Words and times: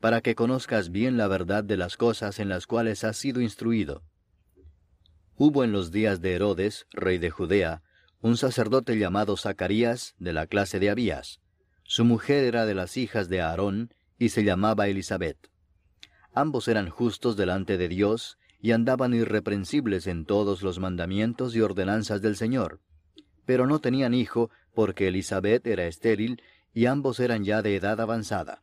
para 0.00 0.20
que 0.20 0.34
conozcas 0.34 0.90
bien 0.90 1.16
la 1.16 1.28
verdad 1.28 1.64
de 1.64 1.76
las 1.76 1.96
cosas 1.96 2.38
en 2.38 2.48
las 2.48 2.66
cuales 2.66 3.04
has 3.04 3.16
sido 3.16 3.40
instruido. 3.40 4.02
Hubo 5.36 5.64
en 5.64 5.72
los 5.72 5.90
días 5.90 6.20
de 6.20 6.34
Herodes, 6.34 6.86
rey 6.92 7.18
de 7.18 7.30
Judea, 7.30 7.82
un 8.20 8.36
sacerdote 8.36 8.98
llamado 8.98 9.36
Zacarías, 9.36 10.14
de 10.18 10.32
la 10.32 10.46
clase 10.46 10.80
de 10.80 10.90
Abías. 10.90 11.40
Su 11.82 12.04
mujer 12.04 12.44
era 12.44 12.66
de 12.66 12.74
las 12.74 12.96
hijas 12.96 13.28
de 13.28 13.40
Aarón, 13.40 13.94
y 14.18 14.30
se 14.30 14.44
llamaba 14.44 14.88
Elizabeth. 14.88 15.50
Ambos 16.32 16.68
eran 16.68 16.88
justos 16.88 17.36
delante 17.36 17.78
de 17.78 17.88
Dios, 17.88 18.38
y 18.60 18.72
andaban 18.72 19.14
irreprensibles 19.14 20.06
en 20.06 20.24
todos 20.24 20.62
los 20.62 20.78
mandamientos 20.78 21.54
y 21.54 21.60
ordenanzas 21.60 22.22
del 22.22 22.36
Señor. 22.36 22.80
Pero 23.44 23.66
no 23.66 23.78
tenían 23.78 24.14
hijo, 24.14 24.50
porque 24.74 25.08
Elizabeth 25.08 25.66
era 25.66 25.86
estéril, 25.86 26.42
y 26.74 26.86
ambos 26.86 27.20
eran 27.20 27.44
ya 27.44 27.62
de 27.62 27.76
edad 27.76 28.00
avanzada. 28.00 28.62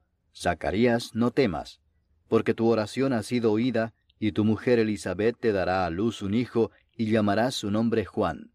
Zacarías, 0.35 1.13
no 1.13 1.31
temas, 1.31 1.81
porque 2.27 2.53
tu 2.53 2.67
oración 2.67 3.13
ha 3.13 3.23
sido 3.23 3.51
oída, 3.51 3.93
y 4.19 4.31
tu 4.31 4.45
mujer 4.45 4.79
Elizabeth 4.79 5.37
te 5.39 5.51
dará 5.51 5.85
a 5.85 5.89
luz 5.89 6.21
un 6.21 6.33
hijo, 6.33 6.71
y 6.95 7.11
llamarás 7.11 7.55
su 7.55 7.71
nombre 7.71 8.05
Juan. 8.05 8.51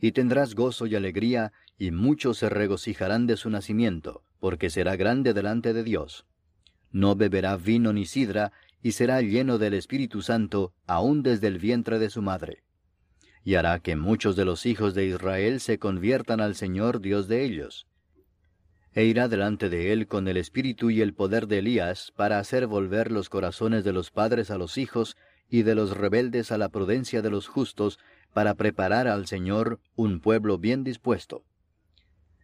Y 0.00 0.12
tendrás 0.12 0.54
gozo 0.54 0.86
y 0.86 0.94
alegría, 0.94 1.52
y 1.78 1.90
muchos 1.90 2.38
se 2.38 2.48
regocijarán 2.48 3.26
de 3.26 3.36
su 3.36 3.48
nacimiento, 3.50 4.22
porque 4.40 4.68
será 4.68 4.96
grande 4.96 5.32
delante 5.32 5.72
de 5.72 5.84
Dios. 5.84 6.26
No 6.90 7.16
beberá 7.16 7.56
vino 7.56 7.92
ni 7.92 8.04
sidra, 8.04 8.52
y 8.82 8.92
será 8.92 9.22
lleno 9.22 9.58
del 9.58 9.74
Espíritu 9.74 10.20
Santo, 10.20 10.74
aun 10.86 11.22
desde 11.22 11.46
el 11.46 11.58
vientre 11.58 11.98
de 11.98 12.10
su 12.10 12.20
madre. 12.20 12.64
Y 13.44 13.54
hará 13.54 13.80
que 13.80 13.96
muchos 13.96 14.36
de 14.36 14.44
los 14.44 14.66
hijos 14.66 14.94
de 14.94 15.06
Israel 15.06 15.60
se 15.60 15.78
conviertan 15.78 16.40
al 16.40 16.54
Señor 16.54 17.00
Dios 17.00 17.28
de 17.28 17.44
ellos 17.44 17.86
e 18.94 19.04
irá 19.04 19.26
delante 19.26 19.68
de 19.68 19.92
él 19.92 20.06
con 20.06 20.28
el 20.28 20.36
espíritu 20.36 20.88
y 20.90 21.00
el 21.00 21.14
poder 21.14 21.48
de 21.48 21.58
Elías 21.58 22.12
para 22.14 22.38
hacer 22.38 22.68
volver 22.68 23.10
los 23.10 23.28
corazones 23.28 23.82
de 23.82 23.92
los 23.92 24.10
padres 24.10 24.52
a 24.52 24.58
los 24.58 24.78
hijos 24.78 25.16
y 25.50 25.62
de 25.62 25.74
los 25.74 25.96
rebeldes 25.96 26.52
a 26.52 26.58
la 26.58 26.68
prudencia 26.68 27.20
de 27.20 27.30
los 27.30 27.48
justos, 27.48 27.98
para 28.32 28.54
preparar 28.54 29.06
al 29.06 29.26
Señor 29.26 29.80
un 29.94 30.20
pueblo 30.20 30.58
bien 30.58 30.82
dispuesto. 30.84 31.44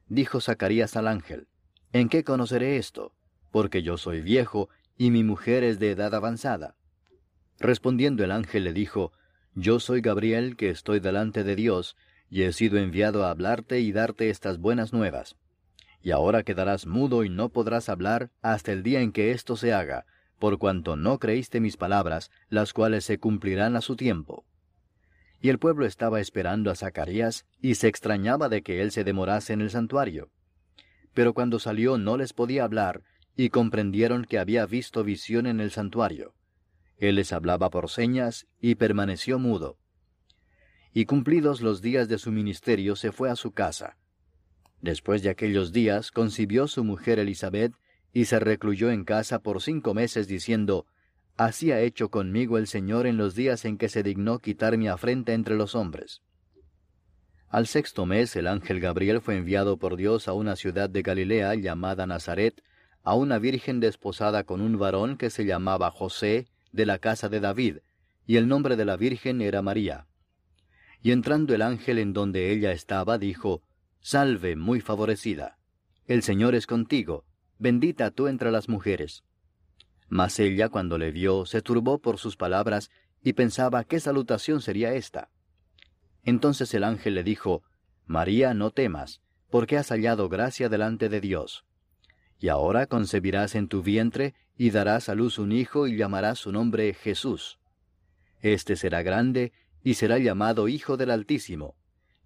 Dijo 0.08 0.40
Zacarías 0.40 0.96
al 0.96 1.08
ángel, 1.08 1.46
¿En 1.92 2.08
qué 2.08 2.22
conoceré 2.24 2.76
esto? 2.76 3.12
Porque 3.50 3.82
yo 3.82 3.96
soy 3.96 4.20
viejo 4.20 4.68
y 4.96 5.10
mi 5.10 5.24
mujer 5.24 5.64
es 5.64 5.78
de 5.78 5.90
edad 5.90 6.14
avanzada. 6.14 6.76
Respondiendo 7.58 8.22
el 8.22 8.30
ángel 8.30 8.64
le 8.64 8.72
dijo, 8.72 9.12
Yo 9.54 9.80
soy 9.80 10.00
Gabriel 10.00 10.56
que 10.56 10.70
estoy 10.70 11.00
delante 11.00 11.42
de 11.42 11.56
Dios, 11.56 11.96
y 12.28 12.42
he 12.42 12.52
sido 12.52 12.78
enviado 12.78 13.24
a 13.24 13.30
hablarte 13.30 13.80
y 13.80 13.90
darte 13.90 14.30
estas 14.30 14.58
buenas 14.58 14.92
nuevas 14.92 15.36
y 16.02 16.12
ahora 16.12 16.42
quedarás 16.42 16.86
mudo 16.86 17.24
y 17.24 17.28
no 17.28 17.50
podrás 17.50 17.88
hablar 17.88 18.30
hasta 18.42 18.72
el 18.72 18.82
día 18.82 19.00
en 19.00 19.12
que 19.12 19.32
esto 19.32 19.56
se 19.56 19.72
haga, 19.72 20.06
por 20.38 20.58
cuanto 20.58 20.96
no 20.96 21.18
creíste 21.18 21.60
mis 21.60 21.76
palabras, 21.76 22.30
las 22.48 22.72
cuales 22.72 23.04
se 23.04 23.18
cumplirán 23.18 23.76
a 23.76 23.82
su 23.82 23.96
tiempo. 23.96 24.46
Y 25.42 25.50
el 25.50 25.58
pueblo 25.58 25.86
estaba 25.86 26.20
esperando 26.20 26.70
a 26.70 26.74
Zacarías, 26.74 27.46
y 27.60 27.74
se 27.74 27.88
extrañaba 27.88 28.48
de 28.48 28.62
que 28.62 28.82
él 28.82 28.90
se 28.90 29.04
demorase 29.04 29.52
en 29.52 29.60
el 29.60 29.70
santuario. 29.70 30.30
Pero 31.14 31.34
cuando 31.34 31.58
salió 31.58 31.98
no 31.98 32.16
les 32.16 32.32
podía 32.32 32.64
hablar, 32.64 33.02
y 33.36 33.50
comprendieron 33.50 34.24
que 34.24 34.38
había 34.38 34.66
visto 34.66 35.04
visión 35.04 35.46
en 35.46 35.60
el 35.60 35.70
santuario. 35.70 36.34
Él 36.98 37.16
les 37.16 37.32
hablaba 37.32 37.70
por 37.70 37.88
señas, 37.88 38.46
y 38.60 38.74
permaneció 38.74 39.38
mudo. 39.38 39.78
Y 40.92 41.04
cumplidos 41.04 41.60
los 41.60 41.80
días 41.80 42.08
de 42.08 42.18
su 42.18 42.32
ministerio 42.32 42.96
se 42.96 43.12
fue 43.12 43.30
a 43.30 43.36
su 43.36 43.52
casa, 43.52 43.96
Después 44.80 45.22
de 45.22 45.30
aquellos 45.30 45.72
días 45.72 46.10
concibió 46.10 46.66
su 46.66 46.84
mujer 46.84 47.18
Elizabeth 47.18 47.72
y 48.12 48.24
se 48.24 48.40
recluyó 48.40 48.90
en 48.90 49.04
casa 49.04 49.40
por 49.40 49.60
cinco 49.60 49.94
meses 49.94 50.26
diciendo, 50.26 50.86
Así 51.36 51.72
ha 51.72 51.80
hecho 51.80 52.10
conmigo 52.10 52.58
el 52.58 52.66
Señor 52.66 53.06
en 53.06 53.16
los 53.16 53.34
días 53.34 53.64
en 53.64 53.78
que 53.78 53.88
se 53.88 54.02
dignó 54.02 54.40
quitar 54.40 54.76
mi 54.76 54.88
afrenta 54.88 55.32
entre 55.32 55.56
los 55.56 55.74
hombres. 55.74 56.22
Al 57.48 57.66
sexto 57.66 58.06
mes 58.06 58.36
el 58.36 58.46
ángel 58.46 58.78
Gabriel 58.78 59.20
fue 59.20 59.36
enviado 59.36 59.76
por 59.76 59.96
Dios 59.96 60.28
a 60.28 60.34
una 60.34 60.54
ciudad 60.54 60.88
de 60.88 61.02
Galilea 61.02 61.54
llamada 61.54 62.06
Nazaret, 62.06 62.62
a 63.02 63.14
una 63.14 63.38
virgen 63.38 63.80
desposada 63.80 64.44
con 64.44 64.60
un 64.60 64.78
varón 64.78 65.16
que 65.16 65.30
se 65.30 65.44
llamaba 65.44 65.90
José, 65.90 66.46
de 66.72 66.86
la 66.86 66.98
casa 66.98 67.28
de 67.28 67.40
David, 67.40 67.78
y 68.26 68.36
el 68.36 68.46
nombre 68.46 68.76
de 68.76 68.84
la 68.84 68.96
virgen 68.96 69.40
era 69.40 69.62
María. 69.62 70.06
Y 71.02 71.10
entrando 71.10 71.54
el 71.54 71.62
ángel 71.62 71.98
en 71.98 72.12
donde 72.12 72.52
ella 72.52 72.72
estaba, 72.72 73.18
dijo, 73.18 73.62
Salve, 74.02 74.56
muy 74.56 74.80
favorecida. 74.80 75.58
El 76.06 76.22
Señor 76.22 76.54
es 76.54 76.66
contigo, 76.66 77.24
bendita 77.58 78.10
tú 78.10 78.28
entre 78.28 78.50
las 78.50 78.68
mujeres. 78.68 79.24
Mas 80.08 80.40
ella, 80.40 80.70
cuando 80.70 80.96
le 80.96 81.12
vio, 81.12 81.44
se 81.44 81.60
turbó 81.60 81.98
por 81.98 82.18
sus 82.18 82.36
palabras 82.36 82.90
y 83.22 83.34
pensaba 83.34 83.84
qué 83.84 84.00
salutación 84.00 84.62
sería 84.62 84.94
esta. 84.94 85.30
Entonces 86.24 86.72
el 86.72 86.84
ángel 86.84 87.14
le 87.14 87.22
dijo, 87.22 87.62
María, 88.06 88.54
no 88.54 88.70
temas, 88.70 89.20
porque 89.50 89.76
has 89.76 89.90
hallado 89.90 90.28
gracia 90.28 90.68
delante 90.70 91.08
de 91.10 91.20
Dios. 91.20 91.66
Y 92.38 92.48
ahora 92.48 92.86
concebirás 92.86 93.54
en 93.54 93.68
tu 93.68 93.82
vientre 93.82 94.34
y 94.56 94.70
darás 94.70 95.10
a 95.10 95.14
luz 95.14 95.38
un 95.38 95.52
hijo 95.52 95.86
y 95.86 95.96
llamarás 95.96 96.38
su 96.38 96.52
nombre 96.52 96.94
Jesús. 96.94 97.60
Este 98.40 98.76
será 98.76 99.02
grande 99.02 99.52
y 99.84 99.94
será 99.94 100.18
llamado 100.18 100.68
Hijo 100.68 100.96
del 100.96 101.10
Altísimo 101.10 101.76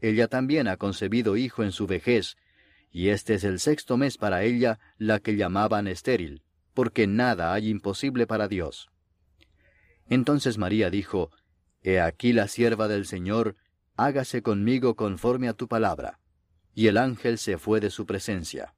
ella 0.00 0.28
también 0.28 0.68
ha 0.68 0.76
concebido 0.76 1.36
hijo 1.36 1.62
en 1.62 1.72
su 1.72 1.86
vejez, 1.86 2.36
y 2.90 3.08
este 3.08 3.34
es 3.34 3.44
el 3.44 3.60
sexto 3.60 3.96
mes 3.96 4.18
para 4.18 4.42
ella, 4.42 4.78
la 4.98 5.20
que 5.20 5.36
llamaban 5.36 5.86
estéril, 5.86 6.42
porque 6.74 7.06
nada 7.06 7.52
hay 7.52 7.68
imposible 7.68 8.26
para 8.26 8.48
Dios. 8.48 8.88
Entonces 10.08 10.58
María 10.58 10.90
dijo, 10.90 11.30
He 11.82 12.00
aquí 12.00 12.32
la 12.32 12.48
sierva 12.48 12.88
del 12.88 13.06
Señor, 13.06 13.56
hágase 13.96 14.42
conmigo 14.42 14.96
conforme 14.96 15.48
a 15.48 15.54
tu 15.54 15.68
palabra. 15.68 16.20
Y 16.74 16.88
el 16.88 16.98
ángel 16.98 17.38
se 17.38 17.58
fue 17.58 17.80
de 17.80 17.90
su 17.90 18.06
presencia. 18.06 18.74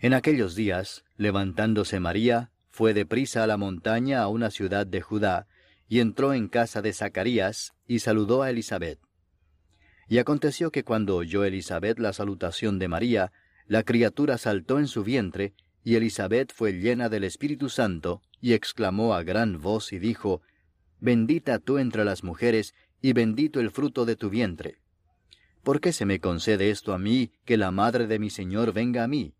En 0.00 0.14
aquellos 0.14 0.54
días, 0.54 1.04
levantándose 1.16 2.00
María, 2.00 2.50
fue 2.70 2.94
deprisa 2.94 3.42
a 3.42 3.46
la 3.46 3.56
montaña 3.56 4.22
a 4.22 4.28
una 4.28 4.50
ciudad 4.50 4.86
de 4.86 5.00
Judá, 5.00 5.46
y 5.88 6.00
entró 6.00 6.34
en 6.34 6.48
casa 6.48 6.82
de 6.82 6.92
Zacarías, 6.92 7.74
y 7.86 8.00
saludó 8.00 8.42
a 8.42 8.50
Elizabeth. 8.50 8.98
Y 10.08 10.18
aconteció 10.18 10.70
que 10.70 10.84
cuando 10.84 11.16
oyó 11.16 11.44
Elizabeth 11.44 11.98
la 11.98 12.12
salutación 12.12 12.78
de 12.78 12.88
María, 12.88 13.32
la 13.66 13.82
criatura 13.82 14.38
saltó 14.38 14.78
en 14.78 14.86
su 14.86 15.04
vientre, 15.04 15.54
y 15.82 15.96
Elizabeth 15.96 16.52
fue 16.52 16.72
llena 16.72 17.08
del 17.08 17.24
Espíritu 17.24 17.68
Santo, 17.68 18.22
y 18.40 18.52
exclamó 18.52 19.14
a 19.14 19.22
gran 19.22 19.60
voz 19.60 19.92
y 19.92 19.98
dijo, 19.98 20.42
Bendita 21.00 21.58
tú 21.58 21.78
entre 21.78 22.04
las 22.04 22.24
mujeres, 22.24 22.74
y 23.00 23.12
bendito 23.12 23.60
el 23.60 23.70
fruto 23.70 24.04
de 24.04 24.16
tu 24.16 24.30
vientre. 24.30 24.78
¿Por 25.62 25.80
qué 25.80 25.92
se 25.92 26.04
me 26.04 26.20
concede 26.20 26.70
esto 26.70 26.92
a 26.92 26.98
mí, 26.98 27.32
que 27.44 27.56
la 27.56 27.70
madre 27.70 28.06
de 28.06 28.18
mi 28.18 28.30
Señor 28.30 28.72
venga 28.72 29.04
a 29.04 29.08
mí? 29.08 29.34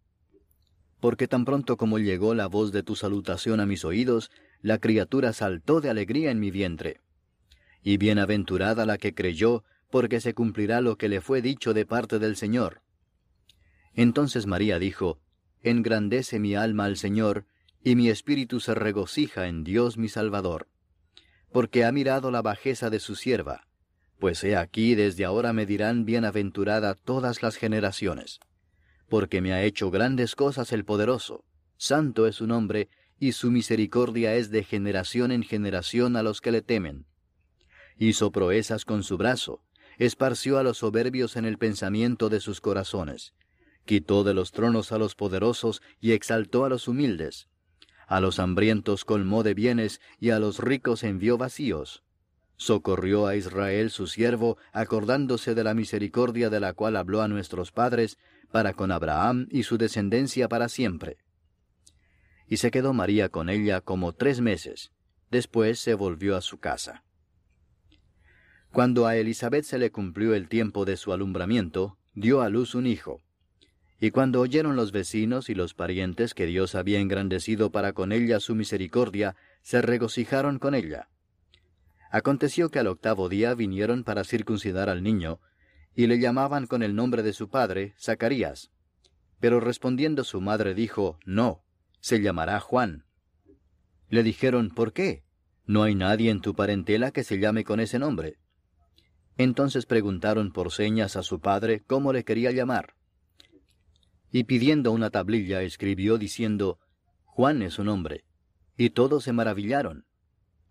Porque 1.00 1.28
tan 1.28 1.44
pronto 1.44 1.76
como 1.76 1.98
llegó 1.98 2.34
la 2.34 2.46
voz 2.46 2.72
de 2.72 2.82
tu 2.82 2.96
salutación 2.96 3.60
a 3.60 3.66
mis 3.66 3.84
oídos, 3.84 4.30
la 4.62 4.78
criatura 4.78 5.34
saltó 5.34 5.82
de 5.82 5.90
alegría 5.90 6.30
en 6.30 6.40
mi 6.40 6.50
vientre. 6.50 7.00
Y 7.82 7.98
bienaventurada 7.98 8.86
la 8.86 8.96
que 8.96 9.14
creyó, 9.14 9.64
porque 9.94 10.20
se 10.20 10.34
cumplirá 10.34 10.80
lo 10.80 10.98
que 10.98 11.08
le 11.08 11.20
fue 11.20 11.40
dicho 11.40 11.72
de 11.72 11.86
parte 11.86 12.18
del 12.18 12.34
Señor. 12.34 12.82
Entonces 13.92 14.44
María 14.44 14.80
dijo, 14.80 15.20
Engrandece 15.62 16.40
mi 16.40 16.56
alma 16.56 16.86
al 16.86 16.96
Señor, 16.96 17.46
y 17.80 17.94
mi 17.94 18.08
espíritu 18.08 18.58
se 18.58 18.74
regocija 18.74 19.46
en 19.46 19.62
Dios 19.62 19.96
mi 19.96 20.08
Salvador. 20.08 20.66
Porque 21.52 21.84
ha 21.84 21.92
mirado 21.92 22.32
la 22.32 22.42
bajeza 22.42 22.90
de 22.90 22.98
su 22.98 23.14
sierva, 23.14 23.68
pues 24.18 24.42
he 24.42 24.56
aquí 24.56 24.96
desde 24.96 25.24
ahora 25.24 25.52
me 25.52 25.64
dirán 25.64 26.04
bienaventurada 26.04 26.96
todas 26.96 27.44
las 27.44 27.54
generaciones. 27.54 28.40
Porque 29.08 29.40
me 29.40 29.52
ha 29.52 29.62
hecho 29.62 29.92
grandes 29.92 30.34
cosas 30.34 30.72
el 30.72 30.84
poderoso, 30.84 31.44
santo 31.76 32.26
es 32.26 32.34
su 32.34 32.48
nombre, 32.48 32.88
y 33.20 33.30
su 33.30 33.52
misericordia 33.52 34.34
es 34.34 34.50
de 34.50 34.64
generación 34.64 35.30
en 35.30 35.44
generación 35.44 36.16
a 36.16 36.24
los 36.24 36.40
que 36.40 36.50
le 36.50 36.62
temen. 36.62 37.06
Hizo 37.96 38.32
proezas 38.32 38.84
con 38.84 39.04
su 39.04 39.16
brazo, 39.16 39.62
esparció 39.98 40.58
a 40.58 40.62
los 40.62 40.78
soberbios 40.78 41.36
en 41.36 41.44
el 41.44 41.58
pensamiento 41.58 42.28
de 42.28 42.40
sus 42.40 42.60
corazones 42.60 43.32
quitó 43.84 44.24
de 44.24 44.34
los 44.34 44.52
tronos 44.52 44.92
a 44.92 44.98
los 44.98 45.14
poderosos 45.14 45.82
y 46.00 46.12
exaltó 46.12 46.64
a 46.64 46.68
los 46.68 46.88
humildes. 46.88 47.48
A 48.06 48.20
los 48.20 48.38
hambrientos 48.38 49.04
colmó 49.04 49.42
de 49.42 49.54
bienes 49.54 50.00
y 50.18 50.30
a 50.30 50.38
los 50.38 50.58
ricos 50.58 51.02
envió 51.04 51.38
vacíos. 51.38 52.02
Socorrió 52.56 53.26
a 53.26 53.36
Israel 53.36 53.90
su 53.90 54.06
siervo, 54.06 54.58
acordándose 54.72 55.54
de 55.54 55.64
la 55.64 55.74
misericordia 55.74 56.50
de 56.50 56.60
la 56.60 56.72
cual 56.72 56.96
habló 56.96 57.22
a 57.22 57.28
nuestros 57.28 57.72
padres, 57.72 58.18
para 58.52 58.74
con 58.74 58.92
Abraham 58.92 59.48
y 59.50 59.64
su 59.64 59.78
descendencia 59.78 60.48
para 60.48 60.68
siempre. 60.68 61.18
Y 62.46 62.58
se 62.58 62.70
quedó 62.70 62.92
María 62.92 63.30
con 63.30 63.48
ella 63.48 63.80
como 63.80 64.12
tres 64.12 64.40
meses. 64.40 64.92
Después 65.30 65.80
se 65.80 65.94
volvió 65.94 66.36
a 66.36 66.42
su 66.42 66.58
casa. 66.58 67.02
Cuando 68.74 69.06
a 69.06 69.14
Elizabeth 69.16 69.64
se 69.64 69.78
le 69.78 69.92
cumplió 69.92 70.34
el 70.34 70.48
tiempo 70.48 70.84
de 70.84 70.96
su 70.96 71.12
alumbramiento, 71.12 71.96
dio 72.12 72.40
a 72.40 72.48
luz 72.48 72.74
un 72.74 72.88
hijo. 72.88 73.22
Y 74.00 74.10
cuando 74.10 74.40
oyeron 74.40 74.74
los 74.74 74.90
vecinos 74.90 75.48
y 75.48 75.54
los 75.54 75.74
parientes 75.74 76.34
que 76.34 76.46
Dios 76.46 76.74
había 76.74 76.98
engrandecido 76.98 77.70
para 77.70 77.92
con 77.92 78.10
ella 78.10 78.40
su 78.40 78.56
misericordia, 78.56 79.36
se 79.62 79.80
regocijaron 79.80 80.58
con 80.58 80.74
ella. 80.74 81.08
Aconteció 82.10 82.68
que 82.68 82.80
al 82.80 82.88
octavo 82.88 83.28
día 83.28 83.54
vinieron 83.54 84.02
para 84.02 84.24
circuncidar 84.24 84.88
al 84.88 85.04
niño, 85.04 85.38
y 85.94 86.08
le 86.08 86.18
llamaban 86.18 86.66
con 86.66 86.82
el 86.82 86.96
nombre 86.96 87.22
de 87.22 87.32
su 87.32 87.48
padre, 87.48 87.94
Zacarías. 87.96 88.72
Pero 89.38 89.60
respondiendo 89.60 90.24
su 90.24 90.40
madre 90.40 90.74
dijo, 90.74 91.20
No, 91.24 91.62
se 92.00 92.20
llamará 92.20 92.58
Juan. 92.58 93.04
Le 94.08 94.24
dijeron, 94.24 94.70
¿por 94.70 94.92
qué? 94.92 95.22
No 95.64 95.84
hay 95.84 95.94
nadie 95.94 96.32
en 96.32 96.40
tu 96.40 96.56
parentela 96.56 97.12
que 97.12 97.22
se 97.22 97.38
llame 97.38 97.62
con 97.62 97.78
ese 97.78 98.00
nombre. 98.00 98.40
Entonces 99.36 99.86
preguntaron 99.86 100.52
por 100.52 100.72
señas 100.72 101.16
a 101.16 101.22
su 101.22 101.40
padre 101.40 101.82
cómo 101.86 102.12
le 102.12 102.24
quería 102.24 102.52
llamar 102.52 102.94
y 104.34 104.42
pidiendo 104.42 104.90
una 104.90 105.10
tablilla 105.10 105.62
escribió 105.62 106.18
diciendo, 106.18 106.80
Juan 107.24 107.62
es 107.62 107.74
su 107.74 107.84
nombre. 107.84 108.24
Y 108.76 108.90
todos 108.90 109.22
se 109.22 109.32
maravillaron. 109.32 110.06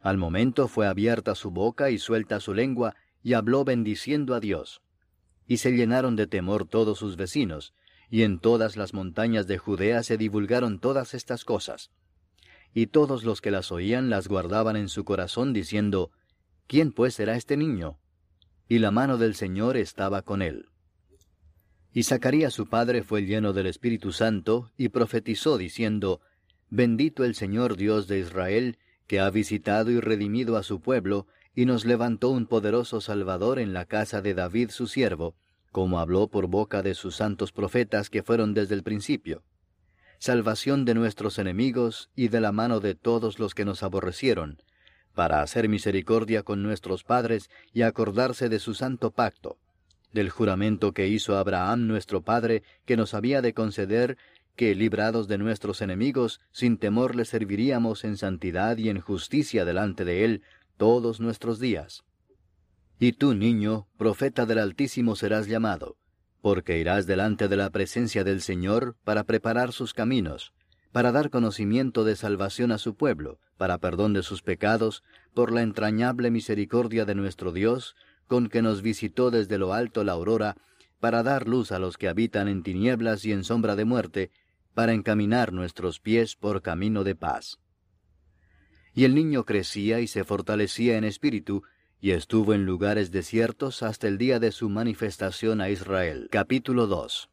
Al 0.01 0.18
momento 0.18 0.68
fue 0.68 0.86
abierta 0.86 1.33
su 1.33 1.50
boca 1.50 1.89
y 1.89 1.98
suelta 1.98 2.42
su 2.42 2.54
lengua, 2.54 2.94
y 3.21 3.36
habló 3.36 3.63
bendiciendo 3.63 4.36
a 4.36 4.42
Dios. 4.42 4.81
Y 5.48 5.57
se 5.57 5.71
llenaron 5.71 6.18
de 6.18 6.27
temor 6.27 6.68
todos 6.68 7.00
sus 7.00 7.16
vecinos, 7.16 7.74
y 8.09 8.24
en 8.24 8.38
todas 8.39 8.75
las 8.75 8.94
montañas 8.94 9.48
de 9.48 9.57
Judea 9.57 10.04
se 10.04 10.18
divulgaron 10.18 10.80
todas 10.80 11.13
estas 11.13 11.45
cosas. 11.45 11.89
Y 12.74 12.88
todos 12.88 13.24
los 13.24 13.39
que 13.39 13.51
las 13.51 13.71
oían 13.71 14.09
las 14.09 14.27
guardaban 14.27 14.75
en 14.75 14.89
su 14.89 15.06
corazón, 15.06 15.54
diciendo, 15.54 16.12
¿Quién 16.68 16.92
pues 16.92 17.13
será 17.13 17.38
este 17.38 17.56
niño? 17.56 17.98
Y 18.68 18.80
la 18.80 18.92
mano 18.92 19.18
del 19.18 19.36
Señor 19.36 19.77
estaba 19.77 20.21
con 20.21 20.42
él. 20.42 20.68
Y 21.94 22.04
Zacarías 22.04 22.54
su 22.54 22.68
padre 22.68 23.04
fue 23.04 23.21
lleno 23.21 23.54
del 23.54 23.68
Espíritu 23.68 24.12
Santo, 24.12 24.71
y 24.77 24.89
profetizó 24.89 25.57
diciendo, 25.57 26.21
Bendito 26.69 27.24
el 27.24 27.36
Señor 27.36 27.77
Dios 27.77 28.07
de 28.07 28.19
Israel, 28.19 28.80
que 29.06 29.19
ha 29.19 29.30
visitado 29.30 29.92
y 29.92 30.00
redimido 30.00 30.57
a 30.57 30.63
su 30.63 30.81
pueblo, 30.81 31.27
y 31.54 31.65
nos 31.65 31.86
levantó 31.86 32.30
un 32.30 32.48
poderoso 32.48 33.00
Salvador 33.00 33.60
en 33.60 33.74
la 33.74 33.86
casa 33.86 34.21
de 34.21 34.33
David 34.33 34.71
su 34.71 34.88
siervo, 34.88 35.36
como 35.71 36.00
habló 36.00 36.30
por 36.30 36.48
boca 36.48 36.81
de 36.81 36.95
sus 36.95 37.16
santos 37.16 37.51
profetas 37.51 38.09
que 38.09 38.24
fueron 38.24 38.54
desde 38.54 38.75
el 38.75 38.83
principio. 38.83 39.44
Salvación 40.18 40.86
de 40.86 40.94
nuestros 40.94 41.38
enemigos 41.38 42.09
y 42.16 42.30
de 42.30 42.39
la 42.42 42.51
mano 42.51 42.80
de 42.80 42.95
todos 42.95 43.39
los 43.39 43.54
que 43.54 43.66
nos 43.66 43.83
aborrecieron, 43.83 44.62
para 45.13 45.42
hacer 45.42 45.69
misericordia 45.69 46.44
con 46.44 46.63
nuestros 46.63 47.04
padres 47.04 47.50
y 47.74 47.83
acordarse 47.83 48.50
de 48.50 48.60
su 48.60 48.74
santo 48.74 49.12
pacto 49.12 49.57
del 50.13 50.30
juramento 50.30 50.94
que 50.94 51.07
hizo 51.07 51.38
Abraham 51.38 51.88
nuestro 51.88 52.21
Padre, 52.21 52.63
que 52.86 52.95
nos 52.95 53.13
había 53.13 53.42
de 53.42 53.54
conceder 53.54 54.18
que, 54.56 54.75
librados 54.75 55.27
de 55.27 55.39
nuestros 55.39 55.81
enemigos, 55.81 56.39
sin 56.51 56.77
temor 56.77 57.15
le 57.15 57.25
serviríamos 57.25 58.04
en 58.04 58.18
santidad 58.18 58.77
y 58.77 58.89
en 58.89 59.01
justicia 59.01 59.65
delante 59.65 60.06
de 60.06 60.24
Él 60.24 60.44
todos 60.77 61.19
nuestros 61.19 61.59
días. 61.59 62.04
Y 63.00 63.13
tú, 63.13 63.33
niño, 63.33 63.88
profeta 63.98 64.45
del 64.45 64.59
Altísimo 64.59 65.16
serás 65.16 65.48
llamado, 65.48 65.98
porque 66.42 66.77
irás 66.77 67.07
delante 67.07 67.48
de 67.48 67.57
la 67.57 67.71
presencia 67.71 68.24
del 68.24 68.42
Señor 68.42 68.95
para 69.04 69.24
preparar 69.24 69.71
sus 69.74 69.94
caminos, 69.94 70.54
para 70.94 71.12
dar 71.12 71.31
conocimiento 71.31 72.06
de 72.06 72.16
salvación 72.16 72.72
a 72.72 72.78
su 72.78 72.95
pueblo, 72.95 73.40
para 73.57 73.80
perdón 73.80 74.13
de 74.13 74.22
sus 74.22 74.44
pecados, 74.44 75.04
por 75.34 75.51
la 75.51 75.63
entrañable 75.63 76.30
misericordia 76.30 77.04
de 77.04 77.16
nuestro 77.16 77.51
Dios, 77.51 77.95
con 78.28 78.48
que 78.48 78.62
nos 78.62 78.84
visitó 78.84 79.31
desde 79.31 79.57
lo 79.57 79.74
alto 79.74 80.04
la 80.04 80.12
aurora, 80.12 80.56
para 81.00 81.24
dar 81.24 81.48
luz 81.48 81.72
a 81.72 81.80
los 81.80 81.98
que 81.98 82.07
habitan 82.07 82.48
en 82.48 82.62
tinieblas 82.62 83.25
y 83.25 83.31
en 83.31 83.44
sombra 83.44 83.75
de 83.75 83.86
muerte, 83.86 84.31
para 84.75 84.94
encaminar 84.94 85.51
nuestros 85.51 86.00
pies 86.00 86.36
por 86.36 86.62
camino 86.62 87.04
de 87.04 87.16
paz. 87.16 87.57
Y 88.94 89.06
el 89.06 89.16
niño 89.16 89.45
crecía 89.45 90.00
y 90.00 90.06
se 90.06 90.24
fortalecía 90.24 90.95
en 90.95 91.06
espíritu, 91.06 91.64
y 92.00 92.12
estuvo 92.12 92.54
en 92.54 92.68
lugares 92.68 93.09
desiertos 93.12 93.81
hasta 93.81 94.07
el 94.07 94.19
día 94.19 94.40
de 94.40 94.52
su 94.52 94.69
manifestación 94.69 95.59
a 95.59 95.71
Israel. 95.71 96.28
Capítulo 96.30 96.85
2 96.85 97.32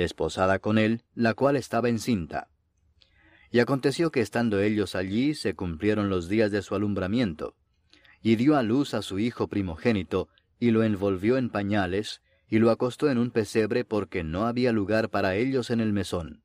desposada 0.00 0.58
con 0.58 0.78
él, 0.78 1.02
la 1.14 1.34
cual 1.34 1.56
estaba 1.56 1.88
encinta. 1.88 2.48
Y 3.50 3.60
aconteció 3.60 4.10
que 4.10 4.20
estando 4.20 4.60
ellos 4.60 4.94
allí 4.94 5.34
se 5.34 5.54
cumplieron 5.54 6.10
los 6.10 6.28
días 6.28 6.50
de 6.50 6.62
su 6.62 6.74
alumbramiento 6.74 7.54
y 8.22 8.36
dio 8.36 8.56
a 8.56 8.62
luz 8.62 8.94
a 8.94 9.02
su 9.02 9.18
hijo 9.18 9.48
primogénito, 9.48 10.28
y 10.58 10.70
lo 10.70 10.82
envolvió 10.82 11.38
en 11.38 11.48
pañales, 11.48 12.20
y 12.48 12.58
lo 12.58 12.70
acostó 12.70 13.08
en 13.08 13.18
un 13.18 13.30
pesebre 13.30 13.84
porque 13.84 14.24
no 14.24 14.46
había 14.46 14.72
lugar 14.72 15.08
para 15.08 15.36
ellos 15.36 15.70
en 15.70 15.80
el 15.80 15.92
mesón. 15.92 16.42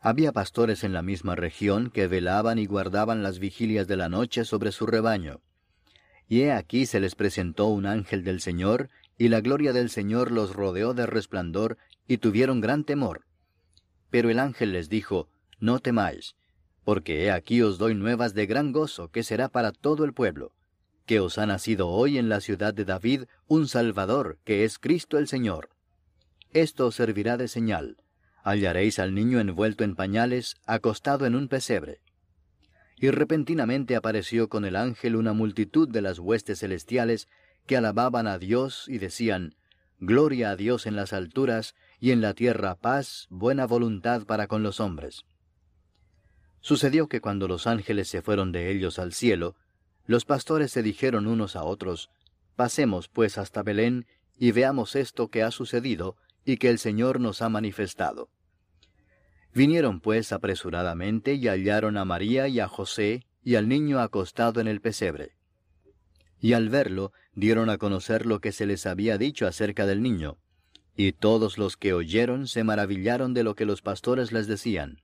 Había 0.00 0.32
pastores 0.32 0.82
en 0.84 0.92
la 0.92 1.02
misma 1.02 1.36
región 1.36 1.90
que 1.90 2.08
velaban 2.08 2.58
y 2.58 2.66
guardaban 2.66 3.22
las 3.22 3.38
vigilias 3.38 3.86
de 3.86 3.96
la 3.96 4.08
noche 4.08 4.44
sobre 4.44 4.72
su 4.72 4.84
rebaño. 4.84 5.40
Y 6.28 6.42
he 6.42 6.52
aquí 6.52 6.86
se 6.86 7.00
les 7.00 7.14
presentó 7.14 7.68
un 7.68 7.86
ángel 7.86 8.24
del 8.24 8.40
Señor, 8.40 8.90
y 9.16 9.28
la 9.28 9.40
gloria 9.40 9.72
del 9.72 9.90
Señor 9.90 10.32
los 10.32 10.54
rodeó 10.54 10.92
de 10.92 11.06
resplandor, 11.06 11.78
y 12.06 12.18
tuvieron 12.18 12.60
gran 12.60 12.84
temor. 12.84 13.24
Pero 14.10 14.30
el 14.30 14.38
ángel 14.38 14.72
les 14.72 14.88
dijo, 14.88 15.28
No 15.58 15.78
temáis, 15.78 16.36
porque 16.84 17.24
he 17.24 17.30
aquí 17.30 17.62
os 17.62 17.78
doy 17.78 17.94
nuevas 17.94 18.34
de 18.34 18.46
gran 18.46 18.72
gozo 18.72 19.08
que 19.08 19.22
será 19.22 19.48
para 19.48 19.72
todo 19.72 20.04
el 20.04 20.12
pueblo, 20.12 20.52
que 21.06 21.20
os 21.20 21.38
ha 21.38 21.46
nacido 21.46 21.88
hoy 21.88 22.18
en 22.18 22.28
la 22.28 22.40
ciudad 22.40 22.74
de 22.74 22.84
David 22.84 23.24
un 23.46 23.68
Salvador, 23.68 24.38
que 24.44 24.64
es 24.64 24.78
Cristo 24.78 25.18
el 25.18 25.28
Señor. 25.28 25.70
Esto 26.52 26.88
os 26.88 26.96
servirá 26.96 27.36
de 27.36 27.48
señal. 27.48 27.96
hallaréis 28.44 28.98
al 28.98 29.14
niño 29.14 29.40
envuelto 29.40 29.84
en 29.84 29.94
pañales, 29.94 30.56
acostado 30.66 31.26
en 31.26 31.34
un 31.34 31.48
pesebre. 31.48 32.00
Y 32.96 33.10
repentinamente 33.10 33.96
apareció 33.96 34.48
con 34.48 34.64
el 34.64 34.76
ángel 34.76 35.16
una 35.16 35.32
multitud 35.32 35.88
de 35.88 36.02
las 36.02 36.18
huestes 36.18 36.58
celestiales 36.58 37.28
que 37.66 37.76
alababan 37.76 38.26
a 38.26 38.38
Dios 38.38 38.86
y 38.88 38.98
decían, 38.98 39.54
Gloria 39.98 40.50
a 40.50 40.56
Dios 40.56 40.86
en 40.86 40.96
las 40.96 41.12
alturas 41.12 41.74
y 42.02 42.10
en 42.10 42.20
la 42.20 42.34
tierra 42.34 42.74
paz, 42.74 43.28
buena 43.30 43.64
voluntad 43.64 44.26
para 44.26 44.48
con 44.48 44.64
los 44.64 44.80
hombres. 44.80 45.24
Sucedió 46.60 47.06
que 47.06 47.20
cuando 47.20 47.46
los 47.46 47.68
ángeles 47.68 48.08
se 48.08 48.22
fueron 48.22 48.50
de 48.50 48.72
ellos 48.72 48.98
al 48.98 49.12
cielo, 49.12 49.54
los 50.06 50.24
pastores 50.24 50.72
se 50.72 50.82
dijeron 50.82 51.28
unos 51.28 51.54
a 51.54 51.62
otros, 51.62 52.10
Pasemos 52.56 53.06
pues 53.06 53.38
hasta 53.38 53.62
Belén 53.62 54.06
y 54.36 54.50
veamos 54.50 54.96
esto 54.96 55.28
que 55.28 55.44
ha 55.44 55.52
sucedido 55.52 56.16
y 56.44 56.56
que 56.56 56.70
el 56.70 56.80
Señor 56.80 57.20
nos 57.20 57.40
ha 57.40 57.48
manifestado. 57.48 58.30
Vinieron 59.54 60.00
pues 60.00 60.32
apresuradamente 60.32 61.34
y 61.34 61.46
hallaron 61.46 61.96
a 61.96 62.04
María 62.04 62.48
y 62.48 62.58
a 62.58 62.66
José 62.66 63.28
y 63.44 63.54
al 63.54 63.68
niño 63.68 64.00
acostado 64.00 64.60
en 64.60 64.66
el 64.66 64.80
pesebre. 64.80 65.36
Y 66.40 66.54
al 66.54 66.68
verlo 66.68 67.12
dieron 67.32 67.70
a 67.70 67.78
conocer 67.78 68.26
lo 68.26 68.40
que 68.40 68.50
se 68.50 68.66
les 68.66 68.86
había 68.86 69.18
dicho 69.18 69.46
acerca 69.46 69.86
del 69.86 70.02
niño, 70.02 70.38
y 70.96 71.12
todos 71.12 71.58
los 71.58 71.76
que 71.76 71.94
oyeron 71.94 72.46
se 72.46 72.64
maravillaron 72.64 73.34
de 73.34 73.44
lo 73.44 73.54
que 73.54 73.64
los 73.64 73.82
pastores 73.82 74.32
les 74.32 74.46
decían. 74.46 75.02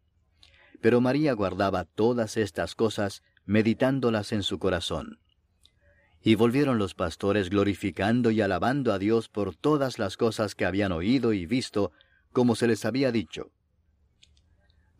Pero 0.80 1.00
María 1.00 1.32
guardaba 1.32 1.84
todas 1.84 2.36
estas 2.36 2.74
cosas, 2.74 3.22
meditándolas 3.46 4.32
en 4.32 4.42
su 4.42 4.58
corazón. 4.58 5.18
Y 6.22 6.34
volvieron 6.34 6.78
los 6.78 6.94
pastores 6.94 7.48
glorificando 7.48 8.30
y 8.30 8.40
alabando 8.40 8.92
a 8.92 8.98
Dios 8.98 9.28
por 9.28 9.54
todas 9.54 9.98
las 9.98 10.16
cosas 10.16 10.54
que 10.54 10.66
habían 10.66 10.92
oído 10.92 11.32
y 11.32 11.46
visto, 11.46 11.92
como 12.32 12.54
se 12.54 12.66
les 12.66 12.84
había 12.84 13.12
dicho. 13.12 13.50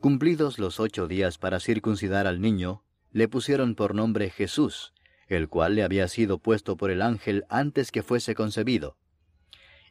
Cumplidos 0.01 0.59
los 0.59 0.81
ocho 0.81 1.09
días 1.09 1.39
para 1.39 1.61
circuncidar 1.61 2.27
al 2.27 2.41
niño, 2.41 2.85
le 3.11 3.29
pusieron 3.29 3.75
por 3.75 3.95
nombre 3.95 4.31
Jesús, 4.31 4.93
el 5.27 5.49
cual 5.49 5.75
le 5.75 5.83
había 5.83 6.09
sido 6.09 6.39
puesto 6.39 6.77
por 6.77 6.91
el 6.91 7.03
ángel 7.03 7.45
antes 7.49 7.91
que 7.91 8.03
fuese 8.03 8.35
concebido. 8.35 8.97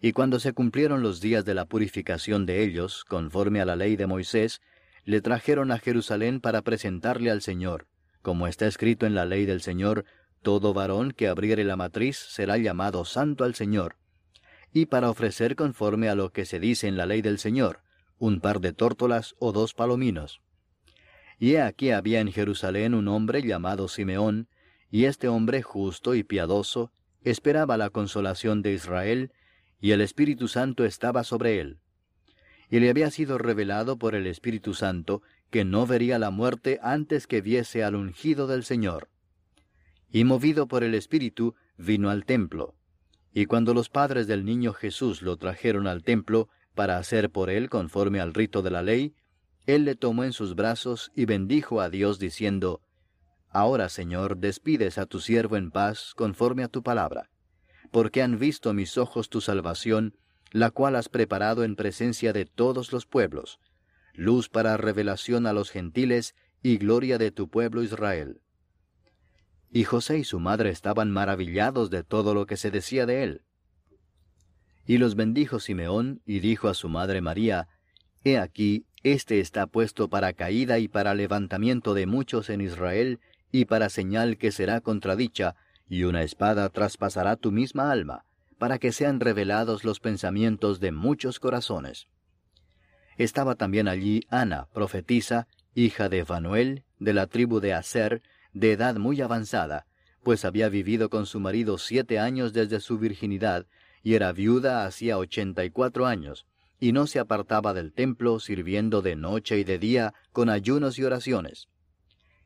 Y 0.01 0.11
cuando 0.11 0.39
se 0.39 0.53
cumplieron 0.53 1.01
los 1.01 1.21
días 1.21 1.45
de 1.45 1.53
la 1.53 1.65
purificación 1.65 2.45
de 2.45 2.63
ellos, 2.63 3.03
conforme 3.05 3.61
a 3.61 3.65
la 3.65 3.75
ley 3.75 3.95
de 3.95 4.07
Moisés, 4.07 4.61
le 5.03 5.21
trajeron 5.21 5.71
a 5.71 5.79
Jerusalén 5.79 6.39
para 6.41 6.61
presentarle 6.61 7.31
al 7.31 7.41
Señor, 7.41 7.87
como 8.21 8.47
está 8.47 8.67
escrito 8.67 9.05
en 9.05 9.15
la 9.15 9.25
ley 9.25 9.45
del 9.45 9.61
Señor, 9.61 10.05
todo 10.41 10.73
varón 10.73 11.11
que 11.11 11.27
abriere 11.27 11.63
la 11.63 11.75
matriz 11.75 12.17
será 12.17 12.57
llamado 12.57 13.05
santo 13.05 13.43
al 13.43 13.55
Señor, 13.55 13.95
y 14.73 14.85
para 14.85 15.09
ofrecer 15.09 15.55
conforme 15.55 16.09
a 16.09 16.15
lo 16.15 16.31
que 16.31 16.45
se 16.45 16.59
dice 16.59 16.87
en 16.87 16.97
la 16.97 17.05
ley 17.05 17.21
del 17.21 17.39
Señor, 17.39 17.81
un 18.19 18.39
par 18.39 18.59
de 18.59 18.73
tórtolas 18.73 19.35
o 19.39 19.51
dos 19.51 19.73
palominos. 19.73 20.41
Y 21.39 21.53
he 21.53 21.61
aquí 21.61 21.91
había 21.91 22.19
en 22.19 22.31
Jerusalén 22.31 22.93
un 22.93 23.07
hombre 23.07 23.41
llamado 23.41 23.87
Simeón, 23.87 24.49
y 24.89 25.05
este 25.05 25.27
hombre 25.27 25.61
justo 25.61 26.15
y 26.15 26.23
piadoso 26.23 26.91
esperaba 27.21 27.77
la 27.77 27.89
consolación 27.89 28.61
de 28.61 28.73
Israel, 28.73 29.31
y 29.79 29.91
el 29.91 30.01
Espíritu 30.01 30.47
Santo 30.47 30.85
estaba 30.85 31.23
sobre 31.23 31.59
él. 31.59 31.79
Y 32.69 32.79
le 32.79 32.89
había 32.89 33.11
sido 33.11 33.37
revelado 33.37 33.97
por 33.97 34.15
el 34.15 34.27
Espíritu 34.27 34.73
Santo 34.73 35.21
que 35.49 35.63
no 35.63 35.87
vería 35.87 36.19
la 36.19 36.31
muerte 36.31 36.79
antes 36.81 37.27
que 37.27 37.41
viese 37.41 37.83
al 37.83 37.95
ungido 37.95 38.47
del 38.47 38.63
Señor. 38.63 39.09
Y 40.11 40.23
movido 40.23 40.67
por 40.67 40.83
el 40.83 40.93
Espíritu, 40.93 41.55
vino 41.77 42.09
al 42.09 42.25
templo. 42.25 42.75
Y 43.33 43.45
cuando 43.45 43.73
los 43.73 43.89
padres 43.89 44.27
del 44.27 44.45
niño 44.45 44.73
Jesús 44.73 45.21
lo 45.21 45.37
trajeron 45.37 45.87
al 45.87 46.03
templo 46.03 46.49
para 46.73 46.97
hacer 46.97 47.29
por 47.29 47.49
él 47.49 47.69
conforme 47.69 48.19
al 48.19 48.33
rito 48.33 48.61
de 48.61 48.71
la 48.71 48.81
ley, 48.81 49.15
él 49.65 49.83
le 49.83 49.95
tomó 49.95 50.23
en 50.23 50.33
sus 50.33 50.55
brazos 50.55 51.11
y 51.13 51.25
bendijo 51.25 51.81
a 51.81 51.89
Dios 51.89 52.19
diciendo, 52.19 52.81
Ahora, 53.49 53.89
Señor, 53.89 54.37
despides 54.37 54.97
a 54.97 55.05
tu 55.05 55.19
siervo 55.19 55.57
en 55.57 55.71
paz 55.71 56.13
conforme 56.15 56.63
a 56.63 56.67
tu 56.67 56.83
palabra, 56.83 57.29
porque 57.91 58.21
han 58.21 58.39
visto 58.39 58.73
mis 58.73 58.97
ojos 58.97 59.29
tu 59.29 59.41
salvación, 59.41 60.15
la 60.51 60.71
cual 60.71 60.95
has 60.95 61.09
preparado 61.09 61.63
en 61.63 61.75
presencia 61.75 62.33
de 62.33 62.45
todos 62.45 62.91
los 62.91 63.05
pueblos, 63.05 63.59
luz 64.13 64.49
para 64.49 64.77
revelación 64.77 65.45
a 65.45 65.53
los 65.53 65.69
gentiles 65.69 66.35
y 66.63 66.77
gloria 66.77 67.17
de 67.17 67.31
tu 67.31 67.49
pueblo 67.49 67.83
Israel. 67.83 68.41
Y 69.71 69.83
José 69.83 70.19
y 70.19 70.23
su 70.23 70.39
madre 70.39 70.69
estaban 70.69 71.11
maravillados 71.11 71.89
de 71.89 72.03
todo 72.03 72.33
lo 72.33 72.45
que 72.45 72.57
se 72.57 72.71
decía 72.71 73.05
de 73.05 73.23
él. 73.23 73.41
Y 74.85 74.97
los 74.97 75.15
bendijo 75.15 75.59
Simeón 75.59 76.21
y 76.25 76.39
dijo 76.39 76.69
a 76.69 76.73
su 76.73 76.87
madre 76.87 77.21
María, 77.21 77.67
He 78.23 78.37
aquí, 78.37 78.85
este 79.03 79.39
está 79.39 79.67
puesto 79.67 80.09
para 80.09 80.33
caída 80.33 80.79
y 80.79 80.87
para 80.87 81.13
levantamiento 81.13 81.93
de 81.93 82.05
muchos 82.05 82.49
en 82.49 82.61
Israel, 82.61 83.19
y 83.51 83.65
para 83.65 83.89
señal 83.89 84.37
que 84.37 84.51
será 84.51 84.81
contradicha, 84.81 85.55
y 85.89 86.03
una 86.03 86.23
espada 86.23 86.69
traspasará 86.69 87.35
tu 87.35 87.51
misma 87.51 87.91
alma, 87.91 88.25
para 88.57 88.79
que 88.79 88.91
sean 88.91 89.19
revelados 89.19 89.83
los 89.83 89.99
pensamientos 89.99 90.79
de 90.79 90.91
muchos 90.91 91.39
corazones. 91.39 92.07
Estaba 93.17 93.55
también 93.55 93.87
allí 93.87 94.21
Ana, 94.29 94.67
profetisa, 94.73 95.47
hija 95.73 96.09
de 96.09 96.25
Fanuel, 96.25 96.83
de 96.99 97.13
la 97.13 97.27
tribu 97.27 97.59
de 97.59 97.73
Aser, 97.73 98.21
de 98.53 98.71
edad 98.71 98.95
muy 98.95 99.21
avanzada, 99.21 99.85
pues 100.23 100.45
había 100.45 100.69
vivido 100.69 101.09
con 101.09 101.25
su 101.25 101.39
marido 101.39 101.77
siete 101.77 102.19
años 102.19 102.53
desde 102.53 102.79
su 102.79 102.97
virginidad, 102.97 103.65
y 104.03 104.15
era 104.15 104.31
viuda 104.31 104.85
hacía 104.85 105.17
ochenta 105.17 105.63
y 105.65 105.69
cuatro 105.69 106.05
años, 106.05 106.45
y 106.79 106.91
no 106.91 107.07
se 107.07 107.19
apartaba 107.19 107.73
del 107.73 107.93
templo 107.93 108.39
sirviendo 108.39 109.01
de 109.01 109.15
noche 109.15 109.57
y 109.57 109.63
de 109.63 109.79
día 109.79 110.13
con 110.31 110.49
ayunos 110.49 110.99
y 110.99 111.03
oraciones. 111.03 111.69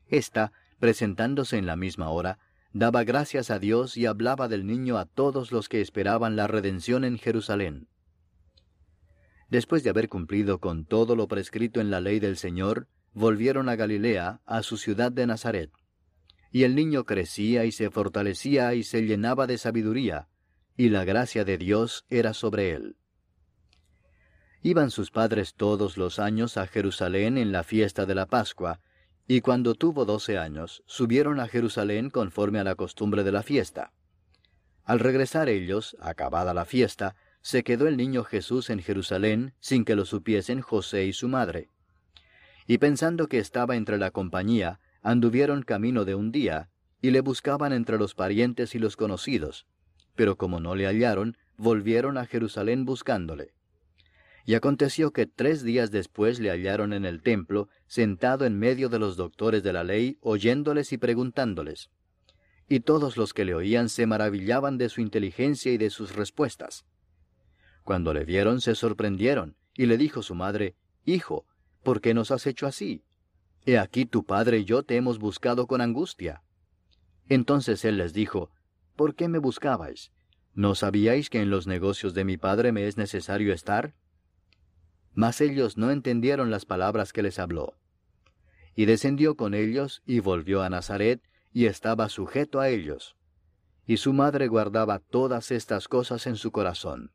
Esta 0.08 0.52
presentándose 0.78 1.58
en 1.58 1.66
la 1.66 1.76
misma 1.76 2.08
hora, 2.08 2.38
daba 2.72 3.04
gracias 3.04 3.50
a 3.50 3.58
Dios 3.58 3.96
y 3.96 4.06
hablaba 4.06 4.48
del 4.48 4.66
niño 4.66 4.98
a 4.98 5.04
todos 5.04 5.52
los 5.52 5.68
que 5.68 5.80
esperaban 5.80 6.36
la 6.36 6.46
redención 6.46 7.04
en 7.04 7.18
Jerusalén. 7.18 7.88
Después 9.48 9.84
de 9.84 9.90
haber 9.90 10.08
cumplido 10.08 10.60
con 10.60 10.86
todo 10.86 11.14
lo 11.14 11.28
prescrito 11.28 11.80
en 11.80 11.90
la 11.90 12.00
ley 12.00 12.20
del 12.20 12.38
Señor, 12.38 12.88
volvieron 13.12 13.68
a 13.68 13.76
Galilea, 13.76 14.40
a 14.46 14.62
su 14.62 14.78
ciudad 14.78 15.12
de 15.12 15.26
Nazaret. 15.26 15.70
Y 16.50 16.64
el 16.64 16.74
niño 16.74 17.04
crecía 17.04 17.64
y 17.66 17.72
se 17.72 17.90
fortalecía 17.90 18.74
y 18.74 18.82
se 18.82 19.02
llenaba 19.02 19.46
de 19.46 19.58
sabiduría, 19.58 20.28
y 20.76 20.88
la 20.88 21.04
gracia 21.04 21.44
de 21.44 21.58
Dios 21.58 22.06
era 22.08 22.32
sobre 22.32 22.72
él. 22.72 22.96
Iban 24.62 24.90
sus 24.90 25.10
padres 25.10 25.54
todos 25.54 25.96
los 25.96 26.18
años 26.18 26.56
a 26.56 26.66
Jerusalén 26.66 27.36
en 27.36 27.52
la 27.52 27.64
fiesta 27.64 28.06
de 28.06 28.14
la 28.14 28.26
Pascua, 28.26 28.80
y 29.26 29.40
cuando 29.40 29.74
tuvo 29.74 30.04
doce 30.04 30.38
años, 30.38 30.82
subieron 30.86 31.40
a 31.40 31.48
Jerusalén 31.48 32.10
conforme 32.10 32.58
a 32.58 32.64
la 32.64 32.74
costumbre 32.74 33.24
de 33.24 33.32
la 33.32 33.42
fiesta. 33.42 33.92
Al 34.84 34.98
regresar 34.98 35.48
ellos, 35.48 35.96
acabada 36.00 36.54
la 36.54 36.64
fiesta, 36.64 37.14
se 37.40 37.64
quedó 37.64 37.86
el 37.86 37.96
niño 37.96 38.24
Jesús 38.24 38.70
en 38.70 38.80
Jerusalén 38.80 39.54
sin 39.60 39.84
que 39.84 39.96
lo 39.96 40.04
supiesen 40.04 40.60
José 40.60 41.06
y 41.06 41.12
su 41.12 41.28
madre. 41.28 41.68
Y 42.66 42.78
pensando 42.78 43.28
que 43.28 43.38
estaba 43.38 43.76
entre 43.76 43.98
la 43.98 44.10
compañía, 44.10 44.80
anduvieron 45.02 45.62
camino 45.62 46.04
de 46.04 46.14
un 46.14 46.30
día, 46.30 46.68
y 47.00 47.10
le 47.10 47.20
buscaban 47.20 47.72
entre 47.72 47.98
los 47.98 48.14
parientes 48.14 48.74
y 48.74 48.78
los 48.78 48.96
conocidos, 48.96 49.66
pero 50.14 50.36
como 50.36 50.60
no 50.60 50.76
le 50.76 50.86
hallaron, 50.86 51.36
volvieron 51.56 52.16
a 52.16 52.26
Jerusalén 52.26 52.84
buscándole. 52.84 53.54
Y 54.44 54.54
aconteció 54.54 55.12
que 55.12 55.26
tres 55.26 55.62
días 55.62 55.90
después 55.90 56.40
le 56.40 56.50
hallaron 56.50 56.92
en 56.92 57.04
el 57.04 57.22
templo, 57.22 57.68
sentado 57.86 58.44
en 58.44 58.58
medio 58.58 58.88
de 58.88 58.98
los 58.98 59.16
doctores 59.16 59.62
de 59.62 59.72
la 59.72 59.84
ley, 59.84 60.18
oyéndoles 60.20 60.92
y 60.92 60.98
preguntándoles. 60.98 61.90
Y 62.68 62.80
todos 62.80 63.16
los 63.16 63.34
que 63.34 63.44
le 63.44 63.54
oían 63.54 63.88
se 63.88 64.06
maravillaban 64.06 64.78
de 64.78 64.88
su 64.88 65.00
inteligencia 65.00 65.72
y 65.72 65.78
de 65.78 65.90
sus 65.90 66.14
respuestas. 66.14 66.84
Cuando 67.84 68.14
le 68.14 68.24
vieron 68.24 68.60
se 68.60 68.74
sorprendieron, 68.74 69.56
y 69.76 69.86
le 69.86 69.96
dijo 69.96 70.22
su 70.22 70.34
madre, 70.34 70.76
Hijo, 71.04 71.46
¿por 71.82 72.00
qué 72.00 72.14
nos 72.14 72.30
has 72.30 72.46
hecho 72.46 72.66
así? 72.66 73.04
He 73.64 73.78
aquí 73.78 74.06
tu 74.06 74.24
padre 74.24 74.58
y 74.58 74.64
yo 74.64 74.82
te 74.82 74.96
hemos 74.96 75.18
buscado 75.18 75.66
con 75.66 75.80
angustia. 75.80 76.42
Entonces 77.28 77.84
él 77.84 77.98
les 77.98 78.12
dijo, 78.12 78.50
¿Por 78.96 79.14
qué 79.14 79.28
me 79.28 79.38
buscabais? 79.38 80.12
¿No 80.54 80.74
sabíais 80.74 81.30
que 81.30 81.40
en 81.40 81.50
los 81.50 81.66
negocios 81.66 82.12
de 82.12 82.24
mi 82.24 82.36
padre 82.36 82.72
me 82.72 82.86
es 82.86 82.96
necesario 82.96 83.52
estar? 83.54 83.94
Mas 85.14 85.40
ellos 85.40 85.76
no 85.76 85.90
entendieron 85.90 86.50
las 86.50 86.64
palabras 86.64 87.12
que 87.12 87.22
les 87.22 87.38
habló. 87.38 87.74
Y 88.74 88.86
descendió 88.86 89.36
con 89.36 89.54
ellos 89.54 90.02
y 90.06 90.20
volvió 90.20 90.62
a 90.62 90.70
Nazaret, 90.70 91.20
y 91.52 91.66
estaba 91.66 92.08
sujeto 92.08 92.60
a 92.60 92.70
ellos. 92.70 93.16
Y 93.86 93.98
su 93.98 94.12
madre 94.12 94.48
guardaba 94.48 95.00
todas 95.00 95.50
estas 95.50 95.88
cosas 95.88 96.26
en 96.26 96.36
su 96.36 96.50
corazón. 96.50 97.10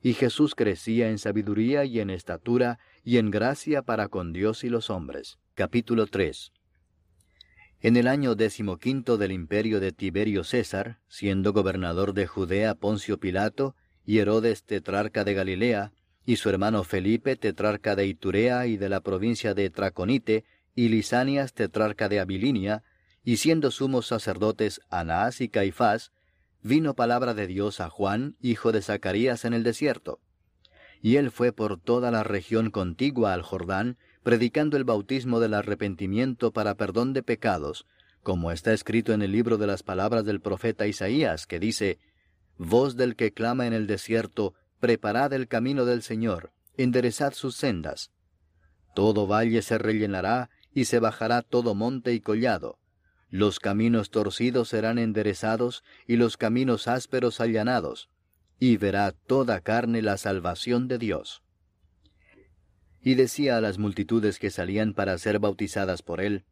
Y 0.00 0.14
Jesús 0.14 0.54
crecía 0.54 1.10
en 1.10 1.18
sabiduría 1.18 1.84
y 1.84 1.98
en 1.98 2.10
estatura 2.10 2.78
y 3.02 3.18
en 3.18 3.30
gracia 3.30 3.82
para 3.82 4.08
con 4.08 4.32
Dios 4.32 4.62
y 4.62 4.68
los 4.68 4.90
hombres. 4.90 5.38
Capítulo 5.54 6.06
3 6.06 6.52
En 7.80 7.96
el 7.96 8.06
año 8.06 8.36
decimoquinto 8.36 9.18
del 9.18 9.32
imperio 9.32 9.80
de 9.80 9.90
Tiberio 9.90 10.44
César, 10.44 11.00
siendo 11.08 11.52
gobernador 11.52 12.12
de 12.12 12.28
Judea 12.28 12.76
Poncio 12.76 13.18
Pilato, 13.18 13.74
y 14.04 14.18
Herodes 14.18 14.62
tetrarca 14.64 15.24
de 15.24 15.34
Galilea, 15.34 15.92
y 16.28 16.36
su 16.36 16.50
hermano 16.50 16.84
Felipe, 16.84 17.36
tetrarca 17.36 17.96
de 17.96 18.06
Iturea 18.06 18.66
y 18.66 18.76
de 18.76 18.90
la 18.90 19.00
provincia 19.00 19.54
de 19.54 19.70
Traconite, 19.70 20.44
y 20.74 20.90
Lisanias, 20.90 21.54
tetrarca 21.54 22.10
de 22.10 22.20
Abilinia, 22.20 22.82
y 23.24 23.38
siendo 23.38 23.70
sumos 23.70 24.08
sacerdotes 24.08 24.82
Anás 24.90 25.40
y 25.40 25.48
Caifás, 25.48 26.12
vino 26.62 26.92
palabra 26.92 27.32
de 27.32 27.46
Dios 27.46 27.80
a 27.80 27.88
Juan, 27.88 28.36
hijo 28.42 28.72
de 28.72 28.82
Zacarías, 28.82 29.46
en 29.46 29.54
el 29.54 29.62
desierto. 29.62 30.20
Y 31.00 31.16
él 31.16 31.30
fue 31.30 31.50
por 31.50 31.80
toda 31.80 32.10
la 32.10 32.24
región 32.24 32.70
contigua 32.70 33.32
al 33.32 33.40
Jordán, 33.40 33.96
predicando 34.22 34.76
el 34.76 34.84
bautismo 34.84 35.40
del 35.40 35.54
arrepentimiento 35.54 36.52
para 36.52 36.74
perdón 36.74 37.14
de 37.14 37.22
pecados, 37.22 37.86
como 38.22 38.52
está 38.52 38.74
escrito 38.74 39.14
en 39.14 39.22
el 39.22 39.32
libro 39.32 39.56
de 39.56 39.66
las 39.66 39.82
palabras 39.82 40.26
del 40.26 40.42
profeta 40.42 40.86
Isaías, 40.86 41.46
que 41.46 41.58
dice, 41.58 41.98
Voz 42.58 42.96
del 42.96 43.16
que 43.16 43.32
clama 43.32 43.66
en 43.66 43.72
el 43.72 43.86
desierto, 43.86 44.52
preparad 44.80 45.32
el 45.32 45.48
camino 45.48 45.84
del 45.84 46.02
Señor, 46.02 46.52
enderezad 46.76 47.32
sus 47.32 47.56
sendas. 47.56 48.10
Todo 48.94 49.26
valle 49.26 49.62
se 49.62 49.78
rellenará, 49.78 50.50
y 50.72 50.84
se 50.84 50.98
bajará 51.00 51.42
todo 51.42 51.74
monte 51.74 52.12
y 52.12 52.20
collado. 52.20 52.78
Los 53.30 53.58
caminos 53.58 54.10
torcidos 54.10 54.68
serán 54.68 54.98
enderezados, 54.98 55.84
y 56.06 56.16
los 56.16 56.36
caminos 56.36 56.88
ásperos 56.88 57.40
allanados, 57.40 58.10
y 58.58 58.76
verá 58.76 59.12
toda 59.12 59.60
carne 59.60 60.02
la 60.02 60.16
salvación 60.16 60.88
de 60.88 60.98
Dios. 60.98 61.42
Y 63.02 63.14
decía 63.14 63.56
a 63.56 63.60
las 63.60 63.78
multitudes 63.78 64.38
que 64.38 64.50
salían 64.50 64.94
para 64.94 65.16
ser 65.18 65.38
bautizadas 65.38 66.02
por 66.02 66.20
él, 66.20 66.44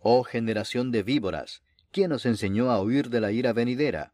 Oh 0.00 0.24
generación 0.24 0.90
de 0.90 1.04
víboras, 1.04 1.62
¿quién 1.92 2.10
os 2.12 2.26
enseñó 2.26 2.70
a 2.70 2.82
huir 2.82 3.08
de 3.08 3.20
la 3.20 3.30
ira 3.30 3.52
venidera? 3.52 4.12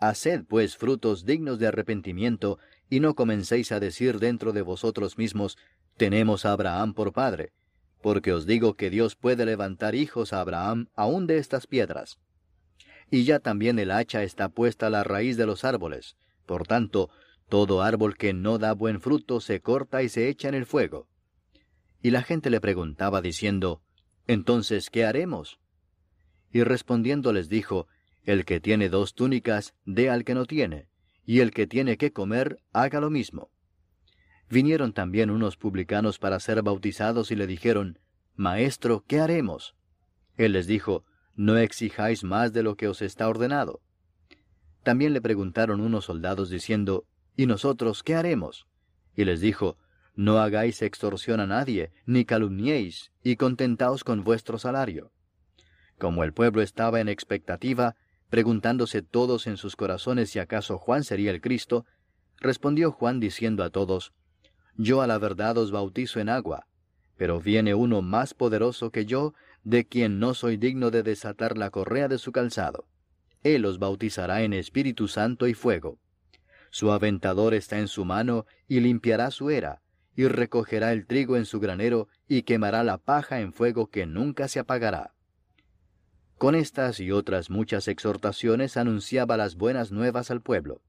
Haced 0.00 0.44
pues 0.48 0.76
frutos 0.76 1.24
dignos 1.24 1.60
de 1.60 1.68
arrepentimiento, 1.68 2.58
y 2.92 3.00
no 3.00 3.14
comencéis 3.14 3.72
a 3.72 3.80
decir 3.80 4.18
dentro 4.18 4.52
de 4.52 4.60
vosotros 4.60 5.16
mismos, 5.16 5.56
tenemos 5.96 6.44
a 6.44 6.52
Abraham 6.52 6.92
por 6.92 7.14
padre, 7.14 7.54
porque 8.02 8.34
os 8.34 8.44
digo 8.44 8.74
que 8.74 8.90
Dios 8.90 9.16
puede 9.16 9.46
levantar 9.46 9.94
hijos 9.94 10.34
a 10.34 10.42
Abraham 10.42 10.88
aún 10.94 11.26
de 11.26 11.38
estas 11.38 11.66
piedras. 11.66 12.18
Y 13.10 13.24
ya 13.24 13.38
también 13.38 13.78
el 13.78 13.92
hacha 13.92 14.22
está 14.24 14.50
puesta 14.50 14.88
a 14.88 14.90
la 14.90 15.04
raíz 15.04 15.38
de 15.38 15.46
los 15.46 15.64
árboles, 15.64 16.18
por 16.44 16.66
tanto, 16.66 17.08
todo 17.48 17.80
árbol 17.80 18.18
que 18.18 18.34
no 18.34 18.58
da 18.58 18.74
buen 18.74 19.00
fruto 19.00 19.40
se 19.40 19.62
corta 19.62 20.02
y 20.02 20.10
se 20.10 20.28
echa 20.28 20.50
en 20.50 20.54
el 20.54 20.66
fuego. 20.66 21.08
Y 22.02 22.10
la 22.10 22.22
gente 22.22 22.50
le 22.50 22.60
preguntaba 22.60 23.22
diciendo, 23.22 23.80
entonces, 24.26 24.90
¿qué 24.90 25.06
haremos? 25.06 25.60
Y 26.52 26.62
respondiendo 26.62 27.32
les 27.32 27.48
dijo, 27.48 27.86
El 28.24 28.44
que 28.44 28.60
tiene 28.60 28.90
dos 28.90 29.14
túnicas, 29.14 29.72
dé 29.86 30.10
al 30.10 30.26
que 30.26 30.34
no 30.34 30.44
tiene, 30.44 30.91
y 31.24 31.40
el 31.40 31.52
que 31.52 31.66
tiene 31.66 31.96
que 31.96 32.12
comer, 32.12 32.58
haga 32.72 33.00
lo 33.00 33.10
mismo. 33.10 33.50
Vinieron 34.48 34.92
también 34.92 35.30
unos 35.30 35.56
publicanos 35.56 36.18
para 36.18 36.38
ser 36.40 36.62
bautizados 36.62 37.30
y 37.30 37.36
le 37.36 37.46
dijeron, 37.46 37.98
Maestro, 38.34 39.04
¿qué 39.06 39.20
haremos? 39.20 39.74
Él 40.36 40.52
les 40.52 40.66
dijo, 40.66 41.04
No 41.34 41.56
exijáis 41.56 42.24
más 42.24 42.52
de 42.52 42.62
lo 42.62 42.76
que 42.76 42.88
os 42.88 43.02
está 43.02 43.28
ordenado. 43.28 43.80
También 44.82 45.12
le 45.12 45.20
preguntaron 45.20 45.80
unos 45.80 46.06
soldados 46.06 46.50
diciendo, 46.50 47.06
¿Y 47.36 47.46
nosotros 47.46 48.02
qué 48.02 48.14
haremos? 48.14 48.66
Y 49.16 49.24
les 49.24 49.40
dijo, 49.40 49.78
no 50.14 50.38
hagáis 50.38 50.82
extorsión 50.82 51.40
a 51.40 51.46
nadie, 51.46 51.90
ni 52.04 52.24
calumniéis, 52.24 53.12
y 53.22 53.36
contentaos 53.36 54.04
con 54.04 54.24
vuestro 54.24 54.58
salario. 54.58 55.10
Como 55.98 56.24
el 56.24 56.34
pueblo 56.34 56.60
estaba 56.60 57.00
en 57.00 57.08
expectativa, 57.08 57.96
preguntándose 58.32 59.02
todos 59.02 59.46
en 59.46 59.58
sus 59.58 59.76
corazones 59.76 60.30
si 60.30 60.38
acaso 60.38 60.78
Juan 60.78 61.04
sería 61.04 61.30
el 61.32 61.42
Cristo, 61.42 61.84
respondió 62.38 62.90
Juan 62.90 63.20
diciendo 63.20 63.62
a 63.62 63.68
todos, 63.68 64.14
Yo 64.74 65.02
a 65.02 65.06
la 65.06 65.18
verdad 65.18 65.58
os 65.58 65.70
bautizo 65.70 66.18
en 66.18 66.30
agua, 66.30 66.66
pero 67.18 67.42
viene 67.42 67.74
uno 67.74 68.00
más 68.00 68.32
poderoso 68.32 68.90
que 68.90 69.04
yo, 69.04 69.34
de 69.64 69.84
quien 69.84 70.18
no 70.18 70.32
soy 70.32 70.56
digno 70.56 70.90
de 70.90 71.02
desatar 71.02 71.58
la 71.58 71.68
correa 71.68 72.08
de 72.08 72.16
su 72.16 72.32
calzado. 72.32 72.86
Él 73.42 73.66
os 73.66 73.78
bautizará 73.78 74.40
en 74.40 74.54
Espíritu 74.54 75.08
Santo 75.08 75.46
y 75.46 75.52
fuego. 75.52 75.98
Su 76.70 76.90
aventador 76.90 77.52
está 77.52 77.80
en 77.80 77.88
su 77.88 78.06
mano 78.06 78.46
y 78.66 78.80
limpiará 78.80 79.30
su 79.30 79.50
era, 79.50 79.82
y 80.16 80.26
recogerá 80.26 80.94
el 80.94 81.06
trigo 81.06 81.36
en 81.36 81.44
su 81.44 81.60
granero, 81.60 82.08
y 82.26 82.44
quemará 82.44 82.82
la 82.82 82.96
paja 82.96 83.42
en 83.42 83.52
fuego 83.52 83.88
que 83.88 84.06
nunca 84.06 84.48
se 84.48 84.58
apagará. 84.58 85.12
Con 86.42 86.56
estas 86.56 86.98
y 86.98 87.12
otras 87.12 87.50
muchas 87.50 87.86
exhortaciones 87.86 88.76
anunciaba 88.76 89.36
las 89.36 89.54
buenas 89.54 89.92
nuevas 89.92 90.32
al 90.32 90.40
pueblo. 90.40 90.82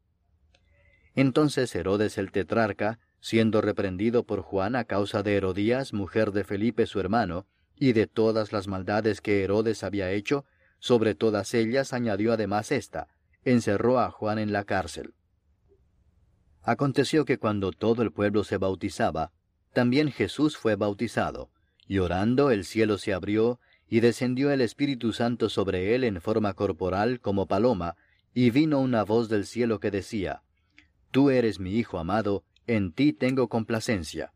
Entonces 1.14 1.76
Herodes 1.76 2.18
el 2.18 2.32
tetrarca, 2.32 2.98
siendo 3.20 3.62
reprendido 3.62 4.24
por 4.24 4.42
Juan 4.42 4.76
a 4.76 4.86
causa 4.86 5.22
de 5.22 5.36
Herodías, 5.36 5.94
mujer 5.94 6.32
de 6.32 6.44
Felipe 6.44 6.88
su 6.88 7.00
hermano, 7.00 7.46
y 7.76 7.94
de 7.94 8.08
todas 8.08 8.52
las 8.52 8.68
maldades 8.68 9.22
que 9.22 9.44
Herodes 9.44 9.84
había 9.84 10.10
hecho, 10.10 10.44
sobre 10.80 11.14
todas 11.14 11.54
ellas 11.54 11.94
añadió 11.94 12.34
además 12.34 12.72
esta, 12.72 13.10
encerró 13.44 14.00
a 14.00 14.10
Juan 14.10 14.40
en 14.40 14.54
la 14.54 14.64
cárcel. 14.64 15.14
Aconteció 16.64 17.26
que 17.26 17.38
cuando 17.38 17.72
todo 17.72 18.02
el 18.02 18.12
pueblo 18.12 18.44
se 18.44 18.58
bautizaba, 18.58 19.32
también 19.72 20.12
Jesús 20.12 20.58
fue 20.58 20.78
bautizado, 20.78 21.52
y 21.88 22.00
orando 22.00 22.50
el 22.50 22.66
cielo 22.66 22.98
se 22.98 23.14
abrió, 23.14 23.60
y 23.90 24.00
descendió 24.00 24.52
el 24.52 24.62
Espíritu 24.62 25.14
Santo 25.14 25.50
sobre 25.50 25.96
él 25.96 26.04
en 26.04 26.22
forma 26.22 26.54
corporal 26.54 27.20
como 27.20 27.48
paloma, 27.48 27.96
y 28.34 28.50
vino 28.50 28.80
una 28.80 29.04
voz 29.04 29.30
del 29.30 29.46
cielo 29.46 29.80
que 29.80 29.92
decía, 29.92 30.42
Tú 31.12 31.30
eres 31.30 31.60
mi 31.60 31.76
Hijo 31.76 32.00
amado, 32.00 32.44
en 32.66 32.92
ti 32.92 33.14
tengo 33.14 33.50
complacencia. 33.50 34.34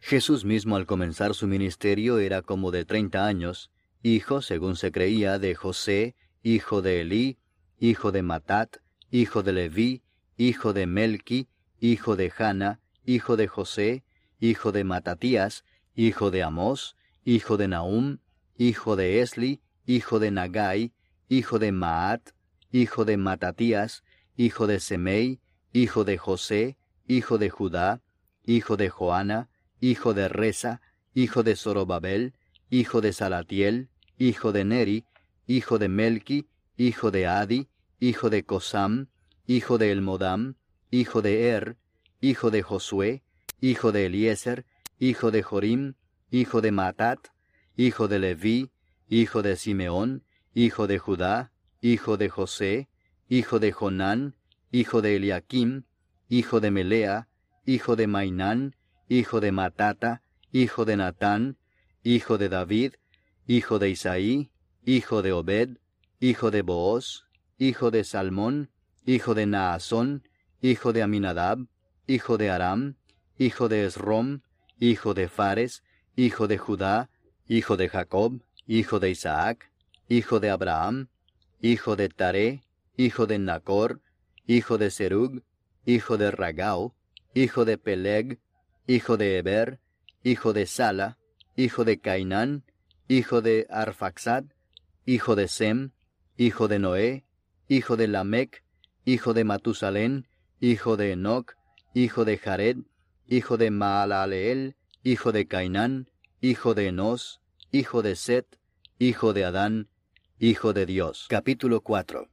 Jesús 0.00 0.44
mismo 0.44 0.76
al 0.76 0.86
comenzar 0.86 1.34
su 1.34 1.46
ministerio 1.46 2.18
era 2.18 2.42
como 2.42 2.70
de 2.70 2.84
treinta 2.84 3.26
años, 3.26 3.70
hijo, 4.02 4.42
según 4.42 4.76
se 4.76 4.92
creía, 4.92 5.38
de 5.38 5.54
José, 5.54 6.14
hijo 6.42 6.82
de 6.82 7.00
Elí, 7.00 7.38
hijo 7.80 8.12
de 8.12 8.22
Matat, 8.22 8.76
hijo 9.10 9.42
de 9.42 9.52
Leví, 9.52 10.02
hijo 10.36 10.72
de 10.72 10.86
Melqui, 10.86 11.48
hijo 11.80 12.16
de 12.16 12.30
Jana, 12.30 12.80
hijo 13.04 13.36
de 13.36 13.48
José, 13.48 14.04
hijo 14.38 14.70
de 14.72 14.84
Matatías, 14.84 15.64
hijo 15.94 16.30
de 16.30 16.42
Amós, 16.42 16.96
hijo 17.28 17.58
de 17.58 17.68
Nahum, 17.68 18.20
hijo 18.56 18.96
de 18.96 19.20
Esli, 19.20 19.60
hijo 19.84 20.18
de 20.18 20.30
Nagai, 20.30 20.94
hijo 21.28 21.58
de 21.58 21.72
Maat, 21.72 22.30
hijo 22.72 23.04
de 23.04 23.18
Matatías, 23.18 24.02
hijo 24.38 24.66
de 24.66 24.80
Semei, 24.80 25.38
hijo 25.74 26.04
de 26.04 26.16
José, 26.16 26.78
hijo 27.06 27.36
de 27.36 27.50
Judá, 27.50 28.00
hijo 28.46 28.78
de 28.78 28.88
Joana, 28.88 29.50
hijo 29.78 30.14
de 30.14 30.28
Reza, 30.28 30.80
hijo 31.12 31.42
de 31.42 31.54
Zorobabel, 31.54 32.32
hijo 32.70 33.02
de 33.02 33.12
Salatiel, 33.12 33.90
hijo 34.16 34.52
de 34.52 34.64
Neri, 34.64 35.04
hijo 35.46 35.78
de 35.78 35.90
Melqui, 35.90 36.48
hijo 36.78 37.10
de 37.10 37.26
Adi, 37.26 37.68
hijo 38.00 38.30
de 38.30 38.44
Cosam, 38.44 39.08
hijo 39.46 39.76
de 39.76 39.92
Elmodam, 39.92 40.54
hijo 40.90 41.20
de 41.20 41.50
Er, 41.50 41.76
hijo 42.22 42.50
de 42.50 42.62
Josué, 42.62 43.22
hijo 43.60 43.92
de 43.92 44.06
Eliezer, 44.06 44.64
hijo 44.98 45.30
de 45.30 45.42
Jorim, 45.42 45.94
hijo 46.30 46.60
de 46.60 46.72
Matat, 46.72 47.28
hijo 47.76 48.08
de 48.08 48.18
Leví, 48.18 48.70
hijo 49.08 49.42
de 49.42 49.56
Simeón, 49.56 50.24
hijo 50.54 50.86
de 50.86 50.98
Judá, 50.98 51.52
hijo 51.80 52.16
de 52.16 52.28
José, 52.28 52.88
hijo 53.28 53.58
de 53.58 53.72
Jonán, 53.72 54.34
hijo 54.70 55.02
de 55.02 55.16
Eliakim, 55.16 55.84
hijo 56.28 56.60
de 56.60 56.70
Melea, 56.70 57.28
hijo 57.64 57.96
de 57.96 58.06
Mainán, 58.06 58.76
hijo 59.08 59.40
de 59.40 59.52
Matata, 59.52 60.22
hijo 60.52 60.84
de 60.84 60.96
Natán, 60.96 61.58
hijo 62.02 62.38
de 62.38 62.48
David, 62.48 62.94
hijo 63.46 63.78
de 63.78 63.90
Isaí, 63.90 64.50
hijo 64.84 65.22
de 65.22 65.32
Obed, 65.32 65.78
hijo 66.20 66.50
de 66.50 66.62
Booz, 66.62 67.24
hijo 67.58 67.90
de 67.90 68.04
Salmón, 68.04 68.70
hijo 69.06 69.34
de 69.34 69.46
Naasón, 69.46 70.28
hijo 70.60 70.92
de 70.92 71.02
Aminadab, 71.02 71.66
hijo 72.06 72.38
de 72.38 72.50
Aram, 72.50 72.96
hijo 73.38 73.68
de 73.68 73.86
Esrom, 73.86 74.40
hijo 74.78 75.14
de 75.14 75.28
Fares, 75.28 75.82
hijo 76.18 76.48
de 76.48 76.58
Judá, 76.58 77.10
hijo 77.46 77.76
de 77.76 77.88
Jacob, 77.88 78.42
hijo 78.66 78.98
de 78.98 79.10
Isaac, 79.10 79.70
hijo 80.08 80.40
de 80.40 80.50
Abraham, 80.50 81.10
hijo 81.60 81.94
de 81.94 82.08
Taré, 82.08 82.64
hijo 82.96 83.28
de 83.28 83.38
Nacor, 83.38 84.00
hijo 84.44 84.78
de 84.78 84.90
Serug, 84.90 85.44
hijo 85.86 86.16
de 86.16 86.32
Ragau, 86.32 86.92
hijo 87.34 87.64
de 87.64 87.78
Peleg, 87.78 88.40
hijo 88.88 89.16
de 89.16 89.38
Eber, 89.38 89.78
hijo 90.24 90.52
de 90.52 90.66
Sala, 90.66 91.18
hijo 91.54 91.84
de 91.84 92.00
Cainán, 92.00 92.64
hijo 93.06 93.40
de 93.40 93.68
Arfaxad, 93.70 94.42
hijo 95.06 95.36
de 95.36 95.46
Sem, 95.46 95.92
hijo 96.36 96.66
de 96.66 96.80
Noé, 96.80 97.26
hijo 97.68 97.96
de 97.96 98.08
Lamec, 98.08 98.64
hijo 99.04 99.34
de 99.34 99.44
Matusalén, 99.44 100.26
hijo 100.58 100.96
de 100.96 101.12
Enoc, 101.12 101.54
hijo 101.94 102.24
de 102.24 102.38
Jared, 102.38 102.78
hijo 103.28 103.56
de 103.56 103.70
Maalaleel, 103.70 104.74
hijo 105.10 105.32
de 105.32 105.46
Cainán, 105.46 106.10
hijo 106.42 106.74
de 106.74 106.88
Enos, 106.88 107.40
hijo 107.72 108.02
de 108.02 108.14
Set, 108.14 108.58
hijo 108.98 109.32
de 109.32 109.46
Adán, 109.46 109.88
hijo 110.38 110.74
de 110.74 110.84
Dios. 110.84 111.24
Capítulo 111.30 111.80
4 111.80 112.28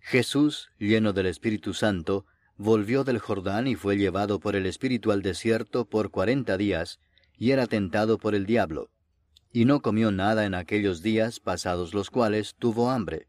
Jesús, 0.00 0.68
lleno 0.78 1.14
del 1.14 1.24
Espíritu 1.24 1.72
Santo, 1.72 2.26
volvió 2.58 3.02
del 3.02 3.18
Jordán 3.18 3.66
y 3.66 3.76
fue 3.76 3.96
llevado 3.96 4.40
por 4.40 4.56
el 4.56 4.66
Espíritu 4.66 5.10
al 5.10 5.22
desierto 5.22 5.86
por 5.86 6.10
cuarenta 6.10 6.58
días, 6.58 7.00
y 7.38 7.52
era 7.52 7.66
tentado 7.66 8.18
por 8.18 8.34
el 8.34 8.44
diablo. 8.44 8.90
Y 9.50 9.64
no 9.64 9.80
comió 9.80 10.12
nada 10.12 10.44
en 10.44 10.54
aquellos 10.54 11.00
días, 11.00 11.40
pasados 11.40 11.94
los 11.94 12.10
cuales 12.10 12.56
tuvo 12.58 12.90
hambre. 12.90 13.26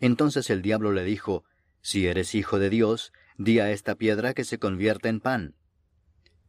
Entonces 0.00 0.48
el 0.48 0.62
diablo 0.62 0.92
le 0.92 1.04
dijo, 1.04 1.44
Si 1.82 2.06
eres 2.06 2.34
hijo 2.34 2.58
de 2.58 2.70
Dios, 2.70 3.12
di 3.36 3.58
a 3.58 3.70
esta 3.72 3.94
piedra 3.94 4.32
que 4.32 4.44
se 4.44 4.58
convierta 4.58 5.10
en 5.10 5.20
pan. 5.20 5.54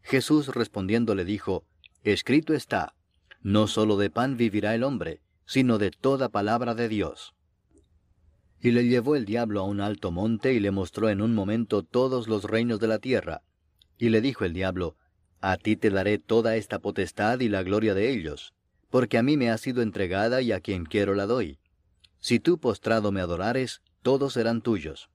Jesús 0.01 0.47
respondiendo 0.47 1.15
le 1.15 1.25
dijo, 1.25 1.65
Escrito 2.03 2.53
está, 2.53 2.95
no 3.41 3.67
sólo 3.67 3.97
de 3.97 4.09
pan 4.09 4.37
vivirá 4.37 4.75
el 4.75 4.83
hombre, 4.83 5.21
sino 5.45 5.77
de 5.77 5.91
toda 5.91 6.29
palabra 6.29 6.75
de 6.75 6.89
Dios. 6.89 7.33
Y 8.61 8.71
le 8.71 8.87
llevó 8.87 9.15
el 9.15 9.25
diablo 9.25 9.61
a 9.61 9.63
un 9.63 9.79
alto 9.79 10.11
monte 10.11 10.53
y 10.53 10.59
le 10.59 10.71
mostró 10.71 11.09
en 11.09 11.21
un 11.21 11.33
momento 11.33 11.83
todos 11.83 12.27
los 12.27 12.43
reinos 12.43 12.79
de 12.79 12.87
la 12.87 12.99
tierra. 12.99 13.41
Y 13.97 14.09
le 14.09 14.21
dijo 14.21 14.43
el 14.43 14.53
diablo, 14.53 14.97
A 15.39 15.57
ti 15.57 15.75
te 15.75 15.89
daré 15.89 16.19
toda 16.19 16.57
esta 16.57 16.79
potestad 16.79 17.39
y 17.39 17.47
la 17.47 17.63
gloria 17.63 17.93
de 17.93 18.11
ellos, 18.11 18.53
porque 18.89 19.17
a 19.17 19.23
mí 19.23 19.37
me 19.37 19.49
ha 19.49 19.57
sido 19.57 19.81
entregada 19.81 20.41
y 20.41 20.51
a 20.51 20.59
quien 20.59 20.85
quiero 20.85 21.15
la 21.15 21.25
doy. 21.25 21.59
Si 22.19 22.39
tú 22.39 22.59
postrado 22.59 23.11
me 23.11 23.21
adorares, 23.21 23.81
todos 24.01 24.33
serán 24.33 24.61
tuyos. 24.61 25.09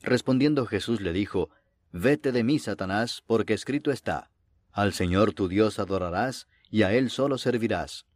Respondiendo 0.00 0.66
Jesús 0.66 1.00
le 1.00 1.12
dijo, 1.12 1.50
Vete 1.92 2.32
de 2.32 2.42
mí, 2.42 2.58
Satanás, 2.58 3.22
porque 3.26 3.52
escrito 3.52 3.90
está, 3.90 4.30
Al 4.72 4.94
Señor 4.94 5.34
tu 5.34 5.48
Dios 5.48 5.78
adorarás, 5.78 6.48
y 6.70 6.84
a 6.84 6.94
Él 6.94 7.10
solo 7.10 7.36
servirás. 7.36 8.06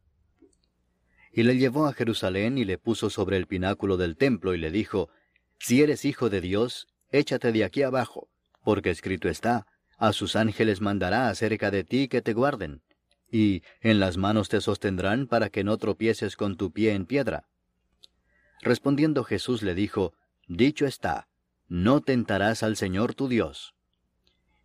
Y 1.31 1.43
le 1.43 1.59
llevó 1.59 1.87
a 1.87 1.93
Jerusalén 1.93 2.57
y 2.57 2.65
le 2.65 2.79
puso 2.79 3.11
sobre 3.11 3.37
el 3.37 3.47
pináculo 3.47 3.99
del 3.99 4.17
templo 4.17 4.55
y 4.55 4.59
le 4.59 4.71
dijo, 4.71 5.11
Si 5.59 5.83
eres 5.83 6.07
hijo 6.07 6.31
de 6.31 6.41
Dios, 6.41 6.89
échate 7.11 7.53
de 7.53 7.65
aquí 7.65 7.83
abajo, 7.83 8.31
porque 8.65 8.89
escrito 8.89 9.29
está, 9.29 9.67
a 9.99 10.15
sus 10.15 10.37
ángeles 10.37 10.81
mandará 10.81 11.29
acerca 11.29 11.71
de 11.71 11.85
ti 11.85 12.09
que 12.09 12.23
te 12.23 12.33
guarden, 12.33 12.81
y 13.31 13.62
en 13.83 14.01
las 14.01 14.17
manos 14.17 14.49
te 14.49 14.62
sostendrán 14.62 15.27
para 15.27 15.51
que 15.51 15.65
no 15.65 15.77
tropieces 15.77 16.37
con 16.37 16.57
tu 16.57 16.73
pie 16.73 16.95
en 16.95 17.05
piedra. 17.05 17.47
Respondiendo 18.62 19.23
Jesús 19.23 19.62
le 19.62 19.75
dijo, 19.75 20.15
Dicho 20.49 20.87
está, 20.87 21.29
no 21.68 22.00
tentarás 22.00 22.62
al 22.62 22.76
Señor 22.76 23.14
tu 23.14 23.29
Dios. 23.29 23.74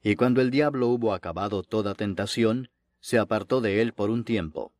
Y 0.03 0.15
cuando 0.15 0.41
el 0.41 0.51
diablo 0.51 0.87
hubo 0.87 1.13
acabado 1.13 1.63
toda 1.63 1.95
tentación, 1.95 2.69
se 2.99 3.17
apartó 3.17 3.61
de 3.61 3.81
él 3.81 3.93
por 3.93 4.09
un 4.09 4.23
tiempo. 4.23 4.73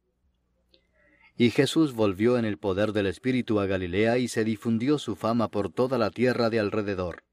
Y 1.38 1.49
Jesús 1.49 1.93
volvió 1.93 2.38
en 2.38 2.45
el 2.45 2.57
poder 2.57 2.91
del 2.91 3.07
Espíritu 3.07 3.60
a 3.60 3.65
Galilea 3.65 4.17
y 4.17 4.27
se 4.27 4.43
difundió 4.43 4.99
su 4.99 5.15
fama 5.15 5.47
por 5.49 5.71
toda 5.71 5.97
la 5.97 6.12
tierra 6.12 6.49
de 6.49 6.60
alrededor. 6.60 7.23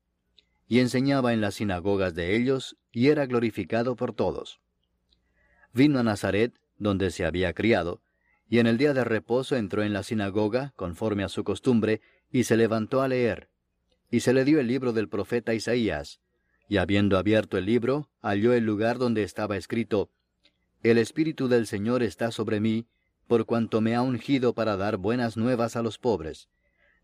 Y 0.66 0.80
enseñaba 0.80 1.32
en 1.32 1.40
las 1.40 1.56
sinagogas 1.56 2.14
de 2.14 2.36
ellos, 2.36 2.76
y 2.92 3.08
era 3.08 3.26
glorificado 3.26 3.96
por 3.96 4.14
todos. 4.14 4.60
Vino 5.72 5.98
a 5.98 6.02
Nazaret, 6.02 6.54
donde 6.78 7.10
se 7.10 7.24
había 7.24 7.52
criado, 7.52 8.02
y 8.48 8.58
en 8.58 8.66
el 8.66 8.78
día 8.78 8.94
de 8.94 9.04
reposo 9.04 9.56
entró 9.56 9.82
en 9.82 9.92
la 9.92 10.02
sinagoga, 10.02 10.72
conforme 10.76 11.24
a 11.24 11.28
su 11.28 11.44
costumbre, 11.44 12.00
y 12.30 12.44
se 12.44 12.56
levantó 12.56 13.02
a 13.02 13.08
leer. 13.08 13.50
Y 14.10 14.20
se 14.20 14.32
le 14.32 14.44
dio 14.44 14.60
el 14.60 14.66
libro 14.66 14.92
del 14.92 15.08
profeta 15.08 15.54
Isaías, 15.54 16.20
y 16.68 16.76
habiendo 16.76 17.18
abierto 17.18 17.58
el 17.58 17.66
libro, 17.66 18.08
halló 18.22 18.52
el 18.52 18.64
lugar 18.64 18.98
donde 18.98 19.22
estaba 19.22 19.56
escrito, 19.56 20.10
El 20.82 20.98
Espíritu 20.98 21.48
del 21.48 21.66
Señor 21.66 22.02
está 22.02 22.30
sobre 22.30 22.60
mí, 22.60 22.86
por 23.26 23.44
cuanto 23.44 23.80
me 23.80 23.94
ha 23.94 24.02
ungido 24.02 24.54
para 24.54 24.76
dar 24.76 24.96
buenas 24.96 25.36
nuevas 25.36 25.76
a 25.76 25.82
los 25.82 25.98
pobres. 25.98 26.48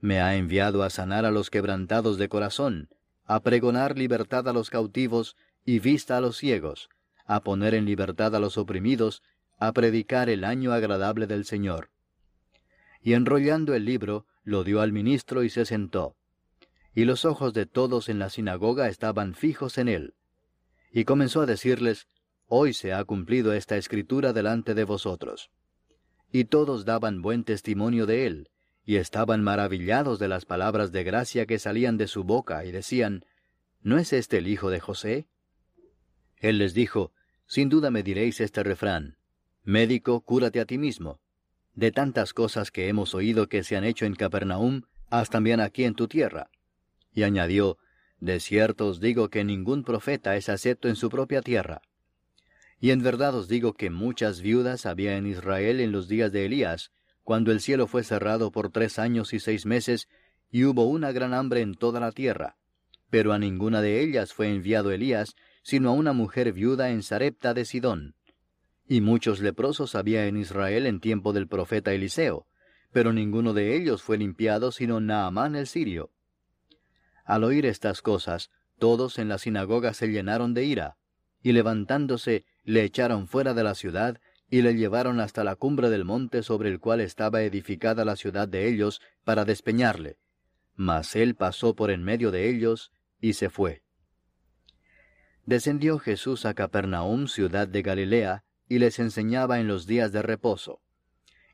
Me 0.01 0.21
ha 0.21 0.37
enviado 0.37 0.83
a 0.83 0.91
sanar 0.91 1.25
a 1.25 1.31
los 1.31 1.51
quebrantados 1.51 2.19
de 2.19 2.29
corazón, 2.29 2.89
a 3.27 3.41
pregonar 3.41 3.97
libertad 3.97 4.49
a 4.49 4.53
los 4.53 4.71
cautivos 4.71 5.37
y 5.65 5.79
vista 5.79 6.17
a 6.17 6.21
los 6.21 6.37
ciegos, 6.37 6.89
a 7.27 7.43
poner 7.43 7.75
en 7.75 7.85
libertad 7.85 8.35
a 8.35 8.41
los 8.41 8.59
oprimidos, 8.59 9.23
a 9.59 9.73
predicar 9.73 10.29
el 10.29 10.45
año 10.45 10.73
agradable 10.73 11.27
del 11.27 11.45
Señor. 11.45 11.91
Y 13.01 13.13
enrollando 13.13 13.75
el 13.75 13.85
libro, 13.85 14.27
lo 14.45 14.65
dio 14.65 14.81
al 14.81 14.93
ministro 14.93 15.43
y 15.43 15.51
se 15.51 15.65
sentó. 15.65 16.17
Y 16.95 17.05
los 17.05 17.25
ojos 17.25 17.53
de 17.55 17.67
todos 17.67 18.09
en 18.09 18.19
la 18.19 18.31
sinagoga 18.31 18.89
estaban 18.89 19.35
fijos 19.35 19.79
en 19.79 19.89
él. 19.89 20.15
Y 20.93 21.05
comenzó 21.05 21.43
a 21.43 21.47
decirles, 21.47 22.07
Hoy 22.47 22.73
se 22.75 22.93
ha 22.93 23.03
cumplido 23.05 23.53
esta 23.53 23.77
escritura 23.77 24.33
delante 24.33 24.75
de 24.75 24.85
vosotros. 24.85 25.51
Y 26.31 26.45
todos 26.45 26.85
daban 26.85 27.23
buen 27.23 27.45
testimonio 27.45 28.07
de 28.07 28.27
él, 28.27 28.51
y 28.85 28.97
estaban 28.97 29.43
maravillados 29.43 30.19
de 30.19 30.29
las 30.29 30.45
palabras 30.45 30.93
de 30.93 31.05
gracia 31.05 31.47
que 31.47 31.59
salían 31.59 31.97
de 31.97 32.07
su 32.07 32.23
boca, 32.23 32.65
y 32.65 32.71
decían, 32.71 33.25
¿No 33.81 33.99
es 33.99 34.13
este 34.13 34.39
el 34.39 34.47
hijo 34.47 34.71
de 34.71 34.81
José? 34.81 35.27
Él 36.37 36.59
les 36.59 36.75
dijo, 36.75 37.13
Sin 37.47 37.69
duda 37.69 37.91
me 37.91 38.03
diréis 38.03 38.41
este 38.41 38.63
refrán, 38.63 39.17
Médico, 39.63 40.21
cúrate 40.21 40.61
a 40.61 40.67
ti 40.67 40.77
mismo. 40.77 41.21
De 41.75 41.91
tantas 41.91 42.35
cosas 42.35 42.71
que 42.71 42.89
hemos 42.89 43.15
oído 43.15 43.49
que 43.49 43.65
se 43.65 43.77
han 43.77 43.85
hecho 43.85 44.05
en 44.05 44.15
Capernaum, 44.15 44.83
haz 45.09 45.31
también 45.31 45.61
aquí 45.61 45.85
en 45.85 45.95
tu 45.95 46.07
tierra. 46.07 46.51
Y 47.15 47.23
añadió, 47.23 47.79
De 48.21 48.41
cierto 48.41 48.89
os 48.89 49.01
digo 49.01 49.31
que 49.31 49.45
ningún 49.45 49.85
profeta 49.85 50.37
es 50.37 50.49
acepto 50.49 50.89
en 50.89 50.97
su 50.97 51.09
propia 51.09 51.41
tierra. 51.41 51.81
Y 52.81 52.91
en 52.91 53.03
verdad 53.03 53.35
os 53.35 53.49
digo 53.49 53.75
que 53.75 53.89
muchas 53.89 54.41
viudas 54.43 54.85
había 54.85 55.17
en 55.17 55.27
Israel 55.27 55.81
en 55.81 55.93
los 55.93 56.09
días 56.09 56.33
de 56.33 56.45
Elías, 56.45 56.93
cuando 57.23 57.53
el 57.53 57.61
cielo 57.61 57.87
fue 57.87 58.05
cerrado 58.05 58.53
por 58.53 58.71
tres 58.71 58.99
años 58.99 59.33
y 59.33 59.41
seis 59.41 59.65
meses, 59.65 60.09
y 60.51 60.65
hubo 60.65 60.85
una 60.85 61.11
gran 61.11 61.33
hambre 61.33 61.63
en 61.63 61.75
toda 61.75 62.01
la 62.01 62.13
tierra. 62.13 62.57
Pero 63.11 63.33
a 63.33 63.39
ninguna 63.39 63.81
de 63.81 64.03
ellas 64.03 64.35
fue 64.35 64.51
enviado 64.51 64.91
Elías, 64.91 65.35
sino 65.63 65.91
a 65.91 65.93
una 65.93 66.13
mujer 66.13 66.53
viuda 66.53 66.91
en 66.91 67.03
Sarepta 67.03 67.55
de 67.55 67.65
Sidón. 67.65 68.15
Y 68.87 69.01
muchos 69.01 69.41
leprosos 69.41 69.95
había 69.95 70.27
en 70.27 70.37
Israel 70.37 70.87
en 70.87 71.01
tiempo 71.01 71.33
del 71.33 71.49
profeta 71.49 71.95
Eliseo, 71.95 72.47
pero 72.93 73.13
ninguno 73.13 73.55
de 73.55 73.75
ellos 73.77 74.03
fue 74.03 74.19
limpiado 74.19 74.71
sino 74.71 75.01
Naamán 75.01 75.57
el 75.57 75.67
sirio. 75.67 76.11
Al 77.25 77.45
oír 77.45 77.67
estas 77.67 78.03
cosas, 78.03 78.51
todos 78.79 79.19
en 79.19 79.29
la 79.29 79.39
sinagoga 79.39 79.95
se 79.95 80.09
llenaron 80.09 80.55
de 80.55 80.65
ira, 80.65 80.97
y 81.43 81.53
levantándose 81.53 82.45
le 82.65 82.85
echaron 82.85 83.29
fuera 83.29 83.55
de 83.55 83.65
la 83.65 83.75
ciudad, 83.75 84.21
y 84.51 84.63
le 84.63 84.75
llevaron 84.75 85.21
hasta 85.21 85.43
la 85.43 85.57
cumbre 85.57 85.91
del 85.91 86.05
monte 86.05 86.43
sobre 86.43 86.69
el 86.69 86.81
cual 86.81 87.01
estaba 87.01 87.43
edificada 87.43 88.05
la 88.05 88.17
ciudad 88.17 88.47
de 88.47 88.69
ellos, 88.69 89.01
para 89.25 89.45
despeñarle. 89.45 90.19
Mas 90.75 91.17
él 91.17 91.35
pasó 91.35 91.75
por 91.75 91.91
en 91.91 92.03
medio 92.03 92.31
de 92.31 92.49
ellos, 92.51 92.93
y 93.21 93.35
se 93.35 93.49
fue. 93.49 93.83
Descendió 95.47 95.99
Jesús 95.99 96.47
a 96.47 96.55
Capernaum, 96.55 97.27
ciudad 97.27 97.69
de 97.69 97.83
Galilea, 97.83 98.45
y 98.69 98.79
les 98.79 98.99
enseñaba 98.99 99.61
en 99.61 99.69
los 99.69 99.87
días 99.87 100.13
de 100.13 100.23
reposo. 100.23 100.81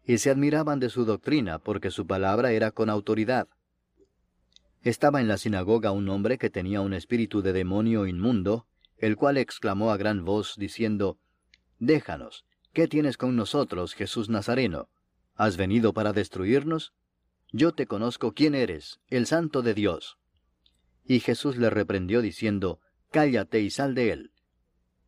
Y 0.04 0.18
se 0.18 0.30
admiraban 0.30 0.80
de 0.80 0.90
su 0.90 1.04
doctrina, 1.04 1.58
porque 1.58 1.90
su 1.90 2.06
palabra 2.06 2.52
era 2.52 2.70
con 2.70 2.88
autoridad. 2.88 3.48
Estaba 4.82 5.20
en 5.20 5.28
la 5.28 5.36
sinagoga 5.36 5.90
un 5.92 6.08
hombre 6.08 6.38
que 6.38 6.48
tenía 6.48 6.80
un 6.80 6.94
espíritu 6.94 7.42
de 7.42 7.52
demonio 7.52 8.06
inmundo, 8.06 8.66
el 8.96 9.16
cual 9.16 9.36
exclamó 9.36 9.90
a 9.90 9.98
gran 9.98 10.24
voz, 10.24 10.54
diciendo, 10.56 11.18
Déjanos, 11.78 12.46
¿qué 12.72 12.88
tienes 12.88 13.18
con 13.18 13.36
nosotros, 13.36 13.94
Jesús 13.94 14.30
Nazareno? 14.30 14.88
¿Has 15.34 15.58
venido 15.58 15.92
para 15.92 16.12
destruirnos? 16.14 16.94
Yo 17.52 17.72
te 17.72 17.86
conozco 17.86 18.32
quién 18.32 18.54
eres, 18.54 19.00
el 19.08 19.26
santo 19.26 19.60
de 19.60 19.74
Dios. 19.74 20.18
Y 21.04 21.20
Jesús 21.20 21.56
le 21.56 21.68
reprendió 21.68 22.22
diciendo, 22.22 22.80
Cállate 23.10 23.60
y 23.60 23.70
sal 23.70 23.94
de 23.94 24.12
él. 24.12 24.32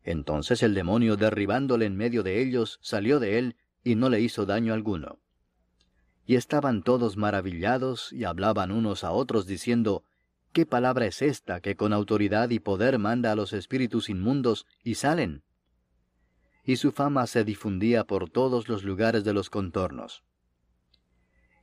Entonces 0.03 0.63
el 0.63 0.75
demonio, 0.75 1.17
derribándole 1.17 1.87
en 1.87 1.97
medio 1.97 2.23
de 2.23 2.43
ellos, 2.43 2.79
salió 2.83 3.21
de 3.21 3.39
él 3.39 3.57
y 3.85 3.95
no 3.95 4.11
le 4.11 4.21
hizo 4.21 4.45
daño 4.45 4.75
alguno. 4.75 5.21
Y 6.25 6.37
estaban 6.37 6.83
todos 6.83 7.17
maravillados 7.17 8.13
y 8.13 8.25
hablaban 8.25 8.71
unos 8.71 9.05
a 9.05 9.13
otros 9.13 9.47
diciendo, 9.47 10.05
¿Qué 10.53 10.67
palabra 10.67 11.07
es 11.07 11.23
esta 11.23 11.61
que 11.61 11.77
con 11.77 11.95
autoridad 11.95 12.51
y 12.51 12.59
poder 12.59 12.99
manda 12.99 13.33
a 13.33 13.37
los 13.37 13.55
espíritus 13.55 14.11
inmundos 14.11 14.67
y 14.85 14.97
salen? 14.97 15.43
Y 16.65 16.77
su 16.77 16.93
fama 16.93 17.27
se 17.27 17.43
difundía 17.43 18.05
por 18.05 18.29
todos 18.29 18.69
los 18.69 18.85
lugares 18.85 19.25
de 19.25 19.33
los 19.33 19.49
contornos. 19.49 20.23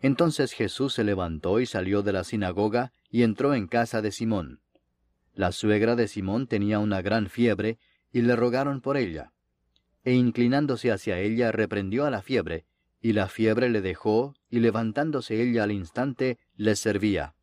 Entonces 0.01 0.53
Jesús 0.53 0.93
se 0.93 1.03
levantó 1.03 1.59
y 1.59 1.65
salió 1.65 2.01
de 2.01 2.13
la 2.13 2.23
sinagoga 2.23 2.93
y 3.11 3.23
entró 3.23 3.53
en 3.53 3.67
casa 3.67 4.01
de 4.01 4.11
Simón. 4.11 4.61
La 5.35 5.51
suegra 5.51 5.95
de 5.95 6.07
Simón 6.07 6.47
tenía 6.47 6.79
una 6.79 7.01
gran 7.01 7.29
fiebre 7.29 7.77
y 8.11 8.21
le 8.21 8.35
rogaron 8.35 8.81
por 8.81 8.97
ella. 8.97 9.33
E 10.03 10.13
inclinándose 10.13 10.91
hacia 10.91 11.19
ella 11.19 11.51
reprendió 11.51 12.05
a 12.05 12.09
la 12.09 12.21
fiebre, 12.21 12.65
y 13.01 13.13
la 13.13 13.27
fiebre 13.27 13.69
le 13.69 13.81
dejó, 13.81 14.35
y 14.49 14.59
levantándose 14.59 15.41
ella 15.41 15.63
al 15.63 15.71
instante, 15.71 16.37
les 16.55 16.79
servía. 16.79 17.35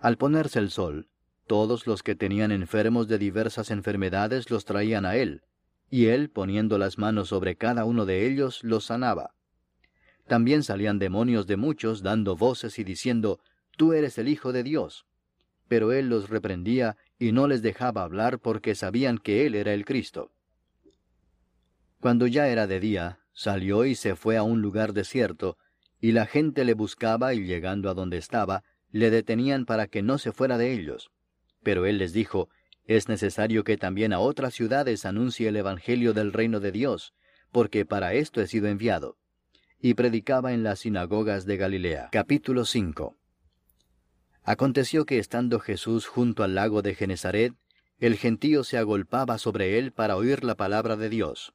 Al 0.00 0.16
ponerse 0.16 0.58
el 0.58 0.70
sol, 0.70 1.08
todos 1.46 1.86
los 1.86 2.02
que 2.02 2.14
tenían 2.14 2.52
enfermos 2.52 3.08
de 3.08 3.18
diversas 3.18 3.70
enfermedades 3.70 4.50
los 4.50 4.64
traían 4.64 5.04
a 5.04 5.16
él, 5.16 5.42
y 5.90 6.06
él, 6.06 6.30
poniendo 6.30 6.78
las 6.78 6.98
manos 6.98 7.28
sobre 7.28 7.56
cada 7.56 7.84
uno 7.84 8.06
de 8.06 8.26
ellos, 8.26 8.62
los 8.62 8.84
sanaba. 8.84 9.34
También 10.26 10.62
salían 10.62 10.98
demonios 10.98 11.46
de 11.46 11.56
muchos, 11.56 12.02
dando 12.02 12.36
voces 12.36 12.78
y 12.78 12.84
diciendo, 12.84 13.40
Tú 13.76 13.92
eres 13.92 14.18
el 14.18 14.28
Hijo 14.28 14.52
de 14.52 14.62
Dios 14.62 15.06
pero 15.70 15.92
él 15.92 16.08
los 16.08 16.30
reprendía 16.30 16.96
y 17.16 17.30
no 17.30 17.46
les 17.46 17.62
dejaba 17.62 18.02
hablar 18.02 18.40
porque 18.40 18.74
sabían 18.74 19.18
que 19.18 19.46
él 19.46 19.54
era 19.54 19.72
el 19.72 19.84
Cristo. 19.84 20.32
Cuando 22.00 22.26
ya 22.26 22.48
era 22.48 22.66
de 22.66 22.80
día, 22.80 23.19
salió 23.40 23.86
y 23.86 23.94
se 23.94 24.16
fue 24.16 24.36
a 24.36 24.42
un 24.42 24.60
lugar 24.60 24.92
desierto, 24.92 25.56
y 25.98 26.12
la 26.12 26.26
gente 26.26 26.62
le 26.62 26.74
buscaba 26.74 27.32
y 27.32 27.46
llegando 27.46 27.88
a 27.88 27.94
donde 27.94 28.18
estaba, 28.18 28.64
le 28.90 29.10
detenían 29.10 29.64
para 29.64 29.86
que 29.86 30.02
no 30.02 30.18
se 30.18 30.30
fuera 30.30 30.58
de 30.58 30.74
ellos. 30.74 31.10
Pero 31.62 31.86
él 31.86 31.96
les 31.96 32.12
dijo, 32.12 32.50
es 32.84 33.08
necesario 33.08 33.64
que 33.64 33.78
también 33.78 34.12
a 34.12 34.18
otras 34.18 34.52
ciudades 34.52 35.06
anuncie 35.06 35.48
el 35.48 35.56
Evangelio 35.56 36.12
del 36.12 36.34
reino 36.34 36.60
de 36.60 36.70
Dios, 36.70 37.14
porque 37.50 37.86
para 37.86 38.12
esto 38.12 38.42
he 38.42 38.46
sido 38.46 38.68
enviado. 38.68 39.16
Y 39.80 39.94
predicaba 39.94 40.52
en 40.52 40.62
las 40.62 40.80
sinagogas 40.80 41.46
de 41.46 41.56
Galilea. 41.56 42.10
Capítulo 42.12 42.66
5 42.66 43.16
Aconteció 44.42 45.06
que 45.06 45.18
estando 45.18 45.60
Jesús 45.60 46.06
junto 46.06 46.42
al 46.42 46.54
lago 46.54 46.82
de 46.82 46.94
Genezaret, 46.94 47.54
el 48.00 48.16
gentío 48.16 48.64
se 48.64 48.76
agolpaba 48.76 49.38
sobre 49.38 49.78
él 49.78 49.92
para 49.92 50.16
oír 50.16 50.44
la 50.44 50.56
palabra 50.56 50.96
de 50.96 51.08
Dios. 51.08 51.54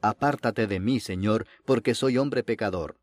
Apártate 0.00 0.66
de 0.66 0.80
mí, 0.80 1.00
Señor, 1.00 1.46
porque 1.64 1.94
soy 1.94 2.18
hombre 2.18 2.42
pecador. 2.42 2.98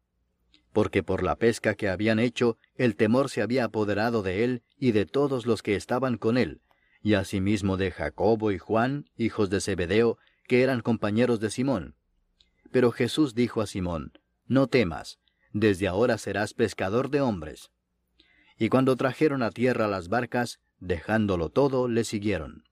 Porque 0.72 1.04
por 1.04 1.24
la 1.24 1.36
pesca 1.36 1.76
que 1.76 1.90
habían 1.90 2.20
hecho, 2.20 2.58
el 2.76 2.96
temor 2.96 3.30
se 3.30 3.42
había 3.42 3.66
apoderado 3.66 4.24
de 4.24 4.44
él 4.44 4.64
y 4.78 4.92
de 4.92 5.06
todos 5.06 5.46
los 5.46 5.62
que 5.62 5.76
estaban 5.76 6.18
con 6.18 6.38
él, 6.38 6.62
y 7.02 7.14
asimismo 7.14 7.78
de 7.78 7.92
Jacobo 7.92 8.52
y 8.52 8.58
Juan, 8.58 9.06
hijos 9.18 9.50
de 9.50 9.62
Zebedeo, 9.62 10.18
que 10.48 10.64
eran 10.64 10.82
compañeros 10.82 11.40
de 11.40 11.52
Simón. 11.52 11.96
Pero 12.72 12.92
Jesús 12.92 13.36
dijo 13.36 13.62
a 13.62 13.68
Simón, 13.68 14.14
No 14.48 14.68
temas, 14.68 15.20
desde 15.52 15.88
ahora 15.88 16.18
serás 16.18 16.54
pescador 16.54 17.10
de 17.10 17.22
hombres. 17.22 17.72
Y 18.58 18.70
cuando 18.70 18.96
trajeron 18.96 19.44
a 19.44 19.52
tierra 19.52 19.88
las 19.88 20.10
barcas, 20.10 20.60
dejándolo 20.80 21.50
todo, 21.50 21.88
le 21.88 22.04
siguieron. 22.04 22.64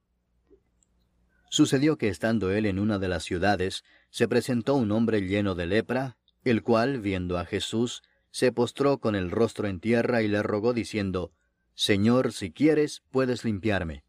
Sucedió 1.49 1.97
que 1.97 2.07
estando 2.07 2.51
él 2.51 2.65
en 2.65 2.79
una 2.79 2.97
de 2.97 3.09
las 3.09 3.23
ciudades, 3.23 3.83
se 4.11 4.27
presentó 4.27 4.75
un 4.75 4.91
hombre 4.91 5.21
lleno 5.21 5.55
de 5.55 5.65
lepra, 5.65 6.17
el 6.43 6.61
cual, 6.61 7.01
viendo 7.01 7.39
a 7.39 7.45
Jesús, 7.45 8.03
se 8.29 8.51
postró 8.51 8.99
con 8.99 9.15
el 9.15 9.31
rostro 9.31 9.67
en 9.67 9.79
tierra 9.79 10.21
y 10.21 10.27
le 10.27 10.43
rogó 10.43 10.73
diciendo, 10.73 11.31
Señor, 11.73 12.33
si 12.33 12.51
quieres, 12.51 13.01
puedes 13.09 13.43
limpiarme. 13.43 14.03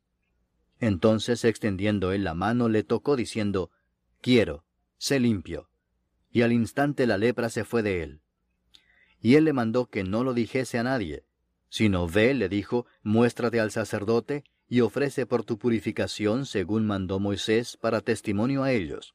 Entonces, 0.80 1.44
extendiendo 1.44 2.12
él 2.12 2.24
la 2.24 2.34
mano, 2.34 2.68
le 2.68 2.82
tocó 2.82 3.16
diciendo, 3.16 3.70
Quiero, 4.20 4.64
sé 4.98 5.20
limpio. 5.20 5.68
Y 6.30 6.42
al 6.42 6.52
instante 6.52 7.06
la 7.06 7.18
lepra 7.18 7.48
se 7.48 7.64
fue 7.64 7.82
de 7.82 8.02
él. 8.02 8.20
Y 9.20 9.36
él 9.36 9.44
le 9.44 9.52
mandó 9.52 9.86
que 9.86 10.02
no 10.02 10.24
lo 10.24 10.34
dijese 10.34 10.78
a 10.78 10.82
nadie, 10.82 11.24
sino 11.68 12.08
ve, 12.08 12.34
le 12.34 12.48
dijo, 12.48 12.86
muéstrate 13.02 13.60
al 13.60 13.70
sacerdote, 13.70 14.44
y 14.68 14.80
ofrece 14.80 15.26
por 15.26 15.44
tu 15.44 15.58
purificación 15.58 16.46
según 16.46 16.86
mandó 16.86 17.20
Moisés 17.20 17.76
para 17.76 18.00
testimonio 18.00 18.64
a 18.64 18.72
ellos. 18.72 19.14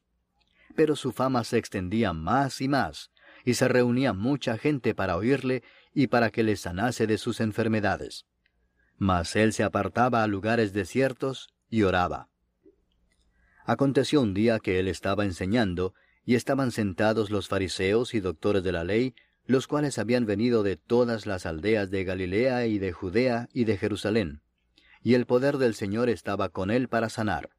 Pero 0.78 0.94
su 0.94 1.10
fama 1.10 1.42
se 1.42 1.58
extendía 1.58 2.12
más 2.12 2.60
y 2.60 2.68
más, 2.68 3.10
y 3.44 3.54
se 3.54 3.66
reunía 3.66 4.12
mucha 4.12 4.56
gente 4.58 4.94
para 4.94 5.16
oírle 5.16 5.64
y 5.92 6.06
para 6.06 6.30
que 6.30 6.44
le 6.44 6.54
sanase 6.54 7.08
de 7.08 7.18
sus 7.18 7.40
enfermedades. 7.40 8.26
Mas 8.96 9.34
él 9.34 9.52
se 9.52 9.64
apartaba 9.64 10.22
a 10.22 10.28
lugares 10.28 10.72
desiertos 10.72 11.48
y 11.68 11.82
oraba. 11.82 12.28
Aconteció 13.64 14.20
un 14.20 14.34
día 14.34 14.60
que 14.60 14.78
él 14.78 14.86
estaba 14.86 15.24
enseñando, 15.24 15.94
y 16.24 16.36
estaban 16.36 16.70
sentados 16.70 17.30
los 17.30 17.48
fariseos 17.48 18.14
y 18.14 18.20
doctores 18.20 18.62
de 18.62 18.70
la 18.70 18.84
ley, 18.84 19.16
los 19.46 19.66
cuales 19.66 19.98
habían 19.98 20.26
venido 20.26 20.62
de 20.62 20.76
todas 20.76 21.26
las 21.26 21.44
aldeas 21.44 21.90
de 21.90 22.04
Galilea 22.04 22.68
y 22.68 22.78
de 22.78 22.92
Judea 22.92 23.48
y 23.52 23.64
de 23.64 23.78
Jerusalén, 23.78 24.42
y 25.02 25.14
el 25.14 25.26
poder 25.26 25.58
del 25.58 25.74
Señor 25.74 26.08
estaba 26.08 26.50
con 26.50 26.70
él 26.70 26.86
para 26.86 27.08
sanar. 27.08 27.50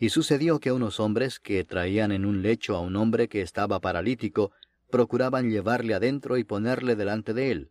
Y 0.00 0.08
sucedió 0.08 0.58
que 0.58 0.72
unos 0.72 0.98
hombres 0.98 1.38
que 1.38 1.62
traían 1.62 2.10
en 2.10 2.24
un 2.24 2.42
lecho 2.42 2.74
a 2.74 2.80
un 2.80 2.96
hombre 2.96 3.28
que 3.28 3.42
estaba 3.42 3.80
paralítico, 3.80 4.50
procuraban 4.90 5.50
llevarle 5.50 5.94
adentro 5.94 6.38
y 6.38 6.42
ponerle 6.44 6.96
delante 6.96 7.34
de 7.34 7.50
él, 7.52 7.70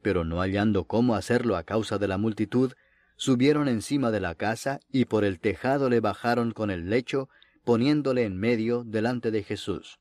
pero 0.00 0.24
no 0.24 0.38
hallando 0.40 0.84
cómo 0.84 1.16
hacerlo 1.16 1.56
a 1.56 1.64
causa 1.64 1.98
de 1.98 2.08
la 2.08 2.16
multitud, 2.16 2.72
subieron 3.16 3.68
encima 3.68 4.10
de 4.10 4.20
la 4.20 4.36
casa 4.36 4.80
y 4.88 5.06
por 5.06 5.24
el 5.24 5.40
tejado 5.40 5.90
le 5.90 6.00
bajaron 6.00 6.52
con 6.52 6.70
el 6.70 6.88
lecho, 6.88 7.28
poniéndole 7.64 8.24
en 8.24 8.38
medio 8.38 8.84
delante 8.84 9.30
de 9.30 9.42
Jesús. 9.42 9.98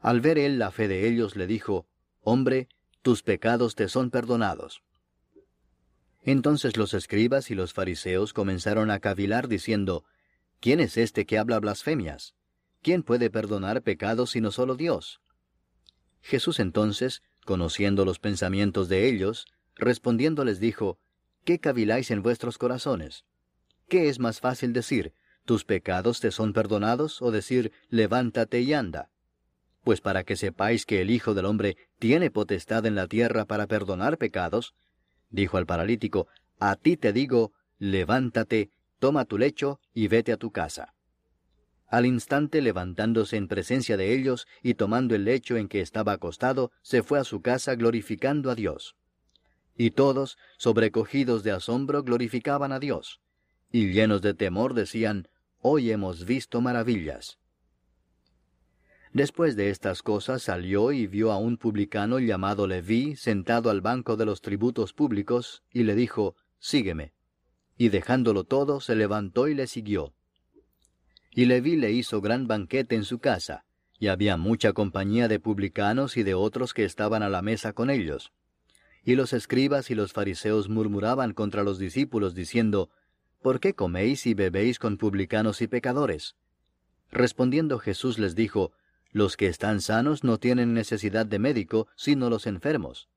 Al 0.00 0.20
ver 0.20 0.38
él 0.38 0.58
la 0.58 0.70
fe 0.70 0.86
de 0.86 1.08
ellos, 1.08 1.34
le 1.34 1.46
dijo, 1.46 1.86
Hombre, 2.22 2.68
tus 3.00 3.22
pecados 3.22 3.74
te 3.74 3.88
son 3.88 4.10
perdonados. 4.10 4.82
Entonces 6.22 6.76
los 6.76 6.92
escribas 6.92 7.50
y 7.50 7.54
los 7.54 7.72
fariseos 7.72 8.32
comenzaron 8.32 8.90
a 8.90 9.00
cavilar 9.00 9.48
diciendo, 9.48 10.04
¿Quién 10.62 10.78
es 10.78 10.96
este 10.96 11.26
que 11.26 11.38
habla 11.38 11.58
blasfemias? 11.58 12.36
¿Quién 12.82 13.02
puede 13.02 13.30
perdonar 13.30 13.82
pecados 13.82 14.30
sino 14.30 14.52
solo 14.52 14.76
Dios? 14.76 15.20
Jesús 16.20 16.60
entonces, 16.60 17.20
conociendo 17.44 18.04
los 18.04 18.20
pensamientos 18.20 18.88
de 18.88 19.08
ellos, 19.08 19.48
respondiendo 19.74 20.44
les 20.44 20.60
dijo, 20.60 21.00
¿Qué 21.44 21.58
caviláis 21.58 22.12
en 22.12 22.22
vuestros 22.22 22.58
corazones? 22.58 23.24
¿Qué 23.88 24.08
es 24.08 24.20
más 24.20 24.38
fácil 24.38 24.72
decir, 24.72 25.14
tus 25.46 25.64
pecados 25.64 26.20
te 26.20 26.30
son 26.30 26.52
perdonados, 26.52 27.22
o 27.22 27.32
decir, 27.32 27.72
levántate 27.88 28.60
y 28.60 28.72
anda? 28.72 29.10
Pues 29.82 30.00
para 30.00 30.22
que 30.22 30.36
sepáis 30.36 30.86
que 30.86 31.00
el 31.00 31.10
Hijo 31.10 31.34
del 31.34 31.46
Hombre 31.46 31.76
tiene 31.98 32.30
potestad 32.30 32.86
en 32.86 32.94
la 32.94 33.08
tierra 33.08 33.46
para 33.46 33.66
perdonar 33.66 34.16
pecados, 34.16 34.74
dijo 35.28 35.56
al 35.56 35.66
paralítico, 35.66 36.28
a 36.60 36.76
ti 36.76 36.96
te 36.96 37.12
digo, 37.12 37.52
levántate, 37.80 38.70
toma 39.02 39.24
tu 39.24 39.36
lecho 39.36 39.80
y 39.92 40.06
vete 40.06 40.30
a 40.30 40.36
tu 40.36 40.52
casa. 40.52 40.94
Al 41.88 42.06
instante 42.06 42.62
levantándose 42.62 43.36
en 43.36 43.48
presencia 43.48 43.96
de 43.96 44.14
ellos 44.14 44.46
y 44.62 44.74
tomando 44.74 45.16
el 45.16 45.24
lecho 45.24 45.56
en 45.56 45.66
que 45.66 45.80
estaba 45.80 46.12
acostado, 46.12 46.70
se 46.82 47.02
fue 47.02 47.18
a 47.18 47.24
su 47.24 47.42
casa 47.42 47.74
glorificando 47.74 48.48
a 48.48 48.54
Dios. 48.54 48.94
Y 49.76 49.90
todos, 49.90 50.38
sobrecogidos 50.56 51.42
de 51.42 51.50
asombro, 51.50 52.04
glorificaban 52.04 52.70
a 52.70 52.78
Dios, 52.78 53.20
y 53.72 53.90
llenos 53.90 54.22
de 54.22 54.34
temor 54.34 54.72
decían, 54.72 55.26
Hoy 55.60 55.90
hemos 55.90 56.24
visto 56.24 56.60
maravillas. 56.60 57.40
Después 59.12 59.56
de 59.56 59.70
estas 59.70 60.04
cosas 60.04 60.42
salió 60.42 60.92
y 60.92 61.08
vio 61.08 61.32
a 61.32 61.38
un 61.38 61.56
publicano 61.56 62.20
llamado 62.20 62.68
Leví 62.68 63.16
sentado 63.16 63.68
al 63.68 63.80
banco 63.80 64.16
de 64.16 64.26
los 64.26 64.42
tributos 64.42 64.92
públicos, 64.92 65.64
y 65.72 65.82
le 65.82 65.96
dijo, 65.96 66.36
Sígueme. 66.60 67.14
Y 67.82 67.88
dejándolo 67.88 68.44
todo, 68.44 68.78
se 68.78 68.94
levantó 68.94 69.48
y 69.48 69.56
le 69.56 69.66
siguió. 69.66 70.14
Y 71.32 71.46
Leví 71.46 71.74
le 71.74 71.90
hizo 71.90 72.20
gran 72.20 72.46
banquete 72.46 72.94
en 72.94 73.02
su 73.02 73.18
casa, 73.18 73.64
y 73.98 74.06
había 74.06 74.36
mucha 74.36 74.72
compañía 74.72 75.26
de 75.26 75.40
publicanos 75.40 76.16
y 76.16 76.22
de 76.22 76.34
otros 76.34 76.74
que 76.74 76.84
estaban 76.84 77.24
a 77.24 77.28
la 77.28 77.42
mesa 77.42 77.72
con 77.72 77.90
ellos. 77.90 78.32
Y 79.02 79.16
los 79.16 79.32
escribas 79.32 79.90
y 79.90 79.96
los 79.96 80.12
fariseos 80.12 80.68
murmuraban 80.68 81.32
contra 81.32 81.64
los 81.64 81.80
discípulos, 81.80 82.36
diciendo, 82.36 82.88
¿Por 83.40 83.58
qué 83.58 83.74
coméis 83.74 84.28
y 84.28 84.34
bebéis 84.34 84.78
con 84.78 84.96
publicanos 84.96 85.60
y 85.60 85.66
pecadores? 85.66 86.36
Respondiendo 87.10 87.80
Jesús 87.80 88.16
les 88.16 88.36
dijo, 88.36 88.70
Los 89.10 89.36
que 89.36 89.48
están 89.48 89.80
sanos 89.80 90.22
no 90.22 90.38
tienen 90.38 90.72
necesidad 90.72 91.26
de 91.26 91.40
médico, 91.40 91.88
sino 91.96 92.30
los 92.30 92.46
enfermos. 92.46 93.08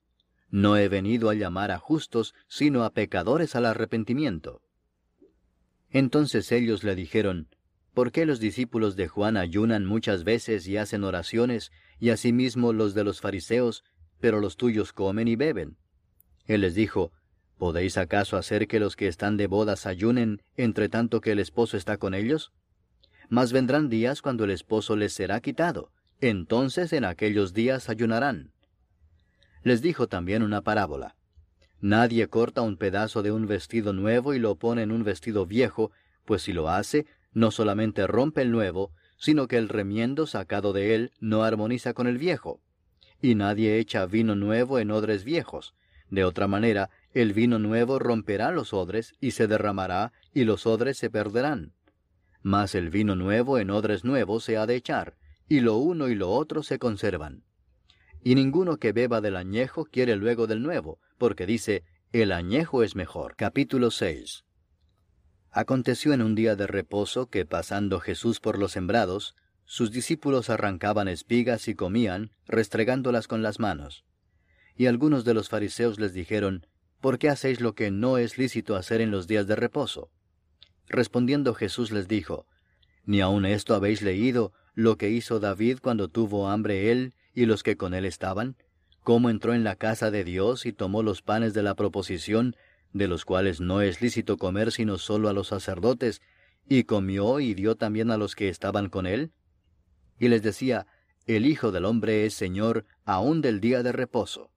No 0.49 0.77
he 0.77 0.87
venido 0.87 1.29
a 1.29 1.33
llamar 1.33 1.71
a 1.71 1.79
justos, 1.79 2.33
sino 2.47 2.83
a 2.83 2.91
pecadores 2.91 3.55
al 3.55 3.65
arrepentimiento. 3.65 4.61
Entonces 5.89 6.51
ellos 6.51 6.83
le 6.83 6.95
dijeron, 6.95 7.47
¿Por 7.93 8.11
qué 8.11 8.25
los 8.25 8.41
discípulos 8.41 8.97
de 8.97 9.07
Juan 9.07 9.37
ayunan 9.37 9.85
muchas 9.85 10.25
veces 10.25 10.67
y 10.67 10.75
hacen 10.75 11.05
oraciones, 11.05 11.71
y 11.97 12.09
asimismo 12.09 12.73
los 12.73 12.93
de 12.93 13.05
los 13.05 13.21
fariseos, 13.21 13.85
pero 14.19 14.41
los 14.41 14.57
tuyos 14.57 14.91
comen 14.91 15.29
y 15.29 15.37
beben? 15.37 15.77
Él 16.45 16.61
les 16.61 16.75
dijo, 16.75 17.13
¿Podéis 17.57 17.97
acaso 17.97 18.35
hacer 18.35 18.67
que 18.67 18.81
los 18.81 18.97
que 18.97 19.07
están 19.07 19.37
de 19.37 19.47
bodas 19.47 19.85
ayunen 19.85 20.41
entre 20.57 20.89
tanto 20.89 21.21
que 21.21 21.31
el 21.31 21.39
esposo 21.39 21.77
está 21.77 21.97
con 21.97 22.13
ellos? 22.13 22.51
Mas 23.29 23.53
vendrán 23.53 23.87
días 23.87 24.21
cuando 24.21 24.43
el 24.43 24.51
esposo 24.51 24.97
les 24.97 25.13
será 25.13 25.39
quitado, 25.39 25.91
entonces 26.19 26.91
en 26.91 27.05
aquellos 27.05 27.53
días 27.53 27.89
ayunarán. 27.89 28.51
Les 29.65 29.81
dijo 29.81 30.07
también 30.07 30.43
una 30.43 30.61
parábola. 30.61 31.15
Nadie 31.81 32.27
corta 32.27 32.61
un 32.61 32.77
pedazo 32.77 33.23
de 33.23 33.31
un 33.31 33.47
vestido 33.47 33.93
nuevo 33.93 34.35
y 34.35 34.39
lo 34.39 34.57
pone 34.57 34.83
en 34.83 34.91
un 34.91 35.03
vestido 35.03 35.47
viejo, 35.47 35.89
pues 36.23 36.43
si 36.43 36.53
lo 36.53 36.69
hace, 36.69 37.07
no 37.33 37.49
solamente 37.49 38.05
rompe 38.05 38.43
el 38.43 38.51
nuevo, 38.51 38.91
sino 39.17 39.47
que 39.47 39.57
el 39.57 39.67
remiendo 39.67 40.27
sacado 40.27 40.71
de 40.71 40.93
él 40.93 41.11
no 41.19 41.43
armoniza 41.43 41.95
con 41.95 42.05
el 42.05 42.19
viejo. 42.19 42.61
Y 43.23 43.33
nadie 43.33 43.79
echa 43.79 44.05
vino 44.05 44.35
nuevo 44.35 44.77
en 44.77 44.91
odres 44.91 45.23
viejos. 45.23 45.73
De 46.11 46.23
otra 46.25 46.47
manera, 46.47 46.91
el 47.15 47.33
vino 47.33 47.57
nuevo 47.57 47.97
romperá 47.97 48.51
los 48.51 48.71
odres 48.71 49.15
y 49.19 49.31
se 49.31 49.47
derramará, 49.47 50.13
y 50.31 50.43
los 50.43 50.67
odres 50.67 50.99
se 50.99 51.09
perderán. 51.09 51.73
Mas 52.43 52.75
el 52.75 52.91
vino 52.91 53.15
nuevo 53.15 53.57
en 53.57 53.71
odres 53.71 54.03
nuevos 54.03 54.43
se 54.43 54.57
ha 54.57 54.67
de 54.67 54.75
echar, 54.75 55.15
y 55.49 55.61
lo 55.61 55.77
uno 55.77 56.07
y 56.07 56.13
lo 56.13 56.29
otro 56.29 56.61
se 56.61 56.77
conservan. 56.77 57.41
Y 58.27 58.33
ninguno 58.33 58.77
que 58.77 58.91
beba 58.91 59.21
del 59.21 59.35
añejo 59.35 59.85
quiere 59.85 60.15
luego 60.15 60.47
del 60.47 60.63
nuevo, 60.63 60.99
porque 61.19 61.45
dice, 61.45 61.83
el 62.11 62.31
añejo 62.31 62.81
es 62.81 62.95
mejor. 62.95 63.35
Capítulo 63.35 63.91
6 63.91 64.45
Aconteció 65.51 66.11
en 66.11 66.23
un 66.23 66.33
día 66.33 66.55
de 66.55 66.65
reposo 66.65 67.29
que 67.29 67.45
pasando 67.45 67.99
Jesús 67.99 68.39
por 68.39 68.57
los 68.57 68.71
sembrados, 68.71 69.35
sus 69.65 69.91
discípulos 69.91 70.49
arrancaban 70.49 71.07
espigas 71.07 71.67
y 71.67 71.75
comían, 71.75 72.31
restregándolas 72.47 73.27
con 73.27 73.43
las 73.43 73.59
manos. 73.59 74.05
Y 74.75 74.87
algunos 74.87 75.23
de 75.23 75.35
los 75.35 75.49
fariseos 75.49 75.99
les 75.99 76.15
dijeron, 76.15 76.65
¿Por 77.01 77.19
qué 77.19 77.29
hacéis 77.29 77.61
lo 77.61 77.75
que 77.75 77.91
no 77.91 78.17
es 78.17 78.39
lícito 78.39 78.75
hacer 78.75 79.01
en 79.01 79.11
los 79.11 79.27
días 79.27 79.45
de 79.45 79.55
reposo? 79.55 80.09
Respondiendo 80.87 81.53
Jesús 81.53 81.91
les 81.91 82.07
dijo, 82.07 82.47
¿Ni 83.03 83.21
aun 83.21 83.45
esto 83.45 83.75
habéis 83.75 84.01
leído 84.01 84.51
lo 84.73 84.97
que 84.97 85.11
hizo 85.11 85.39
David 85.39 85.77
cuando 85.79 86.07
tuvo 86.07 86.49
hambre 86.49 86.91
él 86.91 87.13
y 87.35 87.45
los 87.45 87.61
que 87.61 87.77
con 87.77 87.93
él 87.93 88.05
estaban? 88.05 88.55
¿Cómo 89.03 89.29
entró 89.29 89.53
en 89.53 89.63
la 89.63 89.75
casa 89.75 90.09
de 90.09 90.23
Dios 90.23 90.65
y 90.65 90.73
tomó 90.73 91.03
los 91.03 91.21
panes 91.21 91.53
de 91.53 91.61
la 91.61 91.75
proposición, 91.75 92.55
de 92.93 93.07
los 93.07 93.25
cuales 93.25 93.61
no 93.61 93.81
es 93.81 94.01
lícito 94.01 94.37
comer 94.37 94.71
sino 94.71 94.97
solo 94.97 95.29
a 95.29 95.33
los 95.33 95.49
sacerdotes, 95.49 96.21
y 96.67 96.85
comió 96.85 97.39
y 97.39 97.53
dio 97.53 97.75
también 97.75 98.09
a 98.09 98.17
los 98.17 98.35
que 98.35 98.49
estaban 98.49 98.89
con 98.89 99.05
él? 99.05 99.31
Y 100.17 100.29
les 100.29 100.41
decía, 100.41 100.87
El 101.27 101.45
Hijo 101.45 101.71
del 101.71 101.85
Hombre 101.85 102.25
es 102.25 102.33
Señor 102.33 102.85
aun 103.03 103.41
del 103.41 103.59
día 103.59 103.83
de 103.83 103.91
reposo. 103.91 104.49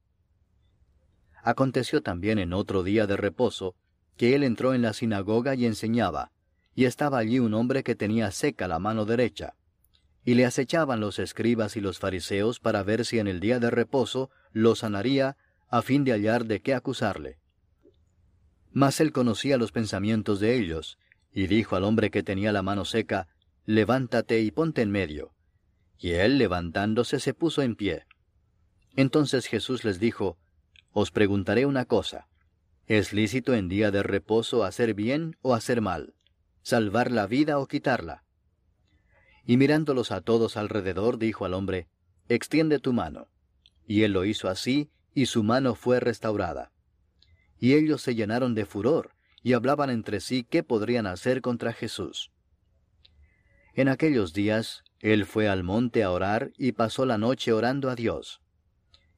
Aconteció 1.43 2.03
también 2.03 2.39
en 2.39 2.53
otro 2.53 2.83
día 2.83 3.07
de 3.07 3.17
reposo, 3.17 3.75
que 4.17 4.35
él 4.35 4.45
entró 4.45 4.73
en 4.73 4.83
la 4.83 4.93
sinagoga 4.93 5.55
y 5.55 5.67
enseñaba, 5.67 6.33
y 6.75 6.85
estaba 6.85 7.19
allí 7.19 7.39
un 7.39 7.55
hombre 7.55 7.83
que 7.83 7.95
tenía 7.95 8.31
seca 8.31 8.69
la 8.69 8.79
mano 8.79 9.05
derecha. 9.05 9.57
Y 10.25 10.35
le 10.35 10.45
acechaban 10.45 11.01
los 11.01 11.19
escribas 11.19 11.77
y 11.77 11.81
los 11.81 11.99
fariseos 11.99 12.61
para 12.61 12.83
ver 12.83 13.05
si 13.05 13.19
en 13.19 13.29
el 13.29 13.41
día 13.41 13.59
de 13.59 13.71
reposo 13.71 14.31
lo 14.53 14.75
sanaría, 14.75 15.37
a 15.69 15.83
fin 15.83 16.05
de 16.05 16.13
hallar 16.13 16.47
de 16.47 16.61
qué 16.61 16.75
acusarle. 16.75 17.39
Mas 18.73 19.01
él 19.01 19.13
conocía 19.13 19.57
los 19.57 19.73
pensamientos 19.73 20.41
de 20.41 20.57
ellos, 20.57 20.99
y 21.33 21.47
dijo 21.47 21.77
al 21.77 21.85
hombre 21.85 22.11
que 22.11 22.23
tenía 22.23 22.53
la 22.53 22.63
mano 22.63 22.85
seca, 22.85 23.29
Levántate 23.65 24.41
y 24.41 24.51
ponte 24.51 24.81
en 24.81 24.91
medio. 24.91 25.35
Y 25.99 26.13
él, 26.13 26.39
levantándose, 26.39 27.21
se 27.21 27.35
puso 27.35 27.61
en 27.61 27.77
pie. 27.77 28.07
Entonces 28.97 29.47
Jesús 29.47 29.85
les 29.85 30.01
dijo, 30.01 30.39
os 30.93 31.11
preguntaré 31.11 31.67
una 31.67 31.85
cosa. 31.85 32.29
¿Es 32.87 33.13
lícito 33.13 33.55
en 33.55 33.69
día 33.69 33.91
de 33.91 34.03
reposo 34.03 34.65
hacer 34.65 34.95
bien 34.95 35.37
o 35.43 35.55
hacer 35.55 35.81
mal? 35.81 36.15
¿Salvar 36.63 37.13
la 37.13 37.27
vida 37.27 37.59
o 37.59 37.67
quitarla? 37.67 38.25
Y 39.49 39.57
mirándolos 39.57 40.13
a 40.13 40.21
todos 40.21 40.57
alrededor, 40.57 41.19
dijo 41.19 41.45
al 41.45 41.55
hombre, 41.55 41.89
Extiende 42.29 42.79
tu 42.79 42.93
mano. 42.93 43.29
Y 43.87 44.03
él 44.03 44.13
lo 44.13 44.25
hizo 44.25 44.49
así, 44.49 44.91
y 45.15 45.27
su 45.27 45.43
mano 45.43 45.75
fue 45.75 45.99
restaurada. 45.99 46.71
Y 47.59 47.73
ellos 47.73 48.03
se 48.03 48.15
llenaron 48.15 48.55
de 48.55 48.67
furor, 48.67 49.15
y 49.43 49.55
hablaban 49.55 49.91
entre 49.91 50.21
sí 50.21 50.45
qué 50.45 50.63
podrían 50.63 51.07
hacer 51.07 51.41
contra 51.41 51.73
Jesús. 51.73 52.31
En 53.75 53.89
aquellos 53.89 54.33
días, 54.33 54.85
él 55.01 55.25
fue 55.25 55.49
al 55.49 55.65
monte 55.65 56.05
a 56.05 56.13
orar 56.13 56.53
y 56.57 56.73
pasó 56.73 57.07
la 57.07 57.19
noche 57.19 57.53
orando 57.53 57.91
a 57.91 57.97
Dios. 57.97 58.43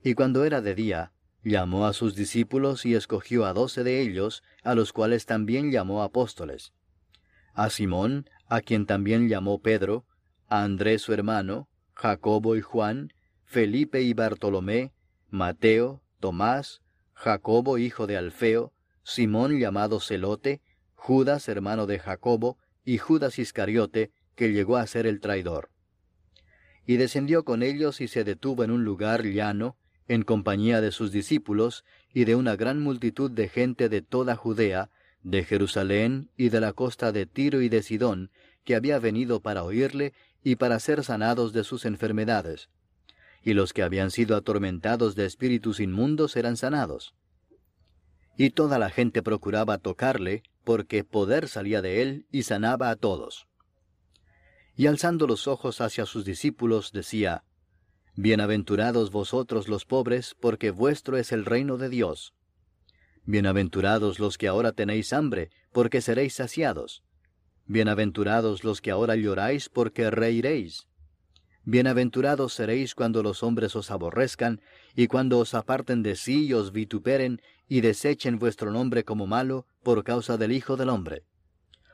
Y 0.03 0.15
cuando 0.15 0.45
era 0.45 0.63
de 0.63 0.75
día, 0.75 1.13
Llamó 1.43 1.87
a 1.87 1.95
sus 1.95 2.15
discípulos 2.15 2.85
y 2.85 2.95
escogió 2.95 3.47
a 3.47 3.55
doce 3.55 3.83
de 3.83 4.03
ellos, 4.03 4.43
a 4.63 4.75
los 4.75 4.93
cuales 4.93 5.25
también 5.25 5.73
llamó 5.73 6.03
apóstoles. 6.03 6.75
A 7.55 7.71
Simón, 7.71 8.29
a 8.47 8.61
quien 8.61 8.85
también 8.85 9.29
llamó 9.29 9.63
Pedro, 9.63 10.05
Andrés 10.51 11.03
su 11.03 11.13
hermano, 11.13 11.69
Jacobo 11.95 12.57
y 12.57 12.61
Juan, 12.61 13.13
Felipe 13.45 14.03
y 14.03 14.15
Bartolomé, 14.15 14.93
Mateo, 15.29 16.03
Tomás, 16.19 16.83
Jacobo 17.15 17.79
hijo 17.79 18.09
de 18.09 18.17
Alfeo, 18.17 18.73
Simón 19.05 19.61
llamado 19.61 20.01
Celote, 20.01 20.61
Judas 20.97 21.49
hermano 21.49 21.87
de 21.87 22.01
Jacobo, 22.01 22.59
y 22.85 22.99
Judas 22.99 23.39
Iscariote, 23.39 24.11
que 24.35 24.53
llegó 24.53 24.77
a 24.77 24.87
ser 24.89 25.07
el 25.07 25.21
traidor. 25.21 25.71
Y 26.85 26.97
descendió 26.97 27.45
con 27.45 27.63
ellos 27.63 28.01
y 28.01 28.09
se 28.09 28.25
detuvo 28.25 28.65
en 28.65 28.73
un 28.73 28.85
lugar 28.85 29.23
llano, 29.25 29.77
en 30.09 30.23
compañía 30.23 30.81
de 30.81 30.91
sus 30.91 31.13
discípulos 31.13 31.85
y 32.13 32.25
de 32.25 32.35
una 32.35 32.57
gran 32.57 32.81
multitud 32.81 33.31
de 33.31 33.49
gente 33.49 33.89
de 33.89 34.03
toda 34.03 34.35
Judea, 34.35 34.91
de 35.23 35.45
Jerusalén 35.45 36.31
y 36.37 36.49
de 36.49 36.61
la 36.61 36.73
costa 36.73 37.13
de 37.13 37.27
Tiro 37.27 37.61
y 37.61 37.69
de 37.69 37.83
Sidón, 37.85 38.33
que 38.65 38.75
había 38.75 38.99
venido 38.99 39.41
para 39.41 39.63
oírle 39.63 40.13
y 40.43 40.57
para 40.57 40.79
ser 40.81 41.05
sanados 41.05 41.53
de 41.53 41.65
sus 41.65 41.85
enfermedades. 41.85 42.69
Y 43.43 43.55
los 43.55 43.73
que 43.73 43.83
habían 43.83 44.11
sido 44.11 44.37
atormentados 44.37 45.15
de 45.15 45.27
espíritus 45.27 45.81
inmundos 45.81 46.37
eran 46.37 46.57
sanados. 46.57 47.15
Y 48.37 48.51
toda 48.51 48.79
la 48.79 48.91
gente 48.91 49.23
procuraba 49.23 49.79
tocarle, 49.79 50.43
porque 50.65 51.05
poder 51.05 51.49
salía 51.49 51.83
de 51.83 52.03
él 52.03 52.27
y 52.31 52.45
sanaba 52.45 52.91
a 52.91 52.97
todos. 52.97 53.49
Y 54.77 54.87
alzando 54.87 55.27
los 55.27 55.47
ojos 55.47 55.81
hacia 55.81 56.07
sus 56.07 56.25
discípulos, 56.25 56.93
decía, 56.93 57.45
Bienaventurados 58.17 59.11
vosotros 59.11 59.69
los 59.69 59.85
pobres, 59.85 60.35
porque 60.41 60.71
vuestro 60.71 61.17
es 61.17 61.33
el 61.33 61.45
reino 61.45 61.77
de 61.77 61.89
Dios. 61.89 62.35
Bienaventurados 63.25 64.19
los 64.19 64.39
que 64.39 64.49
ahora 64.49 64.73
tenéis 64.73 65.13
hambre, 65.13 65.51
porque 65.73 66.01
seréis 66.01 66.35
saciados. 66.35 67.03
Bienaventurados 67.73 68.65
los 68.65 68.81
que 68.81 68.91
ahora 68.91 69.15
lloráis, 69.15 69.69
porque 69.69 70.11
reiréis. 70.11 70.89
Bienaventurados 71.65 72.53
seréis 72.53 72.97
cuando 72.97 73.23
los 73.23 73.45
hombres 73.45 73.77
os 73.77 73.93
aborrezcan, 73.93 74.61
y 74.97 75.07
cuando 75.07 75.39
os 75.39 75.55
aparten 75.55 76.03
de 76.03 76.17
sí 76.17 76.47
y 76.47 76.53
os 76.53 76.73
vituperen, 76.73 77.41
y 77.69 77.81
desechen 77.81 78.41
vuestro 78.41 78.73
nombre 78.73 79.05
como 79.05 79.29
malo, 79.29 79.67
por 79.85 80.03
causa 80.03 80.37
del 80.37 80.51
Hijo 80.51 80.77
del 80.77 80.89
Hombre. 80.89 81.23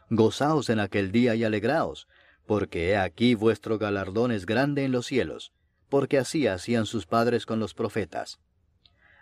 Gozaos 0.08 0.70
en 0.70 0.80
aquel 0.80 1.12
día 1.12 1.34
y 1.34 1.44
alegraos, 1.44 2.08
porque 2.46 2.88
he 2.88 2.96
aquí 2.96 3.34
vuestro 3.34 3.78
galardón 3.78 4.32
es 4.32 4.46
grande 4.46 4.84
en 4.84 4.92
los 4.92 5.04
cielos 5.04 5.52
porque 5.88 6.18
así 6.18 6.46
hacían 6.46 6.86
sus 6.86 7.06
padres 7.06 7.46
con 7.46 7.60
los 7.60 7.74
profetas. 7.74 8.40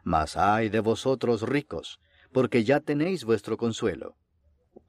Mas 0.03 0.37
ay 0.37 0.69
de 0.69 0.81
vosotros 0.81 1.43
ricos, 1.43 2.01
porque 2.33 2.65
ya 2.65 2.81
tenéis 2.81 3.25
vuestro 3.25 3.57
consuelo. 3.57 4.17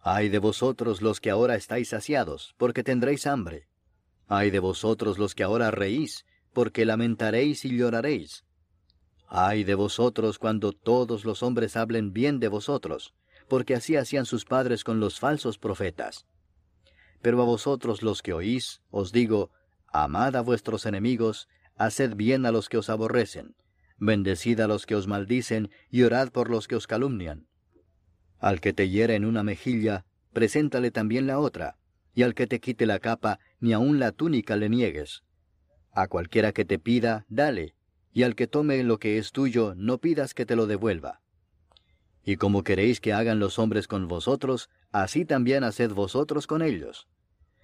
Ay 0.02 0.30
de 0.30 0.40
vosotros 0.40 1.02
los 1.02 1.20
que 1.20 1.30
ahora 1.30 1.56
estáis 1.56 1.90
saciados, 1.90 2.56
porque 2.58 2.84
tendréis 2.84 3.28
hambre. 3.28 3.68
Ay 4.28 4.52
de 4.52 4.60
vosotros 4.60 5.18
los 5.18 5.36
que 5.36 5.44
ahora 5.44 5.72
reís, 5.72 6.26
porque 6.54 6.86
lamentaréis 6.86 7.66
y 7.66 7.78
lloraréis. 7.78 8.46
Ay 9.28 9.64
de 9.64 9.76
vosotros 9.76 10.40
cuando 10.40 10.72
todos 10.72 11.26
los 11.26 11.44
hombres 11.44 11.76
hablen 11.76 12.14
bien 12.14 12.40
de 12.40 12.48
vosotros, 12.48 13.14
porque 13.48 13.76
así 13.76 13.96
hacían 13.96 14.26
sus 14.26 14.46
padres 14.46 14.84
con 14.84 15.00
los 15.00 15.20
falsos 15.20 15.58
profetas. 15.58 16.26
Pero 17.22 17.42
a 17.42 17.46
vosotros 17.46 18.04
los 18.04 18.22
que 18.22 18.34
oís, 18.34 18.82
os 18.92 19.12
digo, 19.12 19.52
amad 19.88 20.36
a 20.36 20.42
vuestros 20.42 20.86
enemigos, 20.86 21.48
Haced 21.78 22.16
bien 22.16 22.46
a 22.46 22.52
los 22.52 22.70
que 22.70 22.78
os 22.78 22.90
aborrecen, 22.90 23.56
bendecid 23.98 24.62
a 24.62 24.68
los 24.68 24.86
que 24.86 24.96
os 24.96 25.08
maldicen, 25.08 25.72
y 25.90 26.04
orad 26.04 26.30
por 26.30 26.50
los 26.50 26.68
que 26.70 26.78
os 26.78 26.88
calumnian. 26.88 27.48
Al 28.46 28.62
que 28.62 28.74
te 28.74 28.90
hiere 28.90 29.16
en 29.16 29.26
una 29.26 29.42
mejilla, 29.42 30.06
preséntale 30.32 30.92
también 30.92 31.26
la 31.26 31.40
otra, 31.40 31.80
y 32.14 32.22
al 32.22 32.36
que 32.36 32.46
te 32.46 32.60
quite 32.60 32.86
la 32.86 33.00
capa, 33.00 33.40
ni 33.60 33.74
aun 33.74 33.98
la 33.98 34.12
túnica 34.12 34.56
le 34.56 34.70
niegues. 34.70 35.24
A 35.92 36.08
cualquiera 36.08 36.52
que 36.52 36.64
te 36.64 36.78
pida, 36.78 37.26
dale, 37.28 37.74
y 38.14 38.22
al 38.22 38.36
que 38.36 38.46
tome 38.46 38.84
lo 38.84 39.00
que 39.00 39.18
es 39.18 39.32
tuyo, 39.32 39.74
no 39.76 39.98
pidas 39.98 40.36
que 40.36 40.46
te 40.46 40.56
lo 40.56 40.68
devuelva. 40.68 41.22
Y 42.24 42.36
como 42.36 42.64
queréis 42.64 43.02
que 43.02 43.14
hagan 43.14 43.40
los 43.40 43.58
hombres 43.58 43.88
con 43.88 44.08
vosotros, 44.08 44.70
así 44.92 45.26
también 45.26 45.64
haced 45.64 45.92
vosotros 45.92 46.46
con 46.46 46.62
ellos 46.62 47.08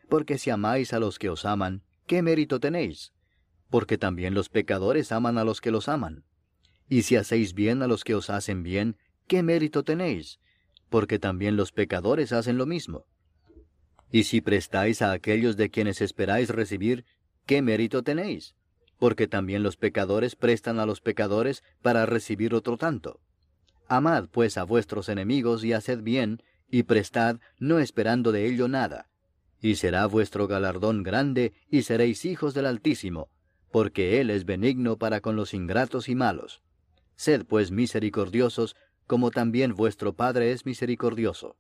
Porque 0.10 0.40
si 0.40 0.50
amáis 0.50 0.94
a 0.94 1.00
los 1.00 1.20
que 1.20 1.30
os 1.30 1.46
aman, 1.46 1.84
¿qué 2.08 2.24
mérito 2.24 2.60
tenéis? 2.60 3.14
Porque 3.70 4.00
también 4.00 4.34
los 4.34 4.50
pecadores 4.50 5.12
aman 5.12 5.38
a 5.38 5.44
los 5.44 5.62
que 5.62 5.70
los 5.70 5.88
aman. 5.88 6.24
Y 6.90 7.04
si 7.04 7.18
hacéis 7.18 7.54
bien 7.54 7.84
a 7.84 7.88
los 7.88 8.04
que 8.04 8.16
os 8.16 8.32
hacen 8.32 8.64
bien, 8.64 8.98
¿qué 9.28 9.44
mérito 9.44 9.84
tenéis? 9.84 10.40
Porque 10.92 11.20
también 11.20 11.56
los 11.56 11.72
pecadores 11.72 12.34
hacen 12.34 12.58
lo 12.58 12.66
mismo. 12.66 13.06
Y 14.12 14.24
si 14.26 14.42
prestáis 14.42 15.02
a 15.02 15.14
aquellos 15.14 15.56
de 15.56 15.70
quienes 15.70 16.02
esperáis 16.02 16.50
recibir, 16.50 17.06
¿qué 17.46 17.62
mérito 17.62 18.04
tenéis? 18.04 18.56
Porque 19.00 19.30
también 19.30 19.64
los 19.64 19.78
pecadores 19.78 20.36
prestan 20.36 20.80
a 20.80 20.86
los 20.86 21.00
pecadores 21.00 21.64
para 21.82 22.06
recibir 22.06 22.54
otro 22.54 22.76
tanto. 22.76 23.22
Amad 23.88 24.28
pues 24.28 24.58
a 24.58 24.66
vuestros 24.66 25.08
enemigos 25.08 25.64
y 25.64 25.72
haced 25.72 26.02
bien, 26.02 26.44
y 26.70 26.84
prestad, 26.84 27.38
no 27.58 27.80
esperando 27.80 28.34
de 28.34 28.48
ello 28.48 28.68
nada. 28.68 29.08
Y 29.62 29.76
será 29.76 30.06
vuestro 30.08 30.50
galardón 30.50 31.04
grande, 31.04 31.54
y 31.70 31.84
seréis 31.84 32.26
hijos 32.26 32.54
del 32.54 32.66
Altísimo, 32.66 33.30
porque 33.72 34.20
Él 34.20 34.30
es 34.30 34.44
benigno 34.44 34.98
para 34.98 35.22
con 35.22 35.38
los 35.38 35.54
ingratos 35.54 36.10
y 36.10 36.16
malos. 36.16 36.62
Sed 37.16 37.46
pues 37.46 37.72
misericordiosos, 37.72 38.76
como 39.12 39.30
también 39.30 39.76
vuestro 39.76 40.14
Padre 40.14 40.54
es 40.54 40.66
misericordioso. 40.66 41.58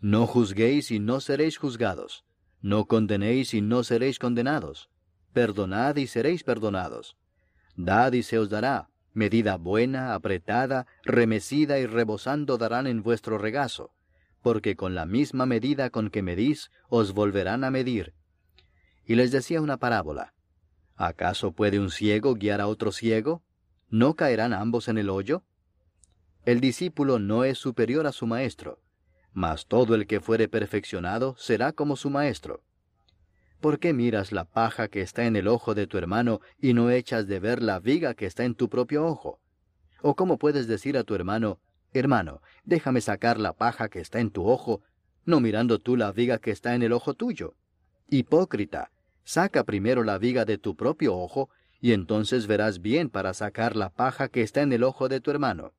No 0.00 0.26
juzguéis 0.26 0.90
y 0.90 0.98
no 0.98 1.20
seréis 1.20 1.58
juzgados. 1.58 2.24
No 2.62 2.86
condenéis 2.86 3.52
y 3.52 3.60
no 3.60 3.84
seréis 3.84 4.18
condenados. 4.18 4.88
Perdonad 5.34 5.96
y 5.96 6.06
seréis 6.06 6.42
perdonados. 6.42 7.18
Dad 7.76 8.14
y 8.14 8.22
se 8.22 8.38
os 8.38 8.48
dará. 8.48 8.88
Medida 9.12 9.58
buena, 9.58 10.14
apretada, 10.14 10.86
remecida 11.04 11.78
y 11.78 11.84
rebosando 11.84 12.56
darán 12.56 12.86
en 12.86 13.02
vuestro 13.02 13.36
regazo, 13.36 13.92
porque 14.40 14.74
con 14.74 14.94
la 14.94 15.04
misma 15.04 15.44
medida 15.44 15.90
con 15.90 16.08
que 16.08 16.22
medís 16.22 16.70
os 16.88 17.12
volverán 17.12 17.62
a 17.62 17.70
medir. 17.70 18.14
Y 19.04 19.16
les 19.16 19.32
decía 19.32 19.60
una 19.60 19.76
parábola. 19.76 20.32
¿Acaso 20.96 21.52
puede 21.52 21.78
un 21.78 21.90
ciego 21.90 22.36
guiar 22.36 22.62
a 22.62 22.68
otro 22.68 22.90
ciego? 22.90 23.42
¿No 23.90 24.14
caerán 24.16 24.54
ambos 24.54 24.88
en 24.88 24.96
el 24.96 25.10
hoyo? 25.10 25.44
El 26.44 26.60
discípulo 26.60 27.20
no 27.20 27.44
es 27.44 27.58
superior 27.58 28.04
a 28.08 28.12
su 28.12 28.26
maestro, 28.26 28.80
mas 29.32 29.66
todo 29.66 29.94
el 29.94 30.08
que 30.08 30.20
fuere 30.20 30.48
perfeccionado 30.48 31.36
será 31.38 31.70
como 31.70 31.94
su 31.94 32.10
maestro. 32.10 32.64
¿Por 33.60 33.78
qué 33.78 33.92
miras 33.92 34.32
la 34.32 34.44
paja 34.44 34.88
que 34.88 35.02
está 35.02 35.24
en 35.26 35.36
el 35.36 35.46
ojo 35.46 35.76
de 35.76 35.86
tu 35.86 35.98
hermano 35.98 36.40
y 36.58 36.74
no 36.74 36.90
echas 36.90 37.28
de 37.28 37.38
ver 37.38 37.62
la 37.62 37.78
viga 37.78 38.14
que 38.14 38.26
está 38.26 38.44
en 38.44 38.56
tu 38.56 38.68
propio 38.68 39.06
ojo? 39.06 39.38
¿O 40.00 40.16
cómo 40.16 40.36
puedes 40.36 40.66
decir 40.66 40.98
a 40.98 41.04
tu 41.04 41.14
hermano, 41.14 41.60
hermano, 41.92 42.42
déjame 42.64 43.00
sacar 43.00 43.38
la 43.38 43.52
paja 43.52 43.88
que 43.88 44.00
está 44.00 44.18
en 44.18 44.32
tu 44.32 44.48
ojo, 44.48 44.82
no 45.24 45.38
mirando 45.38 45.78
tú 45.78 45.96
la 45.96 46.10
viga 46.10 46.38
que 46.38 46.50
está 46.50 46.74
en 46.74 46.82
el 46.82 46.92
ojo 46.92 47.14
tuyo? 47.14 47.54
Hipócrita, 48.08 48.90
saca 49.22 49.62
primero 49.62 50.02
la 50.02 50.18
viga 50.18 50.44
de 50.44 50.58
tu 50.58 50.74
propio 50.74 51.14
ojo, 51.14 51.50
y 51.80 51.92
entonces 51.92 52.48
verás 52.48 52.80
bien 52.80 53.10
para 53.10 53.32
sacar 53.32 53.76
la 53.76 53.90
paja 53.90 54.26
que 54.28 54.42
está 54.42 54.62
en 54.62 54.72
el 54.72 54.82
ojo 54.82 55.08
de 55.08 55.20
tu 55.20 55.30
hermano. 55.30 55.72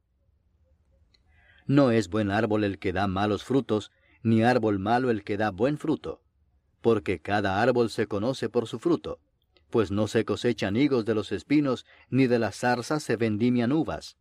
No 1.66 1.92
es 1.92 2.10
buen 2.10 2.32
árbol 2.32 2.64
el 2.64 2.80
que 2.80 2.94
da 2.94 3.08
malos 3.08 3.44
frutos, 3.44 3.92
ni 4.22 4.44
árbol 4.44 4.80
malo 4.80 5.10
el 5.10 5.24
que 5.24 5.38
da 5.38 5.52
buen 5.52 5.78
fruto. 5.78 6.22
Porque 6.82 7.20
cada 7.20 7.62
árbol 7.62 7.90
se 7.90 8.08
conoce 8.08 8.50
por 8.50 8.68
su 8.68 8.80
fruto, 8.80 9.20
pues 9.70 9.92
no 9.92 10.08
se 10.08 10.26
cosechan 10.26 10.76
higos 10.76 11.06
de 11.06 11.16
los 11.16 11.32
espinos, 11.32 11.86
ni 12.10 12.28
de 12.28 12.40
las 12.40 12.58
zarzas 12.58 13.04
se 13.04 13.16
vendimian 13.16 13.72
uvas. 13.72 14.18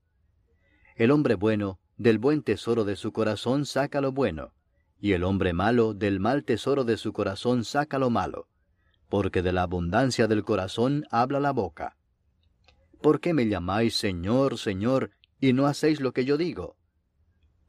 El 0.96 1.10
hombre 1.10 1.34
bueno, 1.34 1.78
del 1.96 2.18
buen 2.18 2.42
tesoro 2.42 2.84
de 2.84 2.96
su 2.96 3.12
corazón 3.12 3.66
saca 3.66 4.00
lo 4.00 4.12
bueno, 4.12 4.52
y 5.00 5.12
el 5.12 5.24
hombre 5.24 5.52
malo, 5.52 5.94
del 5.94 6.20
mal 6.20 6.44
tesoro 6.44 6.84
de 6.84 6.96
su 6.96 7.12
corazón 7.12 7.64
saca 7.64 7.98
lo 7.98 8.08
malo, 8.08 8.48
porque 9.08 9.42
de 9.42 9.52
la 9.52 9.62
abundancia 9.62 10.26
del 10.26 10.44
corazón 10.44 11.06
habla 11.10 11.40
la 11.40 11.52
boca. 11.52 11.96
¿Por 13.00 13.20
qué 13.20 13.34
me 13.34 13.48
llamáis 13.48 13.96
Señor, 13.96 14.58
Señor, 14.58 15.10
y 15.40 15.52
no 15.52 15.66
hacéis 15.66 16.00
lo 16.00 16.12
que 16.12 16.24
yo 16.24 16.36
digo? 16.36 16.76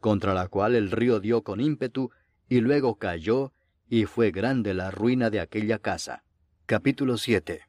contra 0.00 0.34
la 0.34 0.48
cual 0.48 0.74
el 0.74 0.90
río 0.90 1.20
dio 1.20 1.42
con 1.42 1.60
ímpetu, 1.60 2.10
y 2.48 2.60
luego 2.60 2.96
cayó, 2.96 3.52
y 3.88 4.06
fue 4.06 4.30
grande 4.30 4.74
la 4.74 4.90
ruina 4.90 5.30
de 5.30 5.40
aquella 5.40 5.78
casa. 5.78 6.24
Capítulo 6.66 7.18
7 7.18 7.62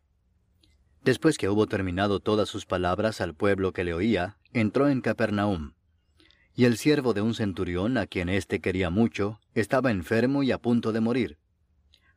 Después 1.03 1.37
que 1.37 1.49
hubo 1.49 1.65
terminado 1.65 2.19
todas 2.19 2.47
sus 2.47 2.65
palabras 2.65 3.21
al 3.21 3.33
pueblo 3.33 3.73
que 3.73 3.83
le 3.83 3.93
oía, 3.93 4.37
entró 4.53 4.87
en 4.87 5.01
Capernaum. 5.01 5.73
Y 6.53 6.65
el 6.65 6.77
siervo 6.77 7.13
de 7.13 7.21
un 7.21 7.33
centurión, 7.33 7.97
a 7.97 8.05
quien 8.05 8.29
éste 8.29 8.59
quería 8.59 8.89
mucho, 8.89 9.39
estaba 9.55 9.89
enfermo 9.89 10.43
y 10.43 10.51
a 10.51 10.59
punto 10.59 10.91
de 10.91 10.99
morir. 10.99 11.37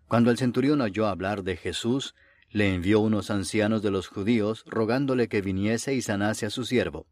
Cuando 0.07 0.31
el 0.31 0.37
centurión 0.37 0.81
oyó 0.83 1.07
hablar 1.07 1.45
de 1.45 1.57
Jesús, 1.57 2.15
le 2.51 2.75
envió 2.75 3.01
unos 3.01 3.31
ancianos 3.31 3.83
de 3.83 3.91
los 3.91 4.09
judíos, 4.09 4.65
rogándole 4.67 5.29
que 5.29 5.41
viniese 5.41 5.95
y 5.95 6.03
sanase 6.03 6.47
a 6.47 6.51
su 6.51 6.65
siervo. 6.65 7.07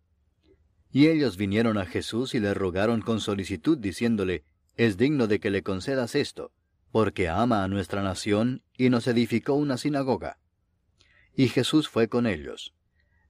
Y 0.92 1.08
ellos 1.08 1.38
vinieron 1.38 1.78
a 1.78 1.86
Jesús 1.86 2.34
y 2.34 2.40
le 2.40 2.52
rogaron 2.52 3.00
con 3.00 3.20
solicitud, 3.20 3.78
diciéndole, 3.78 4.44
Es 4.76 4.98
digno 4.98 5.26
de 5.26 5.40
que 5.40 5.50
le 5.50 5.62
concedas 5.62 6.14
esto, 6.14 6.52
porque 6.90 7.30
ama 7.30 7.64
a 7.64 7.68
nuestra 7.68 8.02
nación 8.02 8.62
y 8.76 8.90
nos 8.90 9.06
edificó 9.06 9.54
una 9.54 9.78
sinagoga. 9.78 10.38
Y 11.34 11.48
Jesús 11.48 11.88
fue 11.88 12.08
con 12.08 12.26
ellos. 12.26 12.74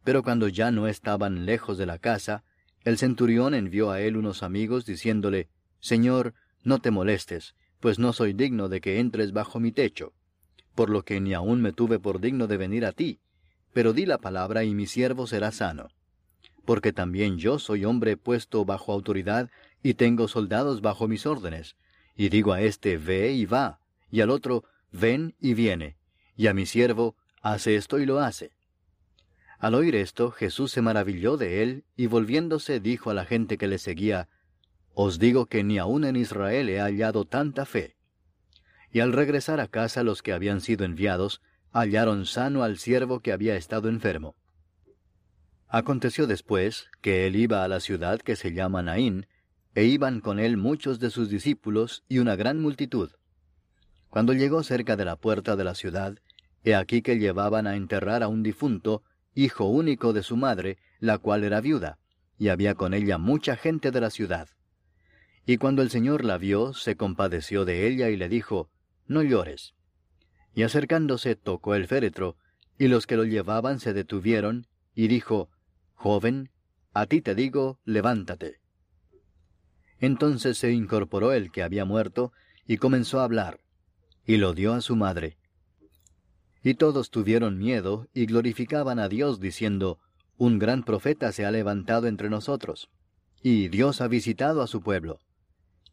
Pero 0.02 0.24
cuando 0.24 0.48
ya 0.48 0.72
no 0.72 0.88
estaban 0.88 1.46
lejos 1.46 1.78
de 1.78 1.86
la 1.86 1.98
casa, 1.98 2.42
el 2.82 2.98
centurión 2.98 3.54
envió 3.54 3.92
a 3.92 4.00
él 4.00 4.16
unos 4.16 4.42
amigos, 4.42 4.84
diciéndole, 4.84 5.48
Señor, 5.78 6.34
no 6.64 6.80
te 6.80 6.90
molestes, 6.90 7.54
pues 7.78 8.00
no 8.00 8.12
soy 8.12 8.32
digno 8.32 8.68
de 8.68 8.80
que 8.80 8.98
entres 8.98 9.32
bajo 9.32 9.60
mi 9.60 9.70
techo, 9.70 10.14
por 10.74 10.90
lo 10.90 11.04
que 11.04 11.20
ni 11.20 11.32
aun 11.32 11.62
me 11.62 11.72
tuve 11.72 12.00
por 12.00 12.20
digno 12.20 12.48
de 12.48 12.56
venir 12.56 12.84
a 12.84 12.90
ti, 12.90 13.20
pero 13.72 13.92
di 13.92 14.04
la 14.04 14.18
palabra 14.18 14.64
y 14.64 14.74
mi 14.74 14.86
siervo 14.86 15.28
será 15.28 15.52
sano 15.52 15.90
porque 16.64 16.92
también 16.92 17.38
yo 17.38 17.58
soy 17.58 17.84
hombre 17.84 18.16
puesto 18.16 18.64
bajo 18.64 18.92
autoridad 18.92 19.50
y 19.82 19.94
tengo 19.94 20.28
soldados 20.28 20.80
bajo 20.80 21.08
mis 21.08 21.26
órdenes, 21.26 21.76
y 22.16 22.28
digo 22.28 22.52
a 22.52 22.60
éste 22.60 22.98
ve 22.98 23.32
y 23.32 23.46
va, 23.46 23.80
y 24.10 24.20
al 24.20 24.30
otro 24.30 24.64
ven 24.90 25.34
y 25.40 25.54
viene, 25.54 25.96
y 26.36 26.46
a 26.46 26.54
mi 26.54 26.66
siervo 26.66 27.16
hace 27.40 27.76
esto 27.76 27.98
y 27.98 28.06
lo 28.06 28.20
hace. 28.20 28.52
Al 29.58 29.74
oír 29.74 29.94
esto, 29.94 30.32
Jesús 30.32 30.72
se 30.72 30.82
maravilló 30.82 31.36
de 31.36 31.62
él, 31.62 31.84
y 31.96 32.06
volviéndose 32.06 32.80
dijo 32.80 33.10
a 33.10 33.14
la 33.14 33.24
gente 33.24 33.58
que 33.58 33.68
le 33.68 33.78
seguía, 33.78 34.28
Os 34.92 35.18
digo 35.18 35.46
que 35.46 35.62
ni 35.62 35.78
aun 35.78 36.04
en 36.04 36.16
Israel 36.16 36.68
he 36.68 36.80
hallado 36.80 37.24
tanta 37.24 37.64
fe. 37.64 37.96
Y 38.90 39.00
al 39.00 39.12
regresar 39.12 39.60
a 39.60 39.68
casa 39.68 40.02
los 40.02 40.20
que 40.20 40.32
habían 40.32 40.60
sido 40.60 40.84
enviados, 40.84 41.42
hallaron 41.72 42.26
sano 42.26 42.64
al 42.64 42.76
siervo 42.76 43.20
que 43.20 43.32
había 43.32 43.56
estado 43.56 43.88
enfermo. 43.88 44.34
Aconteció 45.74 46.26
después 46.26 46.90
que 47.00 47.26
él 47.26 47.34
iba 47.34 47.64
a 47.64 47.68
la 47.68 47.80
ciudad 47.80 48.20
que 48.20 48.36
se 48.36 48.52
llama 48.52 48.82
Naín, 48.82 49.26
e 49.74 49.84
iban 49.84 50.20
con 50.20 50.38
él 50.38 50.58
muchos 50.58 51.00
de 51.00 51.08
sus 51.08 51.30
discípulos 51.30 52.04
y 52.10 52.18
una 52.18 52.36
gran 52.36 52.60
multitud. 52.60 53.10
Cuando 54.10 54.34
llegó 54.34 54.62
cerca 54.64 54.96
de 54.96 55.06
la 55.06 55.16
puerta 55.16 55.56
de 55.56 55.64
la 55.64 55.74
ciudad, 55.74 56.18
he 56.62 56.74
aquí 56.74 57.00
que 57.00 57.18
llevaban 57.18 57.66
a 57.66 57.74
enterrar 57.74 58.22
a 58.22 58.28
un 58.28 58.42
difunto, 58.42 59.02
hijo 59.34 59.64
único 59.64 60.12
de 60.12 60.22
su 60.22 60.36
madre, 60.36 60.76
la 61.00 61.16
cual 61.16 61.42
era 61.42 61.62
viuda, 61.62 61.98
y 62.36 62.48
había 62.48 62.74
con 62.74 62.92
ella 62.92 63.16
mucha 63.16 63.56
gente 63.56 63.90
de 63.90 64.02
la 64.02 64.10
ciudad. 64.10 64.50
Y 65.46 65.56
cuando 65.56 65.80
el 65.80 65.88
Señor 65.88 66.22
la 66.26 66.36
vio, 66.36 66.74
se 66.74 66.98
compadeció 66.98 67.64
de 67.64 67.86
ella 67.86 68.10
y 68.10 68.18
le 68.18 68.28
dijo, 68.28 68.68
No 69.06 69.22
llores. 69.22 69.72
Y 70.54 70.64
acercándose 70.64 71.34
tocó 71.34 71.74
el 71.74 71.86
féretro, 71.86 72.36
y 72.78 72.88
los 72.88 73.06
que 73.06 73.16
lo 73.16 73.24
llevaban 73.24 73.80
se 73.80 73.94
detuvieron, 73.94 74.66
y 74.94 75.08
dijo, 75.08 75.48
Joven, 76.02 76.50
a 76.94 77.06
ti 77.06 77.20
te 77.20 77.36
digo, 77.36 77.78
levántate. 77.84 78.58
Entonces 80.00 80.58
se 80.58 80.72
incorporó 80.72 81.32
el 81.32 81.52
que 81.52 81.62
había 81.62 81.84
muerto, 81.84 82.32
y 82.66 82.78
comenzó 82.78 83.20
a 83.20 83.24
hablar, 83.24 83.60
y 84.26 84.38
lo 84.38 84.52
dio 84.52 84.74
a 84.74 84.80
su 84.80 84.96
madre. 84.96 85.38
Y 86.64 86.74
todos 86.74 87.10
tuvieron 87.10 87.56
miedo 87.56 88.08
y 88.12 88.26
glorificaban 88.26 88.98
a 88.98 89.08
Dios 89.08 89.38
diciendo, 89.38 90.00
Un 90.36 90.58
gran 90.58 90.82
profeta 90.82 91.30
se 91.30 91.46
ha 91.46 91.52
levantado 91.52 92.08
entre 92.08 92.30
nosotros, 92.30 92.90
y 93.40 93.68
Dios 93.68 94.00
ha 94.00 94.08
visitado 94.08 94.60
a 94.60 94.66
su 94.66 94.82
pueblo. 94.82 95.20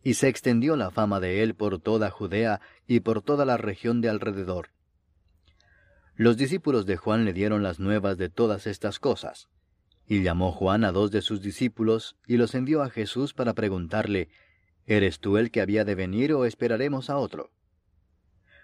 y 0.02 0.16
se 0.16 0.28
extendió 0.28 0.76
la 0.76 0.90
fama 0.90 1.20
de 1.20 1.44
él 1.44 1.54
por 1.54 1.78
toda 1.80 2.10
Judea 2.10 2.62
y 2.88 3.02
por 3.02 3.22
toda 3.22 3.46
la 3.46 3.58
región 3.58 4.02
de 4.02 4.10
alrededor. 4.10 4.70
Los 6.16 6.36
discípulos 6.36 6.88
de 6.88 6.96
Juan 6.98 7.26
le 7.26 7.34
dieron 7.34 7.62
las 7.62 7.80
nuevas 7.80 8.18
de 8.18 8.30
todas 8.30 8.66
estas 8.66 8.98
cosas. 8.98 9.50
Y 10.10 10.24
llamó 10.24 10.52
Juan 10.52 10.84
a 10.84 10.92
dos 10.92 11.12
de 11.12 11.22
sus 11.22 11.40
discípulos 11.40 12.18
y 12.26 12.38
los 12.38 12.56
envió 12.56 12.82
a 12.82 12.90
Jesús 12.90 13.36
para 13.36 13.54
preguntarle, 13.54 14.30
¿Eres 14.88 15.20
tú 15.20 15.38
el 15.38 15.52
que 15.52 15.62
había 15.62 15.86
de 15.86 15.94
venir 15.94 16.34
o 16.34 16.46
esperaremos 16.46 17.12
a 17.12 17.18
otro? 17.18 17.52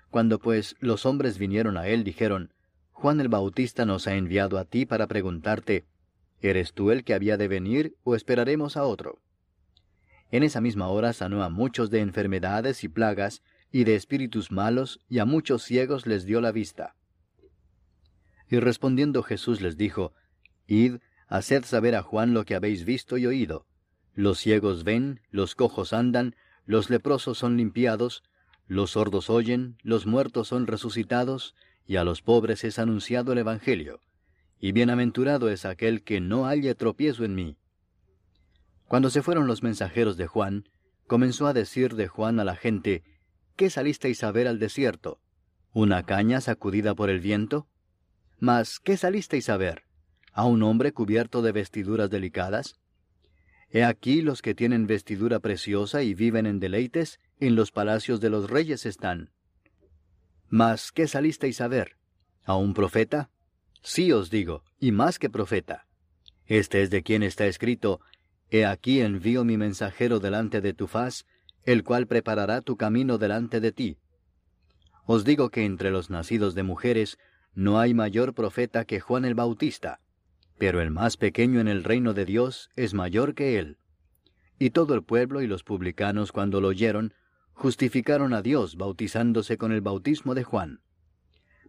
Cuando 0.09 0.39
pues 0.39 0.75
los 0.79 1.05
hombres 1.05 1.37
vinieron 1.37 1.77
a 1.77 1.87
él, 1.87 2.03
dijeron, 2.03 2.51
Juan 2.93 3.21
el 3.21 3.29
Bautista 3.29 3.85
nos 3.85 4.07
ha 4.07 4.15
enviado 4.15 4.57
a 4.57 4.65
ti 4.65 4.87
para 4.87 5.05
preguntarte, 5.05 5.85
¿eres 6.41 6.73
tú 6.73 6.89
el 6.89 7.03
que 7.03 7.13
había 7.13 7.37
de 7.37 7.47
venir 7.47 7.95
o 8.03 8.15
esperaremos 8.15 8.75
a 8.75 8.85
otro? 8.85 9.19
En 10.31 10.41
esa 10.41 10.61
misma 10.61 10.87
hora 10.87 11.13
sanó 11.13 11.43
a 11.43 11.49
muchos 11.49 11.91
de 11.91 11.99
enfermedades 11.99 12.83
y 12.83 12.89
plagas, 12.89 13.43
y 13.71 13.83
de 13.83 13.93
espíritus 13.93 14.51
malos, 14.51 14.99
y 15.09 15.19
a 15.19 15.25
muchos 15.25 15.61
ciegos 15.61 16.07
les 16.07 16.25
dio 16.25 16.41
la 16.41 16.51
vista. 16.51 16.95
Y 18.49 18.57
respondiendo 18.57 19.21
Jesús 19.21 19.61
les 19.61 19.77
dijo, 19.77 20.13
Id, 20.65 20.95
haced 21.27 21.65
saber 21.65 21.95
a 21.95 22.01
Juan 22.01 22.33
lo 22.33 22.45
que 22.45 22.55
habéis 22.55 22.85
visto 22.85 23.17
y 23.17 23.25
oído. 23.25 23.65
Los 24.13 24.39
ciegos 24.39 24.83
ven, 24.83 25.21
los 25.29 25.55
cojos 25.55 25.93
andan, 25.93 26.35
los 26.65 26.89
leprosos 26.89 27.37
son 27.37 27.57
limpiados, 27.57 28.23
los 28.67 28.91
sordos 28.91 29.29
oyen, 29.29 29.77
los 29.83 30.05
muertos 30.05 30.47
son 30.47 30.67
resucitados, 30.67 31.55
y 31.85 31.97
a 31.97 32.03
los 32.03 32.21
pobres 32.21 32.63
es 32.63 32.79
anunciado 32.79 33.33
el 33.33 33.39
Evangelio. 33.39 33.99
Y 34.59 34.71
bienaventurado 34.71 35.49
es 35.49 35.65
aquel 35.65 36.03
que 36.03 36.21
no 36.21 36.45
halle 36.45 36.73
tropiezo 36.75 37.23
en 37.25 37.35
mí. 37.35 37.57
Cuando 38.87 39.09
se 39.09 39.21
fueron 39.21 39.47
los 39.47 39.63
mensajeros 39.63 40.17
de 40.17 40.27
Juan, 40.27 40.69
comenzó 41.07 41.47
a 41.47 41.53
decir 41.53 41.95
de 41.95 42.07
Juan 42.07 42.39
a 42.39 42.43
la 42.43 42.55
gente, 42.55 43.03
¿Qué 43.55 43.69
salisteis 43.69 44.21
a 44.23 44.31
ver 44.31 44.49
al 44.49 44.59
desierto? 44.59 45.21
¿Una 45.71 46.03
caña 46.03 46.41
sacudida 46.41 46.93
por 46.93 47.09
el 47.09 47.21
viento? 47.21 47.67
Mas, 48.37 48.79
¿qué 48.79 48.97
salisteis 48.97 49.49
a 49.49 49.55
ver? 49.55 49.83
¿A 50.37 50.43
un 50.43 50.63
hombre 50.63 50.91
cubierto 50.91 51.41
de 51.41 51.53
vestiduras 51.53 52.09
delicadas? 52.09 52.75
He 53.69 53.85
aquí 53.85 54.21
los 54.21 54.41
que 54.41 54.53
tienen 54.53 54.85
vestidura 54.85 55.39
preciosa 55.39 56.03
y 56.03 56.13
viven 56.13 56.45
en 56.45 56.59
deleites, 56.59 57.21
en 57.39 57.55
los 57.55 57.71
palacios 57.71 58.19
de 58.19 58.29
los 58.29 58.49
reyes 58.49 58.85
están. 58.85 59.31
Mas, 60.49 60.91
¿qué 60.91 61.07
salisteis 61.07 61.61
a 61.61 61.69
ver? 61.69 61.95
¿A 62.43 62.57
un 62.57 62.73
profeta? 62.73 63.29
Sí 63.81 64.11
os 64.11 64.29
digo, 64.29 64.65
y 64.77 64.91
más 64.91 65.19
que 65.19 65.29
profeta. 65.29 65.87
Este 66.47 66.81
es 66.81 66.89
de 66.89 67.01
quien 67.01 67.23
está 67.23 67.47
escrito, 67.47 68.01
He 68.49 68.65
aquí 68.65 68.99
envío 68.99 69.45
mi 69.45 69.55
mensajero 69.55 70.19
delante 70.19 70.59
de 70.59 70.73
tu 70.73 70.87
faz, 70.87 71.25
el 71.63 71.85
cual 71.85 72.07
preparará 72.07 72.59
tu 72.59 72.75
camino 72.75 73.17
delante 73.17 73.61
de 73.61 73.71
ti. 73.71 73.99
Os 75.05 75.23
digo 75.23 75.49
que 75.49 75.63
entre 75.63 75.91
los 75.91 76.09
nacidos 76.09 76.55
de 76.55 76.63
mujeres 76.63 77.17
no 77.53 77.79
hay 77.79 77.93
mayor 77.93 78.33
profeta 78.33 78.83
que 78.83 78.99
Juan 78.99 79.23
el 79.23 79.33
Bautista, 79.33 80.01
pero 80.57 80.81
el 80.81 80.91
más 80.91 81.17
pequeño 81.17 81.59
en 81.59 81.67
el 81.67 81.83
reino 81.83 82.13
de 82.13 82.25
Dios 82.25 82.69
es 82.75 82.93
mayor 82.93 83.35
que 83.35 83.59
él. 83.59 83.77
Y 84.57 84.69
todo 84.69 84.93
el 84.93 85.03
pueblo 85.03 85.41
y 85.41 85.47
los 85.47 85.63
publicanos 85.63 86.31
cuando 86.31 86.61
lo 86.61 86.69
oyeron, 86.69 87.13
justificaron 87.53 88.33
a 88.33 88.41
Dios 88.41 88.75
bautizándose 88.75 89.57
con 89.57 89.71
el 89.71 89.81
bautismo 89.81 90.35
de 90.35 90.43
Juan. 90.43 90.81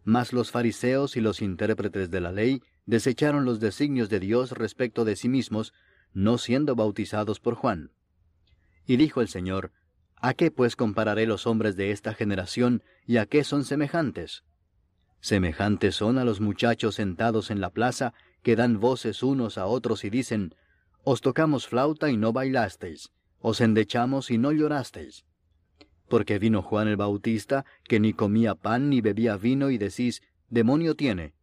Mas 0.04 0.32
los 0.32 0.50
fariseos 0.50 1.16
y 1.16 1.20
los 1.20 1.42
intérpretes 1.42 2.10
de 2.10 2.20
la 2.20 2.30
ley 2.30 2.62
desecharon 2.86 3.44
los 3.44 3.58
designios 3.58 4.08
de 4.08 4.20
Dios 4.20 4.52
respecto 4.52 5.04
de 5.04 5.16
sí 5.16 5.28
mismos, 5.28 5.72
no 6.12 6.38
siendo 6.38 6.76
bautizados 6.76 7.40
por 7.40 7.54
Juan. 7.54 7.90
Y 8.86 8.96
dijo 8.96 9.20
el 9.20 9.28
Señor, 9.28 9.72
¿A 10.18 10.34
qué 10.34 10.50
pues 10.50 10.76
compararé 10.76 11.26
los 11.26 11.46
hombres 11.46 11.76
de 11.76 11.90
esta 11.90 12.14
generación 12.14 12.82
y 13.06 13.18
a 13.18 13.26
qué 13.26 13.44
son 13.44 13.64
semejantes? 13.64 14.44
Semejantes 15.20 15.94
son 15.96 16.18
a 16.18 16.24
los 16.24 16.40
muchachos 16.40 16.94
sentados 16.94 17.50
en 17.50 17.60
la 17.60 17.70
plaza 17.70 18.14
que 18.46 18.54
dan 18.54 18.78
voces 18.78 19.24
unos 19.24 19.58
a 19.58 19.66
otros 19.66 20.04
y 20.04 20.08
dicen, 20.08 20.54
Os 21.02 21.20
tocamos 21.20 21.66
flauta 21.66 22.12
y 22.12 22.16
no 22.16 22.32
bailasteis, 22.32 23.10
os 23.40 23.60
endechamos 23.60 24.30
y 24.30 24.38
no 24.38 24.52
llorasteis. 24.52 25.24
Porque 26.08 26.38
vino 26.38 26.62
Juan 26.62 26.86
el 26.86 26.96
Bautista, 26.96 27.64
que 27.88 27.98
ni 27.98 28.12
comía 28.12 28.54
pan 28.54 28.88
ni 28.88 29.00
bebía 29.00 29.36
vino, 29.36 29.70
y 29.70 29.78
decís, 29.78 30.22
Demonio 30.48 30.94
tiene. 30.94 31.34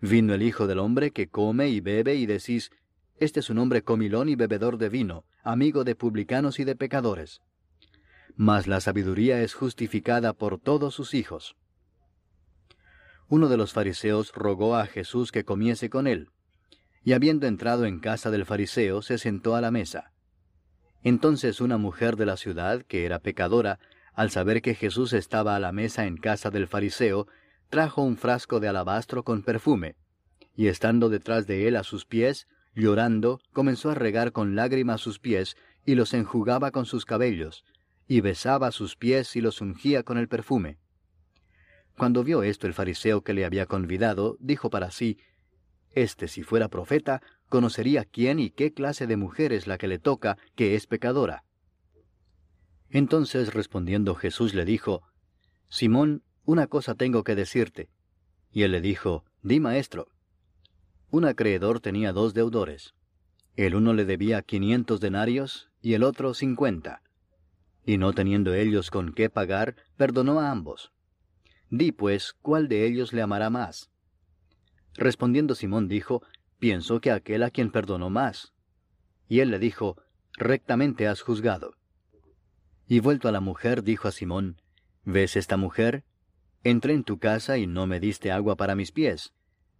Vino 0.00 0.32
el 0.34 0.42
Hijo 0.42 0.68
del 0.68 0.78
Hombre, 0.78 1.10
que 1.10 1.26
come 1.26 1.70
y 1.70 1.80
bebe, 1.80 2.14
y 2.14 2.26
decís, 2.26 2.70
este 3.16 3.40
es 3.40 3.50
un 3.50 3.58
hombre 3.58 3.82
comilón 3.82 4.28
y 4.28 4.36
bebedor 4.36 4.78
de 4.78 4.90
vino, 4.90 5.24
amigo 5.42 5.82
de 5.82 5.96
publicanos 5.96 6.60
y 6.60 6.64
de 6.64 6.76
pecadores. 6.76 7.40
Mas 8.36 8.68
la 8.68 8.80
sabiduría 8.80 9.42
es 9.42 9.54
justificada 9.54 10.34
por 10.34 10.60
todos 10.60 10.94
sus 10.94 11.14
hijos. 11.14 11.56
Uno 13.32 13.48
de 13.48 13.56
los 13.56 13.72
fariseos 13.72 14.30
rogó 14.34 14.76
a 14.76 14.84
Jesús 14.84 15.32
que 15.32 15.42
comiese 15.42 15.88
con 15.88 16.06
él, 16.06 16.28
y 17.02 17.14
habiendo 17.14 17.46
entrado 17.46 17.86
en 17.86 17.98
casa 17.98 18.30
del 18.30 18.44
fariseo, 18.44 19.00
se 19.00 19.16
sentó 19.16 19.56
a 19.56 19.62
la 19.62 19.70
mesa. 19.70 20.12
Entonces 21.02 21.62
una 21.62 21.78
mujer 21.78 22.16
de 22.16 22.26
la 22.26 22.36
ciudad, 22.36 22.82
que 22.82 23.06
era 23.06 23.20
pecadora, 23.20 23.78
al 24.12 24.30
saber 24.30 24.60
que 24.60 24.74
Jesús 24.74 25.14
estaba 25.14 25.56
a 25.56 25.60
la 25.60 25.72
mesa 25.72 26.04
en 26.04 26.18
casa 26.18 26.50
del 26.50 26.68
fariseo, 26.68 27.26
trajo 27.70 28.02
un 28.02 28.18
frasco 28.18 28.60
de 28.60 28.68
alabastro 28.68 29.22
con 29.22 29.42
perfume, 29.42 29.96
y 30.54 30.66
estando 30.66 31.08
detrás 31.08 31.46
de 31.46 31.66
él 31.68 31.76
a 31.76 31.84
sus 31.84 32.04
pies, 32.04 32.48
Llorando, 32.74 33.40
comenzó 33.54 33.88
a 33.88 33.94
regar 33.94 34.32
con 34.32 34.56
lágrimas 34.56 35.00
sus 35.00 35.18
pies, 35.18 35.56
y 35.86 35.94
los 35.94 36.12
enjugaba 36.12 36.70
con 36.70 36.84
sus 36.84 37.06
cabellos, 37.06 37.64
y 38.06 38.20
besaba 38.20 38.72
sus 38.72 38.94
pies 38.94 39.36
y 39.36 39.40
los 39.40 39.62
ungía 39.62 40.02
con 40.02 40.18
el 40.18 40.28
perfume. 40.28 40.81
Cuando 42.02 42.24
vio 42.24 42.42
esto 42.42 42.66
el 42.66 42.74
fariseo 42.74 43.22
que 43.22 43.32
le 43.32 43.44
había 43.44 43.66
convidado, 43.66 44.36
dijo 44.40 44.70
para 44.70 44.90
sí, 44.90 45.18
Este 45.92 46.26
si 46.26 46.42
fuera 46.42 46.66
profeta, 46.66 47.22
conocería 47.48 48.04
quién 48.04 48.40
y 48.40 48.50
qué 48.50 48.72
clase 48.72 49.06
de 49.06 49.16
mujer 49.16 49.52
es 49.52 49.68
la 49.68 49.78
que 49.78 49.86
le 49.86 50.00
toca, 50.00 50.36
que 50.56 50.74
es 50.74 50.88
pecadora. 50.88 51.44
Entonces 52.90 53.54
respondiendo 53.54 54.16
Jesús 54.16 54.52
le 54.52 54.64
dijo, 54.64 55.02
Simón, 55.68 56.24
una 56.44 56.66
cosa 56.66 56.96
tengo 56.96 57.22
que 57.22 57.36
decirte. 57.36 57.88
Y 58.50 58.64
él 58.64 58.72
le 58.72 58.80
dijo, 58.80 59.24
Di 59.44 59.60
maestro. 59.60 60.08
Un 61.12 61.24
acreedor 61.24 61.78
tenía 61.78 62.12
dos 62.12 62.34
deudores. 62.34 62.94
El 63.54 63.76
uno 63.76 63.92
le 63.92 64.04
debía 64.04 64.42
quinientos 64.42 64.98
denarios 64.98 65.70
y 65.80 65.94
el 65.94 66.02
otro 66.02 66.34
cincuenta. 66.34 67.00
Y 67.86 67.96
no 67.96 68.12
teniendo 68.12 68.54
ellos 68.54 68.90
con 68.90 69.12
qué 69.12 69.30
pagar, 69.30 69.76
perdonó 69.96 70.40
a 70.40 70.50
ambos. 70.50 70.91
Di 71.72 71.90
pues, 71.90 72.34
¿cuál 72.40 72.68
de 72.68 72.86
ellos 72.86 73.12
le 73.12 73.22
amará 73.22 73.50
más? 73.50 73.90
Respondiendo 74.94 75.56
Simón 75.56 75.88
dijo, 75.88 76.22
Pienso 76.60 77.00
que 77.00 77.10
aquel 77.10 77.42
a 77.42 77.50
quien 77.50 77.72
perdonó 77.72 78.10
más. 78.10 78.52
Y 79.28 79.40
él 79.40 79.50
le 79.50 79.58
dijo, 79.58 79.96
Rectamente 80.34 81.08
has 81.08 81.20
juzgado. 81.22 81.74
Y 82.86 83.00
vuelto 83.00 83.26
a 83.26 83.32
la 83.32 83.40
mujer, 83.40 83.82
dijo 83.82 84.06
a 84.06 84.12
Simón, 84.12 84.62
¿Ves 85.04 85.34
esta 85.34 85.56
mujer? 85.56 86.04
Entré 86.62 86.94
en 86.94 87.02
tu 87.02 87.18
casa 87.18 87.58
y 87.58 87.66
no 87.66 87.88
me 87.88 87.98
diste 87.98 88.30
agua 88.30 88.54
para 88.54 88.76
mis 88.76 88.92
pies 88.92 89.32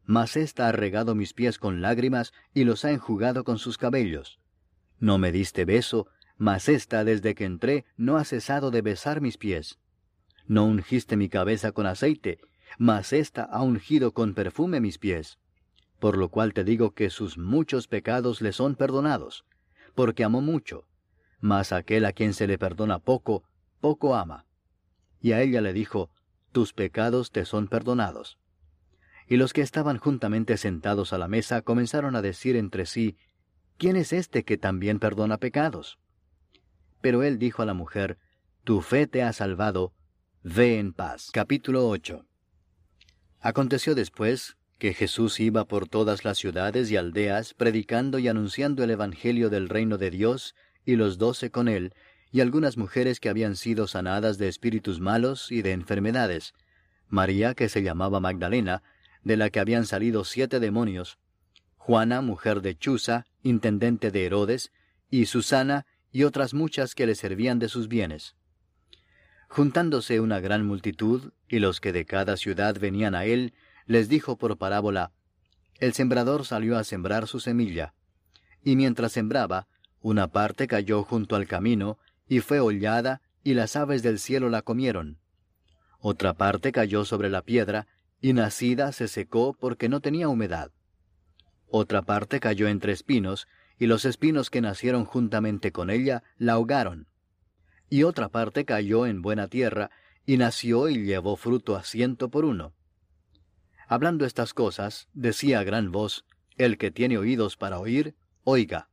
mas 0.05 0.37
ésta 0.37 0.69
ha 0.69 0.73
regado 0.73 1.15
mis 1.15 1.33
pies 1.33 1.59
con 1.59 1.81
lágrimas 1.81 2.33
y 2.55 2.65
los 2.65 2.85
ha 2.85 2.91
enjugado 2.91 3.45
con 3.45 3.59
sus 3.59 3.79
cabellos. 3.79 4.41
No 4.99 5.19
me 5.19 5.33
diste 5.33 5.65
beso, 5.65 6.09
mas 6.37 6.69
ésta 6.69 7.05
desde 7.05 7.35
que 7.35 7.45
entré 7.45 7.85
no 7.97 8.17
ha 8.17 8.25
cesado 8.25 8.71
de 8.71 8.83
besar 8.83 9.21
mis 9.21 9.39
pies. 9.39 9.79
No 10.47 10.65
ungiste 10.65 11.17
mi 11.17 11.29
cabeza 11.29 11.73
con 11.73 11.87
aceite, 11.87 12.39
mas 12.79 13.13
ésta 13.13 13.45
ha 13.45 13.63
ungido 13.63 14.13
con 14.13 14.35
perfume 14.35 14.81
mis 14.81 14.99
pies. 14.99 15.39
Por 15.99 16.17
lo 16.17 16.29
cual 16.31 16.53
te 16.53 16.65
digo 16.65 16.93
que 16.95 17.11
sus 17.11 17.39
muchos 17.39 17.87
pecados 17.87 18.41
le 18.41 18.53
son 18.53 18.75
perdonados, 18.75 19.45
porque 19.95 20.25
amó 20.25 20.41
mucho. 20.41 20.85
Mas 21.41 21.73
aquel 21.73 22.05
a 22.05 22.13
quien 22.13 22.35
se 22.35 22.47
le 22.47 22.59
perdona 22.59 22.99
poco, 22.99 23.45
poco 23.81 24.15
ama. 24.15 24.47
Y 25.21 25.33
a 25.33 25.43
ella 25.43 25.61
le 25.61 25.73
dijo, 25.73 26.11
Tus 26.51 26.73
pecados 26.73 27.31
te 27.31 27.45
son 27.45 27.69
perdonados. 27.69 28.39
Y 29.29 29.37
los 29.37 29.53
que 29.53 29.63
estaban 29.63 29.99
juntamente 29.99 30.57
sentados 30.57 31.13
a 31.13 31.19
la 31.19 31.29
mesa 31.29 31.63
comenzaron 31.63 32.17
a 32.17 32.23
decir 32.23 32.57
entre 32.57 32.87
sí, 32.87 33.17
¿quién 33.79 33.97
es 33.97 34.13
este 34.13 34.45
que 34.45 34.59
también 34.59 34.99
perdona 34.99 35.39
pecados? 35.39 35.99
Pero 37.01 37.23
él 37.23 37.39
dijo 37.39 37.63
a 37.63 37.67
la 37.67 37.75
mujer, 37.75 38.19
Tu 38.65 38.81
fe 38.81 39.07
te 39.07 39.23
ha 39.23 39.33
salvado, 39.33 39.93
ve 40.45 40.81
en 40.81 40.93
paz. 40.93 41.31
Capítulo 41.33 41.89
8 41.89 42.27
Aconteció 43.41 43.95
después 43.95 44.57
que 44.79 44.93
Jesús 44.93 45.39
iba 45.39 45.67
por 45.67 45.89
todas 45.89 46.25
las 46.25 46.39
ciudades 46.39 46.91
y 46.91 46.97
aldeas 46.97 47.55
predicando 47.55 48.19
y 48.19 48.27
anunciando 48.27 48.83
el 48.83 48.91
Evangelio 48.91 49.51
del 49.51 49.69
reino 49.69 49.99
de 49.99 50.11
Dios, 50.11 50.57
y 50.85 50.97
los 50.97 51.19
doce 51.19 51.53
con 51.53 51.69
él, 51.69 51.95
y 52.33 52.41
algunas 52.41 52.77
mujeres 52.77 53.21
que 53.21 53.29
habían 53.29 53.55
sido 53.55 53.87
sanadas 53.87 54.37
de 54.37 54.49
espíritus 54.49 54.99
malos 54.99 55.53
y 55.53 55.63
de 55.63 55.71
enfermedades, 55.71 56.55
María, 57.07 57.55
que 57.55 57.69
se 57.69 57.85
llamaba 57.85 58.19
Magdalena, 58.19 58.83
de 59.23 59.37
la 59.37 59.51
que 59.51 59.61
habían 59.61 59.87
salido 59.87 60.25
siete 60.25 60.59
demonios, 60.59 61.19
Juana, 61.77 62.21
mujer 62.21 62.63
de 62.63 62.77
Chuza, 62.77 63.27
intendente 63.45 64.11
de 64.11 64.27
Herodes, 64.27 64.73
y 65.09 65.27
Susana, 65.27 65.87
y 66.11 66.25
otras 66.25 66.53
muchas 66.53 66.97
que 66.97 67.07
le 67.07 67.15
servían 67.15 67.61
de 67.61 67.69
sus 67.69 67.87
bienes. 67.87 68.35
Juntándose 69.55 70.19
una 70.19 70.41
gran 70.41 70.65
multitud, 70.65 71.35
y 71.47 71.59
los 71.59 71.83
que 71.83 71.93
de 71.93 72.07
cada 72.07 72.39
ciudad 72.39 72.75
venían 72.81 73.15
a 73.15 73.27
él, 73.27 73.53
les 73.85 74.09
dijo 74.09 74.39
por 74.39 74.57
parábola, 74.57 75.13
El 75.79 75.93
sembrador 75.93 76.47
salió 76.47 76.79
a 76.79 76.85
sembrar 76.85 77.27
su 77.27 77.39
semilla, 77.39 77.93
y 78.65 78.77
mientras 78.77 79.13
sembraba, 79.13 79.69
una 80.01 80.29
parte 80.29 80.67
cayó 80.67 81.03
junto 81.03 81.37
al 81.37 81.47
camino, 81.47 81.99
y 82.27 82.41
fue 82.41 82.61
hollada, 82.61 83.21
y 83.45 83.53
las 83.53 83.77
aves 83.77 84.03
del 84.03 84.19
cielo 84.19 84.49
la 84.49 84.63
comieron. 84.63 85.19
Otra 85.99 86.33
parte 86.33 86.73
cayó 86.73 87.05
sobre 87.05 87.29
la 87.29 87.43
piedra, 87.43 87.89
y 88.23 88.33
nacida 88.33 88.91
se 88.93 89.07
secó 89.07 89.53
porque 89.53 89.91
no 89.91 90.01
tenía 90.01 90.29
humedad. 90.29 90.71
Otra 91.69 92.01
parte 92.01 92.41
cayó 92.41 92.69
entre 92.69 92.95
espinos, 92.95 93.47
y 93.79 93.85
los 93.85 94.07
espinos 94.07 94.49
que 94.49 94.63
nacieron 94.63 95.05
juntamente 95.05 95.73
con 95.73 95.91
ella 95.91 96.23
la 96.39 96.55
ahogaron. 96.55 97.12
Y 97.93 98.05
otra 98.05 98.31
parte 98.31 98.65
cayó 98.65 99.05
en 99.05 99.21
buena 99.21 99.49
tierra, 99.49 99.91
y 100.25 100.39
nació 100.39 100.89
y 100.89 101.05
llevó 101.05 101.37
fruto 101.37 101.77
a 101.77 101.83
ciento 101.83 102.31
por 102.31 102.47
uno. 102.47 102.73
Hablando 103.87 104.25
estas 104.25 104.55
cosas, 104.55 105.11
decía 105.13 105.59
a 105.59 105.63
gran 105.63 105.93
voz, 105.93 106.25
El 106.57 106.79
que 106.79 106.91
tiene 106.91 107.19
oídos 107.19 107.59
para 107.59 107.79
oír, 107.79 108.15
oiga. 108.45 108.89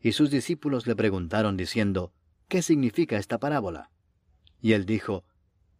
Y 0.00 0.12
sus 0.12 0.30
discípulos 0.30 0.86
le 0.86 0.96
preguntaron 0.96 1.58
diciendo, 1.58 2.14
¿Qué 2.48 2.62
significa 2.62 3.18
esta 3.18 3.36
parábola? 3.36 3.90
Y 4.62 4.72
él 4.72 4.86
dijo, 4.86 5.26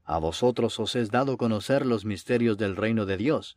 A 0.05 0.19
vosotros 0.19 0.79
os 0.81 0.95
es 0.97 1.11
dado 1.11 1.39
conocer 1.39 1.87
los 1.87 2.05
misterios 2.05 2.59
del 2.59 2.77
reino 2.77 3.07
de 3.07 3.17
Dios, 3.17 3.57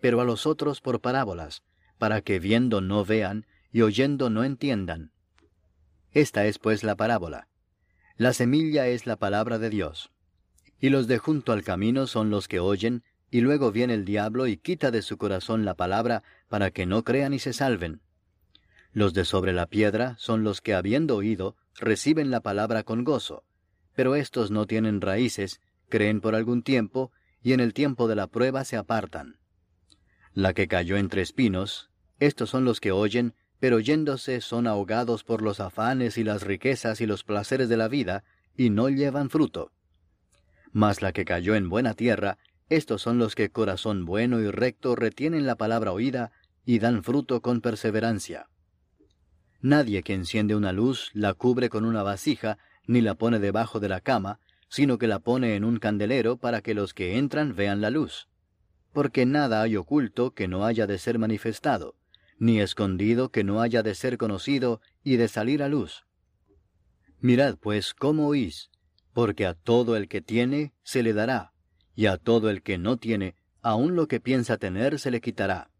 pero 0.00 0.20
a 0.20 0.24
los 0.24 0.46
otros 0.46 0.80
por 0.80 1.00
parábolas, 1.00 1.64
para 1.98 2.20
que 2.20 2.38
viendo 2.38 2.80
no 2.80 3.04
vean 3.04 3.46
y 3.72 3.82
oyendo 3.82 4.30
no 4.30 4.44
entiendan. 4.44 5.10
Esta 6.12 6.46
es 6.46 6.60
pues 6.60 6.84
la 6.84 6.94
parábola. 6.94 7.48
La 8.18 8.32
semilla 8.32 8.86
es 8.86 9.06
la 9.06 9.16
palabra 9.16 9.58
de 9.58 9.68
Dios. 9.68 10.10
Y 10.80 10.88
los 10.88 11.06
de 11.06 11.18
junto 11.18 11.52
al 11.52 11.62
camino 11.62 12.06
son 12.06 12.30
los 12.30 12.48
que 12.48 12.60
oyen, 12.60 13.02
y 13.30 13.42
luego 13.42 13.72
viene 13.72 13.92
el 13.92 14.06
diablo 14.06 14.46
y 14.46 14.56
quita 14.56 14.90
de 14.90 15.02
su 15.02 15.18
corazón 15.18 15.66
la 15.66 15.74
palabra 15.74 16.22
para 16.48 16.70
que 16.70 16.86
no 16.86 17.04
crean 17.04 17.34
y 17.34 17.38
se 17.38 17.52
salven. 17.52 18.00
Los 18.92 19.12
de 19.12 19.26
sobre 19.26 19.52
la 19.52 19.66
piedra 19.66 20.16
son 20.18 20.44
los 20.44 20.62
que 20.62 20.72
habiendo 20.72 21.16
oído, 21.16 21.56
reciben 21.74 22.30
la 22.30 22.40
palabra 22.40 22.84
con 22.84 23.04
gozo, 23.04 23.44
pero 23.94 24.14
estos 24.14 24.50
no 24.50 24.66
tienen 24.66 25.02
raíces, 25.02 25.60
creen 25.90 26.22
por 26.22 26.34
algún 26.34 26.62
tiempo, 26.62 27.12
y 27.42 27.52
en 27.52 27.60
el 27.60 27.74
tiempo 27.74 28.08
de 28.08 28.16
la 28.16 28.28
prueba 28.28 28.64
se 28.64 28.78
apartan. 28.78 29.38
La 30.32 30.54
que 30.54 30.68
cayó 30.68 30.96
entre 30.96 31.20
espinos, 31.20 31.90
estos 32.18 32.48
son 32.48 32.64
los 32.64 32.80
que 32.80 32.92
oyen, 32.92 33.34
pero 33.58 33.80
yéndose 33.80 34.40
son 34.40 34.66
ahogados 34.66 35.24
por 35.24 35.42
los 35.42 35.60
afanes 35.60 36.18
y 36.18 36.24
las 36.24 36.42
riquezas 36.42 37.00
y 37.00 37.06
los 37.06 37.24
placeres 37.24 37.68
de 37.68 37.76
la 37.76 37.88
vida, 37.88 38.24
y 38.56 38.70
no 38.70 38.88
llevan 38.88 39.30
fruto. 39.30 39.72
Mas 40.72 41.02
la 41.02 41.12
que 41.12 41.24
cayó 41.24 41.54
en 41.54 41.68
buena 41.68 41.94
tierra, 41.94 42.38
estos 42.68 43.02
son 43.02 43.18
los 43.18 43.34
que 43.34 43.50
corazón 43.50 44.04
bueno 44.04 44.40
y 44.40 44.50
recto 44.50 44.96
retienen 44.96 45.46
la 45.46 45.56
palabra 45.56 45.92
oída 45.92 46.32
y 46.64 46.78
dan 46.78 47.02
fruto 47.02 47.40
con 47.40 47.60
perseverancia. 47.60 48.48
Nadie 49.60 50.02
que 50.02 50.14
enciende 50.14 50.54
una 50.54 50.72
luz 50.72 51.10
la 51.14 51.34
cubre 51.34 51.68
con 51.68 51.84
una 51.84 52.02
vasija, 52.02 52.58
ni 52.86 53.00
la 53.00 53.14
pone 53.14 53.38
debajo 53.38 53.80
de 53.80 53.88
la 53.88 54.00
cama, 54.00 54.38
sino 54.68 54.98
que 54.98 55.06
la 55.06 55.20
pone 55.20 55.54
en 55.54 55.64
un 55.64 55.78
candelero 55.78 56.36
para 56.36 56.60
que 56.60 56.74
los 56.74 56.92
que 56.92 57.16
entran 57.16 57.54
vean 57.54 57.80
la 57.80 57.90
luz 57.90 58.28
porque 58.96 59.26
nada 59.26 59.60
hay 59.60 59.76
oculto 59.76 60.30
que 60.30 60.48
no 60.48 60.64
haya 60.64 60.86
de 60.86 60.96
ser 60.96 61.18
manifestado, 61.18 61.96
ni 62.38 62.60
escondido 62.60 63.30
que 63.30 63.44
no 63.44 63.60
haya 63.60 63.82
de 63.82 63.94
ser 63.94 64.18
conocido 64.18 64.80
y 65.02 65.16
de 65.16 65.28
salir 65.28 65.62
a 65.62 65.68
luz. 65.68 66.06
Mirad 67.20 67.56
pues 67.56 67.94
cómo 67.94 68.28
oís, 68.28 68.70
porque 69.12 69.46
a 69.46 69.54
todo 69.54 69.96
el 69.96 70.08
que 70.08 70.20
tiene 70.20 70.74
se 70.82 71.02
le 71.02 71.12
dará, 71.12 71.52
y 71.94 72.06
a 72.06 72.18
todo 72.18 72.50
el 72.50 72.62
que 72.62 72.78
no 72.78 72.98
tiene, 72.98 73.34
aun 73.62 73.96
lo 73.96 74.06
que 74.06 74.20
piensa 74.20 74.58
tener 74.58 74.98
se 74.98 75.10
le 75.10 75.20
quitará. 75.20 75.70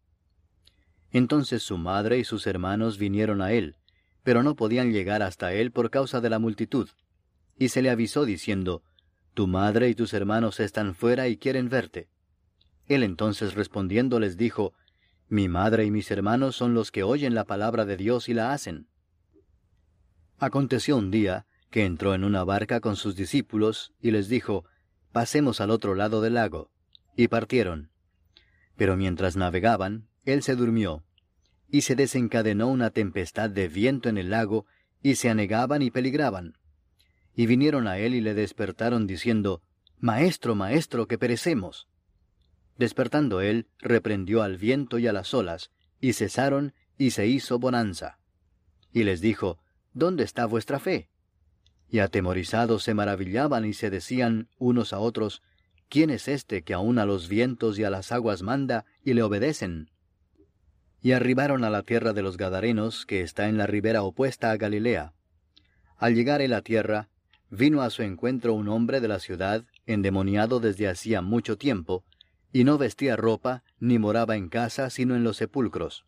Entonces 1.11 1.63
su 1.63 1.77
madre 1.77 2.17
y 2.17 2.23
sus 2.23 2.47
hermanos 2.47 2.97
vinieron 2.97 3.41
a 3.41 3.51
él, 3.51 3.75
pero 4.23 4.43
no 4.43 4.55
podían 4.55 4.91
llegar 4.91 5.21
hasta 5.21 5.53
él 5.53 5.71
por 5.71 5.89
causa 5.89 6.19
de 6.19 6.29
la 6.29 6.39
multitud. 6.39 6.89
Y 7.57 7.69
se 7.69 7.81
le 7.81 7.89
avisó 7.89 8.25
diciendo, 8.25 8.83
Tu 9.33 9.47
madre 9.47 9.89
y 9.89 9.95
tus 9.95 10.13
hermanos 10.13 10.59
están 10.59 10.95
fuera 10.95 11.27
y 11.27 11.37
quieren 11.37 11.69
verte. 11.69 12.09
Él 12.87 13.03
entonces 13.03 13.53
respondiendo 13.53 14.19
les 14.19 14.37
dijo, 14.37 14.73
Mi 15.29 15.49
madre 15.49 15.85
y 15.85 15.91
mis 15.91 16.09
hermanos 16.09 16.55
son 16.55 16.73
los 16.73 16.91
que 16.91 17.03
oyen 17.03 17.35
la 17.35 17.43
palabra 17.43 17.85
de 17.85 17.97
Dios 17.97 18.29
y 18.29 18.33
la 18.33 18.53
hacen. 18.53 18.87
Aconteció 20.37 20.97
un 20.97 21.11
día 21.11 21.45
que 21.69 21.85
entró 21.85 22.13
en 22.13 22.23
una 22.23 22.43
barca 22.43 22.79
con 22.79 22.95
sus 22.95 23.15
discípulos 23.15 23.93
y 23.99 24.11
les 24.11 24.29
dijo, 24.29 24.65
Pasemos 25.11 25.59
al 25.61 25.71
otro 25.71 25.95
lado 25.95 26.21
del 26.21 26.35
lago. 26.35 26.69
Y 27.15 27.27
partieron. 27.27 27.89
Pero 28.75 28.95
mientras 28.95 29.35
navegaban, 29.35 30.07
él 30.23 30.43
se 30.43 30.55
durmió, 30.55 31.03
y 31.69 31.81
se 31.81 31.95
desencadenó 31.95 32.67
una 32.67 32.91
tempestad 32.91 33.49
de 33.49 33.67
viento 33.67 34.09
en 34.09 34.17
el 34.17 34.29
lago, 34.29 34.65
y 35.01 35.15
se 35.15 35.29
anegaban 35.29 35.81
y 35.81 35.89
peligraban. 35.89 36.57
Y 37.35 37.47
vinieron 37.47 37.87
a 37.87 37.97
él 37.97 38.13
y 38.13 38.21
le 38.21 38.33
despertaron 38.33 39.07
diciendo, 39.07 39.61
Maestro, 39.99 40.53
maestro, 40.53 41.07
que 41.07 41.17
perecemos. 41.17 41.87
Despertando 42.77 43.41
él, 43.41 43.67
reprendió 43.79 44.43
al 44.43 44.57
viento 44.57 44.99
y 44.99 45.07
a 45.07 45.13
las 45.13 45.33
olas, 45.33 45.71
y 45.99 46.13
cesaron, 46.13 46.73
y 46.97 47.11
se 47.11 47.27
hizo 47.27 47.59
bonanza. 47.59 48.19
Y 48.91 49.03
les 49.03 49.21
dijo, 49.21 49.59
¿Dónde 49.93 50.23
está 50.23 50.45
vuestra 50.45 50.79
fe? 50.79 51.09
Y 51.89 51.99
atemorizados 51.99 52.83
se 52.83 52.93
maravillaban 52.93 53.65
y 53.65 53.73
se 53.73 53.89
decían 53.89 54.47
unos 54.59 54.93
a 54.93 54.99
otros, 54.99 55.41
¿quién 55.89 56.11
es 56.11 56.27
este 56.27 56.61
que 56.61 56.73
aun 56.73 56.99
a 56.99 57.05
los 57.05 57.27
vientos 57.29 57.79
y 57.79 57.83
a 57.83 57.89
las 57.89 58.11
aguas 58.11 58.43
manda 58.43 58.85
y 59.03 59.13
le 59.15 59.23
obedecen? 59.23 59.89
Y 61.01 61.13
arribaron 61.13 61.63
a 61.63 61.69
la 61.69 61.83
tierra 61.83 62.13
de 62.13 62.21
los 62.21 62.37
Gadarenos, 62.37 63.05
que 63.05 63.21
está 63.21 63.49
en 63.49 63.57
la 63.57 63.65
ribera 63.65 64.03
opuesta 64.03 64.51
a 64.51 64.57
Galilea. 64.57 65.13
Al 65.97 66.13
llegar 66.13 66.41
en 66.41 66.51
la 66.51 66.61
tierra, 66.61 67.09
vino 67.49 67.81
a 67.81 67.89
su 67.89 68.03
encuentro 68.03 68.53
un 68.53 68.67
hombre 68.67 68.99
de 68.99 69.07
la 69.07 69.19
ciudad, 69.19 69.65
endemoniado 69.85 70.59
desde 70.59 70.87
hacía 70.87 71.21
mucho 71.21 71.57
tiempo, 71.57 72.03
y 72.57 72.63
no 72.63 72.79
vestía 72.79 73.15
ropa, 73.15 73.63
ni 73.79 73.99
moraba 73.99 74.35
en 74.35 74.49
casa, 74.49 74.89
sino 74.89 75.15
en 75.15 75.23
los 75.23 75.37
sepulcros. 75.37 76.07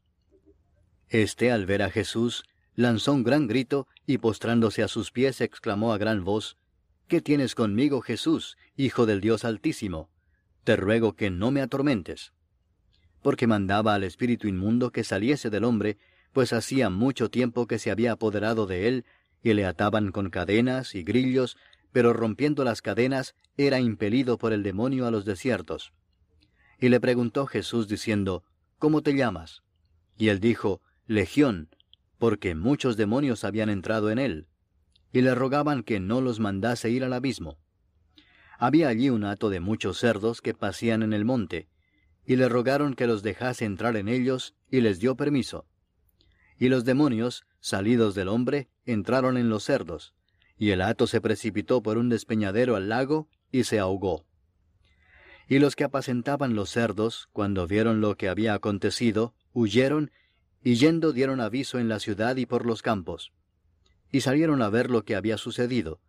Este, 1.07 1.51
al 1.51 1.67
ver 1.67 1.83
a 1.83 1.91
Jesús, 1.91 2.43
lanzó 2.73 3.13
un 3.13 3.23
gran 3.23 3.45
grito, 3.45 3.87
y 4.07 4.17
postrándose 4.17 4.81
a 4.81 4.87
sus 4.87 5.11
pies 5.11 5.41
exclamó 5.41 5.93
a 5.93 5.99
gran 5.99 6.23
voz, 6.23 6.57
¿Qué 7.07 7.21
tienes 7.21 7.53
conmigo, 7.53 8.01
Jesús, 8.01 8.57
Hijo 8.75 9.05
del 9.05 9.21
Dios 9.21 9.45
Altísimo? 9.45 10.09
Te 10.63 10.75
ruego 10.75 11.15
que 11.15 11.29
no 11.29 11.51
me 11.51 11.61
atormentes. 11.61 12.33
Porque 13.21 13.45
mandaba 13.45 13.93
al 13.93 14.03
espíritu 14.03 14.47
inmundo 14.47 14.91
que 14.91 15.03
saliese 15.03 15.51
del 15.51 15.65
hombre, 15.65 15.99
pues 16.33 16.51
hacía 16.51 16.89
mucho 16.89 17.29
tiempo 17.29 17.67
que 17.67 17.77
se 17.77 17.91
había 17.91 18.13
apoderado 18.13 18.65
de 18.65 18.87
él, 18.87 19.05
y 19.43 19.53
le 19.53 19.67
ataban 19.67 20.11
con 20.11 20.31
cadenas 20.31 20.95
y 20.95 21.03
grillos, 21.03 21.57
pero 21.91 22.11
rompiendo 22.11 22.63
las 22.63 22.81
cadenas, 22.81 23.35
era 23.55 23.79
impelido 23.79 24.39
por 24.39 24.51
el 24.51 24.63
demonio 24.63 25.05
a 25.05 25.11
los 25.11 25.25
desiertos. 25.25 25.93
Y 26.79 26.89
le 26.89 26.99
preguntó 26.99 27.45
Jesús 27.45 27.87
diciendo, 27.87 28.43
¿Cómo 28.77 29.01
te 29.01 29.13
llamas? 29.13 29.63
Y 30.17 30.29
él 30.29 30.39
dijo, 30.39 30.81
Legión, 31.07 31.69
porque 32.17 32.55
muchos 32.55 32.95
demonios 32.95 33.43
habían 33.43 33.69
entrado 33.69 34.11
en 34.11 34.19
él, 34.19 34.47
y 35.11 35.21
le 35.21 35.35
rogaban 35.35 35.83
que 35.83 35.99
no 35.99 36.21
los 36.21 36.39
mandase 36.39 36.89
ir 36.89 37.03
al 37.03 37.13
abismo. 37.13 37.57
Había 38.57 38.89
allí 38.89 39.09
un 39.09 39.23
hato 39.23 39.49
de 39.49 39.59
muchos 39.59 39.97
cerdos 39.97 40.41
que 40.41 40.53
pasían 40.53 41.01
en 41.01 41.13
el 41.13 41.25
monte, 41.25 41.67
y 42.25 42.35
le 42.35 42.47
rogaron 42.47 42.93
que 42.93 43.07
los 43.07 43.23
dejase 43.23 43.65
entrar 43.65 43.97
en 43.97 44.07
ellos, 44.07 44.53
y 44.69 44.81
les 44.81 44.99
dio 44.99 45.15
permiso. 45.15 45.65
Y 46.57 46.69
los 46.69 46.85
demonios, 46.85 47.45
salidos 47.59 48.15
del 48.15 48.27
hombre, 48.27 48.69
entraron 48.85 49.37
en 49.37 49.49
los 49.49 49.63
cerdos, 49.63 50.13
y 50.57 50.71
el 50.71 50.81
hato 50.81 51.07
se 51.07 51.21
precipitó 51.21 51.81
por 51.81 51.97
un 51.97 52.09
despeñadero 52.09 52.75
al 52.75 52.89
lago, 52.89 53.29
y 53.51 53.63
se 53.63 53.79
ahogó. 53.79 54.25
Y 55.49 55.57
los 55.57 55.75
que 55.75 55.83
apacentaban 55.83 56.53
los 56.53 56.69
cerdos, 56.69 57.27
cuando 57.33 57.65
vieron 57.65 58.01
lo 58.01 58.15
que 58.15 58.29
había 58.29 58.53
acontecido, 58.53 59.33
huyeron, 59.51 60.11
y 60.63 60.75
yendo 60.75 61.11
dieron 61.11 61.41
aviso 61.41 61.79
en 61.79 61.89
la 61.89 61.99
ciudad 61.99 62.35
y 62.35 62.45
por 62.45 62.67
los 62.67 62.83
campos. 62.83 63.33
Y 64.11 64.21
salieron 64.21 64.61
a 64.61 64.69
ver 64.69 64.91
lo 64.91 65.03
que 65.03 65.15
había 65.15 65.37
sucedido, 65.37 66.01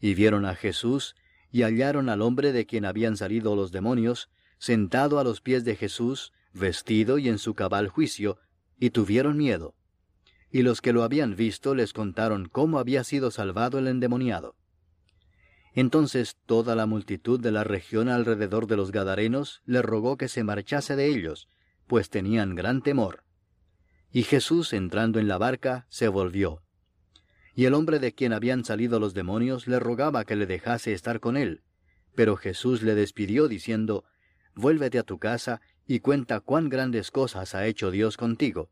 y 0.00 0.14
vieron 0.14 0.44
a 0.44 0.56
Jesús, 0.56 1.14
y 1.52 1.62
hallaron 1.62 2.08
al 2.08 2.22
hombre 2.22 2.50
de 2.50 2.66
quien 2.66 2.84
habían 2.84 3.16
salido 3.16 3.54
los 3.54 3.70
demonios, 3.70 4.30
sentado 4.58 5.20
a 5.20 5.24
los 5.24 5.40
pies 5.40 5.64
de 5.64 5.76
Jesús, 5.76 6.32
vestido 6.52 7.18
y 7.18 7.28
en 7.28 7.38
su 7.38 7.54
cabal 7.54 7.86
juicio, 7.86 8.38
y 8.80 8.90
tuvieron 8.90 9.36
miedo. 9.36 9.76
Y 10.50 10.62
los 10.62 10.80
que 10.80 10.92
lo 10.92 11.04
habían 11.04 11.36
visto 11.36 11.76
les 11.76 11.92
contaron 11.92 12.48
cómo 12.48 12.80
había 12.80 13.04
sido 13.04 13.30
salvado 13.30 13.78
el 13.78 13.86
endemoniado. 13.86 14.56
Entonces 15.74 16.36
toda 16.46 16.74
la 16.74 16.86
multitud 16.86 17.40
de 17.40 17.52
la 17.52 17.64
región 17.64 18.08
alrededor 18.08 18.66
de 18.66 18.76
los 18.76 18.90
Gadarenos 18.90 19.62
le 19.64 19.82
rogó 19.82 20.16
que 20.16 20.28
se 20.28 20.44
marchase 20.44 20.96
de 20.96 21.06
ellos, 21.06 21.48
pues 21.86 22.10
tenían 22.10 22.54
gran 22.54 22.82
temor. 22.82 23.24
Y 24.10 24.22
Jesús, 24.22 24.72
entrando 24.72 25.18
en 25.18 25.28
la 25.28 25.38
barca, 25.38 25.86
se 25.88 26.08
volvió. 26.08 26.62
y 27.54 27.64
el 27.64 27.74
hombre 27.74 27.98
de 27.98 28.14
quien 28.14 28.32
habían 28.32 28.64
salido 28.64 29.00
los 29.00 29.14
demonios 29.14 29.66
le 29.66 29.80
rogaba 29.80 30.24
que 30.24 30.36
le 30.36 30.46
dejase 30.46 30.92
estar 30.92 31.18
con 31.18 31.36
él. 31.36 31.62
Pero 32.14 32.36
Jesús 32.36 32.82
le 32.82 32.94
despidió 32.94 33.48
diciendo, 33.48 34.04
Vuélvete 34.54 34.98
a 34.98 35.02
tu 35.02 35.18
casa 35.18 35.60
y 35.86 36.00
cuenta 36.00 36.40
cuán 36.40 36.68
grandes 36.68 37.10
cosas 37.10 37.54
ha 37.54 37.66
hecho 37.66 37.90
Dios 37.90 38.16
contigo. 38.16 38.70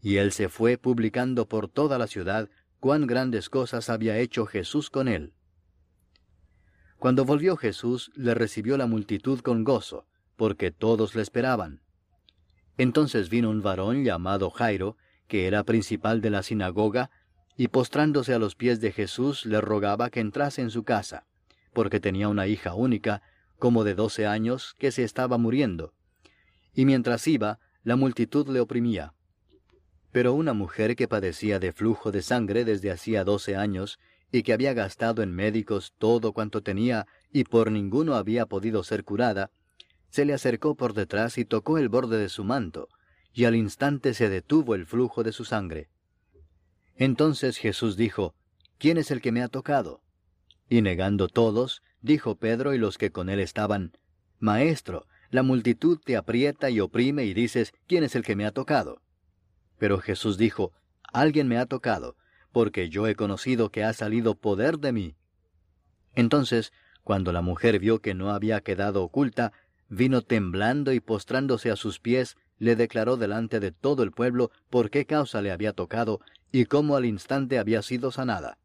Y 0.00 0.16
él 0.16 0.32
se 0.32 0.48
fue 0.48 0.76
publicando 0.78 1.48
por 1.48 1.68
toda 1.68 1.96
la 1.96 2.06
ciudad 2.06 2.50
cuán 2.80 3.06
grandes 3.06 3.48
cosas 3.48 3.88
había 3.88 4.18
hecho 4.18 4.46
Jesús 4.46 4.90
con 4.90 5.08
él. 5.08 5.34
Cuando 7.02 7.24
volvió 7.24 7.56
Jesús, 7.56 8.12
le 8.14 8.32
recibió 8.32 8.76
la 8.76 8.86
multitud 8.86 9.40
con 9.40 9.64
gozo, 9.64 10.06
porque 10.36 10.70
todos 10.70 11.16
le 11.16 11.22
esperaban. 11.22 11.80
Entonces 12.78 13.28
vino 13.28 13.50
un 13.50 13.60
varón 13.60 14.04
llamado 14.04 14.50
Jairo, 14.50 14.96
que 15.26 15.48
era 15.48 15.64
principal 15.64 16.20
de 16.20 16.30
la 16.30 16.44
sinagoga, 16.44 17.10
y 17.56 17.66
postrándose 17.66 18.34
a 18.34 18.38
los 18.38 18.54
pies 18.54 18.80
de 18.80 18.92
Jesús 18.92 19.46
le 19.46 19.60
rogaba 19.60 20.10
que 20.10 20.20
entrase 20.20 20.62
en 20.62 20.70
su 20.70 20.84
casa, 20.84 21.26
porque 21.72 21.98
tenía 21.98 22.28
una 22.28 22.46
hija 22.46 22.72
única, 22.74 23.20
como 23.58 23.82
de 23.82 23.96
doce 23.96 24.28
años, 24.28 24.76
que 24.78 24.92
se 24.92 25.02
estaba 25.02 25.38
muriendo. 25.38 25.94
Y 26.72 26.84
mientras 26.84 27.26
iba, 27.26 27.58
la 27.82 27.96
multitud 27.96 28.46
le 28.46 28.60
oprimía. 28.60 29.12
Pero 30.12 30.34
una 30.34 30.52
mujer 30.52 30.94
que 30.94 31.08
padecía 31.08 31.58
de 31.58 31.72
flujo 31.72 32.12
de 32.12 32.22
sangre 32.22 32.64
desde 32.64 32.92
hacía 32.92 33.24
doce 33.24 33.56
años, 33.56 33.98
y 34.32 34.42
que 34.42 34.54
había 34.54 34.72
gastado 34.72 35.22
en 35.22 35.32
médicos 35.32 35.92
todo 35.98 36.32
cuanto 36.32 36.62
tenía, 36.62 37.06
y 37.30 37.44
por 37.44 37.70
ninguno 37.70 38.14
había 38.14 38.46
podido 38.46 38.82
ser 38.82 39.04
curada, 39.04 39.50
se 40.08 40.24
le 40.24 40.32
acercó 40.32 40.74
por 40.74 40.94
detrás 40.94 41.36
y 41.36 41.44
tocó 41.44 41.78
el 41.78 41.90
borde 41.90 42.18
de 42.18 42.30
su 42.30 42.42
manto, 42.42 42.88
y 43.32 43.44
al 43.44 43.54
instante 43.54 44.14
se 44.14 44.30
detuvo 44.30 44.74
el 44.74 44.86
flujo 44.86 45.22
de 45.22 45.32
su 45.32 45.44
sangre. 45.44 45.90
Entonces 46.96 47.58
Jesús 47.58 47.96
dijo, 47.96 48.34
¿quién 48.78 48.96
es 48.96 49.10
el 49.10 49.20
que 49.20 49.32
me 49.32 49.42
ha 49.42 49.48
tocado? 49.48 50.02
Y 50.68 50.80
negando 50.80 51.28
todos, 51.28 51.82
dijo 52.00 52.36
Pedro 52.36 52.74
y 52.74 52.78
los 52.78 52.96
que 52.96 53.10
con 53.10 53.28
él 53.28 53.38
estaban, 53.38 53.92
Maestro, 54.38 55.06
la 55.30 55.42
multitud 55.42 55.98
te 56.02 56.16
aprieta 56.16 56.70
y 56.70 56.80
oprime 56.80 57.24
y 57.24 57.34
dices, 57.34 57.72
¿quién 57.86 58.02
es 58.02 58.14
el 58.14 58.22
que 58.22 58.36
me 58.36 58.44
ha 58.44 58.52
tocado? 58.52 59.02
Pero 59.78 59.98
Jesús 59.98 60.36
dijo, 60.36 60.72
Alguien 61.12 61.48
me 61.48 61.58
ha 61.58 61.66
tocado, 61.66 62.16
porque 62.52 62.88
yo 62.88 63.06
he 63.06 63.14
conocido 63.14 63.70
que 63.70 63.84
ha 63.84 63.92
salido 63.92 64.34
poder 64.34 64.78
de 64.78 64.92
mí. 64.92 65.16
Entonces, 66.14 66.72
cuando 67.02 67.32
la 67.32 67.42
mujer 67.42 67.78
vio 67.78 68.00
que 68.00 68.14
no 68.14 68.30
había 68.30 68.60
quedado 68.60 69.02
oculta, 69.02 69.52
vino 69.88 70.22
temblando 70.22 70.92
y 70.92 71.00
postrándose 71.00 71.70
a 71.70 71.76
sus 71.76 71.98
pies, 71.98 72.36
le 72.58 72.76
declaró 72.76 73.16
delante 73.16 73.58
de 73.58 73.72
todo 73.72 74.02
el 74.02 74.12
pueblo 74.12 74.52
por 74.70 74.90
qué 74.90 75.04
causa 75.04 75.42
le 75.42 75.50
había 75.50 75.72
tocado 75.72 76.20
y 76.52 76.66
cómo 76.66 76.96
al 76.96 77.06
instante 77.06 77.58
había 77.58 77.82
sido 77.82 78.12
sanada. 78.12 78.58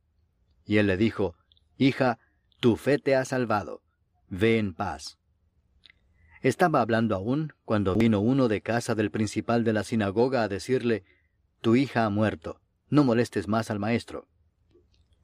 Y 0.65 0.77
él 0.77 0.87
le 0.87 0.97
dijo, 0.97 1.35
Hija, 1.77 2.19
tu 2.59 2.75
fe 2.75 2.99
te 2.99 3.15
ha 3.15 3.25
salvado, 3.25 3.81
ve 4.29 4.59
en 4.59 4.73
paz. 4.73 5.17
Estaba 6.41 6.81
hablando 6.81 7.15
aún 7.15 7.53
cuando 7.65 7.95
vino 7.95 8.19
uno 8.19 8.47
de 8.47 8.61
casa 8.61 8.93
del 8.93 9.09
principal 9.09 9.63
de 9.63 9.73
la 9.73 9.83
sinagoga 9.83 10.43
a 10.43 10.47
decirle, 10.47 11.03
Tu 11.61 11.75
hija 11.75 12.05
ha 12.05 12.09
muerto, 12.09 12.59
no 12.89 13.03
molestes 13.03 13.47
más 13.47 13.69
al 13.71 13.79
maestro. 13.79 14.27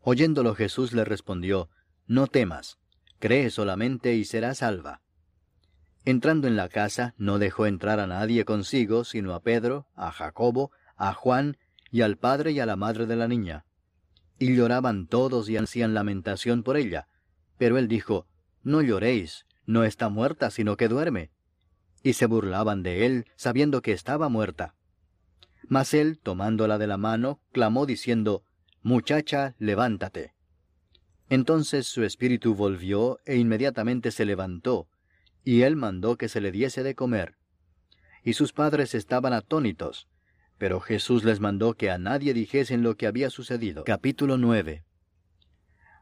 Oyéndolo 0.01 0.55
Jesús 0.55 0.93
le 0.93 1.05
respondió, 1.05 1.69
No 2.07 2.27
temas, 2.27 2.79
cree 3.19 3.49
solamente 3.49 4.15
y 4.15 4.25
será 4.25 4.53
salva. 4.53 5.01
Entrando 6.05 6.47
en 6.47 6.57
la 6.57 6.67
casa, 6.67 7.13
no 7.17 7.39
dejó 7.39 7.65
entrar 7.65 7.99
a 8.01 8.07
nadie 8.07 8.43
consigo, 8.43 9.05
sino 9.05 9.33
a 9.33 9.41
Pedro, 9.41 9.87
a 9.95 10.11
Jacobo, 10.11 10.71
a 10.97 11.13
Juan 11.13 11.57
y 11.91 12.01
al 12.01 12.17
padre 12.17 12.51
y 12.51 12.59
a 12.59 12.65
la 12.65 12.75
madre 12.75 13.05
de 13.05 13.15
la 13.15 13.27
niña. 13.29 13.65
Y 14.37 14.55
lloraban 14.55 15.07
todos 15.07 15.47
y 15.47 15.55
hacían 15.55 15.93
lamentación 15.93 16.63
por 16.63 16.75
ella. 16.75 17.07
Pero 17.57 17.77
él 17.77 17.87
dijo, 17.87 18.27
No 18.63 18.81
lloréis, 18.81 19.45
no 19.65 19.85
está 19.85 20.09
muerta, 20.09 20.51
sino 20.51 20.75
que 20.75 20.89
duerme. 20.89 21.31
Y 22.01 22.13
se 22.13 22.25
burlaban 22.25 22.83
de 22.83 23.05
él, 23.05 23.25
sabiendo 23.37 23.81
que 23.81 23.93
estaba 23.93 24.27
muerta. 24.27 24.75
Mas 25.67 25.93
él, 25.93 26.19
tomándola 26.21 26.77
de 26.77 26.87
la 26.87 26.97
mano, 26.97 27.39
clamó 27.51 27.85
diciendo, 27.85 28.43
Muchacha, 28.81 29.55
levántate. 29.59 30.33
Entonces 31.29 31.87
su 31.87 32.03
espíritu 32.03 32.53
volvió 32.53 33.19
e 33.25 33.37
inmediatamente 33.37 34.11
se 34.11 34.25
levantó, 34.25 34.87
y 35.43 35.61
él 35.61 35.75
mandó 35.75 36.17
que 36.17 36.29
se 36.29 36.41
le 36.41 36.51
diese 36.51 36.83
de 36.83 36.95
comer. 36.95 37.35
Y 38.23 38.33
sus 38.33 38.53
padres 38.53 38.93
estaban 38.93 39.33
atónitos, 39.33 40.07
pero 40.57 40.79
Jesús 40.79 41.23
les 41.23 41.39
mandó 41.39 41.73
que 41.73 41.89
a 41.89 41.97
nadie 41.97 42.33
dijesen 42.33 42.83
lo 42.83 42.95
que 42.95 43.07
había 43.07 43.29
sucedido. 43.29 43.83
Capítulo 43.83 44.37
9 44.37 44.85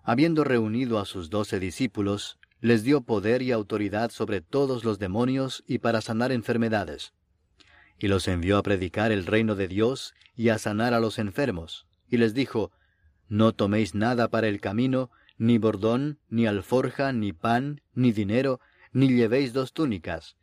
Habiendo 0.04 0.44
reunido 0.44 1.00
a 1.00 1.06
sus 1.06 1.30
doce 1.30 1.60
discípulos, 1.60 2.40
les 2.60 2.84
dio 2.84 3.02
poder 3.02 3.42
y 3.42 3.52
autoridad 3.52 4.12
sobre 4.12 4.42
todos 4.42 4.84
los 4.84 5.00
demonios 5.00 5.64
y 5.68 5.80
para 5.80 6.02
sanar 6.02 6.32
enfermedades. 6.32 7.14
Y 8.02 8.08
los 8.08 8.28
envió 8.28 8.58
a 8.58 8.64
predicar 8.64 9.12
el 9.12 9.28
reino 9.28 9.54
de 9.54 9.68
Dios 9.68 10.16
y 10.36 10.50
a 10.50 10.58
sanar 10.58 10.96
a 10.96 11.00
los 11.00 11.20
enfermos. 11.20 11.86
Y 12.10 12.18
les 12.18 12.34
dijo, 12.34 12.72
No 13.30 13.54
toméis 13.54 13.94
nada 13.94 14.28
para 14.28 14.48
el 14.48 14.60
camino, 14.60 15.12
ni 15.38 15.60
bordón, 15.60 16.18
ni 16.28 16.48
alforja, 16.48 17.14
ni 17.14 17.32
pan, 17.32 17.82
ni 17.94 18.12
dinero, 18.12 18.60
ni 18.92 19.08
llevéis 19.08 19.54
dos 19.54 19.72
túnicas. 19.72 20.36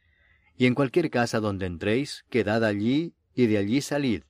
Y 0.57 0.67
en 0.67 0.77
cualquier 0.77 1.11
casa 1.11 1.41
donde 1.41 1.67
entréis, 1.67 2.25
quedad 2.31 2.65
allí 2.65 3.15
y 3.35 3.47
de 3.47 3.59
allí 3.59 3.81
salid. 3.81 4.23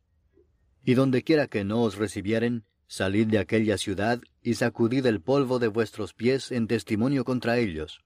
Y 0.82 0.94
donde 0.94 1.22
quiera 1.22 1.48
que 1.48 1.64
no 1.64 1.82
os 1.82 1.96
recibieren, 1.96 2.64
salid 2.86 3.26
de 3.26 3.40
aquella 3.40 3.76
ciudad 3.76 4.22
y 4.42 4.54
sacudid 4.54 5.04
el 5.04 5.20
polvo 5.20 5.58
de 5.58 5.68
vuestros 5.68 6.14
pies 6.14 6.50
en 6.50 6.66
testimonio 6.66 7.26
contra 7.26 7.58
ellos. 7.58 8.00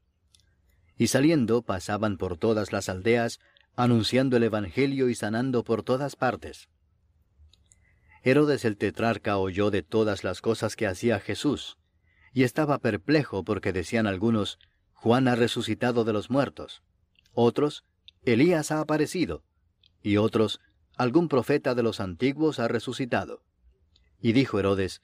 Y 0.99 1.07
saliendo 1.07 1.62
pasaban 1.62 2.16
por 2.16 2.39
todas 2.39 2.73
las 2.73 2.89
aldeas, 2.89 3.39
anunciando 3.77 4.37
el 4.37 4.45
Evangelio 4.45 5.09
y 5.09 5.14
sanando 5.14 5.64
por 5.64 5.83
todas 5.83 6.16
partes. 6.16 6.68
Herodes 8.23 8.64
el 8.64 8.77
tetrarca 8.77 9.39
oyó 9.39 9.70
de 9.70 9.83
todas 9.83 10.25
las 10.25 10.41
cosas 10.41 10.77
que 10.77 10.87
hacía 10.87 11.18
Jesús, 11.18 11.79
y 12.33 12.45
estaba 12.45 12.79
perplejo 12.79 13.45
porque 13.45 13.73
decían 13.73 14.07
algunos, 14.07 14.59
Juan 14.93 15.27
ha 15.27 15.35
resucitado 15.35 16.05
de 16.05 16.12
los 16.12 16.31
muertos, 16.31 16.83
otros, 17.33 17.85
Elías 18.25 18.70
ha 18.70 18.81
aparecido, 18.81 19.43
y 20.03 20.16
otros, 20.16 20.61
algún 20.97 21.29
profeta 21.29 21.75
de 21.75 21.83
los 21.83 22.01
antiguos 22.01 22.59
ha 22.59 22.68
resucitado. 22.68 23.43
Y 24.20 24.33
dijo 24.33 24.59
Herodes, 24.59 25.01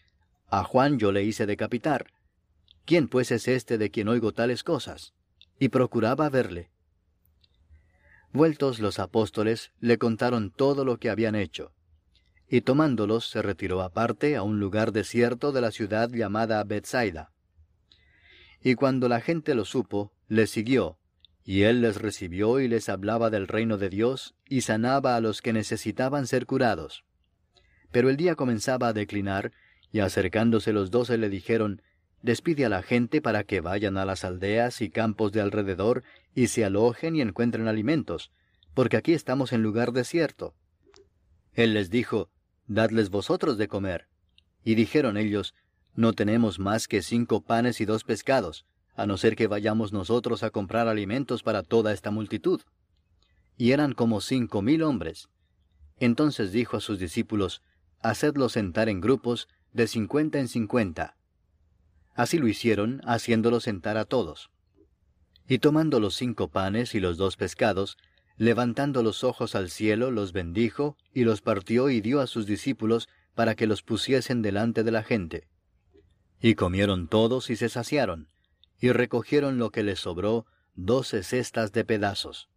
A 0.47 0.63
Juan 0.63 0.99
yo 0.99 1.11
le 1.11 1.25
hice 1.25 1.47
decapitar. 1.47 2.13
¿Quién 2.85 3.09
pues 3.09 3.31
es 3.33 3.49
este 3.49 3.79
de 3.79 3.91
quien 3.91 4.09
oigo 4.09 4.33
tales 4.33 4.63
cosas? 4.63 5.15
Y 5.59 5.69
procuraba 5.71 6.29
verle. 6.31 6.71
Vueltos 8.33 8.79
los 8.79 8.99
apóstoles, 8.99 9.73
le 9.81 9.99
contaron 9.99 10.51
todo 10.51 10.85
lo 10.85 10.99
que 10.99 11.11
habían 11.11 11.35
hecho. 11.35 11.73
Y 12.49 12.61
tomándolos 12.61 13.29
se 13.29 13.43
retiró 13.43 13.83
aparte 13.83 14.37
a 14.37 14.43
un 14.43 14.61
lugar 14.61 14.93
desierto 14.93 15.53
de 15.53 15.61
la 15.61 15.71
ciudad 15.71 16.11
llamada 16.11 16.63
Bethsaida. 16.65 17.33
Y 18.63 18.75
cuando 18.75 19.09
la 19.09 19.21
gente 19.21 19.55
lo 19.55 19.65
supo, 19.65 20.13
le 20.29 20.47
siguió, 20.47 20.99
y 21.45 21.63
él 21.63 21.81
les 21.81 21.97
recibió 21.97 22.61
y 22.61 22.69
les 22.69 22.89
hablaba 22.89 23.31
del 23.31 23.49
reino 23.49 23.79
de 23.79 23.89
Dios, 23.89 24.35
y 24.47 24.63
sanaba 24.63 25.17
a 25.17 25.21
los 25.21 25.41
que 25.41 25.53
necesitaban 25.53 26.27
ser 26.27 26.45
curados. 26.45 27.05
Pero 27.91 28.11
el 28.11 28.19
día 28.19 28.35
comenzaba 28.35 28.89
a 28.89 28.93
declinar, 28.93 29.53
y 29.91 30.01
acercándose 30.01 30.75
los 30.75 30.91
doce 30.91 31.17
le 31.17 31.31
dijeron, 31.31 31.81
Despide 32.23 32.65
a 32.65 32.69
la 32.69 32.83
gente 32.83 33.21
para 33.23 33.45
que 33.45 33.61
vayan 33.61 33.97
a 33.97 34.05
las 34.05 34.25
aldeas 34.25 34.81
y 34.81 34.91
campos 34.91 35.33
de 35.33 35.41
alrededor, 35.41 36.03
y 36.35 36.49
se 36.49 36.65
alojen 36.65 37.17
y 37.17 37.21
encuentren 37.21 37.69
alimentos, 37.69 38.33
porque 38.75 38.97
aquí 38.97 39.13
estamos 39.13 39.53
en 39.53 39.63
lugar 39.63 39.93
desierto. 39.93 40.55
Él 41.55 41.75
les 41.75 41.91
dijo, 41.91 42.31
Dadles 42.67 43.11
vosotros 43.11 43.57
de 43.57 43.67
comer. 43.67 44.09
Y 44.63 44.75
dijeron 44.75 45.17
ellos, 45.17 45.55
No 45.95 46.13
tenemos 46.13 46.59
más 46.59 46.87
que 46.87 47.03
cinco 47.03 47.41
panes 47.41 47.81
y 47.81 47.87
dos 47.87 48.05
pescados, 48.05 48.67
a 48.95 49.07
no 49.07 49.17
ser 49.17 49.37
que 49.37 49.47
vayamos 49.47 49.93
nosotros 49.93 50.43
a 50.43 50.51
comprar 50.51 50.87
alimentos 50.87 51.43
para 51.43 51.63
toda 51.63 51.93
esta 51.93 52.11
multitud. 52.11 52.61
Y 53.57 53.73
eran 53.73 53.95
como 53.95 54.21
cinco 54.21 54.61
mil 54.61 54.83
hombres. 54.83 55.29
Entonces 55.99 56.53
dijo 56.53 56.77
a 56.77 56.81
sus 56.81 56.99
discípulos, 56.99 57.63
Hacedlos 58.01 58.53
sentar 58.53 58.89
en 58.89 59.01
grupos 59.01 59.49
de 59.73 59.89
cincuenta 59.89 60.39
en 60.39 60.47
cincuenta. 60.47 61.17
Así 62.19 62.39
lo 62.39 62.49
hicieron, 62.49 63.01
haciéndolos 63.05 63.63
sentar 63.63 63.97
a 63.97 64.05
todos. 64.05 64.51
Y 65.47 65.61
tomando 65.61 66.01
los 66.01 66.17
cinco 66.17 66.49
panes 66.49 66.97
y 66.97 66.99
los 66.99 67.17
dos 67.17 67.37
pescados, 67.37 67.97
levantando 68.37 69.05
los 69.05 69.23
ojos 69.23 69.55
al 69.55 69.71
cielo, 69.71 70.11
los 70.11 70.33
bendijo, 70.33 70.97
y 71.15 71.23
los 71.23 71.43
partió 71.43 71.91
y 71.91 72.01
dio 72.01 72.21
a 72.21 72.27
sus 72.27 72.45
discípulos 72.45 73.09
para 73.37 73.55
que 73.55 73.69
los 73.69 73.85
pusiesen 73.85 74.43
delante 74.43 74.83
de 74.83 74.91
la 74.91 75.05
gente. 75.05 75.47
Y 76.41 76.57
comieron 76.57 77.07
todos 77.07 77.51
y 77.51 77.57
se 77.57 77.69
saciaron, 77.69 78.27
y 78.81 78.91
recogieron 78.91 79.59
lo 79.59 79.71
que 79.71 79.85
les 79.85 80.01
sobró, 80.01 80.45
doce 80.75 81.23
cestas 81.23 81.71
de 81.71 81.85
pedazos. 81.85 82.49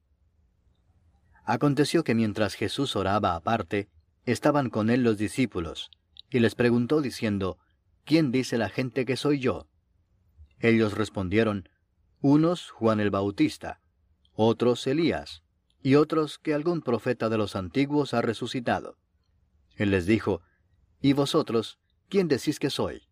Aconteció 1.45 2.03
que 2.03 2.15
mientras 2.15 2.55
Jesús 2.55 2.95
oraba 2.95 3.35
aparte, 3.35 3.89
estaban 4.25 4.71
con 4.71 4.89
él 4.89 5.03
los 5.03 5.19
discípulos, 5.19 5.91
y 6.31 6.39
les 6.39 6.55
preguntó 6.55 6.99
diciendo, 6.99 7.59
¿quién 8.05 8.31
dice 8.31 8.57
la 8.57 8.69
gente 8.69 9.05
que 9.05 9.17
soy 9.17 9.39
yo? 9.39 9.67
Ellos 10.59 10.93
respondieron, 10.93 11.69
unos 12.21 12.69
Juan 12.69 12.99
el 12.99 13.09
Bautista, 13.09 13.79
otros 14.33 14.85
Elías, 14.87 15.43
y 15.81 15.95
otros 15.95 16.37
que 16.37 16.53
algún 16.53 16.81
profeta 16.81 17.29
de 17.29 17.37
los 17.37 17.55
antiguos 17.55 18.13
ha 18.13 18.21
resucitado. 18.21 18.97
Él 19.75 19.91
les 19.91 20.05
dijo, 20.05 20.41
¿Y 21.01 21.13
vosotros, 21.13 21.79
quién 22.09 22.27
decís 22.27 22.59
que 22.59 22.69
soy? 22.69 23.07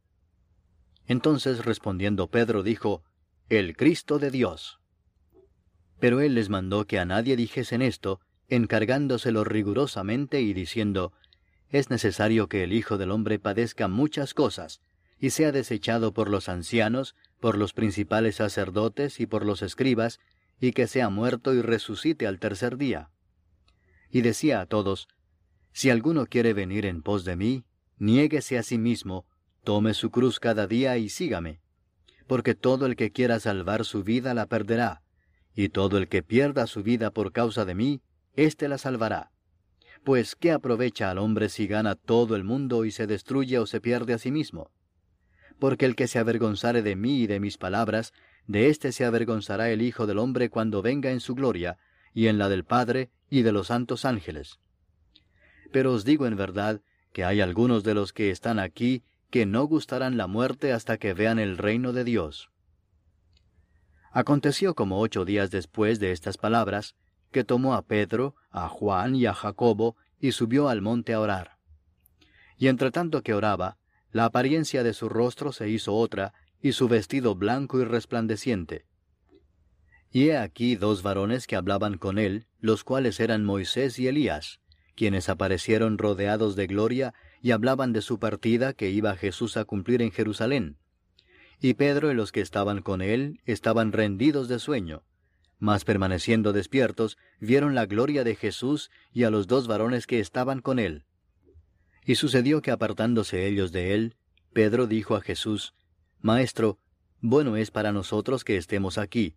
Entonces 1.08 1.66
respondiendo 1.66 2.30
Pedro 2.30 2.62
dijo, 2.62 3.04
El 3.50 3.76
Cristo 3.76 4.20
de 4.20 4.30
Dios. 4.30 4.80
Pero 6.00 6.22
él 6.22 6.36
les 6.36 6.50
mandó 6.50 6.86
que 6.86 7.00
a 7.00 7.06
nadie 7.06 7.36
dijesen 7.36 7.82
esto, 7.82 8.20
encargándoselo 8.48 9.44
rigurosamente 9.44 10.42
y 10.42 10.54
diciendo, 10.54 11.14
Es 11.70 11.89
necesario 11.91 12.47
que 12.47 12.63
el 12.63 12.74
Hijo 12.74 12.97
del 12.97 13.11
Hombre 13.11 13.38
padezca 13.38 13.88
muchas 13.88 14.34
cosas, 14.34 14.82
y 15.20 15.32
sea 15.32 15.51
desechado 15.51 16.13
por 16.13 16.30
los 16.30 16.49
ancianos, 16.49 17.15
por 17.39 17.57
los 17.57 17.74
principales 17.74 18.38
sacerdotes 18.38 19.20
y 19.20 19.28
por 19.28 19.45
los 19.45 19.61
escribas, 19.61 20.20
y 20.59 20.72
que 20.72 20.88
sea 20.88 21.09
muerto 21.09 21.53
y 21.53 21.61
resucite 21.61 22.26
al 22.26 22.39
tercer 22.39 22.78
día. 22.78 23.11
Y 24.09 24.22
decía 24.22 24.61
a 24.61 24.65
todos, 24.65 25.07
Si 25.72 25.89
alguno 25.89 26.26
quiere 26.26 26.53
venir 26.53 26.86
en 26.86 27.03
pos 27.03 27.24
de 27.24 27.36
mí, 27.36 27.65
niéguese 27.97 28.57
a 28.57 28.63
sí 28.63 28.78
mismo, 28.78 29.26
tome 29.63 29.93
su 29.93 30.09
cruz 30.09 30.39
cada 30.39 30.65
día 30.65 30.97
y 30.97 31.09
sígame. 31.09 31.59
Porque 32.26 32.55
todo 32.55 32.86
el 32.88 32.95
que 32.95 33.11
quiera 33.11 33.39
salvar 33.39 33.86
su 33.86 34.03
vida 34.03 34.34
la 34.34 34.47
perderá, 34.47 35.03
y 35.53 35.70
todo 35.70 35.97
el 35.97 36.07
que 36.07 36.24
pierda 36.24 36.65
su 36.65 36.82
vida 36.82 37.11
por 37.11 37.32
causa 37.32 37.65
de 37.65 37.76
mí, 37.76 38.01
éste 38.36 38.67
la 38.67 38.78
salvará. 38.78 39.32
Pues, 40.04 40.36
¿qué 40.36 40.52
aprovecha 40.52 41.12
al 41.12 41.18
hombre 41.18 41.50
si 41.50 41.68
gana 41.68 41.95
todo 41.95 42.36
el 42.36 42.43
mundo 42.43 42.86
y 42.86 42.91
se 42.91 43.06
destruye 43.06 43.60
o 43.60 43.66
se 43.66 43.82
pierde 43.82 44.14
a 44.14 44.18
sí 44.18 44.32
mismo? 44.32 44.72
Porque 45.60 45.86
el 45.86 45.95
que 45.95 46.08
se 46.08 46.20
avergonzare 46.20 46.82
de 46.82 46.95
mí 46.95 47.22
y 47.22 47.28
de 47.28 47.39
mis 47.39 47.58
palabras, 47.58 48.14
de 48.47 48.70
éste 48.70 48.91
se 48.91 49.06
avergonzará 49.06 49.70
el 49.70 49.82
Hijo 49.82 50.08
del 50.08 50.18
hombre 50.18 50.50
cuando 50.50 50.82
venga 50.82 51.12
en 51.12 51.20
su 51.20 51.36
gloria, 51.36 51.78
y 52.14 52.28
en 52.28 52.38
la 52.38 52.50
del 52.50 52.64
Padre 52.64 53.12
y 53.30 53.43
de 53.43 53.52
los 53.52 53.68
santos 53.68 54.06
ángeles. 54.06 54.60
Pero 55.72 55.93
os 55.93 56.06
digo 56.06 56.26
en 56.26 56.36
verdad 56.36 56.82
que 57.14 57.24
hay 57.24 57.41
algunos 57.41 57.84
de 57.84 57.93
los 57.93 58.14
que 58.14 58.32
están 58.32 58.60
aquí 58.60 59.04
que 59.30 59.45
no 59.45 59.66
gustarán 59.66 60.18
la 60.18 60.28
muerte 60.28 60.74
hasta 60.74 60.97
que 60.97 61.14
vean 61.14 61.39
el 61.39 61.58
reino 61.58 61.93
de 61.93 62.04
Dios. 62.04 62.50
Aconteció 64.12 64.74
como 64.74 65.00
ocho 65.00 65.24
días 65.26 65.52
después 65.52 66.00
de 66.00 66.12
estas 66.12 66.38
palabras, 66.38 66.95
que 67.32 67.43
tomó 67.43 67.73
a 67.73 67.84
Pedro, 67.84 68.36
a 68.51 68.67
Juan 68.67 69.15
y 69.15 69.25
a 69.25 69.34
Jacobo, 69.34 69.95
y 70.19 70.32
subió 70.32 70.69
al 70.69 70.82
monte 70.82 71.13
a 71.13 71.19
orar. 71.19 71.57
Y 72.57 72.67
entre 72.67 72.91
tanto 72.91 73.21
que 73.23 73.34
oraba, 73.34 73.77
la 74.11 74.25
apariencia 74.25 74.84
de 74.84 74.93
su 74.93 75.07
rostro 75.07 75.51
se 75.51 75.69
hizo 75.69 75.95
otra, 75.95 76.34
y 76.61 76.73
su 76.73 76.88
vestido 76.88 77.36
blanco 77.36 77.80
y 77.80 77.86
resplandeciente. 77.86 78.86
Y 80.11 80.30
he 80.30 80.38
aquí 80.38 80.75
dos 80.75 81.03
varones 81.03 81.45
que 81.45 81.55
hablaban 81.55 81.97
con 81.97 82.17
él, 82.17 82.47
los 82.59 82.84
cuales 82.84 83.19
eran 83.19 83.45
Moisés 83.45 83.99
y 83.99 84.07
Elías, 84.07 84.59
quienes 84.95 85.30
aparecieron 85.30 85.97
rodeados 85.97 86.55
de 86.55 86.67
gloria 86.67 87.13
y 87.41 87.51
hablaban 87.51 87.93
de 87.93 88.01
su 88.01 88.19
partida 88.19 88.73
que 88.73 88.89
iba 88.89 89.15
Jesús 89.15 89.55
a 89.55 89.63
cumplir 89.63 90.01
en 90.01 90.11
Jerusalén. 90.11 90.77
Y 91.61 91.75
Pedro 91.75 92.11
y 92.11 92.15
los 92.15 92.32
que 92.32 92.41
estaban 92.41 92.82
con 92.82 93.01
él 93.01 93.39
estaban 93.45 93.91
rendidos 93.91 94.47
de 94.47 94.59
sueño, 94.59 95.03
mas 95.60 95.84
permaneciendo 95.84 96.53
despiertos, 96.53 97.18
vieron 97.39 97.76
la 97.76 97.86
gloria 97.86 98.24
de 98.24 98.36
Jesús 98.36 98.89
y 99.14 99.24
a 99.24 99.30
los 99.30 99.47
dos 99.47 99.68
varones 99.68 100.07
que 100.07 100.20
estaban 100.20 100.62
con 100.62 100.80
él. 100.80 101.03
Y 102.05 102.16
sucedió 102.16 102.62
que 102.62 102.72
apartándose 102.72 103.45
ellos 103.45 103.72
de 103.72 103.93
él, 103.93 104.16
Pedro 104.53 104.88
dijo 104.88 105.16
a 105.16 105.22
Jesús, 105.22 105.76
Maestro, 106.22 106.80
bueno 107.22 107.57
es 107.57 107.72
para 107.72 107.91
nosotros 107.91 108.43
que 108.43 108.57
estemos 108.57 108.97
aquí, 108.97 109.36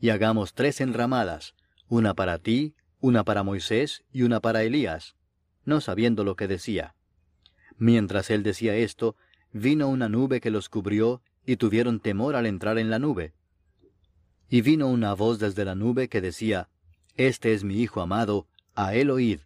y 0.00 0.10
hagamos 0.10 0.54
tres 0.54 0.80
enramadas, 0.80 1.54
una 1.88 2.14
para 2.14 2.38
ti, 2.38 2.74
una 3.00 3.24
para 3.24 3.42
Moisés 3.42 4.04
y 4.12 4.22
una 4.22 4.40
para 4.40 4.62
Elías, 4.62 5.16
no 5.64 5.80
sabiendo 5.80 6.24
lo 6.24 6.36
que 6.36 6.48
decía. 6.48 6.94
Mientras 7.76 8.30
él 8.30 8.42
decía 8.42 8.76
esto, 8.76 9.16
vino 9.52 9.88
una 9.88 10.08
nube 10.08 10.40
que 10.40 10.50
los 10.50 10.68
cubrió, 10.68 11.20
y 11.46 11.56
tuvieron 11.56 12.00
temor 12.00 12.36
al 12.36 12.46
entrar 12.46 12.78
en 12.78 12.90
la 12.90 12.98
nube. 12.98 13.34
Y 14.48 14.60
vino 14.60 14.88
una 14.88 15.14
voz 15.14 15.38
desde 15.38 15.64
la 15.64 15.74
nube 15.74 16.08
que 16.08 16.20
decía, 16.20 16.68
Este 17.16 17.54
es 17.54 17.64
mi 17.64 17.80
Hijo 17.80 18.00
amado, 18.00 18.46
a 18.74 18.94
él 18.94 19.10
oíd. 19.10 19.40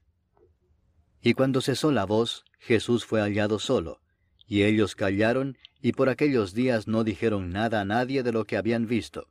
Y 1.22 1.34
cuando 1.34 1.60
cesó 1.60 1.92
la 1.92 2.04
voz, 2.04 2.44
Jesús 2.58 3.04
fue 3.04 3.20
hallado 3.20 3.58
solo, 3.58 4.00
y 4.46 4.62
ellos 4.62 4.94
callaron, 4.94 5.58
y 5.80 5.92
por 5.92 6.08
aquellos 6.08 6.54
días 6.54 6.88
no 6.88 7.04
dijeron 7.04 7.50
nada 7.50 7.80
a 7.80 7.84
nadie 7.84 8.22
de 8.22 8.32
lo 8.32 8.44
que 8.44 8.56
habían 8.56 8.86
visto. 8.86 9.28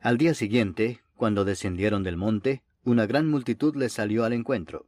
Al 0.00 0.18
día 0.18 0.34
siguiente, 0.34 1.00
cuando 1.16 1.44
descendieron 1.44 2.02
del 2.02 2.16
monte, 2.16 2.62
una 2.84 3.06
gran 3.06 3.28
multitud 3.28 3.74
les 3.76 3.92
salió 3.92 4.24
al 4.24 4.32
encuentro. 4.32 4.86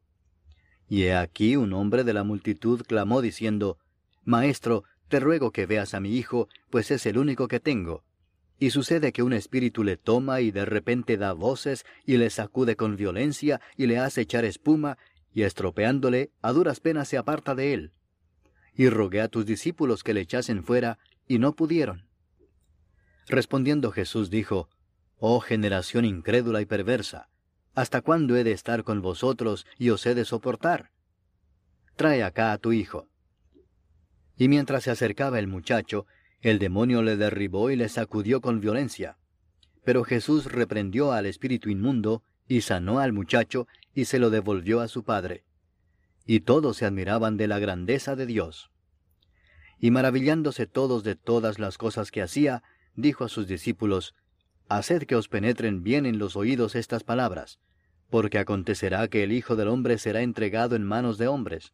Y 0.88 1.04
he 1.04 1.14
aquí 1.14 1.56
un 1.56 1.72
hombre 1.72 2.04
de 2.04 2.12
la 2.12 2.24
multitud 2.24 2.82
clamó 2.82 3.22
diciendo, 3.22 3.78
Maestro, 4.24 4.84
te 5.08 5.20
ruego 5.20 5.50
que 5.52 5.66
veas 5.66 5.94
a 5.94 6.00
mi 6.00 6.16
hijo, 6.16 6.48
pues 6.70 6.90
es 6.90 7.06
el 7.06 7.18
único 7.18 7.48
que 7.48 7.60
tengo. 7.60 8.04
Y 8.58 8.70
sucede 8.70 9.12
que 9.12 9.22
un 9.22 9.32
espíritu 9.32 9.84
le 9.84 9.96
toma 9.96 10.40
y 10.40 10.50
de 10.50 10.64
repente 10.64 11.16
da 11.16 11.32
voces 11.32 11.84
y 12.04 12.16
le 12.16 12.30
sacude 12.30 12.76
con 12.76 12.96
violencia 12.96 13.60
y 13.76 13.86
le 13.86 13.98
hace 13.98 14.22
echar 14.22 14.44
espuma, 14.44 14.98
y 15.32 15.42
estropeándole, 15.42 16.30
a 16.40 16.52
duras 16.52 16.80
penas 16.80 17.08
se 17.08 17.18
aparta 17.18 17.54
de 17.54 17.74
él. 17.74 17.92
Y 18.74 18.88
rogué 18.88 19.20
a 19.20 19.28
tus 19.28 19.44
discípulos 19.44 20.02
que 20.02 20.14
le 20.14 20.22
echasen 20.22 20.64
fuera, 20.64 20.98
y 21.28 21.38
no 21.38 21.54
pudieron. 21.54 22.08
Respondiendo 23.28 23.90
Jesús 23.92 24.30
dijo, 24.30 24.70
Oh 25.18 25.40
generación 25.40 26.04
incrédula 26.04 26.60
y 26.60 26.66
perversa, 26.66 27.28
¿Hasta 27.76 28.00
cuándo 28.00 28.36
he 28.36 28.42
de 28.42 28.52
estar 28.52 28.84
con 28.84 29.02
vosotros 29.02 29.66
y 29.76 29.90
os 29.90 30.06
he 30.06 30.14
de 30.14 30.24
soportar? 30.24 30.92
Trae 31.94 32.22
acá 32.22 32.52
a 32.52 32.58
tu 32.58 32.72
hijo. 32.72 33.06
Y 34.38 34.48
mientras 34.48 34.84
se 34.84 34.90
acercaba 34.90 35.38
el 35.38 35.46
muchacho, 35.46 36.06
el 36.50 36.58
demonio 36.58 37.02
le 37.02 37.16
derribó 37.16 37.70
y 37.70 37.76
le 37.76 37.88
sacudió 37.88 38.40
con 38.40 38.60
violencia. 38.60 39.18
Pero 39.84 40.04
Jesús 40.04 40.44
reprendió 40.44 41.12
al 41.12 41.26
espíritu 41.26 41.70
inmundo, 41.70 42.22
y 42.48 42.60
sanó 42.60 43.00
al 43.00 43.12
muchacho, 43.12 43.66
y 43.94 44.04
se 44.04 44.18
lo 44.18 44.30
devolvió 44.30 44.80
a 44.80 44.88
su 44.88 45.02
padre. 45.02 45.44
Y 46.24 46.40
todos 46.40 46.76
se 46.76 46.86
admiraban 46.86 47.36
de 47.36 47.48
la 47.48 47.58
grandeza 47.58 48.14
de 48.14 48.26
Dios. 48.26 48.70
Y 49.80 49.90
maravillándose 49.90 50.66
todos 50.66 51.02
de 51.02 51.16
todas 51.16 51.58
las 51.58 51.78
cosas 51.78 52.10
que 52.10 52.22
hacía, 52.22 52.62
dijo 52.94 53.24
a 53.24 53.28
sus 53.28 53.48
discípulos, 53.48 54.14
Haced 54.68 55.04
que 55.04 55.16
os 55.16 55.28
penetren 55.28 55.82
bien 55.82 56.06
en 56.06 56.18
los 56.18 56.36
oídos 56.36 56.74
estas 56.74 57.04
palabras, 57.04 57.58
porque 58.08 58.38
acontecerá 58.38 59.08
que 59.08 59.22
el 59.22 59.32
Hijo 59.32 59.56
del 59.56 59.68
hombre 59.68 59.98
será 59.98 60.22
entregado 60.22 60.76
en 60.76 60.84
manos 60.84 61.18
de 61.18 61.28
hombres. 61.28 61.72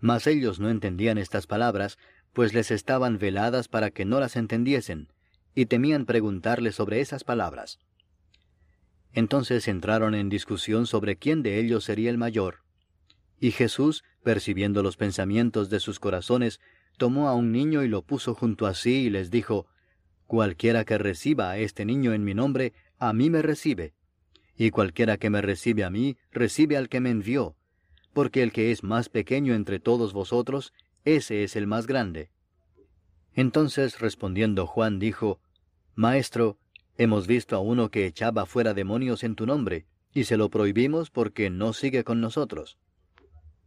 Mas 0.00 0.26
ellos 0.26 0.60
no 0.60 0.70
entendían 0.70 1.18
estas 1.18 1.46
palabras, 1.46 1.98
pues 2.38 2.54
les 2.54 2.70
estaban 2.70 3.18
veladas 3.18 3.66
para 3.66 3.90
que 3.90 4.04
no 4.04 4.20
las 4.20 4.36
entendiesen, 4.36 5.08
y 5.56 5.66
temían 5.66 6.06
preguntarle 6.06 6.70
sobre 6.70 7.00
esas 7.00 7.24
palabras. 7.24 7.80
Entonces 9.12 9.66
entraron 9.66 10.14
en 10.14 10.28
discusión 10.28 10.86
sobre 10.86 11.16
quién 11.16 11.42
de 11.42 11.58
ellos 11.58 11.82
sería 11.82 12.10
el 12.10 12.16
mayor. 12.16 12.58
Y 13.40 13.50
Jesús, 13.50 14.04
percibiendo 14.22 14.84
los 14.84 14.96
pensamientos 14.96 15.68
de 15.68 15.80
sus 15.80 15.98
corazones, 15.98 16.60
tomó 16.96 17.28
a 17.28 17.34
un 17.34 17.50
niño 17.50 17.82
y 17.82 17.88
lo 17.88 18.02
puso 18.02 18.36
junto 18.36 18.68
a 18.68 18.74
sí 18.74 19.06
y 19.06 19.10
les 19.10 19.32
dijo, 19.32 19.66
Cualquiera 20.28 20.84
que 20.84 20.96
reciba 20.96 21.50
a 21.50 21.58
este 21.58 21.84
niño 21.84 22.12
en 22.12 22.22
mi 22.22 22.34
nombre, 22.34 22.72
a 23.00 23.12
mí 23.12 23.30
me 23.30 23.42
recibe. 23.42 23.94
Y 24.56 24.70
cualquiera 24.70 25.16
que 25.16 25.28
me 25.28 25.42
recibe 25.42 25.82
a 25.82 25.90
mí, 25.90 26.16
recibe 26.30 26.76
al 26.76 26.88
que 26.88 27.00
me 27.00 27.10
envió. 27.10 27.56
Porque 28.12 28.44
el 28.44 28.52
que 28.52 28.70
es 28.70 28.84
más 28.84 29.08
pequeño 29.08 29.54
entre 29.54 29.80
todos 29.80 30.12
vosotros, 30.12 30.72
ese 31.16 31.44
es 31.44 31.56
el 31.56 31.66
más 31.66 31.86
grande. 31.86 32.30
Entonces 33.32 34.00
respondiendo 34.00 34.66
Juan 34.66 34.98
dijo, 34.98 35.40
Maestro, 35.94 36.58
hemos 36.96 37.26
visto 37.26 37.56
a 37.56 37.60
uno 37.60 37.90
que 37.90 38.06
echaba 38.06 38.46
fuera 38.46 38.74
demonios 38.74 39.24
en 39.24 39.34
tu 39.34 39.46
nombre, 39.46 39.86
y 40.12 40.24
se 40.24 40.36
lo 40.36 40.50
prohibimos 40.50 41.10
porque 41.10 41.50
no 41.50 41.72
sigue 41.72 42.04
con 42.04 42.20
nosotros. 42.20 42.78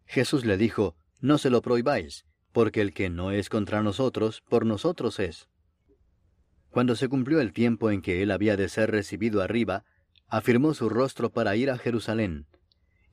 Jesús 0.06 0.46
le 0.46 0.58
dijo, 0.58 0.96
No 1.20 1.38
se 1.38 1.50
lo 1.50 1.62
prohibáis, 1.62 2.26
porque 2.52 2.82
el 2.82 2.94
que 2.94 3.10
no 3.10 3.32
es 3.32 3.50
contra 3.50 3.82
nosotros, 3.82 4.44
por 4.50 4.66
nosotros 4.66 5.20
es. 5.20 5.48
Cuando 6.70 6.96
se 6.96 7.08
cumplió 7.08 7.42
el 7.42 7.54
tiempo 7.54 7.92
en 7.92 8.02
que 8.02 8.22
él 8.22 8.32
había 8.32 8.58
de 8.58 8.70
ser 8.70 8.92
recibido 8.92 9.42
arriba, 9.42 9.84
afirmó 10.28 10.74
su 10.74 10.90
rostro 10.90 11.32
para 11.32 11.56
ir 11.56 11.70
a 11.70 11.78
Jerusalén, 11.78 12.46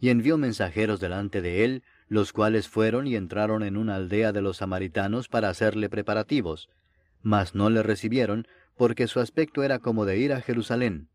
y 0.00 0.10
envió 0.10 0.38
mensajeros 0.38 1.00
delante 1.00 1.40
de 1.42 1.64
él, 1.64 1.82
los 2.08 2.32
cuales 2.32 2.68
fueron 2.68 3.06
y 3.06 3.16
entraron 3.16 3.62
en 3.62 3.76
una 3.76 3.96
aldea 3.96 4.32
de 4.32 4.42
los 4.42 4.58
samaritanos 4.58 5.28
para 5.28 5.48
hacerle 5.48 5.88
preparativos, 5.88 6.68
mas 7.22 7.54
no 7.54 7.70
le 7.70 7.82
recibieron, 7.82 8.46
porque 8.76 9.06
su 9.06 9.20
aspecto 9.20 9.62
era 9.62 9.78
como 9.78 10.04
de 10.04 10.18
ir 10.18 10.32
a 10.32 10.40
Jerusalén. 10.40 11.08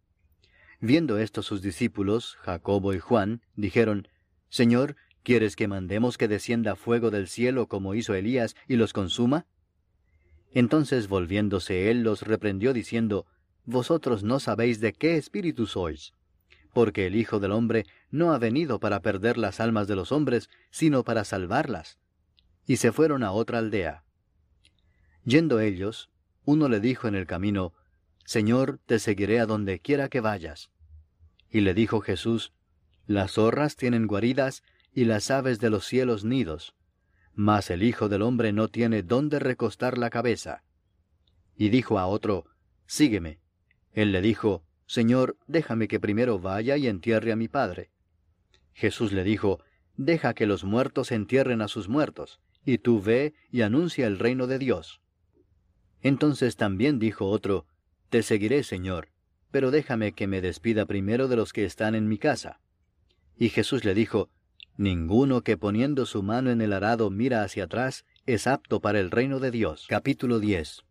Viendo 0.80 1.18
esto 1.18 1.42
sus 1.42 1.62
discípulos, 1.62 2.38
Jacobo 2.42 2.94
y 2.94 3.00
Juan, 3.00 3.42
dijeron, 3.56 4.08
Señor, 4.50 4.96
¿Quieres 5.24 5.56
que 5.56 5.70
mandemos 5.70 6.18
que 6.18 6.28
descienda 6.28 6.76
fuego 6.76 7.10
del 7.10 7.30
cielo 7.30 7.68
como 7.68 7.96
hizo 7.96 8.14
Elías 8.14 8.56
y 8.68 8.76
los 8.76 8.92
consuma? 8.92 9.46
Entonces 10.54 11.08
volviéndose 11.08 11.90
él 11.90 12.04
los 12.04 12.24
reprendió 12.24 12.74
diciendo, 12.74 13.26
Vosotros 13.64 14.24
no 14.24 14.42
sabéis 14.42 14.82
de 14.82 14.92
qué 14.92 15.16
espíritu 15.16 15.66
sois, 15.66 16.14
porque 16.74 17.08
el 17.08 17.16
Hijo 17.16 17.40
del 17.40 17.54
hombre 17.54 17.86
no 18.14 18.32
ha 18.32 18.38
venido 18.38 18.80
para 18.80 19.02
perder 19.02 19.40
las 19.40 19.60
almas 19.60 19.88
de 19.88 19.96
los 19.96 20.12
hombres, 20.12 20.52
sino 20.70 21.04
para 21.04 21.24
salvarlas. 21.24 21.98
Y 22.68 22.76
se 22.76 22.92
fueron 22.92 23.24
a 23.24 23.32
otra 23.32 23.58
aldea. 23.58 24.04
Yendo 25.26 25.60
ellos, 25.60 26.12
uno 26.46 26.70
le 26.70 26.80
dijo 26.80 27.08
en 27.08 27.16
el 27.16 27.26
camino, 27.26 27.74
Señor, 28.24 28.80
te 28.86 29.00
seguiré 29.00 29.40
a 29.40 29.48
donde 29.48 29.80
quiera 29.80 30.10
que 30.10 30.22
vayas. 30.22 30.70
Y 31.50 31.62
le 31.62 31.74
dijo 31.74 32.02
Jesús, 32.02 32.54
Las 33.08 33.32
zorras 33.32 33.78
tienen 33.78 34.06
guaridas 34.06 34.62
y 34.94 35.06
las 35.06 35.32
aves 35.32 35.60
de 35.60 35.72
los 35.72 35.84
cielos 35.84 36.24
nidos, 36.24 36.76
mas 37.34 37.72
el 37.72 37.82
Hijo 37.82 38.10
del 38.10 38.22
hombre 38.22 38.54
no 38.54 38.68
tiene 38.68 39.02
dónde 39.02 39.40
recostar 39.40 39.98
la 39.98 40.12
cabeza. 40.12 40.64
Y 41.56 41.70
dijo 41.70 41.98
a 41.98 42.06
otro, 42.06 42.46
Sígueme. 42.86 43.40
Él 43.92 44.12
le 44.12 44.22
dijo, 44.22 44.64
Señor, 44.86 45.36
déjame 45.48 45.88
que 45.88 46.00
primero 46.00 46.38
vaya 46.38 46.78
y 46.78 46.86
entierre 46.86 47.32
a 47.32 47.36
mi 47.36 47.48
Padre. 47.48 47.90
Jesús 48.74 49.12
le 49.12 49.24
dijo, 49.24 49.60
Deja 49.96 50.34
que 50.34 50.48
los 50.48 50.64
muertos 50.64 51.12
entierren 51.12 51.62
a 51.62 51.68
sus 51.68 51.88
muertos, 51.88 52.40
y 52.66 52.80
tú 52.80 53.02
ve 53.02 53.34
y 53.52 53.62
anuncia 53.62 54.08
el 54.08 54.20
reino 54.20 54.48
de 54.48 54.60
Dios. 54.60 55.02
Entonces 56.02 56.56
también 56.56 57.00
dijo 57.00 57.28
otro, 57.28 57.66
Te 58.10 58.24
seguiré, 58.24 58.64
Señor, 58.64 59.10
pero 59.52 59.72
déjame 59.72 60.14
que 60.14 60.28
me 60.28 60.42
despida 60.42 60.86
primero 60.86 61.28
de 61.28 61.36
los 61.36 61.54
que 61.54 61.66
están 61.66 61.96
en 61.96 62.08
mi 62.08 62.18
casa. 62.18 62.60
Y 63.38 63.50
Jesús 63.50 63.86
le 63.86 63.94
dijo, 63.94 64.30
Ninguno 64.76 65.42
que 65.42 65.56
poniendo 65.58 66.08
su 66.08 66.24
mano 66.24 66.50
en 66.50 66.60
el 66.60 66.74
arado 66.74 67.12
mira 67.12 67.44
hacia 67.44 67.66
atrás 67.66 68.06
es 68.26 68.48
apto 68.48 68.80
para 68.80 69.00
el 69.00 69.12
reino 69.12 69.40
de 69.40 69.52
Dios. 69.52 69.86
Capítulo 69.88 70.40
10. 70.40 70.82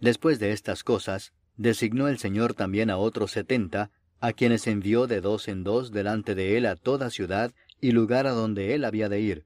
Después 0.00 0.38
de 0.38 0.52
estas 0.52 0.84
cosas, 0.84 1.32
designó 1.56 2.06
el 2.06 2.18
Señor 2.18 2.54
también 2.54 2.90
a 2.90 2.96
otros 2.96 3.32
setenta, 3.32 3.90
a 4.26 4.32
quienes 4.32 4.66
envió 4.66 5.06
de 5.06 5.20
dos 5.20 5.48
en 5.48 5.64
dos 5.64 5.92
delante 5.92 6.34
de 6.34 6.56
él 6.56 6.64
a 6.64 6.76
toda 6.76 7.10
ciudad 7.10 7.52
y 7.78 7.92
lugar 7.92 8.26
a 8.26 8.30
donde 8.30 8.74
él 8.74 8.86
había 8.86 9.10
de 9.10 9.20
ir. 9.20 9.44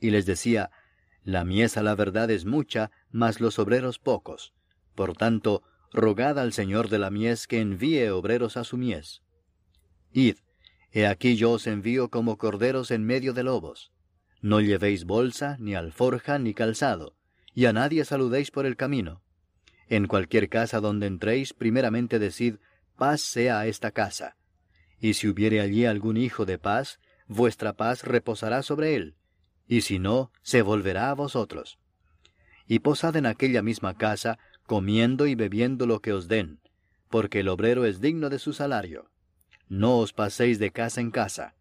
Y 0.00 0.10
les 0.10 0.26
decía, 0.26 0.70
La 1.24 1.44
mies 1.44 1.76
a 1.76 1.82
la 1.82 1.96
verdad 1.96 2.30
es 2.30 2.44
mucha, 2.44 2.92
mas 3.10 3.40
los 3.40 3.58
obreros 3.58 3.98
pocos. 3.98 4.54
Por 4.94 5.16
tanto, 5.16 5.64
rogad 5.92 6.38
al 6.38 6.52
Señor 6.52 6.88
de 6.88 7.00
la 7.00 7.10
mies 7.10 7.48
que 7.48 7.60
envíe 7.60 8.10
obreros 8.10 8.56
a 8.56 8.62
su 8.62 8.76
mies. 8.76 9.22
Id, 10.12 10.36
He 10.92 11.06
aquí 11.06 11.34
yo 11.34 11.52
os 11.52 11.66
envío 11.66 12.08
como 12.08 12.38
corderos 12.38 12.92
en 12.92 13.04
medio 13.04 13.32
de 13.32 13.42
lobos. 13.42 13.90
No 14.40 14.60
llevéis 14.60 15.04
bolsa, 15.04 15.56
ni 15.58 15.74
alforja, 15.74 16.38
ni 16.38 16.54
calzado, 16.54 17.16
y 17.54 17.64
a 17.64 17.72
nadie 17.72 18.04
saludéis 18.04 18.52
por 18.52 18.66
el 18.66 18.76
camino. 18.76 19.22
En 19.88 20.06
cualquier 20.06 20.48
casa 20.48 20.80
donde 20.80 21.06
entréis, 21.06 21.54
primeramente 21.54 22.20
decid, 22.20 22.56
paz 23.02 23.20
sea 23.20 23.66
esta 23.66 23.90
casa. 23.90 24.36
Y 25.00 25.14
si 25.14 25.28
hubiere 25.28 25.60
allí 25.60 25.84
algún 25.84 26.16
hijo 26.16 26.44
de 26.44 26.58
paz, 26.58 27.00
vuestra 27.26 27.72
paz 27.72 28.04
reposará 28.04 28.62
sobre 28.62 28.94
él, 28.94 29.16
y 29.66 29.80
si 29.80 29.98
no, 29.98 30.30
se 30.42 30.62
volverá 30.62 31.10
a 31.10 31.14
vosotros. 31.14 31.78
Y 32.68 32.78
posad 32.78 33.16
en 33.16 33.26
aquella 33.26 33.62
misma 33.62 33.96
casa, 33.96 34.38
comiendo 34.66 35.26
y 35.26 35.34
bebiendo 35.34 35.86
lo 35.86 36.00
que 36.00 36.12
os 36.12 36.28
den, 36.28 36.60
porque 37.08 37.40
el 37.40 37.48
obrero 37.48 37.84
es 37.84 38.00
digno 38.00 38.30
de 38.30 38.38
su 38.38 38.52
salario 38.52 39.12
no 39.72 40.00
os 40.00 40.12
paséis 40.12 40.58
de 40.58 40.70
casa 40.70 41.00
en 41.00 41.10
casa. 41.10 41.54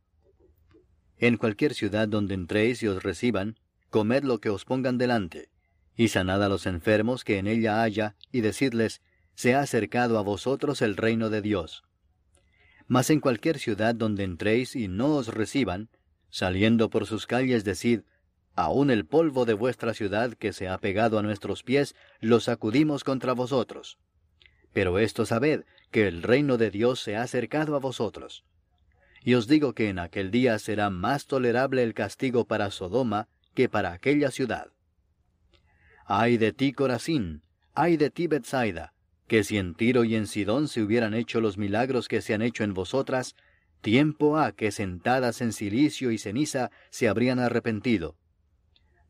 En 1.18 1.38
cualquier 1.38 1.74
ciudad 1.74 2.10
donde 2.10 2.34
entréis 2.34 2.84
y 2.84 2.88
os 2.90 3.02
reciban, 3.02 3.58
comed 3.90 4.26
lo 4.26 4.42
que 4.42 4.50
os 4.50 4.66
pongan 4.66 4.98
delante, 4.98 5.48
y 5.96 6.10
sanad 6.10 6.44
a 6.44 6.50
los 6.50 6.66
enfermos 6.66 7.24
que 7.24 7.38
en 7.38 7.48
ella 7.48 7.82
haya, 7.82 8.18
y 8.30 8.42
decidles, 8.42 9.02
se 9.42 9.56
ha 9.56 9.62
acercado 9.62 10.20
a 10.20 10.22
vosotros 10.22 10.84
el 10.84 10.96
reino 10.96 11.32
de 11.32 11.42
Dios. 11.42 11.84
Mas 12.86 13.10
en 13.10 13.20
cualquier 13.20 13.58
ciudad 13.58 13.96
donde 13.96 14.24
entréis 14.24 14.76
y 14.76 14.88
no 14.88 15.16
os 15.16 15.30
reciban, 15.30 15.90
saliendo 16.30 16.92
por 16.92 17.08
sus 17.08 17.26
calles 17.26 17.64
decid, 17.64 18.02
aun 18.54 18.92
el 18.92 19.08
polvo 19.08 19.46
de 19.46 19.56
vuestra 19.56 19.96
ciudad 19.96 20.36
que 20.36 20.54
se 20.54 20.68
ha 20.68 20.78
pegado 20.78 21.18
a 21.18 21.24
nuestros 21.24 21.64
pies, 21.64 21.96
lo 22.20 22.40
sacudimos 22.40 23.04
contra 23.04 23.34
vosotros. 23.34 23.98
Pero 24.74 25.00
esto 25.00 25.26
sabed, 25.26 25.64
que 25.90 26.08
el 26.08 26.22
reino 26.22 26.58
de 26.58 26.70
Dios 26.70 27.00
se 27.00 27.16
ha 27.16 27.24
acercado 27.24 27.76
a 27.76 27.80
vosotros. 27.80 28.44
Y 29.24 29.34
os 29.34 29.48
digo 29.48 29.74
que 29.74 29.90
en 29.90 29.98
aquel 29.98 30.30
día 30.30 30.60
será 30.60 30.92
más 30.92 31.26
tolerable 31.26 31.82
el 31.82 31.96
castigo 31.96 32.46
para 32.46 32.70
Sodoma 32.70 33.28
que 33.56 33.68
para 33.68 33.92
aquella 33.92 34.30
ciudad. 34.30 34.68
Ay 36.06 36.38
de 36.38 36.54
ti, 36.54 36.74
Corazín, 36.74 37.42
ay 37.74 37.98
de 37.98 38.12
ti, 38.12 38.28
Bethsaida, 38.28 38.94
que 39.32 39.46
si 39.46 39.58
en 39.58 39.76
Tiro 39.76 40.04
y 40.04 40.16
en 40.16 40.28
Sidón 40.28 40.68
se 40.68 40.82
hubieran 40.82 41.14
hecho 41.14 41.40
los 41.40 41.58
milagros 41.58 42.10
que 42.10 42.22
se 42.22 42.34
han 42.34 42.42
hecho 42.42 42.66
en 42.66 42.74
vosotras, 42.74 43.38
tiempo 43.80 44.38
ha 44.38 44.52
que 44.52 44.74
sentadas 44.74 45.40
en 45.40 45.54
silicio 45.54 46.12
y 46.12 46.18
ceniza 46.18 46.70
se 46.90 47.08
habrían 47.08 47.40
arrepentido. 47.40 48.18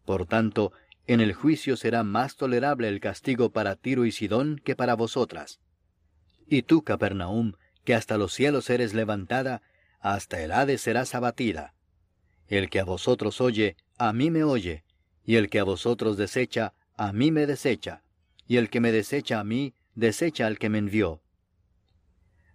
Por 0.05 0.27
tanto, 0.27 0.73
en 1.07 1.21
el 1.21 1.33
juicio 1.33 1.75
será 1.75 2.03
más 2.03 2.35
tolerable 2.35 2.87
el 2.87 2.99
castigo 2.99 3.49
para 3.49 3.75
Tiro 3.75 4.05
y 4.05 4.11
Sidón 4.11 4.61
que 4.63 4.75
para 4.75 4.93
vosotras. 4.93 5.59
Y 6.45 6.61
tú, 6.61 6.83
Capernaum, 6.83 7.53
que 7.83 7.95
hasta 7.95 8.19
los 8.19 8.31
cielos 8.31 8.69
eres 8.69 8.93
levantada, 8.93 9.63
hasta 9.99 10.39
el 10.43 10.51
Hades 10.51 10.81
serás 10.81 11.15
abatida. 11.15 11.73
El 12.47 12.69
que 12.69 12.79
a 12.79 12.83
vosotros 12.83 13.41
oye, 13.41 13.75
a 13.97 14.13
mí 14.13 14.29
me 14.29 14.43
oye, 14.43 14.83
y 15.25 15.37
el 15.37 15.49
que 15.49 15.57
a 15.57 15.63
vosotros 15.63 16.15
desecha, 16.15 16.75
a 16.95 17.11
mí 17.11 17.31
me 17.31 17.47
desecha, 17.47 18.03
y 18.47 18.57
el 18.57 18.69
que 18.69 18.81
me 18.81 18.91
desecha 18.91 19.39
a 19.39 19.43
mí, 19.43 19.73
desecha 19.95 20.47
al 20.47 20.57
que 20.57 20.69
me 20.69 20.77
envió. 20.77 21.21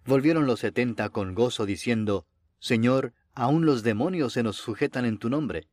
Volvieron 0.05 0.47
los 0.47 0.61
setenta 0.61 1.09
con 1.09 1.35
gozo 1.35 1.65
diciendo, 1.65 2.25
Señor, 2.59 3.13
aun 3.33 3.65
los 3.65 3.83
demonios 3.83 4.33
se 4.33 4.43
nos 4.43 4.55
sujetan 4.55 5.05
en 5.05 5.17
tu 5.17 5.29
nombre. 5.29 5.67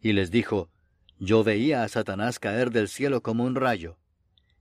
Y 0.00 0.12
les 0.12 0.30
dijo, 0.30 0.70
Yo 1.18 1.44
veía 1.44 1.82
a 1.82 1.88
Satanás 1.88 2.38
caer 2.38 2.70
del 2.70 2.88
cielo 2.88 3.22
como 3.22 3.44
un 3.44 3.54
rayo. 3.54 3.96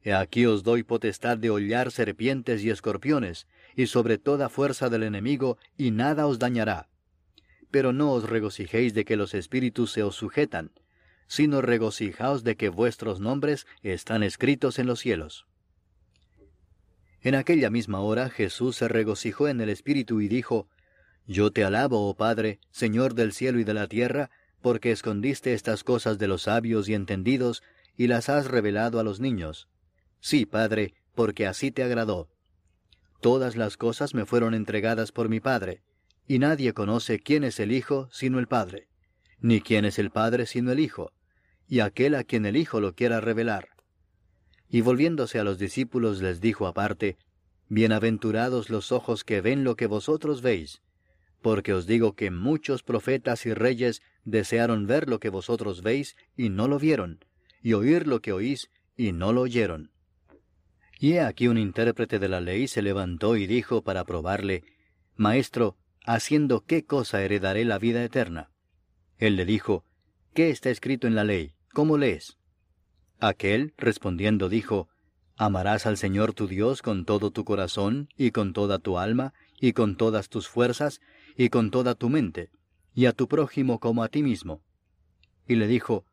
He 0.04 0.14
aquí 0.14 0.46
os 0.46 0.64
doy 0.64 0.84
potestad 0.84 1.38
de 1.38 1.50
hollar 1.50 1.92
serpientes 1.92 2.64
y 2.64 2.70
escorpiones, 2.70 3.48
y 3.76 3.88
sobre 3.88 4.18
toda 4.18 4.48
fuerza 4.48 4.90
del 4.90 5.04
enemigo, 5.04 5.58
y 5.76 5.92
nada 5.92 6.28
os 6.28 6.40
dañará. 6.40 6.88
Pero 7.72 7.94
no 7.94 8.12
os 8.12 8.30
regocijéis 8.30 8.94
de 8.94 9.04
que 9.04 9.18
los 9.18 9.34
espíritus 9.34 9.92
se 9.92 10.04
os 10.04 10.16
sujetan, 10.16 10.72
sino 11.28 11.62
regocijaos 11.62 12.44
de 12.44 12.56
que 12.56 12.70
vuestros 12.70 13.20
nombres 13.20 13.66
están 13.82 14.22
escritos 14.22 14.78
en 14.80 14.86
los 14.86 15.00
cielos. 15.00 15.47
En 17.22 17.36
aquella 17.36 17.70
misma 17.70 18.00
hora 18.00 18.30
Jesús 18.30 18.76
se 18.76 18.88
regocijó 18.88 19.48
en 19.48 19.62
el 19.62 19.70
Espíritu 19.70 20.22
y 20.22 20.28
dijo, 20.28 20.68
Yo 21.26 21.52
te 21.52 21.64
alabo, 21.64 22.08
oh 22.08 22.16
Padre, 22.16 22.60
Señor 22.72 23.16
del 23.16 23.34
cielo 23.34 23.60
y 23.60 23.64
de 23.64 23.74
la 23.74 23.88
tierra, 23.88 24.30
porque 24.62 24.92
escondiste 24.92 25.54
estas 25.54 25.84
cosas 25.84 26.18
de 26.20 26.28
los 26.28 26.44
sabios 26.44 26.88
y 26.90 26.94
entendidos, 26.94 27.64
y 27.96 28.08
las 28.08 28.30
has 28.30 28.48
revelado 28.48 29.00
a 29.00 29.04
los 29.04 29.20
niños. 29.20 29.68
Sí, 30.20 30.46
Padre, 30.46 30.94
porque 31.16 31.48
así 31.48 31.72
te 31.72 31.84
agradó. 31.84 32.30
Todas 33.22 33.56
las 33.56 33.78
cosas 33.78 34.14
me 34.14 34.26
fueron 34.26 34.54
entregadas 34.54 35.12
por 35.12 35.30
mi 35.30 35.40
Padre, 35.40 35.82
y 36.28 36.40
nadie 36.40 36.74
conoce 36.74 37.20
quién 37.20 37.44
es 37.44 37.60
el 37.60 37.72
Hijo 37.72 38.10
sino 38.12 38.38
el 38.40 38.48
Padre, 38.48 38.88
ni 39.40 39.62
quién 39.62 39.86
es 39.86 39.98
el 39.98 40.12
Padre 40.12 40.46
sino 40.46 40.72
el 40.72 40.80
Hijo, 40.80 41.12
y 41.68 41.80
aquel 41.80 42.16
a 42.16 42.24
quien 42.24 42.46
el 42.46 42.56
Hijo 42.56 42.80
lo 42.80 42.94
quiera 42.94 43.20
revelar. 43.20 43.70
Y 44.70 44.82
volviéndose 44.82 45.40
a 45.40 45.44
los 45.44 45.58
discípulos 45.58 46.22
les 46.22 46.42
dijo 46.42 46.68
aparte, 46.68 47.18
Bienaventurados 47.70 48.70
los 48.70 48.92
ojos 48.92 49.24
que 49.24 49.42
ven 49.42 49.64
lo 49.64 49.76
que 49.76 49.88
vosotros 49.88 50.42
veis, 50.42 50.82
porque 51.42 51.74
os 51.74 51.86
digo 51.86 52.16
que 52.16 52.32
muchos 52.32 52.82
profetas 52.84 53.46
y 53.46 53.54
reyes 53.54 54.02
desearon 54.24 54.88
ver 54.88 55.10
lo 55.10 55.20
que 55.20 55.30
vosotros 55.30 55.82
veis 55.82 56.16
y 56.36 56.50
no 56.50 56.68
lo 56.68 56.80
vieron, 56.80 57.26
y 57.62 57.74
oír 57.74 58.08
lo 58.08 58.22
que 58.22 58.32
oís 58.32 58.70
y 58.96 59.12
no 59.12 59.34
lo 59.34 59.42
oyeron. 59.42 59.92
Y 61.00 61.14
he 61.14 61.22
aquí 61.22 61.48
un 61.48 61.58
intérprete 61.58 62.20
de 62.20 62.30
la 62.30 62.42
ley 62.42 62.68
se 62.68 62.82
levantó 62.82 63.36
y 63.36 63.48
dijo 63.48 63.84
para 63.84 64.04
probarle, 64.04 64.64
Maestro, 65.16 65.78
haciendo 66.06 66.66
qué 66.66 66.86
cosa 66.86 67.24
heredaré 67.24 67.66
la 67.66 67.80
vida 67.80 68.04
eterna. 68.04 68.50
Él 69.18 69.36
le 69.36 69.46
dijo, 69.46 69.84
¿Qué 70.34 70.50
está 70.50 70.70
escrito 70.70 71.08
en 71.08 71.16
la 71.16 71.24
ley? 71.24 71.54
¿Cómo 71.74 71.98
lees? 71.98 72.37
Aquel, 73.20 73.74
respondiendo, 73.78 74.50
dijo, 74.50 74.90
Amarás 75.38 75.86
al 75.86 75.98
Señor 75.98 76.34
tu 76.34 76.48
Dios 76.48 76.82
con 76.82 77.06
todo 77.06 77.32
tu 77.32 77.46
corazón, 77.46 78.10
y 78.18 78.32
con 78.32 78.54
toda 78.54 78.80
tu 78.80 78.98
alma, 78.98 79.34
y 79.60 79.74
con 79.74 79.96
todas 79.96 80.30
tus 80.30 80.48
fuerzas, 80.48 81.00
y 81.36 81.50
con 81.50 81.70
toda 81.70 81.96
tu 81.96 82.10
mente, 82.10 82.50
y 82.96 83.06
a 83.06 83.14
tu 83.14 83.28
prójimo 83.28 83.80
como 83.80 84.04
a 84.04 84.10
ti 84.10 84.24
mismo. 84.24 84.62
Y 85.48 85.56
le 85.56 85.68
dijo, 85.68 86.06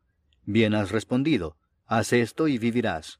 Bien 0.45 0.75
has 0.75 0.91
respondido, 0.91 1.57
haz 1.87 2.13
esto 2.13 2.47
y 2.47 2.59
vivirás. 2.59 3.19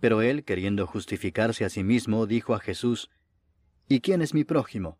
Pero 0.00 0.20
él, 0.22 0.44
queriendo 0.44 0.86
justificarse 0.86 1.64
a 1.64 1.70
sí 1.70 1.82
mismo, 1.82 2.26
dijo 2.26 2.54
a 2.54 2.60
Jesús, 2.60 3.10
¿Y 3.88 4.00
quién 4.00 4.20
es 4.22 4.34
mi 4.34 4.44
prójimo? 4.44 4.98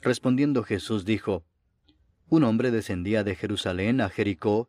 Respondiendo 0.00 0.64
Jesús 0.64 1.04
dijo, 1.04 1.44
Un 2.28 2.44
hombre 2.44 2.70
descendía 2.70 3.22
de 3.22 3.34
Jerusalén 3.34 4.00
a 4.00 4.08
Jericó 4.08 4.68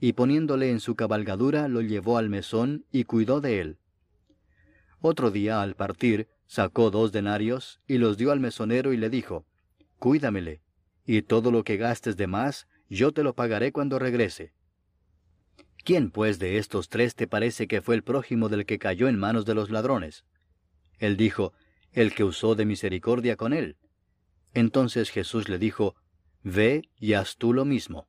y 0.00 0.12
poniéndole 0.14 0.70
en 0.70 0.80
su 0.80 0.96
cabalgadura 0.96 1.68
lo 1.68 1.80
llevó 1.80 2.18
al 2.18 2.28
mesón 2.28 2.84
y 2.90 3.04
cuidó 3.04 3.40
de 3.40 3.60
él. 3.60 3.78
Otro 5.00 5.30
día 5.30 5.62
al 5.62 5.74
partir 5.74 6.28
sacó 6.46 6.90
dos 6.90 7.12
denarios 7.12 7.80
y 7.86 7.98
los 7.98 8.16
dio 8.16 8.32
al 8.32 8.40
mesonero 8.40 8.92
y 8.92 8.96
le 8.96 9.10
dijo, 9.10 9.46
Cuídamele, 9.98 10.60
y 11.06 11.22
todo 11.22 11.50
lo 11.50 11.64
que 11.64 11.76
gastes 11.76 12.16
de 12.16 12.26
más, 12.26 12.66
yo 12.88 13.12
te 13.12 13.22
lo 13.22 13.34
pagaré 13.34 13.72
cuando 13.72 13.98
regrese. 13.98 14.52
¿Quién 15.84 16.10
pues 16.10 16.38
de 16.38 16.58
estos 16.58 16.88
tres 16.88 17.14
te 17.14 17.26
parece 17.26 17.66
que 17.68 17.82
fue 17.82 17.94
el 17.94 18.02
prójimo 18.02 18.48
del 18.48 18.64
que 18.64 18.78
cayó 18.78 19.08
en 19.08 19.18
manos 19.18 19.44
de 19.44 19.54
los 19.54 19.70
ladrones? 19.70 20.24
Él 20.98 21.16
dijo, 21.16 21.52
el 21.92 22.14
que 22.14 22.24
usó 22.24 22.54
de 22.54 22.64
misericordia 22.64 23.36
con 23.36 23.52
él. 23.52 23.76
Entonces 24.52 25.10
Jesús 25.10 25.48
le 25.48 25.58
dijo, 25.58 25.94
Ve 26.42 26.88
y 26.98 27.14
haz 27.14 27.36
tú 27.36 27.52
lo 27.52 27.64
mismo. 27.64 28.08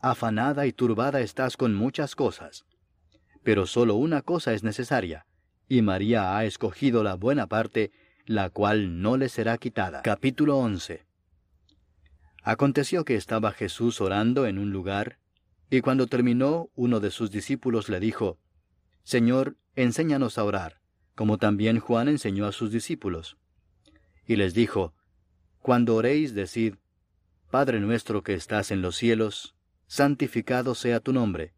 afanada 0.00 0.66
y 0.66 0.72
turbada 0.72 1.20
estás 1.20 1.56
con 1.56 1.74
muchas 1.74 2.14
cosas. 2.14 2.64
Pero 3.42 3.66
solo 3.66 3.94
una 3.94 4.22
cosa 4.22 4.52
es 4.52 4.62
necesaria, 4.62 5.26
y 5.68 5.82
María 5.82 6.36
ha 6.36 6.44
escogido 6.44 7.02
la 7.02 7.14
buena 7.14 7.46
parte, 7.46 7.92
la 8.26 8.50
cual 8.50 9.00
no 9.00 9.16
le 9.16 9.28
será 9.28 9.58
quitada. 9.58 10.02
Capítulo 10.02 10.58
11 10.58 11.06
Aconteció 12.42 13.04
que 13.04 13.16
estaba 13.16 13.52
Jesús 13.52 14.00
orando 14.00 14.46
en 14.46 14.58
un 14.58 14.72
lugar, 14.72 15.18
y 15.70 15.82
cuando 15.82 16.06
terminó, 16.06 16.70
uno 16.74 17.00
de 17.00 17.10
sus 17.10 17.30
discípulos 17.30 17.88
le 17.88 18.00
dijo, 18.00 18.38
Señor, 19.04 19.56
enséñanos 19.76 20.38
a 20.38 20.44
orar, 20.44 20.80
como 21.14 21.38
también 21.38 21.78
Juan 21.78 22.08
enseñó 22.08 22.46
a 22.46 22.52
sus 22.52 22.72
discípulos. 22.72 23.36
Y 24.26 24.36
les 24.36 24.54
dijo, 24.54 24.94
Cuando 25.60 25.96
oréis, 25.96 26.34
decid, 26.34 26.76
Padre 27.50 27.80
nuestro 27.80 28.22
que 28.22 28.34
estás 28.34 28.70
en 28.70 28.80
los 28.80 28.96
cielos, 28.96 29.54
santificado 29.90 30.76
sea 30.76 31.00
tu 31.00 31.12
nombre. 31.12 31.52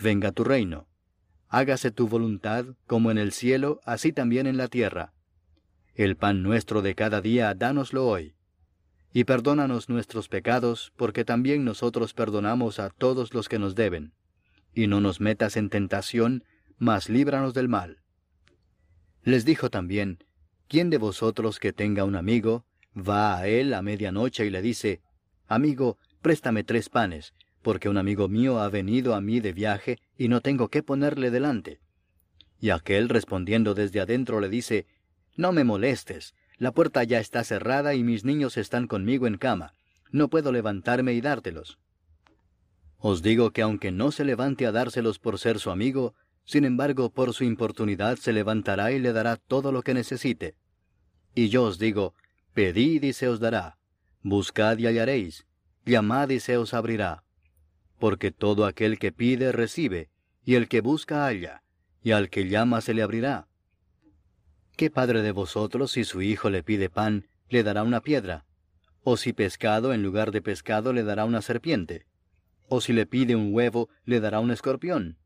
Venga 0.00 0.30
tu 0.30 0.44
reino. 0.44 0.86
Hágase 1.48 1.90
tu 1.90 2.06
voluntad, 2.06 2.64
como 2.86 3.10
en 3.10 3.18
el 3.18 3.32
cielo, 3.32 3.80
así 3.84 4.12
también 4.12 4.46
en 4.46 4.56
la 4.56 4.68
tierra. 4.68 5.12
El 5.96 6.16
pan 6.16 6.44
nuestro 6.44 6.82
de 6.82 6.94
cada 6.94 7.20
día, 7.20 7.52
dánoslo 7.54 8.06
hoy. 8.06 8.36
Y 9.12 9.24
perdónanos 9.24 9.88
nuestros 9.88 10.28
pecados, 10.28 10.92
porque 10.96 11.24
también 11.24 11.64
nosotros 11.64 12.14
perdonamos 12.14 12.78
a 12.78 12.90
todos 12.90 13.34
los 13.34 13.48
que 13.48 13.58
nos 13.58 13.74
deben. 13.74 14.12
Y 14.72 14.86
no 14.86 15.00
nos 15.00 15.20
metas 15.20 15.56
en 15.56 15.68
tentación, 15.68 16.44
mas 16.76 17.08
líbranos 17.08 17.54
del 17.54 17.68
mal. 17.68 18.02
Les 19.24 19.44
dijo 19.44 19.68
también, 19.68 20.22
¿quién 20.68 20.90
de 20.90 20.98
vosotros 20.98 21.58
que 21.58 21.72
tenga 21.72 22.04
un 22.04 22.14
amigo, 22.14 22.66
va 22.96 23.36
a 23.36 23.48
él 23.48 23.74
a 23.74 23.82
medianoche 23.82 24.46
y 24.46 24.50
le 24.50 24.62
dice, 24.62 25.02
Amigo, 25.48 25.98
préstame 26.22 26.62
tres 26.62 26.88
panes, 26.88 27.34
porque 27.68 27.90
un 27.90 27.98
amigo 27.98 28.28
mío 28.28 28.60
ha 28.60 28.70
venido 28.70 29.14
a 29.14 29.20
mí 29.20 29.40
de 29.40 29.52
viaje 29.52 29.98
y 30.16 30.28
no 30.28 30.40
tengo 30.40 30.68
qué 30.68 30.82
ponerle 30.82 31.30
delante. 31.30 31.80
Y 32.58 32.70
aquel 32.70 33.10
respondiendo 33.10 33.74
desde 33.74 34.00
adentro 34.00 34.40
le 34.40 34.48
dice, 34.48 34.86
No 35.36 35.52
me 35.52 35.64
molestes, 35.64 36.34
la 36.56 36.72
puerta 36.72 37.04
ya 37.04 37.20
está 37.20 37.44
cerrada 37.44 37.94
y 37.94 38.02
mis 38.02 38.24
niños 38.24 38.56
están 38.56 38.86
conmigo 38.86 39.26
en 39.26 39.36
cama, 39.36 39.74
no 40.10 40.30
puedo 40.30 40.50
levantarme 40.50 41.12
y 41.12 41.20
dártelos. 41.20 41.78
Os 42.96 43.20
digo 43.20 43.50
que 43.50 43.60
aunque 43.60 43.92
no 43.92 44.12
se 44.12 44.24
levante 44.24 44.64
a 44.64 44.72
dárselos 44.72 45.18
por 45.18 45.38
ser 45.38 45.58
su 45.58 45.70
amigo, 45.70 46.14
sin 46.46 46.64
embargo 46.64 47.10
por 47.10 47.34
su 47.34 47.44
importunidad 47.44 48.16
se 48.16 48.32
levantará 48.32 48.92
y 48.92 48.98
le 48.98 49.12
dará 49.12 49.36
todo 49.36 49.72
lo 49.72 49.82
que 49.82 49.92
necesite. 49.92 50.54
Y 51.34 51.50
yo 51.50 51.64
os 51.64 51.78
digo, 51.78 52.14
pedid 52.54 53.02
y 53.02 53.12
se 53.12 53.28
os 53.28 53.40
dará, 53.40 53.76
buscad 54.22 54.78
y 54.78 54.86
hallaréis, 54.86 55.46
llamad 55.84 56.30
y 56.30 56.40
se 56.40 56.56
os 56.56 56.72
abrirá 56.72 57.24
porque 57.98 58.30
todo 58.30 58.64
aquel 58.64 58.98
que 58.98 59.12
pide 59.12 59.52
recibe, 59.52 60.10
y 60.44 60.54
el 60.54 60.68
que 60.68 60.80
busca 60.80 61.26
halla, 61.26 61.62
y 62.02 62.12
al 62.12 62.30
que 62.30 62.48
llama 62.48 62.80
se 62.80 62.94
le 62.94 63.02
abrirá. 63.02 63.48
¿Qué 64.76 64.90
padre 64.90 65.22
de 65.22 65.32
vosotros 65.32 65.92
si 65.92 66.04
su 66.04 66.22
hijo 66.22 66.50
le 66.50 66.62
pide 66.62 66.88
pan, 66.88 67.26
le 67.48 67.62
dará 67.62 67.82
una 67.82 68.00
piedra? 68.00 68.44
¿O 69.02 69.16
si 69.16 69.32
pescado 69.32 69.92
en 69.92 70.02
lugar 70.02 70.30
de 70.30 70.40
pescado 70.40 70.92
le 70.92 71.02
dará 71.02 71.24
una 71.24 71.42
serpiente? 71.42 72.06
¿O 72.68 72.80
si 72.80 72.92
le 72.92 73.06
pide 73.06 73.34
un 73.34 73.52
huevo, 73.52 73.88
le 74.04 74.20
dará 74.20 74.40
un 74.40 74.50
escorpión? 74.50 75.18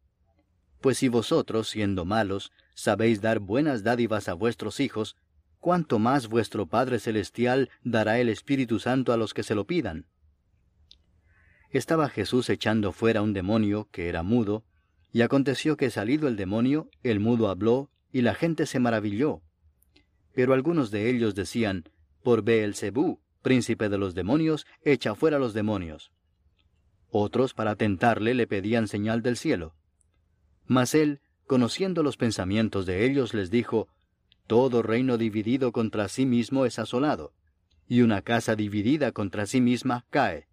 Pues 0.81 0.99
si 0.99 1.09
vosotros, 1.09 1.69
siendo 1.69 2.05
malos, 2.05 2.53
sabéis 2.75 3.21
dar 3.21 3.39
buenas 3.39 3.83
dádivas 3.83 4.29
a 4.29 4.35
vuestros 4.35 4.81
hijos, 4.81 5.17
cuánto 5.61 5.99
más 5.99 6.29
vuestro 6.29 6.67
Padre 6.67 6.99
Celestial 6.99 7.71
dará 7.85 8.19
el 8.19 8.29
Espíritu 8.29 8.79
Santo 8.79 9.13
a 9.13 9.17
los 9.17 9.35
que 9.35 9.43
se 9.43 9.55
lo 9.55 9.67
pidan 9.67 10.07
estaba 11.79 12.09
Jesús 12.09 12.49
echando 12.51 12.93
fuera 12.93 13.23
un 13.23 13.33
demonio 13.33 13.89
que 13.91 14.09
era 14.09 14.23
mudo, 14.23 14.65
y 15.13 15.23
aconteció 15.23 15.77
que 15.77 15.91
salido 15.91 16.29
el 16.29 16.37
demonio, 16.37 16.89
el 17.03 17.21
mudo 17.21 17.49
habló, 17.49 17.91
y 18.13 18.23
la 18.23 18.35
gente 18.35 18.67
se 18.67 18.79
maravilló. 18.79 19.43
Pero 20.35 20.55
algunos 20.55 20.91
de 20.91 21.11
ellos 21.11 21.35
decían, 21.35 21.85
por 22.23 22.43
Beelzebú, 22.43 23.21
príncipe 23.43 23.89
de 23.89 23.99
los 23.99 24.15
demonios, 24.15 24.67
echa 24.83 25.15
fuera 25.15 25.39
los 25.39 25.55
demonios. 25.55 26.13
Otros, 27.11 27.53
para 27.53 27.77
tentarle, 27.77 28.35
le 28.35 28.47
pedían 28.47 28.89
señal 28.89 29.23
del 29.23 29.37
cielo. 29.37 29.75
Mas 30.67 30.95
él, 30.95 31.21
conociendo 31.47 32.03
los 32.03 32.17
pensamientos 32.17 32.87
de 32.87 33.05
ellos, 33.05 33.35
les 33.35 33.51
dijo, 33.51 33.89
Todo 34.47 34.83
reino 34.83 35.19
dividido 35.19 35.73
contra 35.73 36.09
sí 36.09 36.25
mismo 36.25 36.65
es 36.65 36.79
asolado, 36.79 37.35
y 37.87 38.01
una 38.01 38.23
casa 38.23 38.57
dividida 38.57 39.13
contra 39.13 39.45
sí 39.47 39.61
misma 39.61 40.07
cae. 40.09 40.47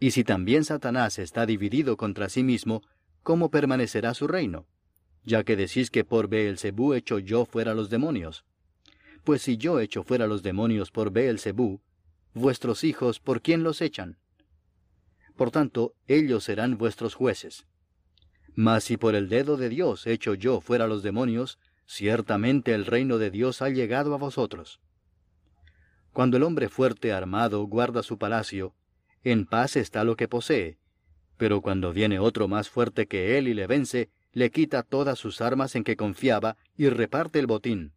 Y 0.00 0.12
si 0.12 0.24
también 0.24 0.64
Satanás 0.64 1.18
está 1.18 1.44
dividido 1.44 1.98
contra 1.98 2.30
sí 2.30 2.42
mismo, 2.42 2.82
¿cómo 3.22 3.50
permanecerá 3.50 4.14
su 4.14 4.26
reino? 4.26 4.66
Ya 5.24 5.44
que 5.44 5.56
decís 5.56 5.90
que 5.90 6.04
por 6.04 6.28
Beelzebú 6.28 6.94
echo 6.94 7.18
yo 7.18 7.44
fuera 7.44 7.74
los 7.74 7.90
demonios. 7.90 8.46
Pues 9.24 9.42
si 9.42 9.58
yo 9.58 9.78
echo 9.78 10.02
fuera 10.02 10.26
los 10.26 10.42
demonios 10.42 10.90
por 10.90 11.12
Beelzebú, 11.12 11.82
vuestros 12.32 12.82
hijos, 12.82 13.20
¿por 13.20 13.42
quién 13.42 13.62
los 13.62 13.82
echan? 13.82 14.16
Por 15.36 15.50
tanto, 15.50 15.94
ellos 16.08 16.44
serán 16.44 16.78
vuestros 16.78 17.14
jueces. 17.14 17.66
Mas 18.54 18.84
si 18.84 18.96
por 18.96 19.14
el 19.14 19.28
dedo 19.28 19.58
de 19.58 19.68
Dios 19.68 20.06
echo 20.06 20.32
yo 20.32 20.62
fuera 20.62 20.86
los 20.86 21.02
demonios, 21.02 21.58
ciertamente 21.86 22.72
el 22.72 22.86
reino 22.86 23.18
de 23.18 23.30
Dios 23.30 23.60
ha 23.60 23.68
llegado 23.68 24.14
a 24.14 24.18
vosotros. 24.18 24.80
Cuando 26.14 26.38
el 26.38 26.42
hombre 26.42 26.70
fuerte 26.70 27.12
armado 27.12 27.62
guarda 27.64 28.02
su 28.02 28.16
palacio, 28.18 28.74
en 29.22 29.44
paz 29.44 29.76
está 29.76 30.04
lo 30.04 30.16
que 30.16 30.28
posee. 30.28 30.78
Pero 31.36 31.60
cuando 31.60 31.92
viene 31.92 32.18
otro 32.18 32.48
más 32.48 32.68
fuerte 32.68 33.06
que 33.06 33.38
él 33.38 33.48
y 33.48 33.54
le 33.54 33.66
vence, 33.66 34.10
le 34.32 34.50
quita 34.50 34.82
todas 34.82 35.18
sus 35.18 35.40
armas 35.40 35.74
en 35.74 35.84
que 35.84 35.96
confiaba 35.96 36.56
y 36.76 36.88
reparte 36.88 37.38
el 37.38 37.46
botín. 37.46 37.92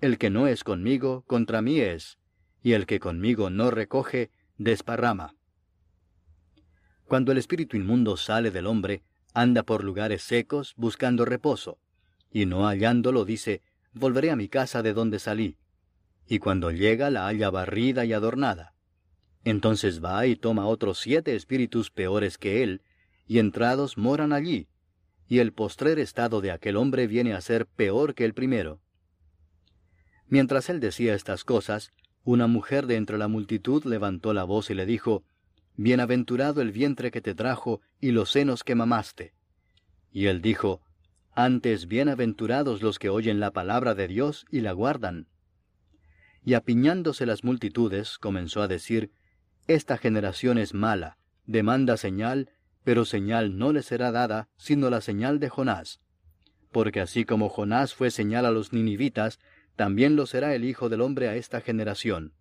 El 0.00 0.18
que 0.18 0.30
no 0.30 0.46
es 0.46 0.64
conmigo, 0.64 1.24
contra 1.26 1.62
mí 1.62 1.80
es, 1.80 2.18
y 2.62 2.72
el 2.72 2.86
que 2.86 3.00
conmigo 3.00 3.50
no 3.50 3.70
recoge, 3.70 4.30
desparrama. 4.58 5.34
Cuando 7.06 7.32
el 7.32 7.38
espíritu 7.38 7.76
inmundo 7.76 8.16
sale 8.16 8.50
del 8.50 8.66
hombre, 8.66 9.02
anda 9.34 9.62
por 9.62 9.84
lugares 9.84 10.22
secos 10.22 10.74
buscando 10.76 11.24
reposo, 11.24 11.78
y 12.30 12.46
no 12.46 12.66
hallándolo 12.66 13.24
dice, 13.24 13.62
volveré 13.92 14.30
a 14.30 14.36
mi 14.36 14.48
casa 14.48 14.82
de 14.82 14.92
donde 14.92 15.18
salí. 15.18 15.58
Y 16.26 16.38
cuando 16.38 16.70
llega 16.70 17.10
la 17.10 17.26
halla 17.26 17.50
barrida 17.50 18.04
y 18.04 18.12
adornada 18.12 18.73
Entonces 19.44 20.02
va 20.02 20.26
y 20.26 20.36
toma 20.36 20.66
otros 20.66 20.98
siete 20.98 21.34
espíritus 21.34 21.90
peores 21.90 22.38
que 22.38 22.62
él, 22.62 22.80
y 23.26 23.38
entrados 23.38 23.98
moran 23.98 24.32
allí, 24.32 24.68
y 25.28 25.38
el 25.38 25.52
postrer 25.52 25.98
estado 25.98 26.40
de 26.40 26.50
aquel 26.50 26.76
hombre 26.76 27.06
viene 27.06 27.34
a 27.34 27.40
ser 27.40 27.66
peor 27.66 28.14
que 28.14 28.24
el 28.24 28.34
primero. 28.34 28.80
Mientras 30.28 30.70
él 30.70 30.80
decía 30.80 31.14
estas 31.14 31.44
cosas, 31.44 31.92
una 32.24 32.46
mujer 32.46 32.86
de 32.86 32.96
entre 32.96 33.18
la 33.18 33.28
multitud 33.28 33.84
levantó 33.84 34.32
la 34.32 34.44
voz 34.44 34.70
y 34.70 34.74
le 34.74 34.86
dijo, 34.86 35.24
Bienaventurado 35.76 36.62
el 36.62 36.72
vientre 36.72 37.10
que 37.10 37.20
te 37.20 37.34
trajo 37.34 37.80
y 38.00 38.12
los 38.12 38.30
senos 38.30 38.64
que 38.64 38.74
mamaste. 38.74 39.34
Y 40.10 40.26
él 40.26 40.40
dijo, 40.40 40.80
Antes 41.34 41.86
bienaventurados 41.86 42.80
los 42.80 42.98
que 42.98 43.10
oyen 43.10 43.40
la 43.40 43.50
palabra 43.50 43.94
de 43.94 44.08
Dios 44.08 44.46
y 44.50 44.60
la 44.60 44.72
guardan. 44.72 45.26
Y 46.44 46.54
apiñándose 46.54 47.26
las 47.26 47.44
multitudes, 47.44 48.18
comenzó 48.18 48.62
a 48.62 48.68
decir, 48.68 49.10
Esta 49.66 49.96
generación 49.96 50.58
es 50.58 50.74
mala, 50.74 51.16
demanda 51.46 51.96
señal, 51.96 52.50
pero 52.84 53.06
señal 53.06 53.56
no 53.56 53.72
le 53.72 53.82
será 53.82 54.12
dada, 54.12 54.48
sino 54.56 54.90
la 54.90 55.00
señal 55.00 55.40
de 55.40 55.48
Jonás. 55.48 56.00
Porque 56.70 57.00
así 57.00 57.24
como 57.24 57.48
Jonás 57.48 57.94
fue 57.94 58.10
señal 58.10 58.44
a 58.44 58.50
los 58.50 58.74
ninivitas, 58.74 59.38
también 59.74 60.16
lo 60.16 60.26
será 60.26 60.54
el 60.54 60.64
Hijo 60.64 60.88
del 60.90 61.00
Hombre 61.00 61.28
a 61.28 61.36
esta 61.36 61.62
generación. 61.62 62.34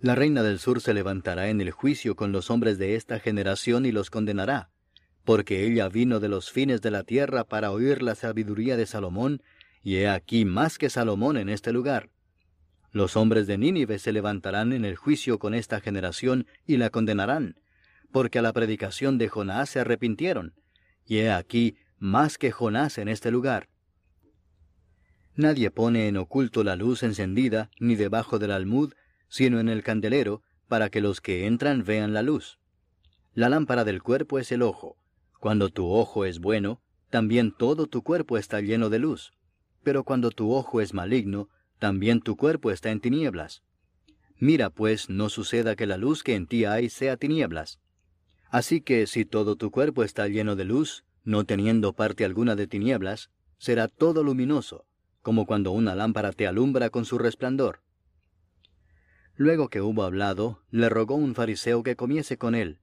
La 0.00 0.14
reina 0.14 0.42
del 0.42 0.58
sur 0.58 0.80
se 0.80 0.94
levantará 0.94 1.50
en 1.50 1.60
el 1.60 1.70
juicio 1.70 2.16
con 2.16 2.32
los 2.32 2.50
hombres 2.50 2.78
de 2.78 2.94
esta 2.94 3.20
generación 3.20 3.84
y 3.84 3.92
los 3.92 4.08
condenará, 4.08 4.70
porque 5.24 5.66
ella 5.66 5.90
vino 5.90 6.18
de 6.18 6.30
los 6.30 6.50
fines 6.50 6.80
de 6.80 6.90
la 6.90 7.02
tierra 7.02 7.44
para 7.44 7.70
oír 7.72 8.02
la 8.02 8.14
sabiduría 8.14 8.78
de 8.78 8.86
Salomón, 8.86 9.42
y 9.82 9.96
he 9.96 10.08
aquí 10.08 10.46
más 10.46 10.78
que 10.78 10.88
Salomón 10.88 11.36
en 11.36 11.50
este 11.50 11.72
lugar. 11.72 12.08
Los 12.92 13.16
hombres 13.16 13.46
de 13.46 13.56
Nínive 13.56 13.98
se 13.98 14.12
levantarán 14.12 14.72
en 14.72 14.84
el 14.84 14.96
juicio 14.96 15.38
con 15.38 15.54
esta 15.54 15.80
generación 15.80 16.46
y 16.66 16.76
la 16.76 16.90
condenarán, 16.90 17.60
porque 18.10 18.40
a 18.40 18.42
la 18.42 18.52
predicación 18.52 19.16
de 19.18 19.28
Jonás 19.28 19.70
se 19.70 19.80
arrepintieron, 19.80 20.54
y 21.06 21.18
he 21.18 21.30
aquí 21.30 21.76
más 21.98 22.38
que 22.38 22.50
Jonás 22.50 22.98
en 22.98 23.08
este 23.08 23.30
lugar. 23.30 23.68
Nadie 25.36 25.70
pone 25.70 26.08
en 26.08 26.16
oculto 26.16 26.64
la 26.64 26.76
luz 26.76 27.02
encendida, 27.02 27.70
ni 27.78 27.94
debajo 27.94 28.38
del 28.38 28.50
almud, 28.50 28.92
sino 29.28 29.60
en 29.60 29.68
el 29.68 29.82
candelero, 29.82 30.42
para 30.66 30.90
que 30.90 31.00
los 31.00 31.20
que 31.20 31.46
entran 31.46 31.84
vean 31.84 32.12
la 32.12 32.22
luz. 32.22 32.58
La 33.32 33.48
lámpara 33.48 33.84
del 33.84 34.02
cuerpo 34.02 34.38
es 34.38 34.50
el 34.50 34.62
ojo. 34.62 34.96
Cuando 35.38 35.68
tu 35.68 35.88
ojo 35.90 36.24
es 36.24 36.40
bueno, 36.40 36.82
también 37.10 37.52
todo 37.56 37.86
tu 37.86 38.02
cuerpo 38.02 38.38
está 38.38 38.60
lleno 38.60 38.90
de 38.90 38.98
luz. 38.98 39.32
Pero 39.82 40.04
cuando 40.04 40.30
tu 40.30 40.52
ojo 40.52 40.80
es 40.80 40.92
maligno, 40.92 41.48
también 41.80 42.20
tu 42.20 42.36
cuerpo 42.36 42.70
está 42.70 42.92
en 42.92 43.00
tinieblas. 43.00 43.64
Mira, 44.38 44.70
pues, 44.70 45.10
no 45.10 45.28
suceda 45.28 45.74
que 45.74 45.86
la 45.86 45.96
luz 45.96 46.22
que 46.22 46.36
en 46.36 46.46
ti 46.46 46.64
hay 46.64 46.88
sea 46.88 47.16
tinieblas. 47.16 47.80
Así 48.50 48.80
que 48.80 49.06
si 49.06 49.24
todo 49.24 49.56
tu 49.56 49.70
cuerpo 49.70 50.04
está 50.04 50.28
lleno 50.28 50.56
de 50.56 50.64
luz, 50.64 51.04
no 51.24 51.44
teniendo 51.44 51.94
parte 51.94 52.24
alguna 52.24 52.54
de 52.54 52.66
tinieblas, 52.66 53.30
será 53.58 53.88
todo 53.88 54.22
luminoso, 54.22 54.84
como 55.22 55.46
cuando 55.46 55.72
una 55.72 55.94
lámpara 55.94 56.32
te 56.32 56.46
alumbra 56.46 56.90
con 56.90 57.04
su 57.04 57.18
resplandor. 57.18 57.80
Luego 59.34 59.68
que 59.68 59.80
hubo 59.80 60.02
hablado, 60.02 60.62
le 60.70 60.88
rogó 60.90 61.14
un 61.14 61.34
fariseo 61.34 61.82
que 61.82 61.96
comiese 61.96 62.36
con 62.36 62.54
él, 62.54 62.78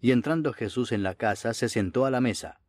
y 0.00 0.10
entrando 0.10 0.52
Jesús 0.52 0.92
en 0.92 1.02
la 1.02 1.14
casa 1.14 1.54
se 1.54 1.70
sentó 1.70 2.04
a 2.04 2.10
la 2.10 2.20
mesa. 2.20 2.60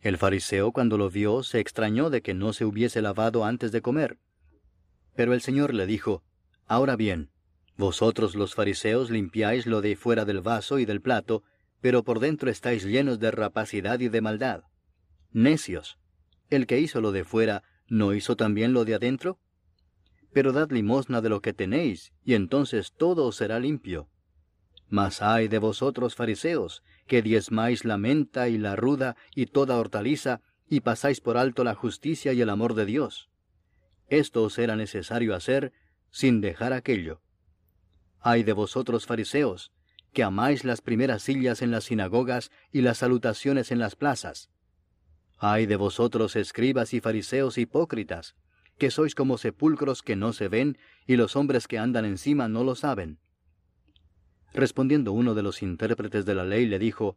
El 0.00 0.16
fariseo 0.16 0.72
cuando 0.72 0.96
lo 0.96 1.10
vio 1.10 1.42
se 1.42 1.60
extrañó 1.60 2.08
de 2.08 2.22
que 2.22 2.32
no 2.32 2.54
se 2.54 2.64
hubiese 2.64 3.02
lavado 3.02 3.44
antes 3.44 3.70
de 3.70 3.82
comer. 3.82 4.18
Pero 5.20 5.34
el 5.34 5.42
Señor 5.42 5.74
le 5.74 5.84
dijo, 5.84 6.22
Ahora 6.66 6.96
bien, 6.96 7.28
vosotros 7.76 8.34
los 8.34 8.54
fariseos 8.54 9.10
limpiáis 9.10 9.66
lo 9.66 9.82
de 9.82 9.94
fuera 9.94 10.24
del 10.24 10.40
vaso 10.40 10.78
y 10.78 10.86
del 10.86 11.02
plato, 11.02 11.42
pero 11.82 12.04
por 12.04 12.20
dentro 12.20 12.50
estáis 12.50 12.84
llenos 12.84 13.20
de 13.20 13.30
rapacidad 13.30 14.00
y 14.00 14.08
de 14.08 14.22
maldad. 14.22 14.62
Necios, 15.30 15.98
el 16.48 16.66
que 16.66 16.80
hizo 16.80 17.02
lo 17.02 17.12
de 17.12 17.24
fuera 17.24 17.64
¿no 17.86 18.14
hizo 18.14 18.34
también 18.34 18.72
lo 18.72 18.86
de 18.86 18.94
adentro? 18.94 19.38
Pero 20.32 20.52
dad 20.52 20.70
limosna 20.70 21.20
de 21.20 21.28
lo 21.28 21.42
que 21.42 21.52
tenéis, 21.52 22.14
y 22.24 22.32
entonces 22.32 22.94
todo 22.96 23.26
os 23.26 23.36
será 23.36 23.60
limpio. 23.60 24.08
Mas 24.88 25.20
ay 25.20 25.48
de 25.48 25.58
vosotros, 25.58 26.14
fariseos, 26.14 26.82
que 27.06 27.20
diezmáis 27.20 27.84
la 27.84 27.98
menta 27.98 28.48
y 28.48 28.56
la 28.56 28.74
ruda 28.74 29.16
y 29.34 29.44
toda 29.44 29.76
hortaliza, 29.76 30.40
y 30.66 30.80
pasáis 30.80 31.20
por 31.20 31.36
alto 31.36 31.62
la 31.62 31.74
justicia 31.74 32.32
y 32.32 32.40
el 32.40 32.48
amor 32.48 32.72
de 32.72 32.86
Dios. 32.86 33.29
Esto 34.10 34.42
os 34.42 34.58
era 34.58 34.76
necesario 34.76 35.34
hacer, 35.34 35.72
sin 36.10 36.42
dejar 36.42 36.74
aquello. 36.74 37.22
Ay 38.20 38.42
de 38.42 38.52
vosotros, 38.52 39.06
fariseos, 39.06 39.72
que 40.12 40.22
amáis 40.22 40.64
las 40.64 40.82
primeras 40.82 41.22
sillas 41.22 41.62
en 41.62 41.70
las 41.70 41.84
sinagogas 41.84 42.50
y 42.70 42.82
las 42.82 42.98
salutaciones 42.98 43.70
en 43.70 43.78
las 43.78 43.96
plazas, 43.96 44.50
Ay 45.42 45.64
de 45.64 45.76
vosotros, 45.76 46.36
escribas 46.36 46.92
y 46.92 47.00
fariseos 47.00 47.56
hipócritas, 47.56 48.36
que 48.76 48.90
sois 48.90 49.14
como 49.14 49.38
sepulcros 49.38 50.02
que 50.02 50.14
no 50.14 50.34
se 50.34 50.48
ven, 50.48 50.76
y 51.06 51.16
los 51.16 51.34
hombres 51.34 51.66
que 51.66 51.78
andan 51.78 52.04
encima 52.04 52.46
no 52.46 52.62
lo 52.62 52.74
saben. 52.74 53.18
Respondiendo 54.52 55.12
uno 55.12 55.34
de 55.34 55.42
los 55.42 55.62
intérpretes 55.62 56.26
de 56.26 56.34
la 56.34 56.44
ley 56.44 56.66
le 56.66 56.78
dijo, 56.78 57.16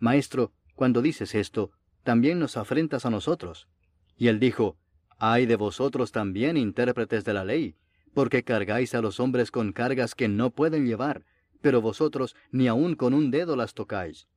Maestro, 0.00 0.52
cuando 0.74 1.00
dices 1.00 1.36
esto, 1.36 1.70
también 2.02 2.40
nos 2.40 2.56
afrentas 2.56 3.06
a 3.06 3.10
nosotros. 3.10 3.68
Y 4.16 4.26
él 4.26 4.40
dijo, 4.40 4.76
Ay 5.22 5.44
de 5.44 5.56
vosotros 5.56 6.12
también, 6.12 6.56
intérpretes 6.56 7.26
de 7.26 7.34
la 7.34 7.44
ley, 7.44 7.76
porque 8.14 8.42
cargáis 8.42 8.94
a 8.94 9.02
los 9.02 9.20
hombres 9.20 9.50
con 9.50 9.72
cargas 9.72 10.14
que 10.14 10.28
no 10.28 10.50
pueden 10.50 10.86
llevar, 10.86 11.26
pero 11.60 11.82
vosotros 11.82 12.34
ni 12.50 12.68
aun 12.68 12.94
con 12.94 13.12
un 13.12 13.30
dedo 13.30 13.54
las 13.54 13.74
tocáis. 13.74 14.28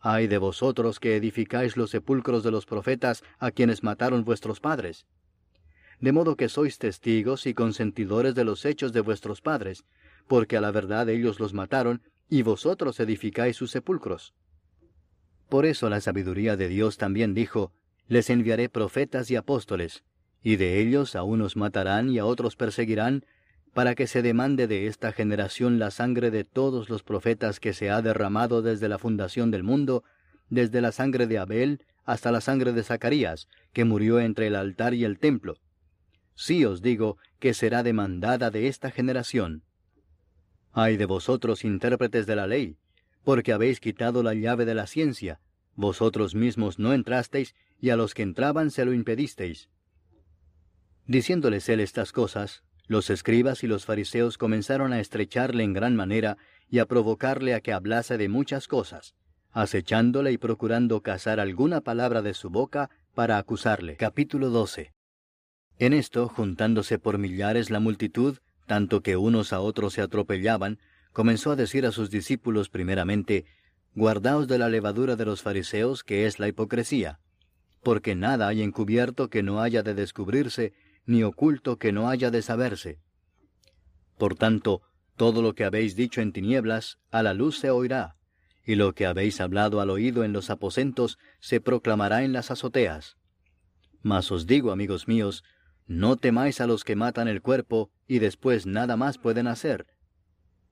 Ay 0.00 0.26
de 0.26 0.38
vosotros 0.38 0.98
que 0.98 1.14
edificáis 1.14 1.76
los 1.76 1.90
sepulcros 1.90 2.42
de 2.42 2.50
los 2.50 2.66
profetas 2.66 3.22
a 3.38 3.52
quienes 3.52 3.84
mataron 3.84 4.24
vuestros 4.24 4.58
padres. 4.58 5.06
De 6.00 6.10
modo 6.10 6.36
que 6.36 6.48
sois 6.48 6.78
testigos 6.78 7.46
y 7.46 7.54
consentidores 7.54 8.34
de 8.34 8.42
los 8.42 8.64
hechos 8.64 8.92
de 8.92 9.02
vuestros 9.02 9.40
padres, 9.40 9.84
porque 10.26 10.56
a 10.56 10.60
la 10.60 10.72
verdad 10.72 11.08
ellos 11.10 11.38
los 11.38 11.54
mataron, 11.54 12.02
y 12.28 12.42
vosotros 12.42 12.98
edificáis 12.98 13.54
sus 13.54 13.70
sepulcros. 13.70 14.34
Por 15.48 15.64
eso 15.64 15.88
la 15.88 16.00
sabiduría 16.00 16.56
de 16.56 16.66
Dios 16.66 16.96
también 16.96 17.34
dijo, 17.34 17.72
Les 18.08 18.30
enviaré 18.30 18.68
profetas 18.68 19.30
y 19.30 19.36
apóstoles, 19.36 20.04
y 20.42 20.56
de 20.56 20.80
ellos 20.80 21.14
a 21.16 21.22
unos 21.22 21.56
matarán 21.56 22.10
y 22.10 22.18
a 22.18 22.26
otros 22.26 22.56
perseguirán, 22.56 23.24
para 23.72 23.94
que 23.94 24.06
se 24.06 24.22
demande 24.22 24.66
de 24.66 24.86
esta 24.86 25.12
generación 25.12 25.78
la 25.78 25.90
sangre 25.90 26.30
de 26.30 26.44
todos 26.44 26.90
los 26.90 27.02
profetas 27.02 27.58
que 27.58 27.72
se 27.72 27.90
ha 27.90 28.02
derramado 28.02 28.60
desde 28.60 28.88
la 28.88 28.98
fundación 28.98 29.50
del 29.50 29.62
mundo, 29.62 30.04
desde 30.50 30.80
la 30.80 30.92
sangre 30.92 31.26
de 31.26 31.38
Abel 31.38 31.84
hasta 32.04 32.32
la 32.32 32.40
sangre 32.40 32.72
de 32.72 32.82
Zacarías, 32.82 33.48
que 33.72 33.84
murió 33.84 34.20
entre 34.20 34.48
el 34.48 34.56
altar 34.56 34.92
y 34.92 35.04
el 35.04 35.18
templo. 35.18 35.56
Sí 36.34 36.64
os 36.64 36.82
digo 36.82 37.16
que 37.38 37.54
será 37.54 37.82
demandada 37.82 38.50
de 38.50 38.68
esta 38.68 38.90
generación. 38.90 39.62
Ay 40.72 40.96
de 40.96 41.06
vosotros 41.06 41.64
intérpretes 41.64 42.26
de 42.26 42.36
la 42.36 42.46
ley, 42.46 42.76
porque 43.24 43.52
habéis 43.52 43.80
quitado 43.80 44.22
la 44.22 44.34
llave 44.34 44.64
de 44.64 44.74
la 44.74 44.86
ciencia, 44.86 45.40
vosotros 45.74 46.34
mismos 46.34 46.78
no 46.78 46.92
entrasteis, 46.92 47.54
y 47.82 47.90
a 47.90 47.96
los 47.96 48.14
que 48.14 48.22
entraban 48.22 48.70
se 48.70 48.84
lo 48.84 48.94
impedisteis. 48.94 49.68
Diciéndoles 51.06 51.68
él 51.68 51.80
estas 51.80 52.12
cosas, 52.12 52.62
los 52.86 53.10
escribas 53.10 53.64
y 53.64 53.66
los 53.66 53.84
fariseos 53.84 54.38
comenzaron 54.38 54.92
a 54.92 55.00
estrecharle 55.00 55.64
en 55.64 55.72
gran 55.72 55.96
manera 55.96 56.38
y 56.70 56.78
a 56.78 56.86
provocarle 56.86 57.54
a 57.54 57.60
que 57.60 57.72
hablase 57.72 58.18
de 58.18 58.28
muchas 58.28 58.68
cosas, 58.68 59.16
acechándole 59.50 60.30
y 60.30 60.38
procurando 60.38 61.02
cazar 61.02 61.40
alguna 61.40 61.80
palabra 61.80 62.22
de 62.22 62.34
su 62.34 62.50
boca 62.50 62.88
para 63.14 63.36
acusarle. 63.36 63.96
Capítulo 63.96 64.50
12. 64.50 64.92
En 65.78 65.92
esto, 65.92 66.28
juntándose 66.28 67.00
por 67.00 67.18
millares 67.18 67.68
la 67.70 67.80
multitud, 67.80 68.38
tanto 68.66 69.02
que 69.02 69.16
unos 69.16 69.52
a 69.52 69.58
otros 69.58 69.94
se 69.94 70.02
atropellaban, 70.02 70.78
comenzó 71.12 71.50
a 71.50 71.56
decir 71.56 71.84
a 71.84 71.90
sus 71.90 72.10
discípulos 72.10 72.68
primeramente, 72.68 73.44
Guardaos 73.94 74.46
de 74.46 74.58
la 74.58 74.68
levadura 74.68 75.16
de 75.16 75.24
los 75.24 75.42
fariseos, 75.42 76.04
que 76.04 76.26
es 76.26 76.38
la 76.38 76.48
hipocresía, 76.48 77.18
porque 77.82 78.14
nada 78.14 78.48
hay 78.48 78.62
encubierto 78.62 79.28
que 79.28 79.42
no 79.42 79.60
haya 79.60 79.82
de 79.82 79.94
descubrirse, 79.94 80.72
ni 81.04 81.22
oculto 81.22 81.78
que 81.78 81.92
no 81.92 82.08
haya 82.08 82.30
de 82.30 82.42
saberse. 82.42 82.98
Por 84.18 84.36
tanto, 84.36 84.82
todo 85.16 85.42
lo 85.42 85.54
que 85.54 85.64
habéis 85.64 85.96
dicho 85.96 86.20
en 86.20 86.32
tinieblas, 86.32 86.98
a 87.10 87.22
la 87.22 87.34
luz 87.34 87.58
se 87.58 87.70
oirá, 87.70 88.16
y 88.64 88.76
lo 88.76 88.94
que 88.94 89.06
habéis 89.06 89.40
hablado 89.40 89.80
al 89.80 89.90
oído 89.90 90.24
en 90.24 90.32
los 90.32 90.50
aposentos, 90.50 91.18
se 91.40 91.60
proclamará 91.60 92.22
en 92.22 92.32
las 92.32 92.50
azoteas. 92.50 93.16
Mas 94.02 94.30
os 94.30 94.46
digo, 94.46 94.70
amigos 94.70 95.08
míos, 95.08 95.44
no 95.86 96.16
temáis 96.16 96.60
a 96.60 96.66
los 96.66 96.84
que 96.84 96.96
matan 96.96 97.28
el 97.28 97.42
cuerpo, 97.42 97.90
y 98.06 98.20
después 98.20 98.66
nada 98.66 98.96
más 98.96 99.18
pueden 99.18 99.48
hacer. 99.48 99.86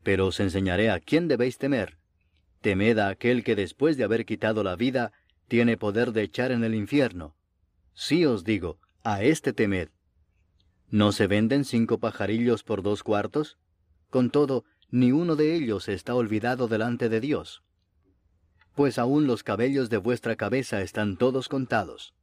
Pero 0.03 0.29
os 0.29 0.41
enseñaré 0.41 0.91
a 0.91 1.01
quién 1.01 1.29
debéis 1.29 1.59
temer. 1.59 1.99
Temed 2.61 2.99
a 2.99 3.09
aquel 3.09 3.43
que 3.43 3.57
después 3.57 3.97
de 3.97 4.05
haber 4.05 4.25
quitado 4.25 4.63
la 4.63 4.77
vida, 4.77 5.13
tiene 5.51 5.77
poder 5.77 6.13
de 6.13 6.23
echar 6.23 6.53
en 6.53 6.63
el 6.63 6.77
infierno. 6.77 7.35
Sí 7.93 8.25
os 8.25 8.45
digo, 8.45 8.79
a 9.03 9.25
éste 9.25 9.53
temed. 9.53 9.89
¿No 10.91 11.11
se 11.11 11.27
venden 11.27 11.65
cinco 11.65 11.99
pajarillos 11.99 12.63
por 12.63 12.83
dos 12.83 13.03
cuartos? 13.03 13.59
Con 14.11 14.31
todo, 14.31 14.65
ni 14.93 15.11
uno 15.11 15.35
de 15.35 15.57
ellos 15.57 15.89
está 15.89 16.15
olvidado 16.15 16.69
delante 16.69 17.09
de 17.09 17.21
Dios. 17.21 17.65
Pues 18.77 18.97
aún 18.97 19.27
los 19.27 19.43
cabellos 19.43 19.91
de 19.91 19.97
vuestra 19.97 20.37
cabeza 20.37 20.83
están 20.83 21.17
todos 21.17 21.49
contados. 21.49 22.15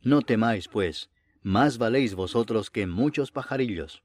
No 0.00 0.22
temáis, 0.22 0.68
pues, 0.68 1.10
más 1.42 1.78
valéis 1.78 2.14
vosotros 2.14 2.70
que 2.70 2.86
muchos 2.86 3.32
pajarillos. 3.32 4.04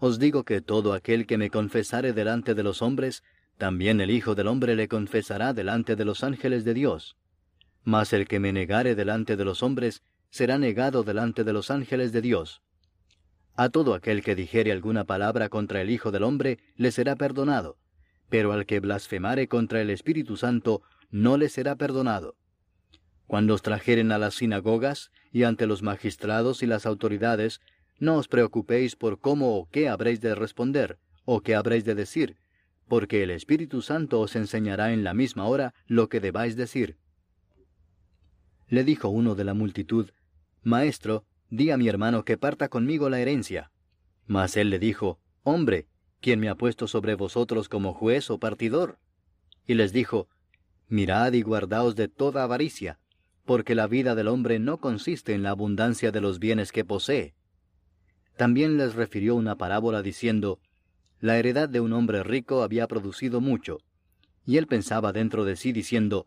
Os 0.00 0.18
digo 0.18 0.44
que 0.44 0.60
todo 0.60 0.92
aquel 0.92 1.24
que 1.24 1.38
me 1.38 1.50
confesare 1.50 2.12
delante 2.12 2.56
de 2.56 2.64
los 2.64 2.82
hombres, 2.82 3.22
también 3.58 4.00
el 4.00 4.10
Hijo 4.10 4.34
del 4.34 4.48
Hombre 4.48 4.74
le 4.74 4.88
confesará 4.88 5.52
delante 5.52 5.94
de 5.94 6.04
los 6.04 6.24
ángeles 6.24 6.64
de 6.64 6.74
Dios. 6.74 7.16
Mas 7.84 8.12
el 8.12 8.28
que 8.28 8.40
me 8.40 8.52
negare 8.52 8.94
delante 8.94 9.36
de 9.36 9.44
los 9.44 9.62
hombres, 9.62 10.02
será 10.30 10.58
negado 10.58 11.02
delante 11.02 11.44
de 11.44 11.52
los 11.52 11.70
ángeles 11.70 12.12
de 12.12 12.20
Dios. 12.22 12.62
A 13.56 13.68
todo 13.68 13.94
aquel 13.94 14.22
que 14.22 14.34
dijere 14.34 14.72
alguna 14.72 15.04
palabra 15.04 15.48
contra 15.48 15.80
el 15.82 15.90
Hijo 15.90 16.10
del 16.10 16.22
Hombre, 16.22 16.58
le 16.76 16.92
será 16.92 17.16
perdonado, 17.16 17.76
pero 18.28 18.52
al 18.52 18.64
que 18.64 18.80
blasfemare 18.80 19.48
contra 19.48 19.80
el 19.82 19.90
Espíritu 19.90 20.36
Santo, 20.36 20.82
no 21.10 21.36
le 21.36 21.48
será 21.48 21.76
perdonado. 21.76 22.36
Cuando 23.26 23.54
os 23.54 23.62
trajeren 23.62 24.12
a 24.12 24.18
las 24.18 24.34
sinagogas 24.34 25.10
y 25.32 25.42
ante 25.42 25.66
los 25.66 25.82
magistrados 25.82 26.62
y 26.62 26.66
las 26.66 26.86
autoridades, 26.86 27.60
no 27.98 28.16
os 28.16 28.28
preocupéis 28.28 28.96
por 28.96 29.20
cómo 29.20 29.56
o 29.56 29.68
qué 29.68 29.88
habréis 29.88 30.20
de 30.20 30.34
responder, 30.34 30.98
o 31.24 31.42
qué 31.42 31.54
habréis 31.54 31.84
de 31.84 31.94
decir, 31.94 32.36
porque 32.88 33.22
el 33.22 33.30
Espíritu 33.30 33.82
Santo 33.82 34.20
os 34.20 34.34
enseñará 34.36 34.92
en 34.92 35.04
la 35.04 35.14
misma 35.14 35.44
hora 35.46 35.74
lo 35.86 36.08
que 36.08 36.20
debáis 36.20 36.56
decir. 36.56 36.96
Le 38.70 38.84
dijo 38.84 39.08
uno 39.08 39.34
de 39.34 39.42
la 39.42 39.52
multitud, 39.52 40.10
Maestro, 40.62 41.24
di 41.50 41.70
a 41.70 41.76
mi 41.76 41.88
hermano 41.88 42.24
que 42.24 42.38
parta 42.38 42.68
conmigo 42.68 43.10
la 43.10 43.18
herencia. 43.18 43.72
Mas 44.26 44.56
él 44.56 44.70
le 44.70 44.78
dijo, 44.78 45.18
Hombre, 45.42 45.88
¿quién 46.20 46.38
me 46.38 46.48
ha 46.48 46.54
puesto 46.54 46.86
sobre 46.86 47.16
vosotros 47.16 47.68
como 47.68 47.92
juez 47.92 48.30
o 48.30 48.38
partidor? 48.38 49.00
Y 49.66 49.74
les 49.74 49.92
dijo, 49.92 50.28
Mirad 50.88 51.32
y 51.32 51.42
guardaos 51.42 51.96
de 51.96 52.06
toda 52.06 52.44
avaricia, 52.44 53.00
porque 53.44 53.74
la 53.74 53.88
vida 53.88 54.14
del 54.14 54.28
hombre 54.28 54.60
no 54.60 54.78
consiste 54.78 55.34
en 55.34 55.42
la 55.42 55.50
abundancia 55.50 56.12
de 56.12 56.20
los 56.20 56.38
bienes 56.38 56.70
que 56.70 56.84
posee. 56.84 57.34
También 58.36 58.76
les 58.76 58.94
refirió 58.94 59.34
una 59.34 59.56
parábola 59.56 60.00
diciendo, 60.00 60.60
la 61.18 61.38
heredad 61.38 61.68
de 61.68 61.80
un 61.80 61.92
hombre 61.92 62.22
rico 62.22 62.62
había 62.62 62.86
producido 62.86 63.40
mucho, 63.40 63.80
y 64.46 64.58
él 64.58 64.68
pensaba 64.68 65.12
dentro 65.12 65.44
de 65.44 65.56
sí 65.56 65.72
diciendo, 65.72 66.26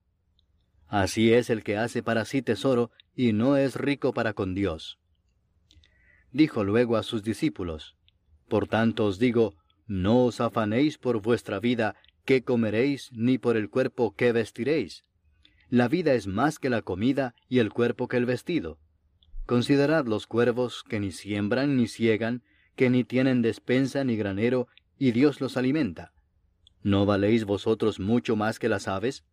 Así 0.91 1.31
es 1.31 1.49
el 1.49 1.63
que 1.63 1.77
hace 1.77 2.03
para 2.03 2.25
sí 2.25 2.41
tesoro 2.41 2.91
y 3.15 3.31
no 3.31 3.55
es 3.55 3.77
rico 3.77 4.11
para 4.13 4.33
con 4.33 4.53
Dios. 4.53 4.99
Dijo 6.33 6.65
luego 6.65 6.97
a 6.97 7.03
sus 7.03 7.23
discípulos, 7.23 7.95
Por 8.49 8.67
tanto 8.67 9.05
os 9.05 9.17
digo, 9.17 9.55
no 9.87 10.25
os 10.25 10.41
afanéis 10.41 10.97
por 10.97 11.21
vuestra 11.21 11.61
vida, 11.61 11.95
qué 12.25 12.43
comeréis, 12.43 13.09
ni 13.13 13.37
por 13.37 13.55
el 13.55 13.69
cuerpo 13.69 14.13
qué 14.17 14.33
vestiréis. 14.33 15.05
La 15.69 15.87
vida 15.87 16.13
es 16.13 16.27
más 16.27 16.59
que 16.59 16.69
la 16.69 16.81
comida 16.81 17.35
y 17.47 17.59
el 17.59 17.71
cuerpo 17.71 18.09
que 18.09 18.17
el 18.17 18.25
vestido. 18.25 18.77
Considerad 19.45 20.05
los 20.07 20.27
cuervos 20.27 20.83
que 20.83 20.99
ni 20.99 21.13
siembran 21.13 21.77
ni 21.77 21.87
ciegan, 21.87 22.43
que 22.75 22.89
ni 22.89 23.05
tienen 23.05 23.41
despensa 23.41 24.03
ni 24.03 24.17
granero, 24.17 24.67
y 24.99 25.13
Dios 25.13 25.39
los 25.39 25.55
alimenta. 25.55 26.11
¿No 26.83 27.05
valéis 27.05 27.45
vosotros 27.45 28.01
mucho 28.01 28.35
más 28.35 28.59
que 28.59 28.67
las 28.67 28.89
aves? 28.89 29.23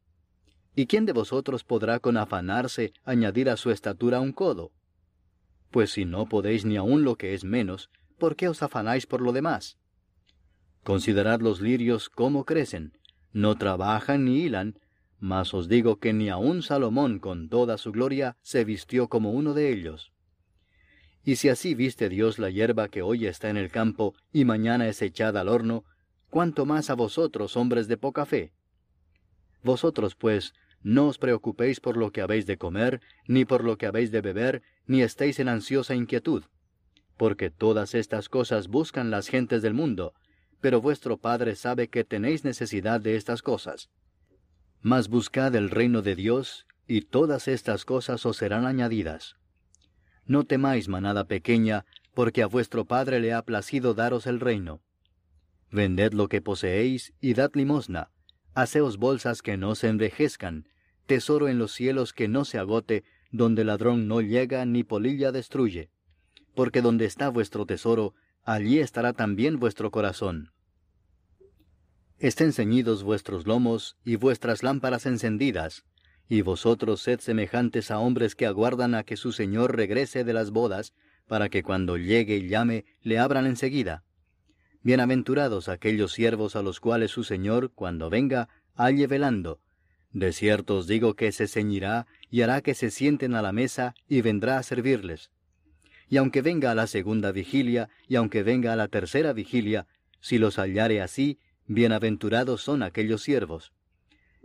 ¿Y 0.74 0.86
quién 0.86 1.06
de 1.06 1.12
vosotros 1.12 1.64
podrá 1.64 1.98
con 1.98 2.16
afanarse 2.16 2.92
añadir 3.04 3.50
a 3.50 3.56
su 3.56 3.70
estatura 3.70 4.20
un 4.20 4.32
codo? 4.32 4.70
Pues 5.70 5.90
si 5.90 6.04
no 6.04 6.28
podéis 6.28 6.64
ni 6.64 6.76
aun 6.76 7.04
lo 7.04 7.16
que 7.16 7.34
es 7.34 7.44
menos, 7.44 7.90
¿por 8.18 8.36
qué 8.36 8.48
os 8.48 8.62
afanáis 8.62 9.06
por 9.06 9.20
lo 9.20 9.32
demás? 9.32 9.78
Considerad 10.84 11.40
los 11.40 11.60
lirios 11.60 12.08
cómo 12.08 12.44
crecen, 12.44 12.98
no 13.32 13.56
trabajan 13.58 14.24
ni 14.24 14.42
hilan, 14.42 14.78
mas 15.20 15.52
os 15.52 15.68
digo 15.68 15.98
que 15.98 16.12
ni 16.12 16.28
aun 16.28 16.62
Salomón 16.62 17.18
con 17.18 17.48
toda 17.48 17.76
su 17.76 17.92
gloria 17.92 18.36
se 18.42 18.64
vistió 18.64 19.08
como 19.08 19.32
uno 19.32 19.52
de 19.52 19.72
ellos. 19.72 20.12
Y 21.24 21.36
si 21.36 21.48
así 21.48 21.74
viste 21.74 22.08
Dios 22.08 22.38
la 22.38 22.50
hierba 22.50 22.88
que 22.88 23.02
hoy 23.02 23.26
está 23.26 23.50
en 23.50 23.56
el 23.56 23.70
campo 23.70 24.14
y 24.32 24.44
mañana 24.44 24.88
es 24.88 25.02
echada 25.02 25.42
al 25.42 25.48
horno, 25.48 25.84
cuánto 26.30 26.64
más 26.64 26.88
a 26.88 26.94
vosotros, 26.94 27.56
hombres 27.56 27.88
de 27.88 27.96
poca 27.96 28.24
fe. 28.24 28.52
Vosotros, 29.62 30.14
pues, 30.14 30.54
no 30.82 31.08
os 31.08 31.18
preocupéis 31.18 31.80
por 31.80 31.96
lo 31.96 32.12
que 32.12 32.20
habéis 32.20 32.46
de 32.46 32.56
comer, 32.56 33.00
ni 33.26 33.44
por 33.44 33.64
lo 33.64 33.76
que 33.76 33.86
habéis 33.86 34.10
de 34.10 34.20
beber, 34.20 34.62
ni 34.86 35.02
estéis 35.02 35.40
en 35.40 35.48
ansiosa 35.48 35.94
inquietud, 35.94 36.44
porque 37.16 37.50
todas 37.50 37.94
estas 37.94 38.28
cosas 38.28 38.68
buscan 38.68 39.10
las 39.10 39.28
gentes 39.28 39.62
del 39.62 39.74
mundo, 39.74 40.14
pero 40.60 40.80
vuestro 40.80 41.18
Padre 41.18 41.56
sabe 41.56 41.88
que 41.88 42.04
tenéis 42.04 42.44
necesidad 42.44 43.00
de 43.00 43.16
estas 43.16 43.42
cosas. 43.42 43.90
Mas 44.80 45.08
buscad 45.08 45.54
el 45.56 45.70
reino 45.70 46.02
de 46.02 46.14
Dios, 46.14 46.66
y 46.86 47.02
todas 47.02 47.48
estas 47.48 47.84
cosas 47.84 48.24
os 48.24 48.36
serán 48.36 48.64
añadidas. 48.64 49.36
No 50.24 50.44
temáis, 50.44 50.88
manada 50.88 51.24
pequeña, 51.24 51.84
porque 52.14 52.42
a 52.42 52.46
vuestro 52.46 52.84
Padre 52.84 53.20
le 53.20 53.32
ha 53.32 53.42
placido 53.42 53.94
daros 53.94 54.26
el 54.26 54.40
reino. 54.40 54.80
Vended 55.70 56.12
lo 56.12 56.28
que 56.28 56.40
poseéis 56.40 57.12
y 57.20 57.34
dad 57.34 57.50
limosna. 57.54 58.10
Haceos 58.60 58.96
bolsas 58.96 59.40
que 59.40 59.56
no 59.56 59.76
se 59.76 59.86
envejezcan, 59.86 60.66
tesoro 61.06 61.46
en 61.46 61.60
los 61.60 61.70
cielos 61.70 62.12
que 62.12 62.26
no 62.26 62.44
se 62.44 62.58
agote, 62.58 63.04
donde 63.30 63.62
ladrón 63.62 64.08
no 64.08 64.20
llega 64.20 64.66
ni 64.66 64.82
polilla 64.82 65.30
destruye. 65.30 65.90
Porque 66.56 66.82
donde 66.82 67.04
está 67.04 67.28
vuestro 67.28 67.66
tesoro, 67.66 68.16
allí 68.42 68.80
estará 68.80 69.12
también 69.12 69.60
vuestro 69.60 69.92
corazón. 69.92 70.50
Estén 72.18 72.52
ceñidos 72.52 73.04
vuestros 73.04 73.46
lomos 73.46 73.96
y 74.04 74.16
vuestras 74.16 74.64
lámparas 74.64 75.06
encendidas, 75.06 75.84
y 76.28 76.40
vosotros 76.40 77.00
sed 77.00 77.20
semejantes 77.20 77.92
a 77.92 78.00
hombres 78.00 78.34
que 78.34 78.46
aguardan 78.46 78.96
a 78.96 79.04
que 79.04 79.16
su 79.16 79.30
Señor 79.30 79.76
regrese 79.76 80.24
de 80.24 80.32
las 80.32 80.50
bodas, 80.50 80.94
para 81.28 81.48
que 81.48 81.62
cuando 81.62 81.96
llegue 81.96 82.38
y 82.38 82.48
llame 82.48 82.86
le 83.02 83.20
abran 83.20 83.46
enseguida. 83.46 84.02
Bienaventurados 84.82 85.68
aquellos 85.68 86.12
siervos 86.12 86.54
a 86.54 86.62
los 86.62 86.78
cuales 86.78 87.10
su 87.10 87.24
Señor, 87.24 87.72
cuando 87.74 88.10
venga, 88.10 88.48
halle 88.76 89.08
velando. 89.08 89.60
De 90.12 90.32
cierto 90.32 90.76
os 90.76 90.86
digo 90.86 91.14
que 91.14 91.32
se 91.32 91.48
ceñirá 91.48 92.06
y 92.30 92.42
hará 92.42 92.60
que 92.60 92.74
se 92.74 92.90
sienten 92.90 93.34
a 93.34 93.42
la 93.42 93.52
mesa 93.52 93.94
y 94.08 94.20
vendrá 94.20 94.56
a 94.56 94.62
servirles. 94.62 95.30
Y 96.08 96.16
aunque 96.16 96.42
venga 96.42 96.70
a 96.70 96.74
la 96.76 96.86
segunda 96.86 97.32
vigilia 97.32 97.90
y 98.06 98.14
aunque 98.14 98.44
venga 98.44 98.72
a 98.72 98.76
la 98.76 98.88
tercera 98.88 99.32
vigilia, 99.32 99.88
si 100.20 100.38
los 100.38 100.58
hallare 100.58 101.02
así, 101.02 101.38
bienaventurados 101.66 102.62
son 102.62 102.82
aquellos 102.84 103.22
siervos. 103.22 103.72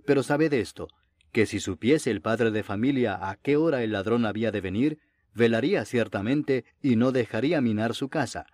Pero 0.04 0.24
sabed 0.24 0.52
esto, 0.54 0.88
que 1.32 1.46
si 1.46 1.60
supiese 1.60 2.10
el 2.10 2.22
padre 2.22 2.50
de 2.50 2.64
familia 2.64 3.30
a 3.30 3.36
qué 3.36 3.56
hora 3.56 3.84
el 3.84 3.92
ladrón 3.92 4.26
había 4.26 4.52
de 4.52 4.62
venir, 4.62 5.00
velaría 5.34 5.86
ciertamente 5.86 6.66
y 6.82 6.96
no 6.96 7.12
dejaría 7.12 7.62
minar 7.62 7.94
su 7.94 8.10
casa. 8.10 8.48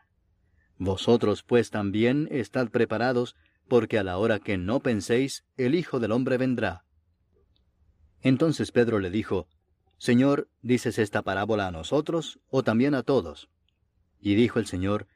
Vosotros 0.79 1.43
pues 1.43 1.69
también 1.69 2.29
estad 2.31 2.69
preparados, 2.69 3.35
porque 3.67 3.99
a 3.99 4.03
la 4.03 4.17
hora 4.17 4.39
que 4.39 4.57
no 4.57 4.79
penséis, 4.79 5.43
el 5.57 5.75
Hijo 5.75 5.99
del 5.99 6.13
hombre 6.13 6.37
vendrá. 6.37 6.85
Entonces 8.21 8.71
Pedro 8.71 8.99
le 8.99 9.09
dijo, 9.09 9.47
Señor, 9.97 10.47
¿dices 10.61 10.97
esta 10.97 11.21
parábola 11.21 11.67
a 11.67 11.71
nosotros 11.71 12.39
o 12.49 12.63
también 12.63 12.95
a 12.95 13.03
todos? 13.03 13.49
Y 14.21 14.35
dijo 14.35 14.57
el 14.59 14.65
Señor, 14.65 15.07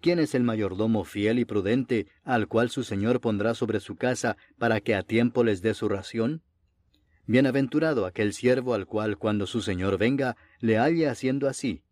¿quién 0.00 0.18
es 0.18 0.34
el 0.34 0.42
mayordomo 0.42 1.04
fiel 1.04 1.38
y 1.38 1.44
prudente 1.44 2.08
al 2.24 2.48
cual 2.48 2.68
su 2.68 2.82
Señor 2.82 3.20
pondrá 3.20 3.54
sobre 3.54 3.78
su 3.78 3.94
casa 3.94 4.36
para 4.58 4.80
que 4.80 4.96
a 4.96 5.04
tiempo 5.04 5.44
les 5.44 5.62
dé 5.62 5.74
su 5.74 5.88
ración? 5.88 6.42
Bienaventurado 7.26 8.06
aquel 8.06 8.32
siervo 8.32 8.74
al 8.74 8.86
cual 8.86 9.16
cuando 9.16 9.46
su 9.46 9.62
Señor 9.62 9.98
venga 9.98 10.36
le 10.58 10.78
halle 10.78 11.08
haciendo 11.08 11.48
así. 11.48 11.84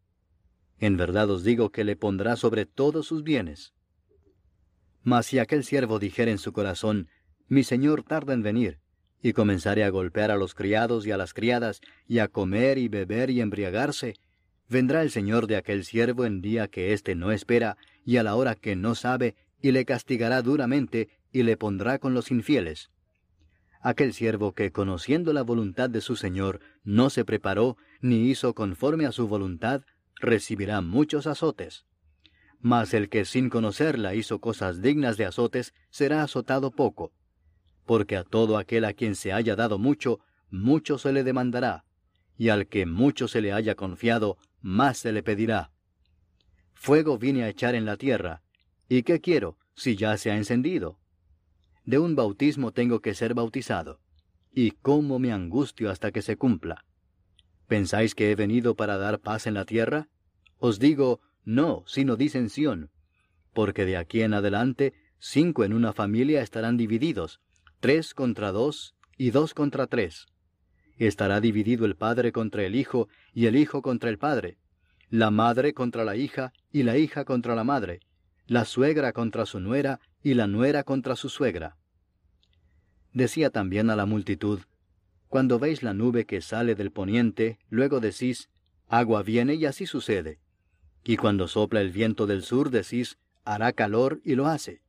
En 0.80 0.96
verdad 0.96 1.30
os 1.30 1.44
digo 1.44 1.70
que 1.70 1.84
le 1.84 1.94
pondrá 1.94 2.36
sobre 2.36 2.64
todos 2.64 3.06
sus 3.06 3.22
bienes. 3.22 3.74
Mas 5.02 5.26
si 5.26 5.38
aquel 5.38 5.62
siervo 5.62 5.98
dijera 5.98 6.30
en 6.30 6.38
su 6.38 6.52
corazón, 6.52 7.08
Mi 7.48 7.64
Señor 7.64 8.02
tarda 8.02 8.32
en 8.32 8.42
venir, 8.42 8.78
y 9.22 9.32
comenzare 9.34 9.84
a 9.84 9.90
golpear 9.90 10.30
a 10.30 10.36
los 10.36 10.54
criados 10.54 11.06
y 11.06 11.10
a 11.10 11.16
las 11.16 11.34
criadas, 11.34 11.80
y 12.06 12.18
a 12.18 12.28
comer 12.28 12.78
y 12.78 12.88
beber 12.88 13.28
y 13.30 13.40
embriagarse, 13.40 14.14
vendrá 14.68 15.02
el 15.02 15.10
Señor 15.10 15.46
de 15.46 15.56
aquel 15.56 15.84
siervo 15.84 16.24
en 16.24 16.40
día 16.40 16.68
que 16.68 16.92
éste 16.92 17.14
no 17.14 17.30
espera, 17.30 17.76
y 18.04 18.16
a 18.16 18.22
la 18.22 18.34
hora 18.36 18.54
que 18.54 18.76
no 18.76 18.94
sabe, 18.94 19.34
y 19.60 19.72
le 19.72 19.84
castigará 19.84 20.40
duramente, 20.40 21.08
y 21.32 21.42
le 21.42 21.56
pondrá 21.56 21.98
con 21.98 22.14
los 22.14 22.30
infieles. 22.30 22.90
Aquel 23.82 24.12
siervo 24.14 24.52
que, 24.52 24.72
conociendo 24.72 25.32
la 25.32 25.42
voluntad 25.42 25.90
de 25.90 26.00
su 26.00 26.16
Señor, 26.16 26.60
no 26.84 27.10
se 27.10 27.24
preparó 27.24 27.76
ni 28.00 28.30
hizo 28.30 28.54
conforme 28.54 29.06
a 29.06 29.12
su 29.12 29.26
voluntad, 29.26 29.82
recibirá 30.20 30.80
muchos 30.80 31.26
azotes. 31.26 31.86
Mas 32.60 32.94
el 32.94 33.08
que 33.08 33.24
sin 33.24 33.48
conocerla 33.48 34.14
hizo 34.14 34.40
cosas 34.40 34.82
dignas 34.82 35.16
de 35.16 35.24
azotes, 35.24 35.74
será 35.90 36.22
azotado 36.22 36.70
poco. 36.70 37.12
Porque 37.86 38.16
a 38.16 38.24
todo 38.24 38.58
aquel 38.58 38.84
a 38.84 38.92
quien 38.92 39.16
se 39.16 39.32
haya 39.32 39.56
dado 39.56 39.78
mucho, 39.78 40.20
mucho 40.50 40.98
se 40.98 41.12
le 41.12 41.24
demandará, 41.24 41.84
y 42.36 42.50
al 42.50 42.68
que 42.68 42.86
mucho 42.86 43.28
se 43.28 43.40
le 43.40 43.52
haya 43.52 43.74
confiado, 43.74 44.36
más 44.60 44.98
se 44.98 45.12
le 45.12 45.22
pedirá. 45.22 45.72
Fuego 46.74 47.18
vine 47.18 47.44
a 47.44 47.48
echar 47.48 47.74
en 47.74 47.86
la 47.86 47.96
tierra, 47.96 48.42
¿y 48.88 49.02
qué 49.02 49.20
quiero, 49.20 49.58
si 49.74 49.96
ya 49.96 50.16
se 50.16 50.30
ha 50.30 50.36
encendido? 50.36 50.98
De 51.84 51.98
un 51.98 52.14
bautismo 52.14 52.72
tengo 52.72 53.00
que 53.00 53.14
ser 53.14 53.34
bautizado, 53.34 54.00
y 54.52 54.72
cómo 54.72 55.18
me 55.18 55.32
angustio 55.32 55.90
hasta 55.90 56.12
que 56.12 56.22
se 56.22 56.36
cumpla. 56.36 56.84
¿Pensáis 57.70 58.16
que 58.16 58.32
he 58.32 58.34
venido 58.34 58.74
para 58.74 58.98
dar 58.98 59.20
paz 59.20 59.46
en 59.46 59.54
la 59.54 59.64
tierra? 59.64 60.08
Os 60.58 60.80
digo, 60.80 61.20
no, 61.44 61.84
sino 61.86 62.16
disensión, 62.16 62.90
porque 63.52 63.84
de 63.84 63.96
aquí 63.96 64.22
en 64.22 64.34
adelante 64.34 64.92
cinco 65.20 65.62
en 65.62 65.72
una 65.72 65.92
familia 65.92 66.42
estarán 66.42 66.76
divididos, 66.76 67.40
tres 67.78 68.12
contra 68.12 68.50
dos 68.50 68.96
y 69.16 69.30
dos 69.30 69.54
contra 69.54 69.86
tres. 69.86 70.26
Estará 70.96 71.40
dividido 71.40 71.86
el 71.86 71.94
padre 71.94 72.32
contra 72.32 72.64
el 72.64 72.74
hijo 72.74 73.08
y 73.32 73.46
el 73.46 73.54
hijo 73.54 73.82
contra 73.82 74.10
el 74.10 74.18
padre, 74.18 74.58
la 75.08 75.30
madre 75.30 75.72
contra 75.72 76.04
la 76.04 76.16
hija 76.16 76.52
y 76.72 76.82
la 76.82 76.98
hija 76.98 77.24
contra 77.24 77.54
la 77.54 77.62
madre, 77.62 78.00
la 78.48 78.64
suegra 78.64 79.12
contra 79.12 79.46
su 79.46 79.60
nuera 79.60 80.00
y 80.24 80.34
la 80.34 80.48
nuera 80.48 80.82
contra 80.82 81.14
su 81.14 81.28
suegra. 81.28 81.76
Decía 83.12 83.50
también 83.50 83.90
a 83.90 83.96
la 83.96 84.06
multitud, 84.06 84.58
Cuando 85.30 85.60
veis 85.60 85.84
la 85.84 85.94
nube 85.94 86.26
que 86.26 86.40
sale 86.40 86.74
del 86.74 86.90
poniente, 86.90 87.60
luego 87.68 88.00
decís, 88.00 88.50
Agua 88.88 89.22
viene 89.22 89.54
y 89.54 89.64
así 89.64 89.86
sucede. 89.86 90.40
Y 91.04 91.18
cuando 91.18 91.46
sopla 91.46 91.80
el 91.80 91.92
viento 91.92 92.26
del 92.26 92.42
sur 92.42 92.70
decís, 92.70 93.16
hará 93.44 93.72
calor 93.72 94.20
y 94.24 94.34
lo 94.34 94.48
hace. 94.48 94.82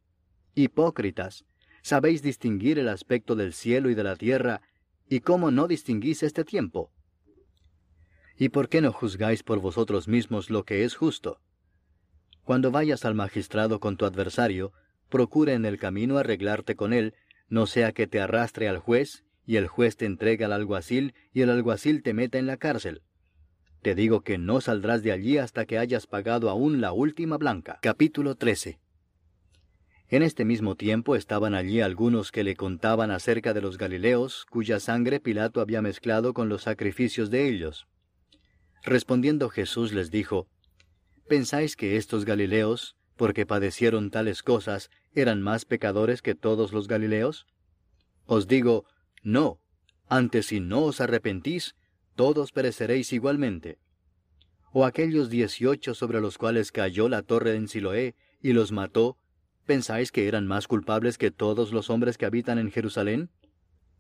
Hipócritas, 0.56 1.46
sabéis 1.84 2.24
distinguir 2.24 2.80
el 2.80 2.90
aspecto 2.90 3.36
del 3.36 3.54
cielo 3.54 3.92
y 3.92 3.94
de 3.94 4.04
la 4.04 4.16
tierra, 4.16 4.62
y 5.08 5.20
cómo 5.20 5.52
no 5.52 5.68
distinguís 5.68 6.24
este 6.24 6.44
tiempo. 6.44 6.92
¿Y 8.36 8.50
por 8.50 8.68
qué 8.68 8.82
no 8.82 8.92
juzgáis 8.92 9.44
por 9.44 9.60
vosotros 9.60 10.08
mismos 10.08 10.50
lo 10.50 10.64
que 10.64 10.84
es 10.86 10.96
justo? 10.96 11.40
Cuando 12.44 12.72
vayas 12.72 13.06
al 13.06 13.14
magistrado 13.14 13.80
con 13.80 13.96
tu 13.96 14.06
adversario, 14.06 14.74
procura 15.08 15.54
en 15.54 15.66
el 15.66 15.78
camino 15.78 16.18
arreglarte 16.18 16.76
con 16.76 16.94
él, 16.94 17.14
no 17.48 17.68
sea 17.68 17.92
que 17.92 18.08
te 18.08 18.20
arrastre 18.20 18.68
al 18.68 18.80
juez, 18.80 19.24
y 19.52 19.58
el 19.58 19.68
juez 19.68 19.98
te 19.98 20.06
entregue 20.06 20.46
al 20.46 20.54
alguacil, 20.54 21.14
y 21.34 21.42
el 21.42 21.50
alguacil 21.50 22.04
te 22.04 22.14
meta 22.14 22.38
en 22.38 22.48
la 22.48 22.56
cárcel. 22.56 23.02
Te 23.82 23.96
digo 23.96 24.22
que 24.22 24.38
no 24.38 24.62
saldrás 24.62 25.04
de 25.04 25.12
allí 25.12 25.38
hasta 25.40 25.66
que 25.66 25.78
hayas 25.78 26.08
pagado 26.08 26.50
aún 26.50 26.80
la 26.80 26.94
última 26.94 27.36
blanca. 27.36 27.78
Capítulo 27.82 28.36
13. 28.36 28.80
En 30.08 30.24
este 30.24 30.46
mismo 30.46 30.76
tiempo 30.76 31.18
estaban 31.18 31.54
allí 31.54 31.82
algunos 31.82 32.32
que 32.32 32.46
le 32.46 32.56
contaban 32.56 33.12
acerca 33.12 33.54
de 33.54 33.60
los 33.60 33.78
Galileos, 33.78 34.46
cuya 34.50 34.80
sangre 34.80 35.20
Pilato 35.20 35.60
había 35.60 35.82
mezclado 35.82 36.34
con 36.34 36.48
los 36.48 36.62
sacrificios 36.62 37.30
de 37.30 37.50
ellos. 37.50 37.90
Respondiendo 38.84 39.50
Jesús 39.50 39.92
les 39.92 40.12
dijo, 40.12 40.48
¿Pensáis 41.28 41.76
que 41.76 41.98
estos 41.98 42.24
Galileos, 42.24 42.96
porque 43.18 43.46
padecieron 43.46 44.12
tales 44.12 44.44
cosas, 44.44 44.90
eran 45.14 45.42
más 45.42 45.66
pecadores 45.66 46.22
que 46.22 46.36
todos 46.36 46.72
los 46.72 46.88
Galileos? 46.88 47.48
Os 48.26 48.48
digo, 48.48 48.86
no, 49.24 49.60
antes 50.08 50.48
si 50.48 50.60
no 50.60 50.84
os 50.84 51.02
arrepentís, 51.02 51.76
todos 52.16 52.52
pereceréis 52.52 53.14
igualmente. 53.14 53.80
O 54.74 54.86
aquellos 54.86 55.30
dieciocho 55.30 55.94
sobre 55.94 56.22
los 56.22 56.38
cuales 56.38 56.72
cayó 56.72 57.10
la 57.10 57.22
torre 57.22 57.56
en 57.56 57.68
Siloé 57.68 58.16
y 58.42 58.54
los 58.54 58.72
mató, 58.72 59.18
¿pensáis 59.66 60.12
que 60.12 60.28
eran 60.28 60.48
más 60.48 60.68
culpables 60.68 61.18
que 61.18 61.32
todos 61.32 61.72
los 61.72 61.90
hombres 61.90 62.18
que 62.18 62.26
habitan 62.26 62.58
en 62.58 62.72
Jerusalén? 62.72 63.30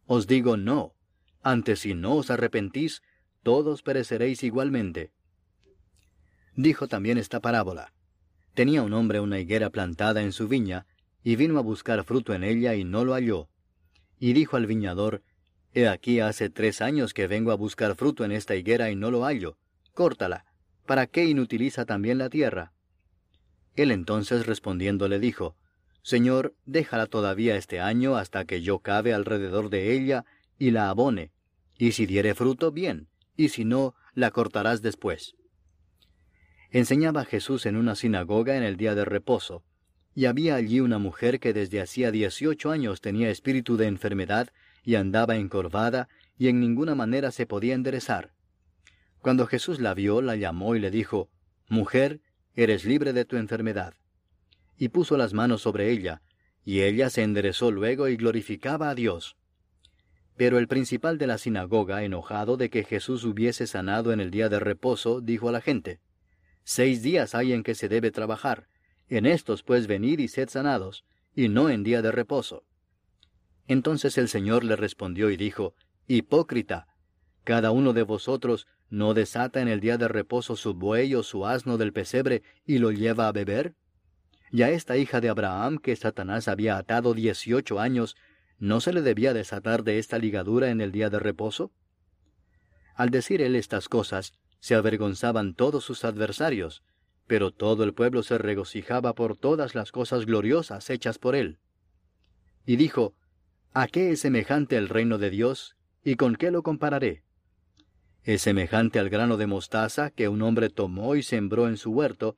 Os 0.05 0.27
digo 0.27 0.57
no, 0.57 0.95
antes 1.43 1.79
si 1.79 1.93
no 1.93 2.15
os 2.15 2.29
arrepentís, 2.29 3.01
todos 3.43 3.81
pereceréis 3.81 4.43
igualmente. 4.43 5.11
Dijo 6.55 6.87
también 6.87 7.17
esta 7.17 7.39
parábola. 7.39 7.93
Tenía 8.53 8.83
un 8.83 8.93
hombre 8.93 9.19
una 9.19 9.39
higuera 9.39 9.69
plantada 9.69 10.21
en 10.21 10.31
su 10.31 10.47
viña, 10.47 10.85
y 11.23 11.35
vino 11.35 11.57
a 11.57 11.61
buscar 11.61 12.03
fruto 12.03 12.33
en 12.33 12.43
ella 12.43 12.75
y 12.75 12.83
no 12.83 13.05
lo 13.05 13.13
halló. 13.13 13.50
Y 14.21 14.33
dijo 14.33 14.55
al 14.55 14.67
viñador, 14.67 15.23
He 15.73 15.87
aquí 15.87 16.19
hace 16.19 16.51
tres 16.51 16.79
años 16.79 17.15
que 17.15 17.25
vengo 17.25 17.51
a 17.51 17.55
buscar 17.55 17.95
fruto 17.95 18.23
en 18.23 18.31
esta 18.31 18.55
higuera 18.55 18.91
y 18.91 18.95
no 18.95 19.09
lo 19.09 19.25
hallo. 19.25 19.57
Córtala. 19.95 20.45
¿Para 20.85 21.07
qué 21.07 21.25
inutiliza 21.25 21.85
también 21.85 22.19
la 22.19 22.29
tierra? 22.29 22.71
Él 23.75 23.89
entonces 23.89 24.45
respondiendo 24.45 25.07
le 25.07 25.19
dijo, 25.19 25.55
Señor, 26.03 26.53
déjala 26.65 27.07
todavía 27.07 27.55
este 27.55 27.79
año 27.79 28.15
hasta 28.15 28.45
que 28.45 28.61
yo 28.61 28.77
cabe 28.77 29.11
alrededor 29.15 29.71
de 29.71 29.91
ella 29.91 30.23
y 30.59 30.69
la 30.69 30.89
abone, 30.89 31.31
y 31.79 31.93
si 31.93 32.05
diere 32.05 32.35
fruto, 32.35 32.71
bien, 32.71 33.07
y 33.35 33.49
si 33.49 33.65
no, 33.65 33.95
la 34.13 34.29
cortarás 34.29 34.83
después. 34.83 35.33
Enseñaba 36.69 37.25
Jesús 37.25 37.65
en 37.65 37.75
una 37.75 37.95
sinagoga 37.95 38.55
en 38.55 38.61
el 38.61 38.77
día 38.77 38.93
de 38.93 39.03
reposo, 39.03 39.63
y 40.13 40.25
había 40.25 40.55
allí 40.55 40.79
una 40.79 40.97
mujer 40.97 41.39
que 41.39 41.53
desde 41.53 41.81
hacía 41.81 42.11
dieciocho 42.11 42.71
años 42.71 43.01
tenía 43.01 43.29
espíritu 43.29 43.77
de 43.77 43.87
enfermedad 43.87 44.49
y 44.83 44.95
andaba 44.95 45.37
encorvada 45.37 46.09
y 46.37 46.47
en 46.47 46.59
ninguna 46.59 46.95
manera 46.95 47.31
se 47.31 47.45
podía 47.45 47.75
enderezar. 47.75 48.33
Cuando 49.19 49.45
Jesús 49.45 49.79
la 49.79 49.93
vio, 49.93 50.21
la 50.21 50.35
llamó 50.35 50.75
y 50.75 50.79
le 50.79 50.91
dijo, 50.91 51.29
Mujer, 51.69 52.21
eres 52.55 52.83
libre 52.83 53.13
de 53.13 53.25
tu 53.25 53.37
enfermedad. 53.37 53.93
Y 54.77 54.89
puso 54.89 55.15
las 55.15 55.33
manos 55.33 55.61
sobre 55.61 55.91
ella, 55.91 56.21
y 56.65 56.81
ella 56.81 57.09
se 57.09 57.23
enderezó 57.23 57.71
luego 57.71 58.07
y 58.07 58.17
glorificaba 58.17 58.89
a 58.89 58.95
Dios. 58.95 59.37
Pero 60.35 60.57
el 60.57 60.67
principal 60.67 61.19
de 61.19 61.27
la 61.27 61.37
sinagoga, 61.37 62.03
enojado 62.03 62.57
de 62.57 62.69
que 62.69 62.83
Jesús 62.83 63.23
hubiese 63.23 63.67
sanado 63.67 64.11
en 64.11 64.19
el 64.19 64.31
día 64.31 64.49
de 64.49 64.59
reposo, 64.59 65.21
dijo 65.21 65.49
a 65.49 65.51
la 65.51 65.61
gente, 65.61 65.99
Seis 66.63 67.03
días 67.03 67.35
hay 67.35 67.53
en 67.53 67.63
que 67.63 67.75
se 67.75 67.89
debe 67.89 68.11
trabajar, 68.11 68.67
en 69.17 69.25
estos 69.25 69.63
pues 69.63 69.87
venid 69.87 70.19
y 70.19 70.27
sed 70.27 70.49
sanados, 70.49 71.05
y 71.35 71.49
no 71.49 71.69
en 71.69 71.83
día 71.83 72.01
de 72.01 72.11
reposo. 72.11 72.63
Entonces 73.67 74.17
el 74.17 74.27
Señor 74.27 74.63
le 74.63 74.75
respondió 74.75 75.29
y 75.29 75.37
dijo, 75.37 75.75
Hipócrita, 76.07 76.87
cada 77.43 77.71
uno 77.71 77.93
de 77.93 78.03
vosotros 78.03 78.67
no 78.89 79.13
desata 79.13 79.61
en 79.61 79.67
el 79.67 79.79
día 79.79 79.97
de 79.97 80.07
reposo 80.07 80.55
su 80.55 80.73
buey 80.73 81.15
o 81.15 81.23
su 81.23 81.45
asno 81.45 81.77
del 81.77 81.93
pesebre 81.93 82.43
y 82.65 82.79
lo 82.79 82.91
lleva 82.91 83.27
a 83.27 83.31
beber? 83.31 83.75
¿Y 84.51 84.63
a 84.63 84.69
esta 84.69 84.97
hija 84.97 85.21
de 85.21 85.29
Abraham 85.29 85.77
que 85.77 85.95
Satanás 85.95 86.49
había 86.49 86.77
atado 86.77 87.13
dieciocho 87.13 87.79
años, 87.79 88.17
no 88.59 88.81
se 88.81 88.91
le 88.91 89.01
debía 89.01 89.33
desatar 89.33 89.83
de 89.83 89.97
esta 89.97 90.17
ligadura 90.17 90.69
en 90.69 90.81
el 90.81 90.91
día 90.91 91.09
de 91.09 91.19
reposo? 91.19 91.71
Al 92.95 93.09
decir 93.09 93.41
él 93.41 93.55
estas 93.55 93.87
cosas, 93.87 94.33
se 94.59 94.75
avergonzaban 94.75 95.55
todos 95.55 95.85
sus 95.85 96.03
adversarios, 96.03 96.83
pero 97.27 97.51
todo 97.51 97.83
el 97.83 97.93
pueblo 97.93 98.23
se 98.23 98.37
regocijaba 98.37 99.15
por 99.15 99.37
todas 99.37 99.75
las 99.75 99.91
cosas 99.91 100.25
gloriosas 100.25 100.89
hechas 100.89 101.17
por 101.17 101.35
él. 101.35 101.59
Y 102.65 102.75
dijo, 102.75 103.15
¿A 103.73 103.87
qué 103.87 104.11
es 104.11 104.19
semejante 104.19 104.75
el 104.75 104.89
reino 104.89 105.17
de 105.17 105.29
Dios 105.29 105.77
y 106.03 106.15
con 106.15 106.35
qué 106.35 106.51
lo 106.51 106.61
compararé? 106.61 107.23
Es 108.23 108.41
semejante 108.41 108.99
al 108.99 109.09
grano 109.09 109.37
de 109.37 109.47
mostaza 109.47 110.11
que 110.11 110.27
un 110.27 110.41
hombre 110.41 110.69
tomó 110.69 111.15
y 111.15 111.23
sembró 111.23 111.67
en 111.67 111.77
su 111.77 111.91
huerto, 111.91 112.37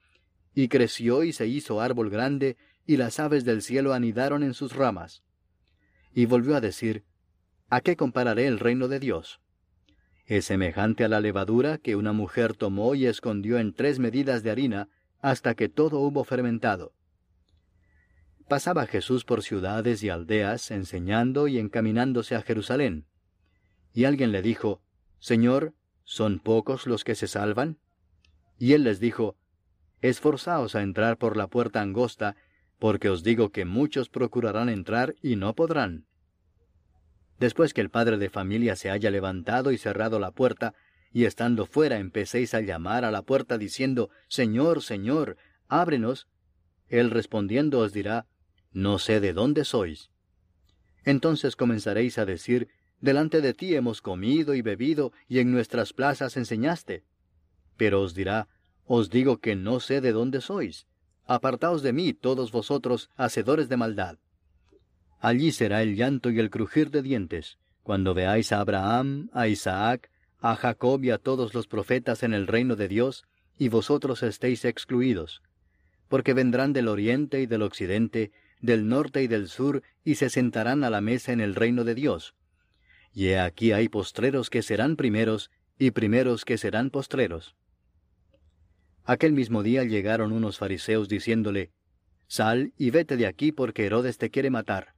y 0.53 0.67
creció 0.67 1.23
y 1.23 1.33
se 1.33 1.47
hizo 1.47 1.81
árbol 1.81 2.09
grande, 2.09 2.55
y 2.85 2.97
las 2.97 3.19
aves 3.19 3.43
del 3.45 3.61
cielo 3.61 3.93
anidaron 3.93 4.43
en 4.43 4.53
sus 4.53 4.75
ramas. 4.75 5.23
Y 6.13 6.25
volvió 6.25 6.55
a 6.55 6.61
decir, 6.61 7.03
¿A 7.69 7.81
qué 7.81 7.97
compararé 7.97 8.45
el 8.45 8.59
reino 8.59 8.87
de 8.87 8.99
Dios? 8.99 9.41
Es 10.25 10.45
semejante 10.45 11.03
a 11.03 11.09
la 11.09 11.19
levadura 11.19 11.77
que 11.77 11.95
una 11.95 12.13
mujer 12.13 12.55
tomó 12.55 12.95
y 12.95 13.05
escondió 13.05 13.57
en 13.57 13.73
tres 13.73 13.99
medidas 13.99 14.41
de 14.43 14.51
harina 14.51 14.89
hasta 15.19 15.55
que 15.55 15.69
todo 15.69 15.99
hubo 15.99 16.23
fermentado. 16.23 16.93
Pasaba 18.47 18.85
Jesús 18.87 19.25
por 19.25 19.41
ciudades 19.41 20.03
y 20.03 20.09
aldeas, 20.09 20.71
enseñando 20.71 21.47
y 21.47 21.57
encaminándose 21.57 22.35
a 22.35 22.41
Jerusalén. 22.41 23.05
Y 23.93 24.05
alguien 24.05 24.31
le 24.31 24.41
dijo, 24.41 24.81
Señor, 25.19 25.73
¿son 26.03 26.39
pocos 26.39 26.87
los 26.87 27.03
que 27.03 27.15
se 27.15 27.27
salvan? 27.27 27.77
Y 28.57 28.73
él 28.73 28.83
les 28.83 28.99
dijo, 28.99 29.37
Esforzaos 30.01 30.75
a 30.75 30.81
entrar 30.81 31.17
por 31.17 31.37
la 31.37 31.47
puerta 31.47 31.81
angosta, 31.81 32.35
porque 32.79 33.09
os 33.09 33.23
digo 33.23 33.51
que 33.51 33.63
muchos 33.63 34.09
procurarán 34.09 34.67
entrar 34.67 35.15
y 35.21 35.37
no 35.37 35.55
podrán. 35.55 36.05
Después 37.43 37.73
que 37.73 37.81
el 37.81 37.89
padre 37.89 38.17
de 38.17 38.29
familia 38.29 38.77
se 38.77 38.89
haya 38.89 39.11
levantado 39.11 39.73
y 39.73 39.77
cerrado 39.77 40.17
la 40.17 40.31
puerta, 40.31 40.73
y 41.11 41.25
estando 41.25 41.65
fuera 41.65 41.97
empecéis 41.99 42.53
a 42.53 42.61
llamar 42.61 43.03
a 43.03 43.11
la 43.11 43.23
puerta 43.23 43.57
diciendo, 43.57 44.09
Señor, 44.29 44.81
Señor, 44.81 45.35
ábrenos, 45.67 46.29
él 46.87 47.11
respondiendo 47.11 47.79
os 47.79 47.91
dirá, 47.91 48.27
no 48.71 48.97
sé 48.97 49.19
de 49.19 49.33
dónde 49.33 49.65
sois. 49.65 50.09
Entonces 51.03 51.57
comenzaréis 51.57 52.17
a 52.17 52.25
decir, 52.25 52.69
Delante 53.01 53.41
de 53.41 53.53
ti 53.53 53.75
hemos 53.75 54.01
comido 54.01 54.55
y 54.55 54.61
bebido, 54.61 55.11
y 55.27 55.39
en 55.39 55.51
nuestras 55.51 55.91
plazas 55.91 56.37
enseñaste. 56.37 57.03
Pero 57.75 57.99
os 57.99 58.15
dirá, 58.15 58.47
Os 58.85 59.09
digo 59.09 59.39
que 59.39 59.57
no 59.57 59.81
sé 59.81 59.99
de 59.99 60.13
dónde 60.13 60.39
sois. 60.39 60.87
Apartaos 61.25 61.83
de 61.83 61.91
mí, 61.91 62.13
todos 62.13 62.53
vosotros, 62.53 63.09
hacedores 63.17 63.67
de 63.67 63.75
maldad. 63.75 64.17
Allí 65.23 65.53
será 65.53 65.81
el 65.81 65.95
llanto 65.95 66.31
y 66.31 66.39
el 66.39 66.49
crujir 66.49 66.91
de 66.91 67.01
dientes, 67.01 67.57
cuando 67.81 68.13
veáis 68.13 68.51
a 68.51 68.59
Abraham, 68.59 69.29
a 69.31 69.47
Isaac, 69.47 70.11
a 70.41 70.57
Jacob 70.57 71.01
y 71.01 71.11
a 71.11 71.17
todos 71.17 71.53
los 71.53 71.65
profetas 71.65 72.23
en 72.23 72.33
el 72.33 72.45
reino 72.45 72.75
de 72.75 72.89
Dios, 72.89 73.23
y 73.57 73.69
vosotros 73.69 74.21
estéis 74.21 74.65
excluidos. 74.65 75.41
Porque 76.09 76.33
vendrán 76.33 76.73
del 76.73 76.89
oriente 76.89 77.39
y 77.39 77.45
del 77.45 77.61
occidente, 77.61 78.33
del 78.59 78.89
norte 78.89 79.23
y 79.23 79.27
del 79.27 79.47
sur, 79.47 79.81
y 80.03 80.15
se 80.15 80.29
sentarán 80.29 80.83
a 80.83 80.89
la 80.89 80.99
mesa 80.99 81.31
en 81.31 81.39
el 81.39 81.55
reino 81.55 81.85
de 81.85 81.95
Dios. 81.95 82.35
Y 83.13 83.27
he 83.27 83.39
aquí 83.39 83.71
hay 83.71 83.87
postreros 83.87 84.49
que 84.49 84.61
serán 84.61 84.97
primeros, 84.97 85.51
y 85.79 85.91
primeros 85.91 86.43
que 86.43 86.57
serán 86.57 86.89
postreros. 86.89 87.55
Aquel 89.05 89.31
mismo 89.31 89.63
día 89.63 89.85
llegaron 89.85 90.33
unos 90.33 90.57
fariseos 90.57 91.07
diciéndole, 91.07 91.71
Sal 92.27 92.73
y 92.77 92.89
vete 92.89 93.15
de 93.15 93.25
aquí 93.25 93.53
porque 93.53 93.85
Herodes 93.85 94.17
te 94.17 94.29
quiere 94.29 94.49
matar. 94.49 94.93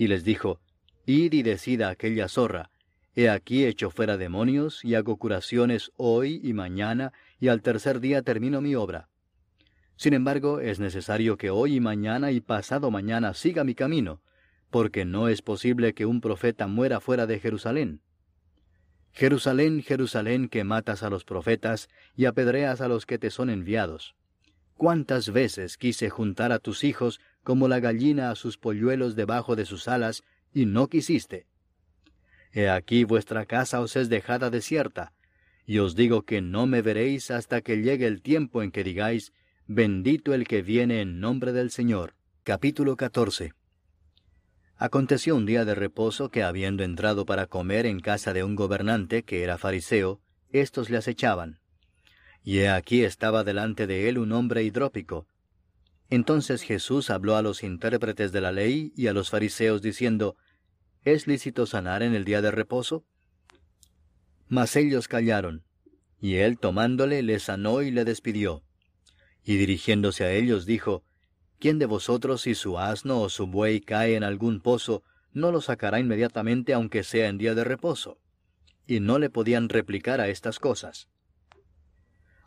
Y 0.00 0.08
les 0.08 0.24
dijo, 0.24 0.62
Id 1.04 1.34
y 1.34 1.42
decida 1.42 1.90
aquella 1.90 2.26
zorra, 2.26 2.70
He 3.14 3.28
aquí 3.28 3.66
echo 3.66 3.90
fuera 3.90 4.16
demonios 4.16 4.82
y 4.82 4.94
hago 4.94 5.18
curaciones 5.18 5.92
hoy 5.96 6.40
y 6.42 6.54
mañana, 6.54 7.12
y 7.38 7.48
al 7.48 7.60
tercer 7.60 8.00
día 8.00 8.22
termino 8.22 8.62
mi 8.62 8.74
obra. 8.74 9.10
Sin 9.96 10.14
embargo, 10.14 10.58
es 10.58 10.80
necesario 10.80 11.36
que 11.36 11.50
hoy 11.50 11.74
y 11.74 11.80
mañana 11.80 12.30
y 12.30 12.40
pasado 12.40 12.90
mañana 12.90 13.34
siga 13.34 13.62
mi 13.62 13.74
camino, 13.74 14.22
porque 14.70 15.04
no 15.04 15.28
es 15.28 15.42
posible 15.42 15.92
que 15.92 16.06
un 16.06 16.22
profeta 16.22 16.66
muera 16.66 17.00
fuera 17.00 17.26
de 17.26 17.38
Jerusalén. 17.38 18.00
Jerusalén, 19.12 19.82
Jerusalén, 19.82 20.48
que 20.48 20.64
matas 20.64 21.02
a 21.02 21.10
los 21.10 21.26
profetas 21.26 21.90
y 22.16 22.24
apedreas 22.24 22.80
a 22.80 22.88
los 22.88 23.04
que 23.04 23.18
te 23.18 23.28
son 23.28 23.50
enviados. 23.50 24.16
¿Cuántas 24.78 25.30
veces 25.30 25.76
quise 25.76 26.08
juntar 26.08 26.52
a 26.52 26.58
tus 26.58 26.84
hijos 26.84 27.20
como 27.42 27.68
la 27.68 27.80
gallina 27.80 28.30
a 28.30 28.36
sus 28.36 28.58
polluelos 28.58 29.16
debajo 29.16 29.56
de 29.56 29.66
sus 29.66 29.88
alas, 29.88 30.22
y 30.52 30.66
no 30.66 30.88
quisiste? 30.88 31.46
He 32.52 32.68
aquí 32.68 33.04
vuestra 33.04 33.46
casa 33.46 33.80
os 33.80 33.96
es 33.96 34.08
dejada 34.08 34.50
desierta, 34.50 35.12
y 35.66 35.78
os 35.78 35.94
digo 35.94 36.22
que 36.22 36.40
no 36.40 36.66
me 36.66 36.82
veréis 36.82 37.30
hasta 37.30 37.60
que 37.60 37.76
llegue 37.76 38.06
el 38.06 38.22
tiempo 38.22 38.62
en 38.62 38.72
que 38.72 38.84
digáis, 38.84 39.32
Bendito 39.72 40.34
el 40.34 40.48
que 40.48 40.62
viene 40.62 41.00
en 41.00 41.20
nombre 41.20 41.52
del 41.52 41.70
Señor. 41.70 42.14
Capítulo 42.42 42.96
14 42.96 43.52
Aconteció 44.76 45.36
un 45.36 45.46
día 45.46 45.64
de 45.64 45.76
reposo 45.76 46.28
que 46.32 46.42
habiendo 46.42 46.82
entrado 46.82 47.24
para 47.24 47.46
comer 47.46 47.86
en 47.86 48.00
casa 48.00 48.32
de 48.32 48.42
un 48.42 48.56
gobernante 48.56 49.22
que 49.22 49.44
era 49.44 49.58
fariseo, 49.58 50.20
éstos 50.50 50.90
le 50.90 50.96
acechaban. 50.96 51.60
Y 52.42 52.58
he 52.58 52.68
aquí 52.68 53.04
estaba 53.04 53.44
delante 53.44 53.86
de 53.86 54.08
él 54.08 54.18
un 54.18 54.32
hombre 54.32 54.64
hidrópico. 54.64 55.28
Entonces 56.10 56.62
Jesús 56.62 57.08
habló 57.08 57.36
a 57.36 57.42
los 57.42 57.62
intérpretes 57.62 58.32
de 58.32 58.40
la 58.40 58.50
ley 58.50 58.92
y 58.96 59.06
a 59.06 59.12
los 59.12 59.30
fariseos 59.30 59.80
diciendo, 59.80 60.36
¿Es 61.04 61.28
lícito 61.28 61.66
sanar 61.66 62.02
en 62.02 62.14
el 62.14 62.24
día 62.24 62.42
de 62.42 62.50
reposo? 62.50 63.04
Mas 64.48 64.74
ellos 64.74 65.06
callaron, 65.06 65.64
y 66.20 66.36
él 66.36 66.58
tomándole 66.58 67.22
le 67.22 67.38
sanó 67.38 67.82
y 67.82 67.92
le 67.92 68.04
despidió. 68.04 68.64
Y 69.44 69.56
dirigiéndose 69.56 70.24
a 70.24 70.32
ellos 70.32 70.66
dijo, 70.66 71.04
¿Quién 71.60 71.78
de 71.78 71.86
vosotros 71.86 72.42
si 72.42 72.56
su 72.56 72.78
asno 72.78 73.20
o 73.20 73.28
su 73.28 73.46
buey 73.46 73.80
cae 73.80 74.16
en 74.16 74.24
algún 74.24 74.60
pozo, 74.60 75.04
no 75.32 75.52
lo 75.52 75.60
sacará 75.60 76.00
inmediatamente 76.00 76.74
aunque 76.74 77.04
sea 77.04 77.28
en 77.28 77.38
día 77.38 77.54
de 77.54 77.62
reposo? 77.62 78.18
Y 78.84 78.98
no 78.98 79.20
le 79.20 79.30
podían 79.30 79.68
replicar 79.68 80.20
a 80.20 80.28
estas 80.28 80.58
cosas. 80.58 81.08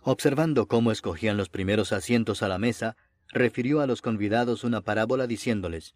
Observando 0.01 0.67
cómo 0.67 0.91
escogían 0.91 1.37
los 1.37 1.47
primeros 1.47 1.93
asientos 1.93 2.43
a 2.43 2.49
la 2.49 2.57
mesa, 2.57 2.97
refirió 3.29 3.81
a 3.81 3.87
los 3.87 4.01
convidados 4.01 4.63
una 4.63 4.81
parábola 4.81 5.27
diciéndoles, 5.27 5.95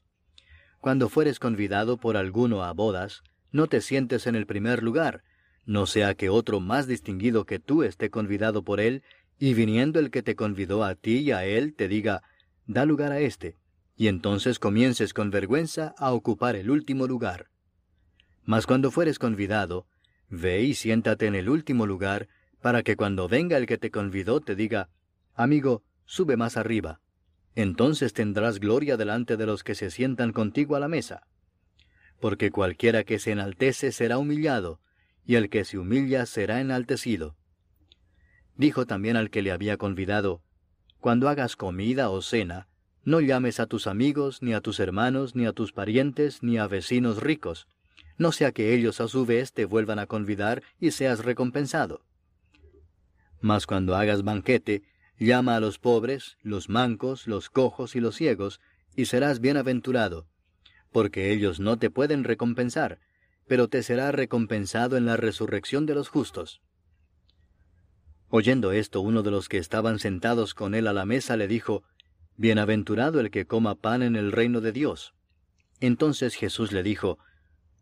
Cuando 0.79 1.09
fueres 1.09 1.39
convidado 1.39 1.97
por 1.97 2.17
alguno 2.17 2.63
a 2.63 2.73
bodas, 2.73 3.23
no 3.51 3.67
te 3.67 3.81
sientes 3.81 4.27
en 4.27 4.35
el 4.35 4.45
primer 4.45 4.83
lugar, 4.83 5.23
no 5.65 5.85
sea 5.85 6.15
que 6.15 6.29
otro 6.29 6.59
más 6.59 6.87
distinguido 6.87 7.45
que 7.45 7.59
tú 7.59 7.83
esté 7.83 8.09
convidado 8.09 8.63
por 8.63 8.79
él 8.79 9.03
y 9.39 9.53
viniendo 9.53 9.99
el 9.99 10.11
que 10.11 10.23
te 10.23 10.35
convidó 10.35 10.83
a 10.83 10.95
ti 10.95 11.19
y 11.19 11.31
a 11.31 11.45
él, 11.45 11.75
te 11.75 11.87
diga, 11.87 12.23
da 12.65 12.85
lugar 12.85 13.11
a 13.11 13.19
éste, 13.19 13.57
y 13.95 14.07
entonces 14.07 14.59
comiences 14.59 15.13
con 15.13 15.29
vergüenza 15.29 15.93
a 15.97 16.13
ocupar 16.13 16.55
el 16.55 16.69
último 16.69 17.07
lugar. 17.07 17.49
Mas 18.45 18.65
cuando 18.65 18.91
fueres 18.91 19.19
convidado, 19.19 19.87
ve 20.29 20.61
y 20.61 20.73
siéntate 20.73 21.27
en 21.27 21.35
el 21.35 21.49
último 21.49 21.85
lugar, 21.85 22.27
para 22.61 22.81
que 22.83 22.95
cuando 22.95 23.27
venga 23.27 23.57
el 23.57 23.65
que 23.65 23.77
te 23.77 23.91
convidó 23.91 24.39
te 24.41 24.55
diga, 24.55 24.89
amigo, 25.35 25.83
sube 26.05 26.37
más 26.37 26.57
arriba. 26.57 27.01
Entonces 27.57 28.13
tendrás 28.13 28.59
gloria 28.59 28.97
delante 28.97 29.35
de 29.35 29.47
los 29.47 29.63
que 29.63 29.73
se 29.73 29.89
sientan 29.89 30.31
contigo 30.31 30.75
a 30.75 30.79
la 30.79 30.87
mesa. 30.87 31.25
Porque 32.19 32.51
cualquiera 32.51 33.03
que 33.03 33.17
se 33.17 33.31
enaltece 33.31 33.91
será 33.91 34.19
humillado, 34.19 34.79
y 35.25 35.37
el 35.37 35.49
que 35.49 35.65
se 35.65 35.79
humilla 35.79 36.27
será 36.27 36.61
enaltecido. 36.61 37.35
Dijo 38.57 38.85
también 38.85 39.17
al 39.17 39.31
que 39.31 39.41
le 39.41 39.51
había 39.51 39.77
convidado, 39.77 40.43
Cuando 40.99 41.29
hagas 41.29 41.55
comida 41.55 42.11
o 42.11 42.21
cena, 42.21 42.67
no 43.03 43.21
llames 43.21 43.59
a 43.59 43.65
tus 43.65 43.87
amigos, 43.87 44.43
ni 44.43 44.53
a 44.53 44.61
tus 44.61 44.79
hermanos, 44.79 45.35
ni 45.35 45.47
a 45.47 45.51
tus 45.51 45.73
parientes, 45.73 46.43
ni 46.43 46.59
a 46.59 46.67
vecinos 46.67 47.23
ricos, 47.23 47.67
no 48.19 48.31
sea 48.31 48.51
que 48.51 48.75
ellos 48.75 49.01
a 49.01 49.07
su 49.07 49.25
vez 49.25 49.51
te 49.51 49.65
vuelvan 49.65 49.97
a 49.97 50.05
convidar 50.05 50.61
y 50.79 50.91
seas 50.91 51.25
recompensado. 51.25 52.03
Mas 53.41 53.65
cuando 53.65 53.95
hagas 53.95 54.23
banquete, 54.23 54.83
llama 55.19 55.55
a 55.55 55.59
los 55.59 55.79
pobres, 55.79 56.37
los 56.41 56.69
mancos, 56.69 57.27
los 57.27 57.49
cojos 57.49 57.95
y 57.95 57.99
los 57.99 58.15
ciegos, 58.15 58.61
y 58.95 59.05
serás 59.05 59.39
bienaventurado, 59.39 60.27
porque 60.91 61.31
ellos 61.31 61.59
no 61.59 61.77
te 61.77 61.89
pueden 61.89 62.23
recompensar, 62.23 62.99
pero 63.47 63.67
te 63.67 63.83
será 63.83 64.11
recompensado 64.11 64.97
en 64.97 65.05
la 65.05 65.17
resurrección 65.17 65.85
de 65.85 65.95
los 65.95 66.09
justos. 66.09 66.61
Oyendo 68.29 68.71
esto, 68.71 69.01
uno 69.01 69.23
de 69.23 69.31
los 69.31 69.47
que 69.47 69.57
estaban 69.57 69.99
sentados 69.99 70.53
con 70.53 70.75
él 70.75 70.87
a 70.87 70.93
la 70.93 71.05
mesa 71.05 71.37
le 71.37 71.47
dijo, 71.47 71.83
Bienaventurado 72.35 73.19
el 73.19 73.31
que 73.31 73.47
coma 73.47 73.75
pan 73.75 74.03
en 74.03 74.15
el 74.15 74.31
reino 74.31 74.61
de 74.61 74.71
Dios. 74.71 75.13
Entonces 75.79 76.35
Jesús 76.35 76.71
le 76.71 76.83
dijo, 76.83 77.17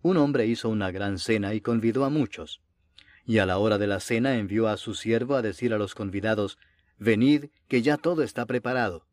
Un 0.01 0.17
hombre 0.17 0.45
hizo 0.45 0.69
una 0.69 0.91
gran 0.91 1.17
cena 1.17 1.53
y 1.55 1.61
convidó 1.61 2.05
a 2.05 2.09
muchos. 2.09 2.61
Y 3.25 3.39
a 3.39 3.45
la 3.45 3.57
hora 3.57 3.77
de 3.77 3.87
la 3.87 3.99
cena 3.99 4.37
envió 4.37 4.67
a 4.67 4.77
su 4.77 4.93
siervo 4.93 5.35
a 5.35 5.41
decir 5.41 5.73
a 5.73 5.77
los 5.77 5.95
convidados, 5.95 6.59
Venid, 6.97 7.45
que 7.67 7.81
ya 7.81 7.97
todo 7.97 8.23
está 8.23 8.45
preparado. 8.45 9.05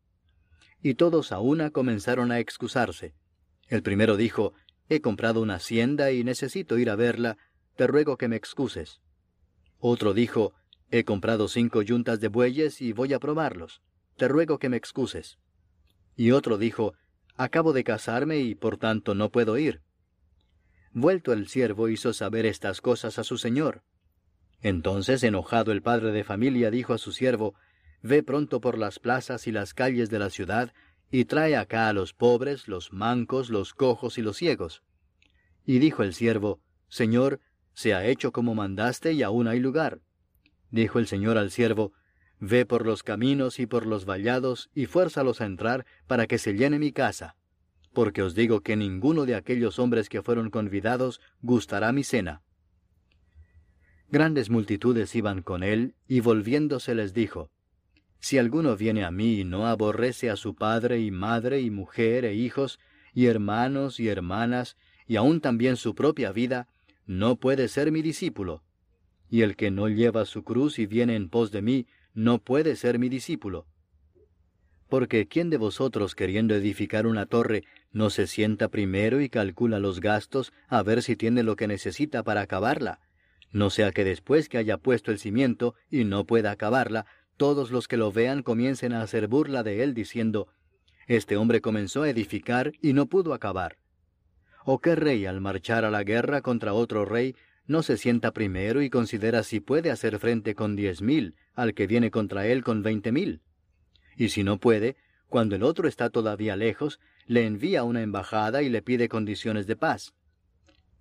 Y 0.81 0.95
todos 0.95 1.31
a 1.31 1.39
una 1.39 1.69
comenzaron 1.69 2.31
a 2.31 2.39
excusarse. 2.39 3.13
El 3.67 3.83
primero 3.83 4.17
dijo, 4.17 4.53
He 4.89 5.01
comprado 5.01 5.41
una 5.41 5.55
hacienda 5.55 6.11
y 6.11 6.23
necesito 6.23 6.77
ir 6.77 6.89
a 6.89 6.95
verla, 6.95 7.37
te 7.75 7.87
ruego 7.87 8.17
que 8.17 8.27
me 8.27 8.35
excuses. 8.35 9.01
Otro 9.79 10.13
dijo, 10.13 10.53
He 10.91 11.03
comprado 11.05 11.47
cinco 11.47 11.81
yuntas 11.81 12.19
de 12.19 12.27
bueyes 12.27 12.81
y 12.81 12.93
voy 12.93 13.13
a 13.13 13.19
probarlos. 13.19 13.81
Te 14.17 14.27
ruego 14.27 14.59
que 14.59 14.69
me 14.69 14.77
excuses. 14.77 15.39
Y 16.15 16.31
otro 16.31 16.57
dijo, 16.57 16.93
Acabo 17.35 17.73
de 17.73 17.83
casarme 17.83 18.39
y 18.39 18.53
por 18.53 18.77
tanto 18.77 19.15
no 19.15 19.31
puedo 19.31 19.57
ir. 19.57 19.81
Vuelto 20.91 21.33
el 21.33 21.47
siervo 21.47 21.89
hizo 21.89 22.13
saber 22.13 22.45
estas 22.45 22.79
cosas 22.79 23.17
a 23.17 23.23
su 23.23 23.37
señor. 23.39 23.81
Entonces, 24.61 25.23
enojado 25.23 25.71
el 25.71 25.81
padre 25.81 26.11
de 26.11 26.23
familia, 26.23 26.69
dijo 26.69 26.93
a 26.93 26.99
su 26.99 27.11
siervo, 27.11 27.55
Ve 28.03 28.21
pronto 28.21 28.61
por 28.61 28.77
las 28.77 28.99
plazas 28.99 29.47
y 29.47 29.51
las 29.51 29.73
calles 29.73 30.09
de 30.09 30.19
la 30.19 30.29
ciudad, 30.29 30.73
y 31.09 31.25
trae 31.25 31.55
acá 31.55 31.87
a 31.87 31.93
los 31.93 32.13
pobres, 32.13 32.67
los 32.67 32.91
mancos, 32.91 33.49
los 33.49 33.73
cojos 33.73 34.17
y 34.17 34.21
los 34.21 34.37
ciegos. 34.37 34.83
Y 35.65 35.79
dijo 35.79 36.03
el 36.03 36.13
siervo, 36.13 36.59
Señor, 36.89 37.39
se 37.73 37.93
ha 37.93 38.05
hecho 38.05 38.31
como 38.31 38.55
mandaste 38.55 39.13
y 39.13 39.23
aún 39.23 39.47
hay 39.47 39.59
lugar. 39.59 40.01
Dijo 40.69 40.99
el 40.99 41.07
Señor 41.07 41.37
al 41.37 41.49
siervo, 41.49 41.93
Ve 42.39 42.65
por 42.65 42.85
los 42.85 43.03
caminos 43.03 43.57
y 43.59 43.67
por 43.67 43.85
los 43.85 44.03
vallados 44.03 44.69
y 44.75 44.85
fuérzalos 44.85 45.39
a 45.39 45.45
entrar 45.45 45.85
para 46.07 46.27
que 46.27 46.37
se 46.37 46.53
llene 46.55 46.77
mi 46.77 46.91
casa. 46.91 47.37
Porque 47.93 48.21
os 48.21 48.35
digo 48.35 48.59
que 48.59 48.75
ninguno 48.75 49.25
de 49.25 49.35
aquellos 49.35 49.79
hombres 49.79 50.09
que 50.09 50.21
fueron 50.21 50.49
convidados 50.49 51.21
gustará 51.41 51.93
mi 51.93 52.03
cena. 52.03 52.41
Grandes 54.09 54.49
multitudes 54.49 55.15
iban 55.15 55.41
con 55.41 55.63
él, 55.63 55.95
y 56.05 56.19
volviéndose 56.19 56.95
les 56.95 57.13
dijo, 57.13 57.49
Si 58.23 58.39
alguno 58.39 58.75
viene 58.75 59.03
a 59.03 59.11
mí 59.11 59.41
y 59.41 59.43
no 59.43 59.67
aborrece 59.67 60.31
a 60.31 60.35
su 60.37 60.55
padre 60.55 60.99
y 61.01 61.11
madre 61.11 61.61
y 61.61 61.69
mujer 61.69 62.25
e 62.25 62.33
hijos, 62.33 62.79
y 63.13 63.27
hermanos 63.27 63.99
y 63.99 64.07
hermanas, 64.07 64.77
y 65.05 65.17
aun 65.17 65.41
también 65.41 65.75
su 65.75 65.93
propia 65.93 66.31
vida, 66.31 66.67
no 67.05 67.35
puede 67.35 67.67
ser 67.67 67.91
mi 67.91 68.01
discípulo 68.01 68.63
y 69.33 69.41
el 69.41 69.55
que 69.55 69.71
no 69.71 69.89
lleva 69.89 70.25
su 70.25 70.43
cruz 70.43 70.77
y 70.77 70.85
viene 70.85 71.15
en 71.15 71.27
pos 71.27 71.49
de 71.49 71.63
mí, 71.63 71.87
no 72.13 72.37
puede 72.37 72.75
ser 72.75 72.99
mi 72.99 73.09
discípulo. 73.09 73.65
Porque 74.89 75.27
¿quién 75.27 75.49
de 75.49 75.57
vosotros 75.57 76.13
queriendo 76.13 76.53
edificar 76.53 77.07
una 77.07 77.25
torre 77.25 77.63
no 77.91 78.11
se 78.11 78.27
sienta 78.27 78.67
primero 78.67 79.21
y 79.21 79.29
calcula 79.29 79.79
los 79.79 80.01
gastos 80.01 80.53
a 80.67 80.83
ver 80.83 81.01
si 81.01 81.15
tiene 81.15 81.41
lo 81.41 81.55
que 81.55 81.67
necesita 81.67 82.21
para 82.21 82.41
acabarla? 82.41 82.99
No 83.51 83.71
sea 83.71 83.91
que 83.91 84.03
después 84.03 84.49
que 84.49 84.59
haya 84.59 84.77
puesto 84.77 85.09
el 85.09 85.17
cimiento 85.17 85.73
y 85.89 86.03
no 86.03 86.25
pueda 86.25 86.51
acabarla, 86.51 87.07
todos 87.37 87.71
los 87.71 87.87
que 87.87 87.97
lo 87.97 88.11
vean 88.11 88.43
comiencen 88.43 88.93
a 88.93 89.01
hacer 89.01 89.27
burla 89.27 89.63
de 89.63 89.83
él 89.83 89.93
diciendo, 89.93 90.47
Este 91.07 91.37
hombre 91.37 91.61
comenzó 91.61 92.03
a 92.03 92.09
edificar 92.09 92.71
y 92.81 92.93
no 92.93 93.07
pudo 93.07 93.33
acabar. 93.33 93.77
¿O 94.65 94.79
qué 94.79 94.95
rey 94.95 95.25
al 95.25 95.41
marchar 95.41 95.85
a 95.85 95.91
la 95.91 96.03
guerra 96.03 96.41
contra 96.41 96.73
otro 96.73 97.05
rey 97.05 97.35
no 97.65 97.83
se 97.83 97.97
sienta 97.97 98.31
primero 98.31 98.81
y 98.81 98.89
considera 98.89 99.43
si 99.43 99.59
puede 99.59 99.91
hacer 99.91 100.19
frente 100.19 100.55
con 100.55 100.75
diez 100.75 101.01
mil 101.01 101.35
al 101.53 101.73
que 101.73 101.87
viene 101.87 102.11
contra 102.11 102.47
él 102.47 102.63
con 102.63 102.83
veinte 102.83 103.11
mil? 103.11 103.41
y 104.15 104.29
si 104.29 104.43
no 104.43 104.59
puede, 104.59 104.95
cuando 105.27 105.55
el 105.55 105.63
otro 105.63 105.87
está 105.87 106.09
todavía 106.09 106.55
lejos, 106.55 106.99
le 107.25 107.45
envía 107.45 107.83
una 107.83 108.01
embajada 108.01 108.61
y 108.61 108.69
le 108.69 108.81
pide 108.81 109.09
condiciones 109.09 109.67
de 109.67 109.75
paz. 109.75 110.13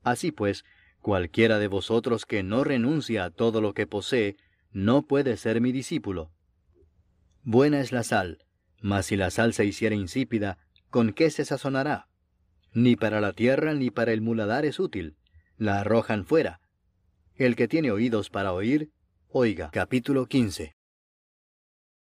Así 0.02 0.32
pues, 0.32 0.64
cualquiera 1.00 1.59
de 1.59 1.68
vosotros 1.68 2.26
que 2.26 2.42
no 2.42 2.64
renuncia 2.64 3.24
a 3.24 3.30
todo 3.30 3.60
lo 3.60 3.74
que 3.74 3.86
posee, 3.86 4.36
no 4.72 5.06
puede 5.06 5.36
ser 5.36 5.60
mi 5.60 5.72
discípulo. 5.72 6.32
Buena 7.42 7.80
es 7.80 7.92
la 7.92 8.02
sal, 8.02 8.44
mas 8.80 9.06
si 9.06 9.16
la 9.16 9.30
sal 9.30 9.52
se 9.52 9.64
hiciera 9.64 9.94
insípida, 9.94 10.58
¿con 10.90 11.12
qué 11.12 11.30
se 11.30 11.44
sazonará? 11.44 12.08
Ni 12.72 12.96
para 12.96 13.20
la 13.20 13.32
tierra 13.32 13.74
ni 13.74 13.90
para 13.90 14.12
el 14.12 14.20
muladar 14.20 14.64
es 14.64 14.80
útil, 14.80 15.16
la 15.56 15.80
arrojan 15.80 16.24
fuera. 16.24 16.60
El 17.34 17.56
que 17.56 17.68
tiene 17.68 17.90
oídos 17.90 18.30
para 18.30 18.52
oír, 18.52 18.90
oiga. 19.28 19.70
Capítulo 19.70 20.26
15 20.26 20.74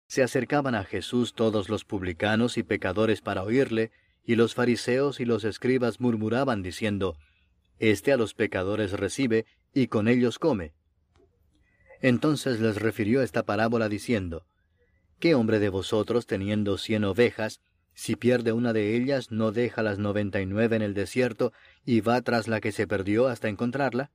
se 0.06 0.22
acercaban 0.22 0.74
a 0.74 0.84
Jesús 0.84 1.34
todos 1.34 1.68
los 1.68 1.84
publicanos 1.84 2.56
y 2.58 2.62
pecadores 2.62 3.20
para 3.20 3.42
oírle, 3.42 3.90
y 4.24 4.36
los 4.36 4.54
fariseos 4.54 5.20
y 5.20 5.24
los 5.24 5.44
escribas 5.44 6.00
murmuraban 6.00 6.62
diciendo, 6.62 7.16
Este 7.78 8.12
a 8.12 8.16
los 8.16 8.34
pecadores 8.34 8.92
recibe, 8.92 9.44
y 9.72 9.88
con 9.88 10.08
ellos 10.08 10.38
come. 10.38 10.72
Entonces 12.04 12.60
les 12.60 12.76
refirió 12.76 13.22
esta 13.22 13.44
parábola 13.44 13.88
diciendo, 13.88 14.44
¿Qué 15.18 15.34
hombre 15.34 15.58
de 15.58 15.70
vosotros 15.70 16.26
teniendo 16.26 16.76
cien 16.76 17.02
ovejas, 17.02 17.62
si 17.94 18.14
pierde 18.14 18.52
una 18.52 18.74
de 18.74 18.94
ellas, 18.94 19.30
no 19.30 19.52
deja 19.52 19.82
las 19.82 19.98
noventa 19.98 20.42
y 20.42 20.44
nueve 20.44 20.76
en 20.76 20.82
el 20.82 20.92
desierto 20.92 21.54
y 21.82 22.02
va 22.02 22.20
tras 22.20 22.46
la 22.46 22.60
que 22.60 22.72
se 22.72 22.86
perdió 22.86 23.26
hasta 23.26 23.48
encontrarla? 23.48 24.10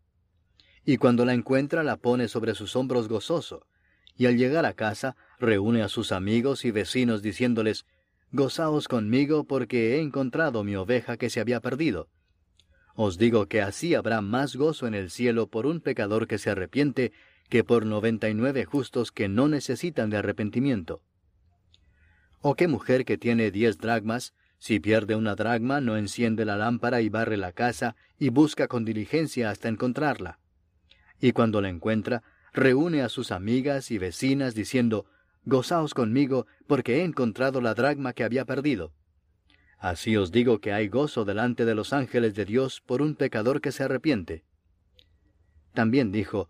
Y 0.86 0.98
cuando 0.98 1.26
la 1.26 1.34
encuentra 1.34 1.84
la 1.84 1.98
pone 1.98 2.28
sobre 2.28 2.53
sus 2.53 2.76
hombros 2.76 3.07
gozoso, 3.07 3.66
y 4.16 4.28
al 4.28 4.38
llegar 4.38 4.68
a 4.68 4.74
casa 4.74 5.16
reúne 5.40 5.82
a 5.82 5.90
sus 5.90 6.11
amigos 6.11 6.66
y 6.66 6.70
vecinos 6.70 7.24
diciéndoles, 7.24 7.88
Gozaos 8.32 8.88
conmigo 8.88 9.45
porque 9.45 9.95
he 9.95 9.99
encontrado 9.99 10.64
mi 10.64 10.76
oveja 10.76 11.18
que 11.18 11.32
se 11.32 11.40
había 11.40 11.60
perdido. 11.60 12.07
Os 12.94 13.18
digo 13.18 13.48
que 13.48 13.64
así 13.64 13.95
habrá 13.95 14.22
más 14.22 14.56
gozo 14.56 14.86
en 14.86 14.94
el 14.94 15.10
cielo 15.10 15.48
por 15.48 15.66
un 15.66 15.82
pecador 15.82 16.28
que 16.28 16.38
se 16.38 16.52
arrepiente 16.52 17.14
que 17.49 17.63
por 17.63 17.85
noventa 17.85 18.30
y 18.30 18.35
nueve 18.35 18.63
justos 18.63 19.11
que 19.11 19.27
no 19.27 19.47
necesitan 19.47 20.09
de 20.09 20.17
arrepentimiento. 20.17 21.01
¿O 22.41 22.55
qué 22.55 22.67
mujer 22.67 23.03
que 23.03 23.17
tiene 23.17 23.51
diez 23.51 23.80
dragmas, 23.80 24.34
si 24.59 24.80
pierde 24.80 25.15
una 25.15 25.35
dragma, 25.35 25.81
no 25.81 25.97
enciende 25.97 26.45
la 26.45 26.55
lámpara 26.55 27.01
y 27.01 27.09
barre 27.09 27.38
la 27.38 27.51
casa 27.51 27.95
y 28.17 28.30
busca 28.30 28.67
con 28.67 28.85
diligencia 28.85 29.49
hasta 29.49 29.67
encontrarla? 29.67 30.39
Y 31.19 31.34
cuando 31.34 31.59
la 31.59 31.69
encuentra, 31.69 32.23
reúne 32.53 33.01
a 33.01 33.09
sus 33.09 33.31
amigas 33.31 33.91
y 33.91 33.97
vecinas 33.97 34.55
diciendo, 34.55 35.05
Gozaos 35.45 35.93
conmigo, 35.93 36.45
porque 36.67 36.97
he 36.97 37.03
encontrado 37.03 37.61
la 37.61 37.73
dragma 37.73 38.13
que 38.13 38.23
había 38.23 38.45
perdido. 38.45 38.93
Así 39.80 40.17
os 40.17 40.31
digo 40.31 40.59
que 40.59 40.73
hay 40.73 40.89
gozo 40.89 41.26
delante 41.26 41.65
de 41.65 41.73
los 41.73 41.93
ángeles 41.93 42.35
de 42.35 42.45
Dios 42.45 42.81
por 42.85 43.01
un 43.01 43.15
pecador 43.15 43.61
que 43.61 43.71
se 43.71 43.84
arrepiente. 43.84 44.43
También 45.73 46.11
dijo, 46.11 46.49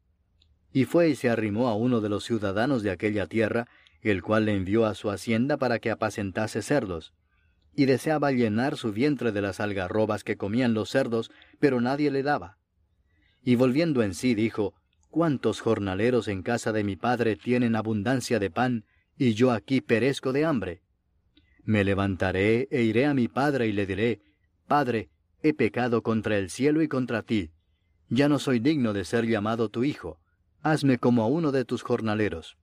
Y 0.73 0.85
fue 0.85 1.09
y 1.09 1.15
se 1.15 1.29
arrimó 1.29 1.67
a 1.67 1.75
uno 1.75 2.01
de 2.01 2.09
los 2.09 2.23
ciudadanos 2.23 2.83
de 2.83 2.91
aquella 2.91 3.27
tierra, 3.27 3.67
el 4.01 4.21
cual 4.21 4.45
le 4.45 4.55
envió 4.55 4.85
a 4.85 4.95
su 4.95 5.09
hacienda 5.09 5.57
para 5.57 5.79
que 5.79 5.91
apacentase 5.91 6.61
cerdos. 6.61 7.13
Y 7.75 7.85
deseaba 7.85 8.31
llenar 8.31 8.77
su 8.77 8.91
vientre 8.91 9.31
de 9.31 9.41
las 9.41 9.59
algarrobas 9.59 10.23
que 10.23 10.37
comían 10.37 10.73
los 10.73 10.89
cerdos, 10.89 11.31
pero 11.59 11.81
nadie 11.81 12.11
le 12.11 12.23
daba. 12.23 12.57
Y 13.43 13.55
volviendo 13.55 14.03
en 14.03 14.13
sí 14.13 14.35
dijo, 14.35 14.73
¿Cuántos 15.09 15.59
jornaleros 15.59 16.29
en 16.29 16.41
casa 16.41 16.71
de 16.71 16.85
mi 16.85 16.95
padre 16.95 17.35
tienen 17.35 17.75
abundancia 17.75 18.39
de 18.39 18.49
pan, 18.49 18.85
y 19.17 19.33
yo 19.33 19.51
aquí 19.51 19.81
perezco 19.81 20.31
de 20.31 20.45
hambre? 20.45 20.81
Me 21.65 21.83
levantaré 21.83 22.69
e 22.71 22.83
iré 22.83 23.05
a 23.05 23.13
mi 23.13 23.27
padre 23.27 23.67
y 23.67 23.73
le 23.73 23.85
diré, 23.85 24.21
Padre, 24.67 25.09
he 25.43 25.53
pecado 25.53 26.01
contra 26.01 26.37
el 26.37 26.49
cielo 26.49 26.81
y 26.81 26.87
contra 26.87 27.23
ti. 27.23 27.51
Ya 28.07 28.29
no 28.29 28.39
soy 28.39 28.59
digno 28.59 28.93
de 28.93 29.03
ser 29.03 29.25
llamado 29.25 29.67
tu 29.67 29.83
hijo. 29.83 30.20
Hazme 30.63 30.99
como 30.99 31.27
uno 31.27 31.51
de 31.51 31.65
tus 31.65 31.81
jornaleros. 31.81 32.57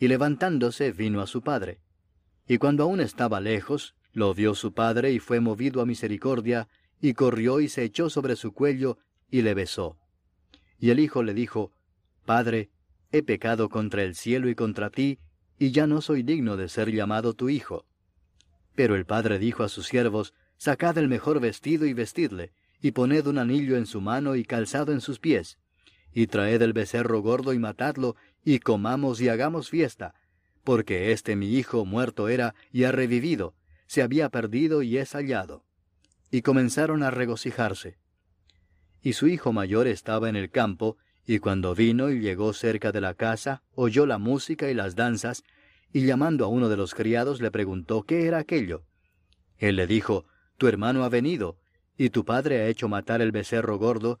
Y 0.00 0.08
levantándose 0.08 0.90
vino 0.90 1.20
a 1.20 1.26
su 1.26 1.42
padre. 1.42 1.80
Y 2.48 2.58
cuando 2.58 2.84
aún 2.84 3.00
estaba 3.00 3.40
lejos, 3.40 3.94
lo 4.12 4.34
vio 4.34 4.54
su 4.54 4.72
padre 4.72 5.12
y 5.12 5.20
fue 5.20 5.38
movido 5.38 5.80
a 5.80 5.86
misericordia, 5.86 6.68
y 7.00 7.14
corrió 7.14 7.60
y 7.60 7.68
se 7.68 7.84
echó 7.84 8.10
sobre 8.10 8.34
su 8.34 8.52
cuello 8.52 8.98
y 9.30 9.42
le 9.42 9.54
besó. 9.54 9.96
Y 10.80 10.90
el 10.90 10.98
hijo 10.98 11.22
le 11.22 11.34
dijo, 11.34 11.72
Padre, 12.24 12.70
he 13.12 13.22
pecado 13.22 13.68
contra 13.68 14.02
el 14.02 14.16
cielo 14.16 14.48
y 14.48 14.54
contra 14.54 14.90
ti, 14.90 15.18
y 15.58 15.70
ya 15.70 15.86
no 15.86 16.00
soy 16.00 16.22
digno 16.22 16.56
de 16.56 16.68
ser 16.68 16.90
llamado 16.90 17.34
tu 17.34 17.48
hijo. 17.48 17.86
Pero 18.74 18.96
el 18.96 19.06
padre 19.06 19.38
dijo 19.38 19.62
a 19.62 19.68
sus 19.68 19.86
siervos, 19.86 20.34
Sacad 20.56 20.98
el 20.98 21.08
mejor 21.08 21.38
vestido 21.38 21.86
y 21.86 21.92
vestidle, 21.92 22.52
y 22.80 22.90
poned 22.90 23.26
un 23.26 23.38
anillo 23.38 23.76
en 23.76 23.86
su 23.86 24.00
mano 24.00 24.34
y 24.34 24.44
calzado 24.44 24.92
en 24.92 25.00
sus 25.00 25.20
pies, 25.20 25.58
y 26.12 26.26
traed 26.26 26.62
el 26.62 26.72
becerro 26.72 27.20
gordo 27.20 27.52
y 27.52 27.58
matadlo, 27.58 28.16
y 28.44 28.58
comamos 28.60 29.20
y 29.20 29.28
hagamos 29.28 29.70
fiesta, 29.70 30.14
porque 30.64 31.12
este 31.12 31.36
mi 31.36 31.54
hijo 31.54 31.84
muerto 31.84 32.28
era 32.28 32.54
y 32.72 32.84
ha 32.84 32.92
revivido, 32.92 33.54
se 33.86 34.02
había 34.02 34.28
perdido 34.28 34.82
y 34.82 34.98
es 34.98 35.12
hallado. 35.12 35.64
Y 36.30 36.42
comenzaron 36.42 37.02
a 37.02 37.10
regocijarse. 37.10 37.98
Y 39.02 39.14
su 39.14 39.28
hijo 39.28 39.52
mayor 39.52 39.86
estaba 39.86 40.28
en 40.28 40.36
el 40.36 40.50
campo, 40.50 40.98
y 41.26 41.38
cuando 41.38 41.74
vino 41.74 42.10
y 42.10 42.20
llegó 42.20 42.52
cerca 42.52 42.92
de 42.92 43.00
la 43.00 43.14
casa, 43.14 43.62
oyó 43.74 44.06
la 44.06 44.18
música 44.18 44.70
y 44.70 44.74
las 44.74 44.94
danzas, 44.94 45.44
y 45.92 46.04
llamando 46.04 46.44
a 46.44 46.48
uno 46.48 46.68
de 46.68 46.76
los 46.76 46.94
criados 46.94 47.40
le 47.40 47.50
preguntó 47.50 48.02
qué 48.02 48.26
era 48.26 48.38
aquello. 48.38 48.84
Él 49.56 49.76
le 49.76 49.86
dijo, 49.86 50.26
Tu 50.58 50.68
hermano 50.68 51.04
ha 51.04 51.08
venido, 51.08 51.58
y 51.96 52.10
tu 52.10 52.24
padre 52.24 52.60
ha 52.60 52.66
hecho 52.68 52.88
matar 52.88 53.22
el 53.22 53.32
becerro 53.32 53.78
gordo 53.78 54.20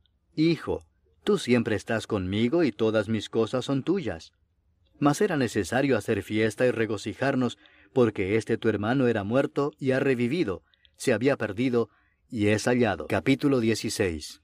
Hijo, 0.35 0.85
tú 1.23 1.37
siempre 1.37 1.75
estás 1.75 2.07
conmigo 2.07 2.63
y 2.63 2.71
todas 2.71 3.09
mis 3.09 3.29
cosas 3.29 3.65
son 3.65 3.83
tuyas. 3.83 4.31
Mas 4.99 5.21
era 5.21 5.35
necesario 5.35 5.97
hacer 5.97 6.23
fiesta 6.23 6.65
y 6.65 6.71
regocijarnos, 6.71 7.57
porque 7.93 8.37
este 8.37 8.57
tu 8.57 8.69
hermano 8.69 9.07
era 9.07 9.23
muerto 9.23 9.71
y 9.77 9.91
ha 9.91 9.99
revivido, 9.99 10.63
se 10.95 11.13
había 11.13 11.37
perdido 11.37 11.89
y 12.29 12.47
es 12.47 12.65
hallado. 12.65 13.07
Capítulo 13.07 13.59
16. 13.59 14.41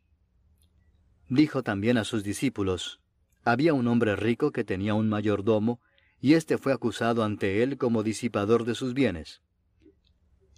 Dijo 1.30 1.64
también 1.64 1.98
a 1.98 2.04
sus 2.04 2.24
discípulos, 2.24 3.00
había 3.44 3.74
un 3.74 3.88
hombre 3.88 4.16
rico 4.16 4.52
que 4.52 4.64
tenía 4.64 4.94
un 4.94 5.08
mayordomo, 5.08 5.80
y 6.20 6.34
éste 6.34 6.58
fue 6.58 6.74
acusado 6.74 7.24
ante 7.24 7.64
él 7.64 7.78
como 7.78 8.04
disipador 8.04 8.66
de 8.66 8.76
sus 8.76 8.94
bienes. 8.94 9.42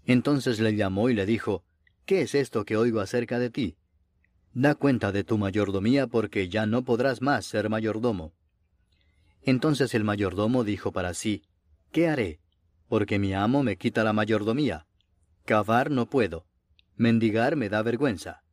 Entonces 0.06 0.60
le 0.60 0.76
llamó 0.76 1.10
y 1.10 1.14
le 1.14 1.26
dijo, 1.26 1.64
¿Qué 2.06 2.22
es 2.22 2.34
esto 2.34 2.66
que 2.66 2.78
oigo 2.78 3.00
acerca 3.02 3.38
de 3.38 3.52
ti? 3.52 3.78
Da 4.60 4.76
cuenta 4.76 5.14
de 5.14 5.24
tu 5.24 5.38
mayordomía 5.38 6.08
porque 6.08 6.50
ya 6.50 6.66
no 6.66 6.84
podrás 6.84 7.22
más 7.22 7.46
ser 7.46 7.70
mayordomo. 7.70 8.34
Entonces 9.42 9.94
el 9.94 10.04
mayordomo 10.04 10.66
dijo 10.66 10.92
para 10.92 11.14
sí, 11.14 11.44
¿Qué 11.94 12.10
haré? 12.10 12.42
Porque 12.90 13.20
mi 13.20 13.34
amo 13.34 13.64
me 13.64 13.78
quita 13.78 14.04
la 14.04 14.12
mayordomía. 14.12 14.86
Cavar 15.46 15.90
no 15.90 16.10
puedo. 16.10 16.46
Mendigar 16.98 17.56
me 17.56 17.70
da 17.70 17.82
vergüenza. 17.84 18.44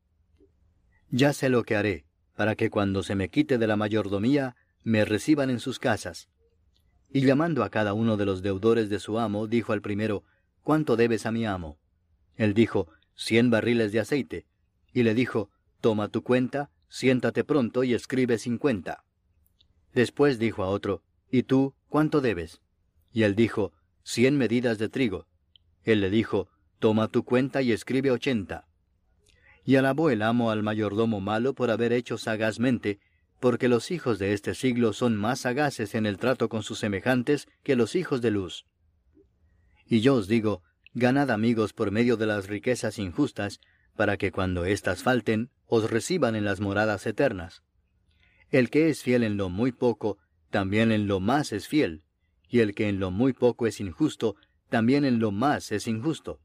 Ya 1.10 1.32
sé 1.32 1.48
lo 1.48 1.64
que 1.64 1.74
haré, 1.74 2.04
para 2.36 2.54
que 2.54 2.70
cuando 2.70 3.02
se 3.02 3.16
me 3.16 3.28
quite 3.28 3.58
de 3.58 3.66
la 3.66 3.74
mayordomía, 3.74 4.54
me 4.84 5.04
reciban 5.04 5.50
en 5.50 5.58
sus 5.58 5.80
casas. 5.80 6.28
Y 7.10 7.22
llamando 7.22 7.64
a 7.64 7.70
cada 7.70 7.94
uno 7.94 8.16
de 8.16 8.26
los 8.26 8.42
deudores 8.42 8.90
de 8.90 9.00
su 9.00 9.18
amo, 9.18 9.48
dijo 9.48 9.72
al 9.72 9.82
primero, 9.82 10.22
¿Cuánto 10.62 10.94
debes 10.94 11.26
a 11.26 11.32
mi 11.32 11.46
amo? 11.46 11.80
Él 12.36 12.54
dijo, 12.54 12.86
cien 13.16 13.50
barriles 13.50 13.90
de 13.90 13.98
aceite. 13.98 14.46
Y 14.92 15.02
le 15.02 15.12
dijo, 15.12 15.50
Toma 15.80 16.08
tu 16.08 16.22
cuenta, 16.22 16.70
siéntate 16.88 17.44
pronto 17.44 17.84
y 17.84 17.94
escribe 17.94 18.38
cincuenta. 18.38 19.04
Después 19.94 20.38
dijo 20.38 20.62
a 20.62 20.68
otro, 20.68 21.02
¿Y 21.30 21.42
tú 21.44 21.74
cuánto 21.88 22.20
debes? 22.20 22.60
Y 23.12 23.22
él 23.22 23.34
dijo, 23.34 23.72
Cien 24.02 24.36
medidas 24.36 24.78
de 24.78 24.88
trigo. 24.88 25.26
Él 25.82 26.00
le 26.00 26.10
dijo, 26.10 26.48
Toma 26.78 27.08
tu 27.08 27.24
cuenta 27.24 27.62
y 27.62 27.72
escribe 27.72 28.10
ochenta. 28.10 28.66
Y 29.64 29.76
alabó 29.76 30.10
el 30.10 30.22
amo 30.22 30.50
al 30.50 30.62
mayordomo 30.62 31.20
malo 31.20 31.54
por 31.54 31.70
haber 31.70 31.92
hecho 31.92 32.18
sagazmente, 32.18 33.00
porque 33.40 33.68
los 33.68 33.90
hijos 33.90 34.18
de 34.18 34.32
este 34.32 34.54
siglo 34.54 34.92
son 34.92 35.16
más 35.16 35.40
sagaces 35.40 35.94
en 35.94 36.06
el 36.06 36.18
trato 36.18 36.48
con 36.48 36.62
sus 36.62 36.78
semejantes 36.78 37.48
que 37.62 37.76
los 37.76 37.94
hijos 37.94 38.20
de 38.22 38.30
luz. 38.30 38.66
Y 39.86 40.00
yo 40.00 40.14
os 40.14 40.28
digo, 40.28 40.62
ganad 40.94 41.30
amigos 41.30 41.72
por 41.72 41.90
medio 41.90 42.16
de 42.16 42.26
las 42.26 42.48
riquezas 42.48 42.98
injustas, 42.98 43.60
para 43.96 44.16
que 44.16 44.30
cuando 44.30 44.64
éstas 44.64 45.02
falten, 45.02 45.50
os 45.66 45.90
reciban 45.90 46.36
en 46.36 46.44
las 46.44 46.60
moradas 46.60 47.06
eternas. 47.06 47.62
El 48.50 48.70
que 48.70 48.88
es 48.88 49.02
fiel 49.02 49.24
en 49.24 49.36
lo 49.36 49.48
muy 49.48 49.72
poco, 49.72 50.18
también 50.50 50.92
en 50.92 51.08
lo 51.08 51.18
más 51.18 51.52
es 51.52 51.66
fiel, 51.66 52.04
y 52.48 52.60
el 52.60 52.74
que 52.74 52.88
en 52.88 53.00
lo 53.00 53.10
muy 53.10 53.32
poco 53.32 53.66
es 53.66 53.80
injusto, 53.80 54.36
también 54.68 55.04
en 55.04 55.18
lo 55.18 55.32
más 55.32 55.72
es 55.72 55.86
injusto. 55.88 56.40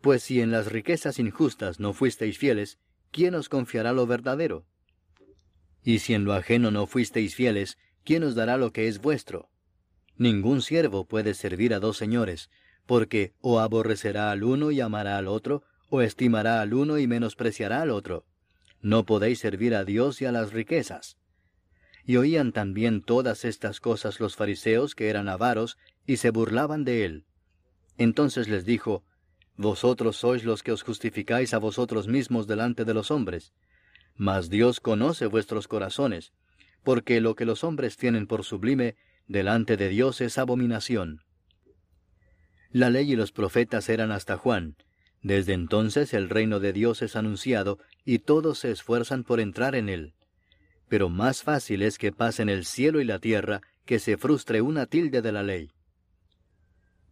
Pues 0.00 0.22
si 0.22 0.40
en 0.40 0.50
las 0.50 0.70
riquezas 0.70 1.18
injustas 1.18 1.80
no 1.80 1.92
fuisteis 1.92 2.38
fieles, 2.38 2.78
¿quién 3.10 3.34
os 3.34 3.48
confiará 3.48 3.92
lo 3.92 4.06
verdadero? 4.06 4.66
Y 5.84 5.98
si 5.98 6.14
en 6.14 6.24
lo 6.24 6.32
ajeno 6.32 6.70
no 6.70 6.86
fuisteis 6.86 7.34
fieles, 7.34 7.78
¿quién 8.04 8.22
os 8.22 8.34
dará 8.34 8.56
lo 8.56 8.72
que 8.72 8.88
es 8.88 9.00
vuestro? 9.00 9.50
Ningún 10.16 10.62
siervo 10.62 11.06
puede 11.06 11.34
servir 11.34 11.74
a 11.74 11.80
dos 11.80 11.96
señores, 11.96 12.50
porque 12.86 13.34
o 13.40 13.60
aborrecerá 13.60 14.30
al 14.30 14.44
uno 14.44 14.70
y 14.70 14.80
amará 14.80 15.18
al 15.18 15.28
otro, 15.28 15.64
o 15.94 16.00
estimará 16.00 16.62
al 16.62 16.72
uno 16.72 16.98
y 16.98 17.06
menospreciará 17.06 17.82
al 17.82 17.90
otro. 17.90 18.24
No 18.80 19.04
podéis 19.04 19.40
servir 19.40 19.74
a 19.74 19.84
Dios 19.84 20.22
y 20.22 20.24
a 20.24 20.32
las 20.32 20.50
riquezas. 20.50 21.18
Y 22.06 22.16
oían 22.16 22.52
también 22.52 23.02
todas 23.02 23.44
estas 23.44 23.78
cosas 23.78 24.18
los 24.18 24.34
fariseos 24.34 24.94
que 24.94 25.10
eran 25.10 25.28
avaros, 25.28 25.76
y 26.06 26.16
se 26.16 26.30
burlaban 26.30 26.84
de 26.84 27.04
él. 27.04 27.26
Entonces 27.98 28.48
les 28.48 28.64
dijo, 28.64 29.04
Vosotros 29.58 30.16
sois 30.16 30.44
los 30.44 30.62
que 30.62 30.72
os 30.72 30.82
justificáis 30.82 31.52
a 31.52 31.58
vosotros 31.58 32.08
mismos 32.08 32.46
delante 32.46 32.86
de 32.86 32.94
los 32.94 33.10
hombres, 33.10 33.52
mas 34.16 34.48
Dios 34.48 34.80
conoce 34.80 35.26
vuestros 35.26 35.68
corazones, 35.68 36.32
porque 36.82 37.20
lo 37.20 37.34
que 37.34 37.44
los 37.44 37.64
hombres 37.64 37.98
tienen 37.98 38.26
por 38.26 38.44
sublime, 38.44 38.96
delante 39.28 39.76
de 39.76 39.90
Dios 39.90 40.22
es 40.22 40.38
abominación. 40.38 41.20
La 42.70 42.88
ley 42.88 43.12
y 43.12 43.16
los 43.16 43.30
profetas 43.30 43.90
eran 43.90 44.10
hasta 44.10 44.38
Juan. 44.38 44.76
Desde 45.22 45.52
entonces 45.52 46.14
el 46.14 46.28
reino 46.28 46.58
de 46.58 46.72
Dios 46.72 47.00
es 47.00 47.14
anunciado, 47.14 47.78
y 48.04 48.18
todos 48.18 48.58
se 48.58 48.72
esfuerzan 48.72 49.22
por 49.22 49.38
entrar 49.38 49.76
en 49.76 49.88
él. 49.88 50.14
Pero 50.88 51.08
más 51.08 51.42
fácil 51.42 51.82
es 51.82 51.96
que 51.96 52.12
pasen 52.12 52.48
el 52.48 52.64
cielo 52.64 53.00
y 53.00 53.04
la 53.04 53.18
tierra 53.18 53.62
que 53.86 53.98
se 53.98 54.16
frustre 54.16 54.60
una 54.60 54.86
tilde 54.86 55.22
de 55.22 55.32
la 55.32 55.42
ley. 55.42 55.70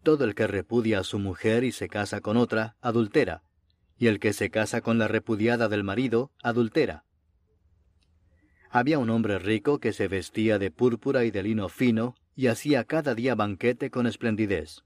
Todo 0.02 0.24
el 0.24 0.34
que 0.34 0.46
repudia 0.46 1.00
a 1.00 1.04
su 1.04 1.18
mujer 1.18 1.62
y 1.62 1.72
se 1.72 1.88
casa 1.88 2.20
con 2.20 2.36
otra, 2.36 2.76
adultera, 2.80 3.42
y 3.96 4.08
el 4.08 4.18
que 4.18 4.32
se 4.32 4.50
casa 4.50 4.80
con 4.80 4.98
la 4.98 5.08
repudiada 5.08 5.68
del 5.68 5.84
marido, 5.84 6.32
adultera. 6.42 7.04
Había 8.70 8.98
un 8.98 9.10
hombre 9.10 9.38
rico 9.38 9.78
que 9.78 9.92
se 9.92 10.08
vestía 10.08 10.58
de 10.58 10.70
púrpura 10.70 11.24
y 11.24 11.30
de 11.30 11.42
lino 11.42 11.68
fino, 11.68 12.14
y 12.34 12.46
hacía 12.46 12.84
cada 12.84 13.14
día 13.14 13.34
banquete 13.34 13.90
con 13.90 14.06
esplendidez. 14.06 14.82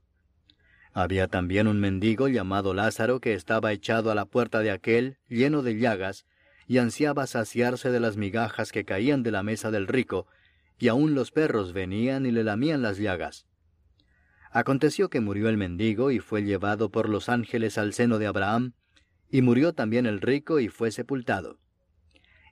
Había 0.97 1.27
también 1.27 1.67
un 1.67 1.81
mendigo 1.81 2.29
llamado 2.29 2.73
Lázaro 2.73 3.19
que 3.19 3.33
estaba 3.33 3.73
echado 3.73 4.11
a 4.11 4.15
la 4.15 4.23
puerta 4.23 4.61
de 4.61 4.71
aquel, 4.71 5.17
lleno 5.27 5.61
de 5.61 5.77
llagas, 5.77 6.25
y 6.67 6.77
ansiaba 6.77 7.27
saciarse 7.27 7.91
de 7.91 7.99
las 7.99 8.15
migajas 8.15 8.71
que 8.71 8.85
caían 8.85 9.21
de 9.21 9.31
la 9.31 9.43
mesa 9.43 9.71
del 9.71 9.87
rico, 9.87 10.25
y 10.79 10.87
aun 10.87 11.13
los 11.13 11.31
perros 11.31 11.73
venían 11.73 12.25
y 12.25 12.31
le 12.31 12.45
lamían 12.45 12.81
las 12.81 12.97
llagas. 12.97 13.45
Aconteció 14.51 15.09
que 15.09 15.19
murió 15.19 15.49
el 15.49 15.57
mendigo 15.57 16.11
y 16.11 16.19
fue 16.19 16.43
llevado 16.43 16.89
por 16.89 17.09
los 17.09 17.27
ángeles 17.27 17.77
al 17.77 17.91
seno 17.91 18.17
de 18.17 18.27
Abraham, 18.27 18.71
y 19.29 19.41
murió 19.41 19.73
también 19.73 20.05
el 20.05 20.21
rico 20.21 20.61
y 20.61 20.69
fue 20.69 20.91
sepultado. 20.91 21.59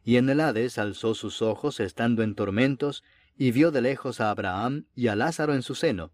Y 0.03 0.18
en 0.18 0.28
el 0.28 0.41
Hades 0.41 0.78
alzó 0.78 1.15
sus 1.15 1.41
ojos 1.41 1.80
estando 1.80 2.24
en 2.24 2.36
tormentos, 2.36 3.06
y 3.38 3.52
vio 3.52 3.72
de 3.72 3.80
lejos 3.80 4.20
a 4.20 4.32
Abraham 4.32 4.86
y 4.95 5.07
a 5.07 5.15
Lázaro 5.15 5.53
en 5.53 5.61
su 5.61 5.76
seno. 5.76 6.11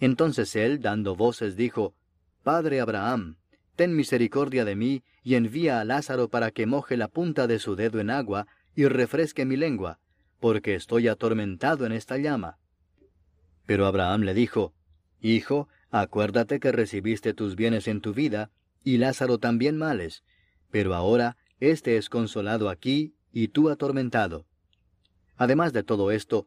Entonces 0.00 0.54
él, 0.56 0.80
dando 0.80 1.16
voces, 1.16 1.56
dijo, 1.56 1.94
Padre 2.42 2.80
Abraham, 2.80 3.36
ten 3.76 3.96
misericordia 3.96 4.64
de 4.64 4.76
mí, 4.76 5.02
y 5.22 5.34
envía 5.34 5.80
a 5.80 5.84
Lázaro 5.84 6.28
para 6.28 6.50
que 6.50 6.66
moje 6.66 6.96
la 6.96 7.08
punta 7.08 7.46
de 7.46 7.58
su 7.58 7.76
dedo 7.76 8.00
en 8.00 8.10
agua, 8.10 8.46
y 8.76 8.86
refresque 8.86 9.44
mi 9.44 9.56
lengua, 9.56 9.98
porque 10.40 10.74
estoy 10.74 11.08
atormentado 11.08 11.86
en 11.86 11.92
esta 11.92 12.18
llama. 12.18 12.58
Pero 13.66 13.86
Abraham 13.86 14.22
le 14.22 14.34
dijo, 14.34 14.74
Hijo, 15.20 15.68
acuérdate 15.90 16.60
que 16.60 16.72
recibiste 16.72 17.32
tus 17.32 17.56
bienes 17.56 17.88
en 17.88 18.00
tu 18.00 18.12
vida, 18.12 18.50
y 18.82 18.98
Lázaro 18.98 19.38
también 19.38 19.78
males, 19.78 20.22
pero 20.70 20.94
ahora 20.94 21.36
éste 21.60 21.96
es 21.96 22.10
consolado 22.10 22.68
aquí 22.68 23.14
y 23.32 23.48
tú 23.48 23.70
atormentado. 23.70 24.44
Además 25.36 25.72
de 25.72 25.82
todo 25.82 26.10
esto, 26.10 26.46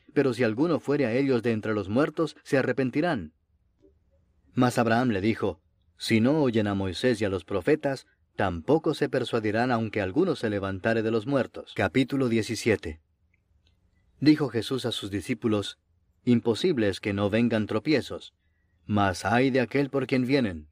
pero 0.13 0.33
si 0.33 0.43
alguno 0.43 0.79
fuere 0.79 1.05
a 1.05 1.13
ellos 1.13 1.43
de 1.43 1.51
entre 1.51 1.73
los 1.73 1.89
muertos, 1.89 2.35
se 2.43 2.57
arrepentirán. 2.57 3.33
Mas 4.53 4.77
Abraham 4.77 5.09
le 5.09 5.21
dijo, 5.21 5.61
Si 5.97 6.19
no 6.19 6.41
oyen 6.41 6.67
a 6.67 6.73
Moisés 6.73 7.21
y 7.21 7.25
a 7.25 7.29
los 7.29 7.45
profetas, 7.45 8.07
tampoco 8.35 8.93
se 8.93 9.09
persuadirán 9.09 9.71
aunque 9.71 10.01
alguno 10.01 10.35
se 10.35 10.49
levantare 10.49 11.03
de 11.03 11.11
los 11.11 11.27
muertos. 11.27 11.73
Capítulo 11.75 12.29
17 12.29 12.99
Dijo 14.19 14.49
Jesús 14.49 14.85
a 14.85 14.91
sus 14.91 15.09
discípulos, 15.09 15.79
Imposible 16.23 16.89
es 16.89 16.99
que 16.99 17.13
no 17.13 17.29
vengan 17.29 17.65
tropiezos, 17.65 18.33
mas 18.85 19.25
hay 19.25 19.49
de 19.49 19.61
aquel 19.61 19.89
por 19.89 20.05
quien 20.05 20.27
vienen. 20.27 20.67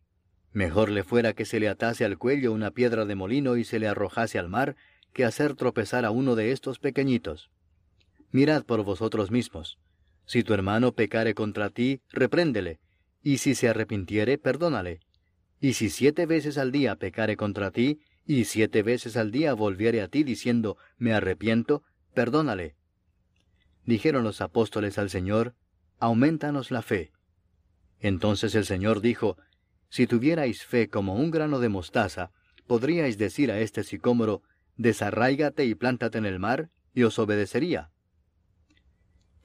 Mejor 0.52 0.90
le 0.90 1.04
fuera 1.04 1.34
que 1.34 1.46
se 1.46 1.60
le 1.60 1.70
atase 1.70 2.06
al 2.06 2.18
cuello 2.18 2.52
una 2.52 2.72
piedra 2.72 3.06
de 3.06 3.16
molino 3.16 3.56
y 3.56 3.64
se 3.64 3.80
le 3.80 3.88
arrojase 3.88 4.38
al 4.38 4.50
mar, 4.50 4.76
que 5.14 5.26
hacer 5.26 5.56
tropezar 5.56 6.06
a 6.06 6.12
uno 6.12 6.36
de 6.36 6.52
estos 6.52 6.80
pequeñitos. 6.80 7.50
Mirad 8.32 8.64
por 8.64 8.84
vosotros 8.84 9.32
mismos. 9.32 9.80
Si 10.26 10.44
tu 10.44 10.54
hermano 10.54 10.94
pecare 10.94 11.34
contra 11.34 11.70
ti, 11.70 12.02
repréndele, 12.10 12.80
y 13.24 13.40
si 13.40 13.56
se 13.56 13.70
arrepintiere, 13.70 14.38
perdónale. 14.38 15.00
Y 15.60 15.74
si 15.74 15.90
siete 15.90 16.26
veces 16.26 16.58
al 16.58 16.72
día 16.72 16.96
pecare 16.96 17.36
contra 17.36 17.72
ti, 17.72 18.00
y 18.26 18.46
siete 18.46 18.84
veces 18.84 19.18
al 19.18 19.32
día 19.32 19.54
volviere 19.54 20.02
a 20.02 20.08
ti 20.08 20.24
diciendo, 20.24 20.78
me 20.98 21.14
arrepiento, 21.14 21.84
perdónale. 22.14 22.76
Dijeron 23.86 24.24
los 24.24 24.42
apóstoles 24.42 25.00
al 25.00 25.10
Señor, 25.10 25.56
aumentanos 25.98 26.70
la 26.70 26.84
fe. 26.84 27.12
Entonces 28.00 28.54
el 28.54 28.66
Señor 28.66 29.02
dijo, 29.02 29.38
si 29.90 30.06
tuvierais 30.06 30.64
fe 30.64 30.90
como 30.90 31.16
un 31.16 31.32
grano 31.32 31.60
de 31.60 31.70
mostaza, 31.70 32.32
podríais 32.68 33.18
decir 33.18 33.52
a 33.52 33.60
este 33.60 33.84
sicómoro, 33.84 34.44
desarráigate 34.78 35.66
y 35.66 35.74
plántate 35.74 36.20
en 36.20 36.28
el 36.28 36.40
mar, 36.40 36.70
y 36.94 37.04
os 37.04 37.18
obedecería. 37.18 37.90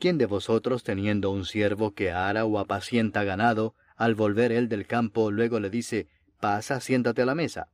¿Quién 0.04 0.18
de 0.18 0.26
vosotros, 0.26 0.84
teniendo 0.84 1.30
un 1.30 1.46
siervo 1.46 1.94
que 1.94 2.10
ara 2.10 2.44
o 2.44 2.58
apacienta 2.58 3.24
ganado, 3.24 3.74
al 3.96 4.14
volver 4.14 4.52
él 4.52 4.68
del 4.68 4.86
campo, 4.86 5.30
luego 5.30 5.60
le 5.60 5.70
dice, 5.70 6.08
pasa, 6.40 6.78
siéntate 6.80 7.22
a 7.22 7.24
la 7.24 7.34
mesa. 7.34 7.70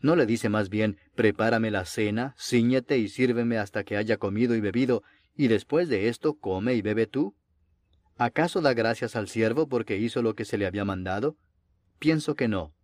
¿No 0.00 0.16
le 0.16 0.26
dice 0.26 0.48
más 0.48 0.68
bien, 0.68 0.98
prepárame 1.14 1.70
la 1.70 1.84
cena, 1.84 2.34
ciñete 2.36 2.98
y 2.98 3.06
sírveme 3.06 3.58
hasta 3.58 3.84
que 3.84 3.96
haya 3.96 4.16
comido 4.16 4.56
y 4.56 4.60
bebido, 4.60 5.04
y 5.36 5.46
después 5.46 5.88
de 5.88 6.08
esto 6.08 6.34
come 6.34 6.74
y 6.74 6.82
bebe 6.82 7.06
tú? 7.06 7.36
¿Acaso 8.16 8.60
da 8.60 8.74
gracias 8.74 9.14
al 9.14 9.28
siervo 9.28 9.68
porque 9.68 9.96
hizo 9.96 10.22
lo 10.22 10.34
que 10.34 10.44
se 10.44 10.58
le 10.58 10.66
había 10.66 10.84
mandado? 10.84 11.36
Pienso 12.00 12.34
que 12.34 12.48
no. 12.48 12.74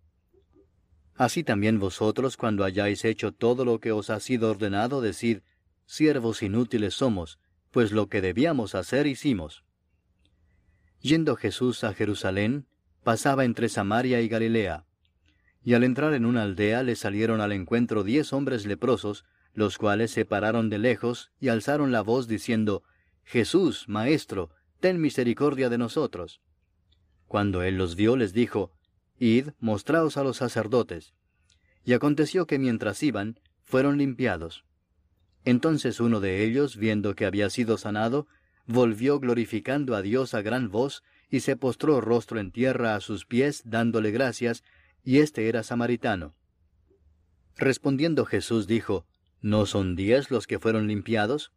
Así 1.16 1.42
también 1.42 1.80
vosotros, 1.80 2.36
cuando 2.36 2.62
hayáis 2.62 3.04
hecho 3.04 3.32
todo 3.32 3.64
lo 3.64 3.80
que 3.80 3.90
os 3.90 4.10
ha 4.10 4.20
sido 4.20 4.48
ordenado, 4.48 5.00
decid, 5.00 5.40
siervos 5.86 6.44
inútiles 6.44 6.94
somos, 6.94 7.40
pues 7.70 7.92
lo 7.92 8.08
que 8.08 8.20
debíamos 8.20 8.74
hacer 8.74 9.06
hicimos. 9.06 9.64
Yendo 11.00 11.36
Jesús 11.36 11.84
a 11.84 11.94
Jerusalén, 11.94 12.66
pasaba 13.02 13.44
entre 13.44 13.68
Samaria 13.68 14.20
y 14.20 14.28
Galilea. 14.28 14.84
Y 15.62 15.74
al 15.74 15.84
entrar 15.84 16.14
en 16.14 16.26
una 16.26 16.42
aldea 16.42 16.82
le 16.82 16.96
salieron 16.96 17.40
al 17.40 17.52
encuentro 17.52 18.02
diez 18.04 18.32
hombres 18.32 18.66
leprosos, 18.66 19.24
los 19.54 19.78
cuales 19.78 20.10
se 20.10 20.24
pararon 20.24 20.70
de 20.70 20.78
lejos 20.78 21.32
y 21.40 21.48
alzaron 21.48 21.92
la 21.92 22.02
voz 22.02 22.28
diciendo, 22.28 22.82
Jesús, 23.24 23.88
Maestro, 23.88 24.50
ten 24.80 25.00
misericordia 25.00 25.68
de 25.68 25.78
nosotros. 25.78 26.40
Cuando 27.26 27.62
él 27.62 27.76
los 27.76 27.94
vio, 27.94 28.16
les 28.16 28.32
dijo, 28.32 28.72
Id, 29.18 29.50
mostraos 29.58 30.16
a 30.16 30.24
los 30.24 30.38
sacerdotes. 30.38 31.14
Y 31.84 31.92
aconteció 31.92 32.46
que 32.46 32.58
mientras 32.58 33.02
iban, 33.02 33.38
fueron 33.62 33.98
limpiados. 33.98 34.64
Entonces 35.44 36.00
uno 36.00 36.20
de 36.20 36.44
ellos, 36.44 36.76
viendo 36.76 37.14
que 37.14 37.26
había 37.26 37.50
sido 37.50 37.78
sanado, 37.78 38.26
volvió 38.66 39.18
glorificando 39.18 39.94
a 39.94 40.02
Dios 40.02 40.34
a 40.34 40.42
gran 40.42 40.70
voz, 40.70 41.02
y 41.30 41.40
se 41.40 41.56
postró 41.56 42.00
rostro 42.00 42.40
en 42.40 42.50
tierra 42.50 42.94
a 42.94 43.00
sus 43.00 43.24
pies, 43.24 43.62
dándole 43.64 44.10
gracias, 44.10 44.64
y 45.04 45.18
éste 45.18 45.48
era 45.48 45.62
samaritano. 45.62 46.34
Respondiendo 47.56 48.24
Jesús 48.24 48.66
dijo, 48.66 49.06
¿No 49.40 49.64
son 49.64 49.96
diez 49.96 50.30
los 50.30 50.46
que 50.46 50.58
fueron 50.58 50.86
limpiados? 50.86 51.52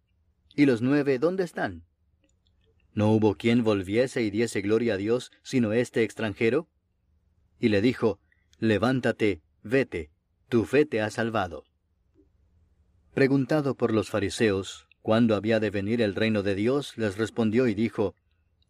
¿Y 0.56 0.66
los 0.66 0.82
nueve 0.82 1.20
dónde 1.20 1.44
están? 1.44 1.84
¿No 2.94 3.12
hubo 3.12 3.36
quien 3.36 3.64
volviese 3.64 4.22
y 4.22 4.30
diese 4.30 4.62
gloria 4.62 4.94
a 4.94 4.98
Dios, 4.98 5.32
sino 5.42 5.74
este 5.74 6.04
extranjero? 6.04 6.70
Y 7.60 7.70
le 7.70 7.82
dijo, 7.82 8.20
Levántate, 8.60 9.42
vete, 9.64 10.12
tu 10.48 10.66
fe 10.66 10.86
te 10.86 11.02
ha 11.02 11.10
salvado. 11.10 11.66
Preguntado 13.14 13.76
por 13.76 13.94
los 13.94 14.10
fariseos 14.10 14.88
cuándo 15.04 15.36
había 15.36 15.60
de 15.60 15.70
venir 15.70 16.02
el 16.02 16.16
reino 16.16 16.42
de 16.42 16.56
Dios, 16.56 16.98
les 16.98 17.16
respondió 17.16 17.68
y 17.68 17.76
dijo, 17.76 18.16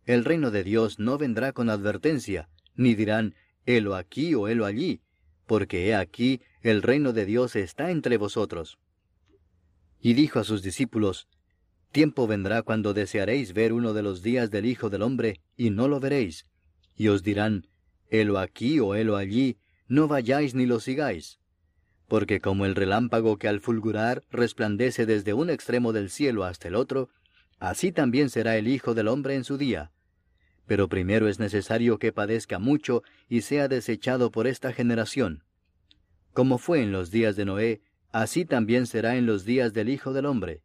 El 0.06 0.26
reino 0.26 0.52
de 0.52 0.66
Dios 0.66 1.00
no 1.00 1.18
vendrá 1.18 1.54
con 1.54 1.70
advertencia, 1.70 2.50
ni 2.76 2.94
dirán, 2.94 3.36
helo 3.66 3.96
aquí 3.96 4.36
o 4.36 4.50
helo 4.50 4.66
allí, 4.66 5.00
porque 5.46 5.88
he 5.88 5.96
aquí, 5.96 6.42
el 6.62 6.82
reino 6.82 7.14
de 7.14 7.26
Dios 7.26 7.56
está 7.56 7.90
entre 7.92 8.18
vosotros. 8.18 8.80
Y 10.02 10.14
dijo 10.14 10.40
a 10.40 10.44
sus 10.44 10.62
discípulos, 10.62 11.30
Tiempo 11.94 12.28
vendrá 12.28 12.64
cuando 12.64 12.94
desearéis 12.94 13.54
ver 13.54 13.72
uno 13.72 13.94
de 13.94 14.04
los 14.04 14.24
días 14.24 14.52
del 14.52 14.66
Hijo 14.66 14.90
del 14.90 15.04
Hombre, 15.04 15.40
y 15.56 15.70
no 15.70 15.88
lo 15.88 16.02
veréis, 16.02 16.48
y 16.98 17.08
os 17.08 17.24
dirán, 17.24 17.68
helo 18.10 18.40
aquí 18.40 18.82
o 18.82 18.96
helo 18.96 19.16
allí, 19.16 19.58
no 19.88 20.10
vayáis 20.10 20.54
ni 20.54 20.66
lo 20.66 20.82
sigáis. 20.82 21.40
Porque 22.14 22.42
como 22.42 22.68
el 22.68 22.76
relámpago 22.76 23.40
que 23.40 23.48
al 23.48 23.60
fulgurar 23.60 24.22
resplandece 24.30 25.08
desde 25.08 25.34
un 25.34 25.50
extremo 25.50 25.94
del 25.94 26.12
cielo 26.12 26.44
hasta 26.44 26.68
el 26.68 26.76
otro, 26.76 27.10
así 27.58 27.92
también 27.92 28.30
será 28.30 28.56
el 28.56 28.68
Hijo 28.68 28.94
del 28.94 29.08
Hombre 29.08 29.34
en 29.34 29.44
su 29.44 29.58
día. 29.58 29.92
Pero 30.68 30.88
primero 30.88 31.28
es 31.28 31.40
necesario 31.40 31.98
que 31.98 32.12
padezca 32.12 32.60
mucho 32.60 33.02
y 33.30 33.42
sea 33.42 33.68
desechado 33.68 34.30
por 34.30 34.46
esta 34.46 34.74
generación. 34.74 35.44
Como 36.34 36.60
fue 36.60 36.84
en 36.84 36.92
los 36.92 37.10
días 37.10 37.36
de 37.36 37.46
Noé, 37.46 37.82
así 38.12 38.46
también 38.46 38.86
será 38.86 39.16
en 39.16 39.26
los 39.26 39.44
días 39.44 39.74
del 39.74 39.90
Hijo 39.90 40.14
del 40.14 40.28
Hombre. 40.28 40.62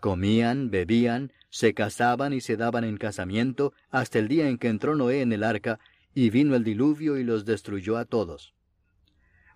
Comían, 0.00 0.70
bebían, 0.70 1.30
se 1.50 1.74
casaban 1.74 2.32
y 2.32 2.40
se 2.40 2.56
daban 2.56 2.84
en 2.84 2.96
casamiento 2.96 3.74
hasta 3.90 4.18
el 4.18 4.28
día 4.28 4.48
en 4.48 4.56
que 4.56 4.68
entró 4.68 4.96
Noé 4.96 5.20
en 5.20 5.34
el 5.34 5.44
arca, 5.44 5.78
y 6.14 6.30
vino 6.30 6.56
el 6.56 6.64
diluvio 6.64 7.18
y 7.18 7.22
los 7.22 7.44
destruyó 7.44 7.98
a 7.98 8.06
todos. 8.06 8.55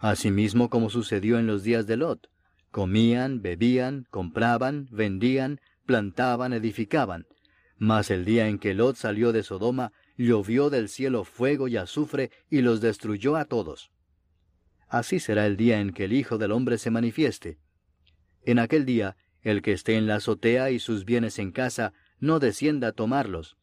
Asimismo 0.01 0.71
como 0.71 0.89
sucedió 0.89 1.39
en 1.39 1.47
los 1.47 1.63
días 1.63 1.87
de 1.87 1.99
Lot, 1.99 2.31
comían, 2.71 3.43
bebían, 3.43 4.07
compraban, 4.11 4.89
vendían, 4.91 5.61
plantaban, 5.85 6.55
edificaban, 6.55 7.27
mas 7.77 8.11
el 8.11 8.25
día 8.25 8.49
en 8.49 8.59
que 8.59 8.75
Lot 8.75 8.97
salió 8.97 9.33
de 9.33 9.43
Sodoma, 9.43 9.93
llovió 10.17 10.71
del 10.71 10.89
cielo 10.89 11.25
fuego 11.25 11.69
y 11.69 11.77
azufre 11.77 12.31
y 12.49 12.63
los 12.63 12.81
destruyó 12.81 13.37
a 13.37 13.45
todos. 13.45 13.91
Así 14.89 15.21
será 15.21 15.47
el 15.47 15.57
día 15.57 15.81
en 15.81 15.93
que 15.93 16.05
el 16.05 16.13
Hijo 16.15 16.39
del 16.39 16.53
Hombre 16.53 16.79
se 16.79 16.91
manifieste. 16.91 17.59
En 18.45 18.59
aquel 18.59 18.87
día, 18.87 19.17
el 19.43 19.63
que 19.63 19.73
esté 19.73 19.97
en 19.97 20.07
la 20.07 20.17
azotea 20.17 20.71
y 20.71 20.79
sus 20.79 21.05
bienes 21.05 21.39
en 21.39 21.53
casa, 21.53 21.93
no 22.19 22.39
descienda 22.39 22.89
a 22.89 22.93
tomarlos, 22.93 23.57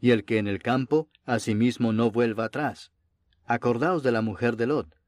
y 0.00 0.10
el 0.10 0.24
que 0.24 0.38
en 0.38 0.48
el 0.48 0.60
campo, 0.60 1.08
asimismo 1.24 1.92
no 1.92 2.10
vuelva 2.10 2.46
atrás. 2.46 2.92
Acordaos 3.44 4.02
de 4.02 4.12
la 4.12 4.22
mujer 4.22 4.56
de 4.56 4.66
Lot. 4.66 5.03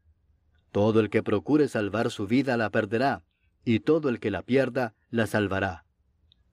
Todo 0.77 1.01
el 1.01 1.09
que 1.09 1.23
procure 1.23 1.69
salvar 1.69 2.11
su 2.11 2.27
vida 2.27 2.59
la 2.59 2.69
perderá, 2.69 3.23
y 3.65 3.81
todo 3.81 4.11
el 4.11 4.21
que 4.21 4.31
la 4.31 4.43
pierda 4.43 4.93
la 5.09 5.27
salvará. 5.27 5.87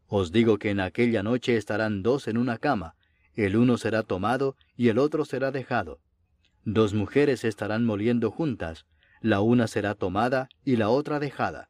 Os 0.08 0.32
digo 0.32 0.58
que 0.60 0.70
en 0.70 0.80
aquella 0.80 1.24
noche 1.24 1.58
estarán 1.58 2.04
dos 2.04 2.30
en 2.30 2.38
una 2.38 2.58
cama, 2.58 2.95
el 3.36 3.58
uno 3.58 3.78
será 3.78 4.02
tomado 4.02 4.56
y 4.78 4.88
el 4.88 4.98
otro 4.98 5.26
será 5.26 5.52
dejado. 5.52 6.00
Dos 6.64 6.94
mujeres 6.94 7.44
estarán 7.44 7.84
moliendo 7.84 8.32
juntas, 8.32 8.86
la 9.20 9.41
una 9.41 9.68
será 9.68 9.94
tomada 9.94 10.48
y 10.64 10.78
la 10.78 10.88
otra 10.88 11.20
dejada. 11.20 11.68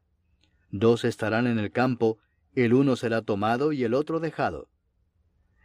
Dos 0.70 1.06
estarán 1.06 1.48
en 1.48 1.58
el 1.58 1.72
campo, 1.72 2.20
el 2.54 2.76
uno 2.76 2.96
será 2.98 3.24
tomado 3.24 3.72
y 3.72 3.84
el 3.84 3.96
otro 3.96 4.20
dejado. 4.20 4.70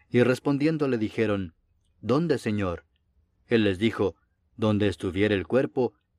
Y 0.09 0.23
respondiendo 0.23 0.89
le 0.89 0.97
dijeron, 0.97 1.53
¿Dónde, 2.01 2.39
Señor? 2.39 2.87
Él 3.47 3.65
les 3.65 3.79
dijo, 3.79 4.17
Donde 4.57 4.89
estuviere 4.89 5.35
el 5.35 5.47
cuerpo, 5.47 5.93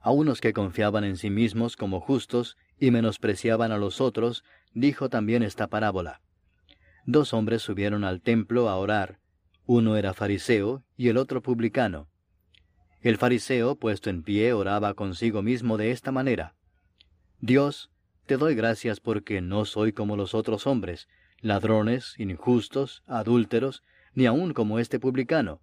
A 0.00 0.10
unos 0.10 0.40
que 0.40 0.52
confiaban 0.52 1.04
en 1.04 1.16
sí 1.16 1.30
mismos 1.30 1.76
como 1.76 2.00
justos 2.00 2.56
y 2.78 2.90
menospreciaban 2.90 3.72
a 3.72 3.78
los 3.78 4.00
otros, 4.00 4.44
dijo 4.72 5.08
también 5.08 5.42
esta 5.42 5.66
parábola. 5.66 6.20
Dos 7.04 7.32
hombres 7.32 7.62
subieron 7.62 8.04
al 8.04 8.20
templo 8.20 8.68
a 8.68 8.76
orar, 8.76 9.18
uno 9.66 9.96
era 9.96 10.14
fariseo 10.14 10.82
y 10.96 11.08
el 11.08 11.18
otro 11.18 11.42
publicano. 11.42 12.08
El 13.02 13.18
fariseo, 13.18 13.76
puesto 13.76 14.08
en 14.08 14.22
pie, 14.22 14.52
oraba 14.52 14.94
consigo 14.94 15.42
mismo 15.42 15.76
de 15.76 15.90
esta 15.90 16.10
manera. 16.10 16.54
Dios, 17.40 17.90
te 18.24 18.36
doy 18.36 18.54
gracias 18.54 18.98
porque 18.98 19.40
no 19.40 19.64
soy 19.66 19.92
como 19.92 20.16
los 20.16 20.34
otros 20.34 20.66
hombres, 20.66 21.06
ladrones, 21.40 22.14
injustos, 22.18 23.02
adúlteros, 23.06 23.82
ni 24.14 24.26
aun 24.26 24.54
como 24.54 24.78
este 24.78 24.98
publicano. 24.98 25.60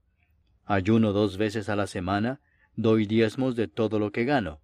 Ayuno 0.66 1.12
dos 1.12 1.38
veces 1.38 1.68
a 1.68 1.76
la 1.76 1.88
semana, 1.88 2.42
doy 2.76 3.06
diezmos 3.06 3.56
de 3.56 3.68
todo 3.68 4.00
lo 4.00 4.12
que 4.12 4.26
gano. 4.26 4.60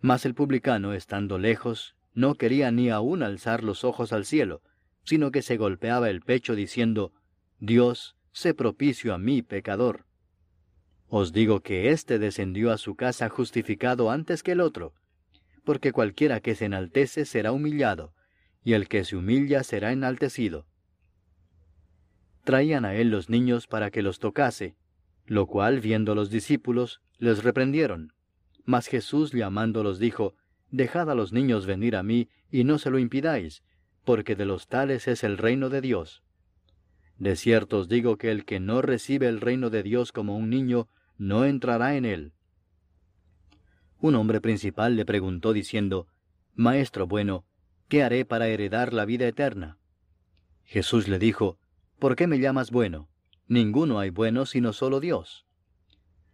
Mas 0.00 0.24
el 0.24 0.34
publicano, 0.34 0.92
estando 0.92 1.38
lejos, 1.38 1.96
no 2.14 2.34
quería 2.34 2.70
ni 2.70 2.90
aun 2.90 3.22
alzar 3.22 3.64
los 3.64 3.84
ojos 3.84 4.12
al 4.12 4.24
cielo, 4.24 4.62
sino 5.04 5.30
que 5.30 5.42
se 5.42 5.56
golpeaba 5.56 6.10
el 6.10 6.20
pecho 6.20 6.54
diciendo, 6.54 7.12
Dios, 7.58 8.16
sé 8.32 8.54
propicio 8.54 9.14
a 9.14 9.18
mí, 9.18 9.42
pecador. 9.42 10.04
Os 11.08 11.32
digo 11.32 11.60
que 11.60 11.90
éste 11.90 12.18
descendió 12.18 12.70
a 12.70 12.78
su 12.78 12.94
casa 12.94 13.28
justificado 13.28 14.10
antes 14.10 14.42
que 14.42 14.52
el 14.52 14.60
otro, 14.60 14.94
porque 15.64 15.92
cualquiera 15.92 16.40
que 16.40 16.54
se 16.54 16.66
enaltece 16.66 17.24
será 17.24 17.52
humillado, 17.52 18.14
y 18.62 18.74
el 18.74 18.88
que 18.88 19.04
se 19.04 19.16
humilla 19.16 19.64
será 19.64 19.92
enaltecido. 19.92 20.66
Traían 22.44 22.84
a 22.84 22.94
él 22.94 23.10
los 23.10 23.28
niños 23.28 23.66
para 23.66 23.90
que 23.90 24.02
los 24.02 24.18
tocase, 24.18 24.76
lo 25.28 25.46
cual, 25.46 25.80
viendo 25.80 26.14
los 26.14 26.30
discípulos, 26.30 27.02
les 27.18 27.44
reprendieron. 27.44 28.14
Mas 28.64 28.86
Jesús 28.86 29.32
llamándolos 29.32 29.98
dijo, 29.98 30.34
Dejad 30.70 31.10
a 31.10 31.14
los 31.14 31.32
niños 31.32 31.66
venir 31.66 31.96
a 31.96 32.02
mí, 32.02 32.28
y 32.50 32.64
no 32.64 32.78
se 32.78 32.90
lo 32.90 32.98
impidáis, 32.98 33.62
porque 34.04 34.36
de 34.36 34.46
los 34.46 34.68
tales 34.68 35.06
es 35.06 35.22
el 35.24 35.36
reino 35.36 35.68
de 35.68 35.82
Dios. 35.82 36.22
De 37.18 37.36
cierto 37.36 37.78
os 37.78 37.88
digo 37.88 38.16
que 38.16 38.30
el 38.30 38.46
que 38.46 38.58
no 38.58 38.80
recibe 38.80 39.28
el 39.28 39.40
reino 39.40 39.68
de 39.68 39.82
Dios 39.82 40.12
como 40.12 40.36
un 40.36 40.48
niño, 40.48 40.88
no 41.18 41.44
entrará 41.44 41.96
en 41.96 42.06
él. 42.06 42.32
Un 44.00 44.14
hombre 44.14 44.40
principal 44.40 44.96
le 44.96 45.04
preguntó 45.04 45.52
diciendo, 45.52 46.06
Maestro 46.54 47.06
bueno, 47.06 47.44
¿qué 47.88 48.02
haré 48.02 48.24
para 48.24 48.48
heredar 48.48 48.94
la 48.94 49.04
vida 49.04 49.26
eterna? 49.26 49.78
Jesús 50.64 51.06
le 51.06 51.18
dijo, 51.18 51.58
¿Por 51.98 52.16
qué 52.16 52.26
me 52.26 52.38
llamas 52.38 52.70
bueno? 52.70 53.08
Ninguno 53.48 53.98
hay 53.98 54.10
bueno 54.10 54.46
sino 54.46 54.72
solo 54.72 55.00
Dios. 55.00 55.46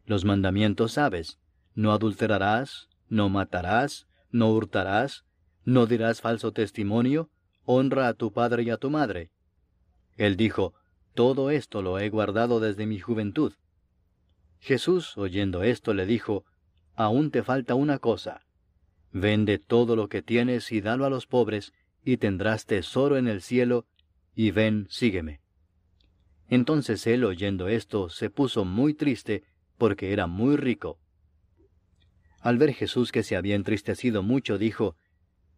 Los 0.05 0.25
mandamientos 0.25 0.93
sabes, 0.93 1.39
no 1.75 1.93
adulterarás, 1.93 2.89
no 3.09 3.29
matarás, 3.29 4.07
no 4.31 4.51
hurtarás, 4.51 5.25
no 5.65 5.87
dirás 5.87 6.21
falso 6.21 6.53
testimonio, 6.53 7.31
honra 7.65 8.09
a 8.09 8.15
tu 8.15 8.33
padre 8.33 8.65
y 8.65 8.71
a 8.71 8.77
tu 8.77 8.91
madre. 8.91 9.31
Él 10.17 10.37
dijo, 10.37 10.75
Todo 11.15 11.51
esto 11.51 11.83
lo 11.83 11.99
he 12.01 12.11
guardado 12.11 12.59
desde 12.59 12.87
mi 12.87 12.99
juventud. 12.99 13.53
Jesús, 14.59 15.17
oyendo 15.17 15.63
esto, 15.63 15.95
le 15.95 16.07
dijo, 16.07 16.45
Aún 16.97 17.31
te 17.31 17.43
falta 17.43 17.75
una 17.75 17.99
cosa. 17.99 18.45
Vende 19.13 19.59
todo 19.59 19.95
lo 19.95 20.09
que 20.09 20.23
tienes 20.23 20.73
y 20.73 20.81
dalo 20.81 21.05
a 21.05 21.11
los 21.11 21.27
pobres, 21.27 21.73
y 22.05 22.17
tendrás 22.17 22.67
tesoro 22.67 23.17
en 23.17 23.29
el 23.29 23.41
cielo, 23.41 23.87
y 24.35 24.51
ven, 24.51 24.87
sígueme. 24.91 25.44
Entonces 26.49 27.07
él, 27.07 27.25
oyendo 27.25 27.69
esto, 27.69 28.09
se 28.11 28.31
puso 28.31 28.65
muy 28.65 28.95
triste, 28.95 29.45
porque 29.79 30.13
era 30.13 30.27
muy 30.27 30.57
rico. 30.57 30.99
Al 32.41 32.59
ver 32.59 32.75
Jesús 32.75 33.11
que 33.11 33.23
se 33.23 33.37
había 33.37 33.55
entristecido 33.55 34.23
mucho, 34.23 34.59
dijo, 34.59 34.97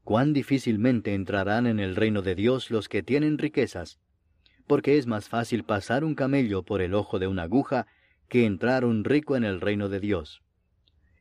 Cuán 0.05 0.33
difícilmente 0.33 1.15
entrarán 1.15 1.67
en 1.67 1.81
el 1.81 1.97
reino 1.97 2.23
de 2.23 2.37
Dios 2.37 2.71
los 2.71 2.89
que 2.89 3.03
tienen 3.03 3.39
riquezas, 3.39 3.99
porque 4.69 4.99
es 4.99 5.07
más 5.07 5.29
fácil 5.29 5.65
pasar 5.65 6.05
un 6.05 6.15
camello 6.15 6.63
por 6.63 6.81
el 6.81 6.95
ojo 6.95 7.19
de 7.19 7.27
una 7.27 7.43
aguja 7.43 7.87
que 8.29 8.45
entrar 8.45 8.85
un 8.85 9.05
rico 9.05 9.37
en 9.37 9.45
el 9.45 9.61
reino 9.61 9.89
de 9.89 10.01
Dios. 10.01 10.43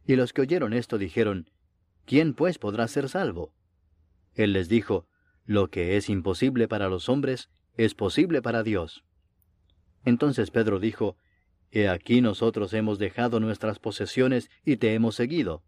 Y 0.06 0.16
los 0.16 0.34
que 0.34 0.42
oyeron 0.42 0.74
esto 0.74 0.98
dijeron, 0.98 1.50
¿quién 2.06 2.34
pues 2.34 2.60
podrá 2.60 2.88
ser 2.88 3.10
salvo? 3.10 3.54
Él 4.36 4.54
les 4.54 4.70
dijo, 4.70 5.08
Lo 5.46 5.70
que 5.70 5.98
es 5.98 6.10
imposible 6.10 6.68
para 6.68 6.90
los 6.90 7.10
hombres, 7.10 7.50
es 7.78 7.94
posible 7.96 8.42
para 8.42 8.64
Dios. 8.64 9.05
Entonces 10.06 10.52
Pedro 10.52 10.80
dijo, 10.80 11.18
He 11.72 11.90
aquí 11.90 12.22
nosotros 12.22 12.74
hemos 12.74 13.00
dejado 13.00 13.40
nuestras 13.40 13.80
posesiones 13.80 14.50
y 14.64 14.78
te 14.78 14.94
hemos 14.94 15.16
seguido. 15.16 15.64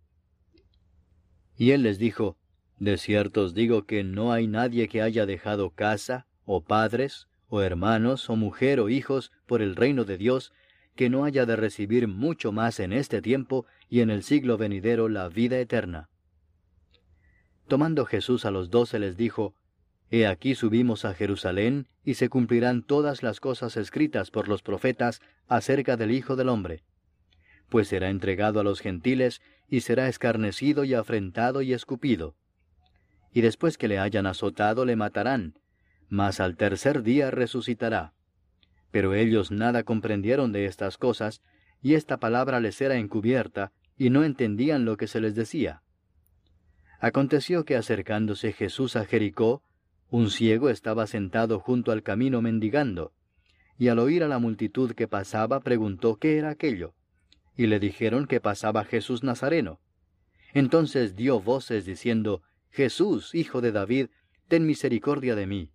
Y 1.57 1.71
él 1.71 1.83
les 1.83 1.97
dijo, 1.97 2.37
De 2.77 2.97
cierto 2.97 3.43
os 3.43 3.53
digo 3.53 3.85
que 3.85 4.03
no 4.03 4.31
hay 4.31 4.47
nadie 4.47 4.87
que 4.87 5.01
haya 5.01 5.25
dejado 5.25 5.71
casa, 5.71 6.27
o 6.45 6.63
padres, 6.63 7.27
o 7.49 7.61
hermanos, 7.61 8.29
o 8.29 8.35
mujer, 8.35 8.79
o 8.79 8.89
hijos, 8.89 9.31
por 9.47 9.61
el 9.61 9.75
reino 9.75 10.05
de 10.05 10.17
Dios, 10.17 10.53
que 10.95 11.09
no 11.09 11.25
haya 11.25 11.45
de 11.45 11.55
recibir 11.55 12.07
mucho 12.07 12.51
más 12.51 12.79
en 12.79 12.93
este 12.93 13.21
tiempo 13.21 13.65
y 13.89 14.01
en 14.01 14.09
el 14.09 14.23
siglo 14.23 14.57
venidero 14.57 15.09
la 15.09 15.29
vida 15.29 15.59
eterna. 15.59 16.09
Tomando 17.67 18.05
Jesús 18.05 18.45
a 18.45 18.51
los 18.51 18.69
doce 18.69 18.99
les 18.99 19.17
dijo, 19.17 19.55
He 20.09 20.25
aquí 20.25 20.55
subimos 20.55 21.03
a 21.03 21.13
Jerusalén, 21.13 21.87
y 22.03 22.13
se 22.13 22.29
cumplirán 22.29 22.83
todas 22.83 23.23
las 23.23 23.39
cosas 23.39 23.75
escritas 23.75 24.31
por 24.31 24.47
los 24.47 24.61
profetas 24.61 25.21
acerca 25.47 25.97
del 25.97 26.11
Hijo 26.11 26.35
del 26.35 26.49
Hombre. 26.49 26.83
Pues 27.69 27.89
será 27.89 28.09
entregado 28.09 28.61
a 28.61 28.63
los 28.63 28.79
gentiles, 28.79 29.41
y 29.67 29.81
será 29.81 30.07
escarnecido 30.07 30.85
y 30.85 30.93
afrentado 30.93 31.61
y 31.61 31.73
escupido. 31.73 32.35
Y 33.33 33.41
después 33.41 33.77
que 33.77 33.89
le 33.89 33.99
hayan 33.99 34.25
azotado 34.25 34.85
le 34.85 34.95
matarán, 34.95 35.59
mas 36.07 36.39
al 36.39 36.55
tercer 36.55 37.03
día 37.03 37.29
resucitará. 37.29 38.13
Pero 38.91 39.13
ellos 39.13 39.51
nada 39.51 39.83
comprendieron 39.83 40.53
de 40.53 40.65
estas 40.65 40.97
cosas, 40.97 41.41
y 41.81 41.95
esta 41.95 42.17
palabra 42.17 42.61
les 42.61 42.79
era 42.79 42.95
encubierta, 42.95 43.73
y 43.97 44.09
no 44.09 44.23
entendían 44.23 44.85
lo 44.85 44.95
que 44.95 45.07
se 45.07 45.19
les 45.19 45.35
decía. 45.35 45.81
Aconteció 46.99 47.65
que 47.65 47.75
acercándose 47.75 48.53
Jesús 48.53 48.95
a 48.95 49.05
Jericó, 49.05 49.61
un 50.09 50.29
ciego 50.29 50.69
estaba 50.69 51.07
sentado 51.07 51.59
junto 51.59 51.91
al 51.91 52.03
camino 52.03 52.41
mendigando, 52.41 53.13
y 53.77 53.89
al 53.89 53.99
oír 53.99 54.23
a 54.23 54.27
la 54.27 54.39
multitud 54.39 54.93
que 54.93 55.07
pasaba 55.07 55.59
preguntó 55.59 56.17
qué 56.17 56.37
era 56.37 56.49
aquello, 56.49 56.93
y 57.55 57.67
le 57.67 57.79
dijeron 57.79 58.27
que 58.27 58.39
pasaba 58.39 58.85
Jesús 58.85 59.23
Nazareno. 59.23 59.79
Entonces 60.53 61.15
dio 61.15 61.39
voces 61.39 61.85
diciendo, 61.85 62.41
Jesús, 62.69 63.35
hijo 63.35 63.61
de 63.61 63.71
David, 63.71 64.07
ten 64.47 64.65
misericordia 64.65 65.35
de 65.35 65.47
mí. 65.47 65.71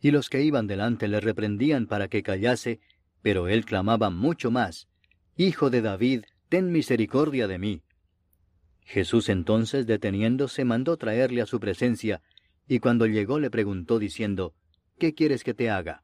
Y 0.00 0.10
los 0.10 0.28
que 0.28 0.42
iban 0.42 0.66
delante 0.66 1.08
le 1.08 1.20
reprendían 1.20 1.86
para 1.86 2.08
que 2.08 2.22
callase, 2.22 2.80
pero 3.22 3.48
él 3.48 3.64
clamaba 3.64 4.10
mucho 4.10 4.50
más, 4.50 4.88
Hijo 5.38 5.68
de 5.68 5.82
David, 5.82 6.24
ten 6.48 6.72
misericordia 6.72 7.46
de 7.46 7.58
mí. 7.58 7.82
Jesús 8.86 9.28
entonces, 9.28 9.86
deteniéndose, 9.86 10.64
mandó 10.64 10.96
traerle 10.96 11.42
a 11.42 11.46
su 11.46 11.60
presencia, 11.60 12.22
y 12.68 12.80
cuando 12.80 13.06
llegó 13.06 13.38
le 13.38 13.50
preguntó 13.50 13.98
diciendo, 13.98 14.54
¿Qué 14.98 15.14
quieres 15.14 15.44
que 15.44 15.54
te 15.54 15.70
haga? 15.70 16.02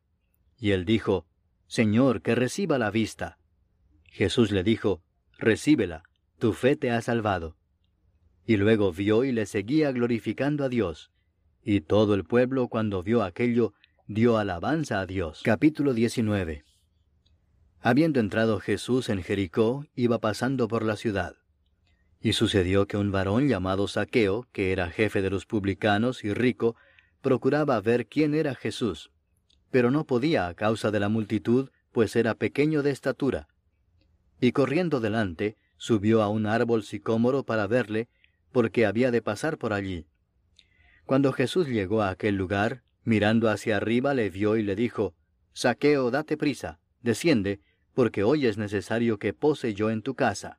Y 0.58 0.70
él 0.70 0.84
dijo, 0.84 1.26
Señor, 1.66 2.22
que 2.22 2.34
reciba 2.34 2.78
la 2.78 2.90
vista. 2.90 3.38
Jesús 4.04 4.50
le 4.50 4.62
dijo, 4.62 5.02
Recíbela, 5.38 6.04
tu 6.38 6.52
fe 6.52 6.76
te 6.76 6.90
ha 6.90 7.00
salvado. 7.00 7.56
Y 8.44 8.56
luego 8.56 8.92
vio 8.92 9.24
y 9.24 9.32
le 9.32 9.46
seguía 9.46 9.90
glorificando 9.92 10.64
a 10.64 10.68
Dios. 10.68 11.10
Y 11.62 11.80
todo 11.80 12.14
el 12.14 12.24
pueblo 12.24 12.68
cuando 12.68 13.02
vio 13.02 13.22
aquello, 13.22 13.72
dio 14.06 14.36
alabanza 14.36 15.00
a 15.00 15.06
Dios. 15.06 15.42
Capítulo 15.44 15.94
19 15.94 16.64
Habiendo 17.80 18.20
entrado 18.20 18.60
Jesús 18.60 19.08
en 19.08 19.22
Jericó, 19.22 19.86
iba 19.94 20.18
pasando 20.18 20.68
por 20.68 20.84
la 20.84 20.96
ciudad. 20.96 21.34
Y 22.22 22.34
sucedió 22.34 22.86
que 22.86 22.96
un 22.96 23.10
varón 23.10 23.48
llamado 23.48 23.88
Saqueo, 23.88 24.46
que 24.52 24.70
era 24.70 24.90
jefe 24.90 25.22
de 25.22 25.30
los 25.30 25.44
publicanos 25.44 26.22
y 26.22 26.32
rico, 26.32 26.76
procuraba 27.20 27.80
ver 27.80 28.06
quién 28.06 28.34
era 28.34 28.54
Jesús, 28.54 29.10
pero 29.72 29.90
no 29.90 30.06
podía 30.06 30.46
a 30.46 30.54
causa 30.54 30.92
de 30.92 31.00
la 31.00 31.08
multitud, 31.08 31.70
pues 31.90 32.14
era 32.14 32.34
pequeño 32.34 32.82
de 32.82 32.90
estatura. 32.90 33.48
Y 34.40 34.52
corriendo 34.52 35.00
delante, 35.00 35.56
subió 35.76 36.22
a 36.22 36.28
un 36.28 36.46
árbol 36.46 36.84
sicómoro 36.84 37.42
para 37.42 37.66
verle, 37.66 38.08
porque 38.52 38.86
había 38.86 39.10
de 39.10 39.22
pasar 39.22 39.58
por 39.58 39.72
allí. 39.72 40.06
Cuando 41.06 41.32
Jesús 41.32 41.66
llegó 41.66 42.02
a 42.02 42.10
aquel 42.10 42.36
lugar, 42.36 42.82
mirando 43.02 43.50
hacia 43.50 43.78
arriba 43.78 44.14
le 44.14 44.30
vio 44.30 44.56
y 44.56 44.62
le 44.62 44.76
dijo, 44.76 45.14
Saqueo, 45.54 46.10
date 46.12 46.36
prisa, 46.36 46.78
desciende, 47.02 47.60
porque 47.94 48.22
hoy 48.22 48.46
es 48.46 48.58
necesario 48.58 49.18
que 49.18 49.32
pose 49.32 49.74
yo 49.74 49.90
en 49.90 50.02
tu 50.02 50.14
casa. 50.14 50.58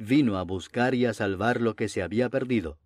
vino 0.00 0.38
a 0.38 0.42
buscar 0.42 0.94
y 0.94 1.04
a 1.04 1.12
salvar 1.12 1.60
lo 1.60 1.76
que 1.76 1.88
se 1.90 2.02
había 2.02 2.30
perdido. 2.30 2.78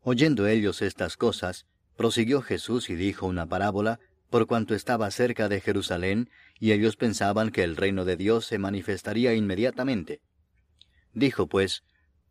Oyendo 0.00 0.46
ellos 0.46 0.80
estas 0.80 1.18
cosas, 1.18 1.66
prosiguió 1.96 2.40
Jesús 2.40 2.88
y 2.88 2.94
dijo 2.94 3.26
una 3.26 3.46
parábola, 3.46 4.00
por 4.30 4.46
cuanto 4.46 4.74
estaba 4.74 5.10
cerca 5.10 5.48
de 5.48 5.60
Jerusalén, 5.60 6.30
y 6.58 6.72
ellos 6.72 6.96
pensaban 6.96 7.50
que 7.50 7.62
el 7.62 7.76
reino 7.76 8.06
de 8.06 8.16
Dios 8.16 8.46
se 8.46 8.58
manifestaría 8.58 9.34
inmediatamente. 9.34 10.22
Dijo 11.12 11.46
pues, 11.46 11.84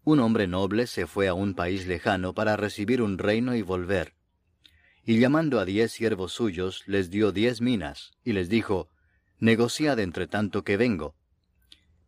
un 0.03 0.19
hombre 0.19 0.47
noble 0.47 0.87
se 0.87 1.05
fue 1.05 1.27
a 1.27 1.35
un 1.35 1.53
país 1.53 1.85
lejano 1.85 2.33
para 2.33 2.57
recibir 2.57 3.03
un 3.03 3.19
reino 3.19 3.55
y 3.55 3.61
volver. 3.61 4.15
Y 5.05 5.19
llamando 5.19 5.59
a 5.59 5.65
diez 5.65 5.91
siervos 5.91 6.33
suyos, 6.33 6.83
les 6.87 7.11
dio 7.11 7.31
diez 7.31 7.61
minas, 7.61 8.11
y 8.23 8.33
les 8.33 8.49
dijo, 8.49 8.89
Negociad 9.39 9.99
entre 9.99 10.25
tanto 10.25 10.63
que 10.63 10.77
vengo. 10.77 11.15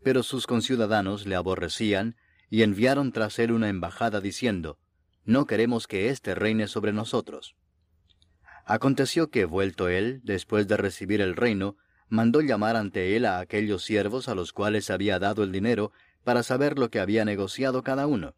Pero 0.03 0.23
sus 0.23 0.47
conciudadanos 0.47 1.25
le 1.25 1.35
aborrecían 1.35 2.15
y 2.49 2.63
enviaron 2.63 3.11
tras 3.11 3.39
él 3.39 3.51
una 3.51 3.69
embajada 3.69 4.21
diciendo, 4.21 4.79
No 5.25 5.45
queremos 5.45 5.87
que 5.87 6.09
éste 6.09 6.35
reine 6.35 6.67
sobre 6.67 6.93
nosotros. 6.93 7.55
Aconteció 8.65 9.29
que, 9.29 9.45
vuelto 9.45 9.89
él, 9.89 10.21
después 10.23 10.67
de 10.67 10.77
recibir 10.77 11.21
el 11.21 11.35
reino, 11.35 11.77
mandó 12.09 12.41
llamar 12.41 12.75
ante 12.75 13.15
él 13.15 13.25
a 13.25 13.39
aquellos 13.39 13.83
siervos 13.83 14.27
a 14.29 14.35
los 14.35 14.53
cuales 14.53 14.89
había 14.89 15.19
dado 15.19 15.43
el 15.43 15.51
dinero 15.51 15.91
para 16.23 16.43
saber 16.43 16.77
lo 16.77 16.89
que 16.89 16.99
había 16.99 17.25
negociado 17.25 17.83
cada 17.83 18.07
uno. 18.07 18.35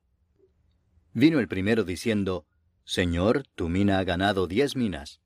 Vino 1.13 1.39
el 1.39 1.47
primero 1.47 1.83
diciendo, 1.83 2.45
Señor, 2.83 3.43
tu 3.55 3.69
mina 3.69 3.99
ha 3.99 4.03
ganado 4.03 4.47
diez 4.47 4.75
minas. 4.75 5.21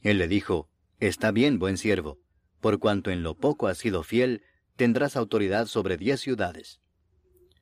Él 0.00 0.18
le 0.18 0.28
dijo, 0.28 0.68
Está 0.98 1.32
bien, 1.32 1.58
buen 1.58 1.78
siervo, 1.78 2.20
por 2.60 2.78
cuanto 2.78 3.10
en 3.10 3.22
lo 3.22 3.36
poco 3.36 3.66
has 3.66 3.78
sido 3.78 4.02
fiel, 4.02 4.42
tendrás 4.76 5.16
autoridad 5.16 5.66
sobre 5.66 5.96
diez 5.96 6.20
ciudades. 6.20 6.80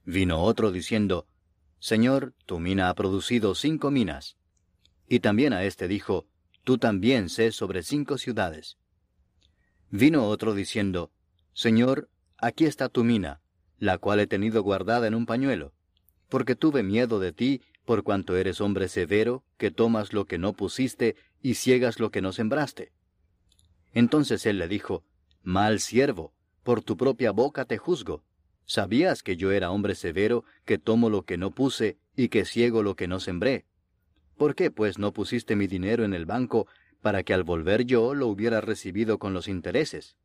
Vino 0.05 0.43
otro 0.43 0.73
diciendo, 0.73 1.27
Señor, 1.78 2.35
tu 2.47 2.59
mina 2.59 2.89
ha 2.89 2.95
producido 2.95 3.55
cinco 3.55 3.91
minas. 3.91 4.37
Y 5.09 5.20
también 5.20 5.53
a 5.53 5.65
éste 5.65 5.89
dijo, 5.89 6.27
Tú 6.65 6.78
también 6.78 7.28
sé 7.31 7.53
sobre 7.53 7.82
cinco 7.82 8.19
ciudades. 8.19 8.77
Vino 9.91 10.27
otro 10.28 10.55
diciendo, 10.55 11.11
Señor, 11.53 12.09
aquí 12.37 12.65
está 12.65 12.89
tu 12.89 13.03
mina, 13.03 13.41
la 13.78 13.99
cual 13.99 14.20
he 14.20 14.27
tenido 14.27 14.62
guardada 14.62 15.07
en 15.07 15.15
un 15.15 15.27
pañuelo, 15.27 15.73
porque 16.28 16.55
tuve 16.55 16.82
miedo 16.82 17.19
de 17.19 17.32
ti, 17.32 17.62
por 17.85 18.05
cuanto 18.05 18.37
eres 18.37 18.61
hombre 18.61 18.89
severo, 18.89 19.43
que 19.57 19.70
tomas 19.70 20.12
lo 20.12 20.27
que 20.27 20.39
no 20.39 20.53
pusiste 20.53 21.16
y 21.43 21.55
ciegas 21.55 21.99
lo 21.99 22.11
que 22.11 22.23
no 22.23 22.32
sembraste. 22.32 22.93
Entonces 23.95 24.47
él 24.47 24.59
le 24.59 24.69
dijo, 24.69 25.03
Mal 25.43 25.81
siervo, 25.81 26.35
por 26.62 26.82
tu 26.82 26.97
propia 26.97 27.31
boca 27.31 27.65
te 27.65 27.78
juzgo. 27.78 28.23
¿Sabías 28.66 29.23
que 29.23 29.37
yo 29.37 29.51
era 29.51 29.70
hombre 29.70 29.95
severo, 29.95 30.45
que 30.65 30.78
tomo 30.78 31.11
lo 31.11 31.24
que 31.24 31.37
no 31.37 31.51
puse 31.51 31.99
y 32.15 32.28
que 32.28 32.45
ciego 32.45 32.82
lo 32.82 32.95
que 32.95 33.09
no 33.09 33.19
sembré? 33.19 33.66
¿Por 34.37 34.55
qué 34.55 34.70
pues 34.70 34.99
no 34.99 35.12
pusiste 35.12 35.57
mi 35.57 35.66
dinero 35.66 36.05
en 36.05 36.15
el 36.15 36.24
banco 36.24 36.66
para 37.03 37.23
que 37.23 37.35
al 37.35 37.43
volver 37.43 37.85
yo 37.85 38.15
lo 38.15 38.28
hubiera 38.28 38.61
recibido 38.61 39.19
con 39.19 39.35
los 39.35 39.49
intereses? 39.49 40.16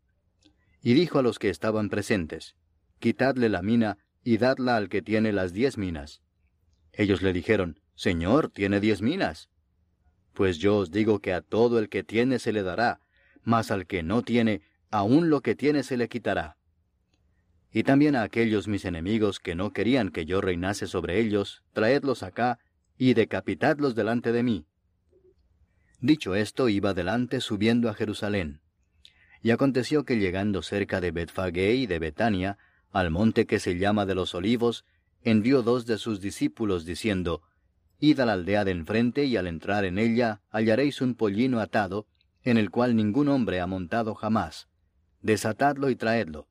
Y 0.82 0.94
dijo 0.94 1.20
a 1.20 1.24
los 1.24 1.40
que 1.40 1.50
estaban 1.50 1.90
presentes, 1.90 2.56
Quitadle 3.00 3.50
la 3.50 3.62
mina 3.62 3.98
y 4.24 4.38
dadla 4.38 4.78
al 4.78 4.90
que 4.90 5.02
tiene 5.02 5.32
las 5.32 5.54
diez 5.54 5.78
minas. 5.78 6.22
Ellos 6.94 7.22
le 7.22 7.34
dijeron, 7.34 7.80
Señor, 7.96 8.50
tiene 8.50 8.80
diez 8.80 9.02
minas. 9.02 9.50
Pues 10.34 10.58
yo 10.58 10.78
os 10.78 10.92
digo 10.92 11.20
que 11.20 11.34
a 11.34 11.42
todo 11.42 11.80
el 11.80 11.90
que 11.90 12.04
tiene 12.04 12.40
se 12.40 12.54
le 12.54 12.64
dará, 12.64 13.00
mas 13.44 13.72
al 13.72 13.86
que 13.86 14.04
no 14.04 14.22
tiene, 14.22 14.62
aun 14.96 15.30
lo 15.30 15.42
que 15.42 15.56
tiene 15.56 15.84
se 15.84 15.98
le 15.98 16.08
quitará. 16.08 16.56
Y 17.70 17.84
también 17.84 18.16
a 18.16 18.22
aquellos 18.24 18.70
mis 18.70 18.86
enemigos 18.86 19.40
que 19.40 19.54
no 19.54 19.74
querían 19.74 20.10
que 20.10 20.26
yo 20.26 20.40
reinase 20.40 20.88
sobre 20.88 21.20
ellos, 21.20 21.64
traedlos 21.74 22.24
acá 22.24 22.60
y 22.98 23.14
decapitadlos 23.14 23.94
delante 23.94 24.32
de 24.32 24.44
mí. 24.44 24.66
Dicho 26.00 26.34
esto, 26.36 26.70
iba 26.70 26.94
delante 26.94 27.42
subiendo 27.42 27.90
a 27.90 27.94
Jerusalén. 27.94 28.62
Y 29.42 29.52
aconteció 29.52 30.06
que 30.06 30.18
llegando 30.18 30.62
cerca 30.62 31.02
de 31.02 31.12
Betfagé 31.12 31.76
y 31.76 31.88
de 31.88 32.00
Betania, 32.00 32.58
al 32.94 33.12
monte 33.12 33.46
que 33.46 33.60
se 33.60 33.78
llama 33.78 34.06
de 34.06 34.16
los 34.16 34.34
olivos, 34.34 34.86
envió 35.24 35.62
dos 35.62 35.86
de 35.86 35.98
sus 35.98 36.22
discípulos 36.22 36.86
diciendo, 36.86 37.42
Id 38.00 38.22
a 38.22 38.26
la 38.26 38.34
aldea 38.34 38.64
de 38.64 38.72
enfrente 38.72 39.26
y 39.26 39.36
al 39.36 39.48
entrar 39.48 39.84
en 39.84 39.98
ella 39.98 40.42
hallaréis 40.52 41.02
un 41.02 41.16
pollino 41.16 41.60
atado, 41.60 42.08
en 42.44 42.58
el 42.58 42.72
cual 42.72 42.96
ningún 42.96 43.28
hombre 43.28 43.60
ha 43.60 43.68
montado 43.68 44.16
jamás. 44.16 44.70
Desatadlo 45.26 45.90
y 45.90 45.96
traedlo. 45.96 46.48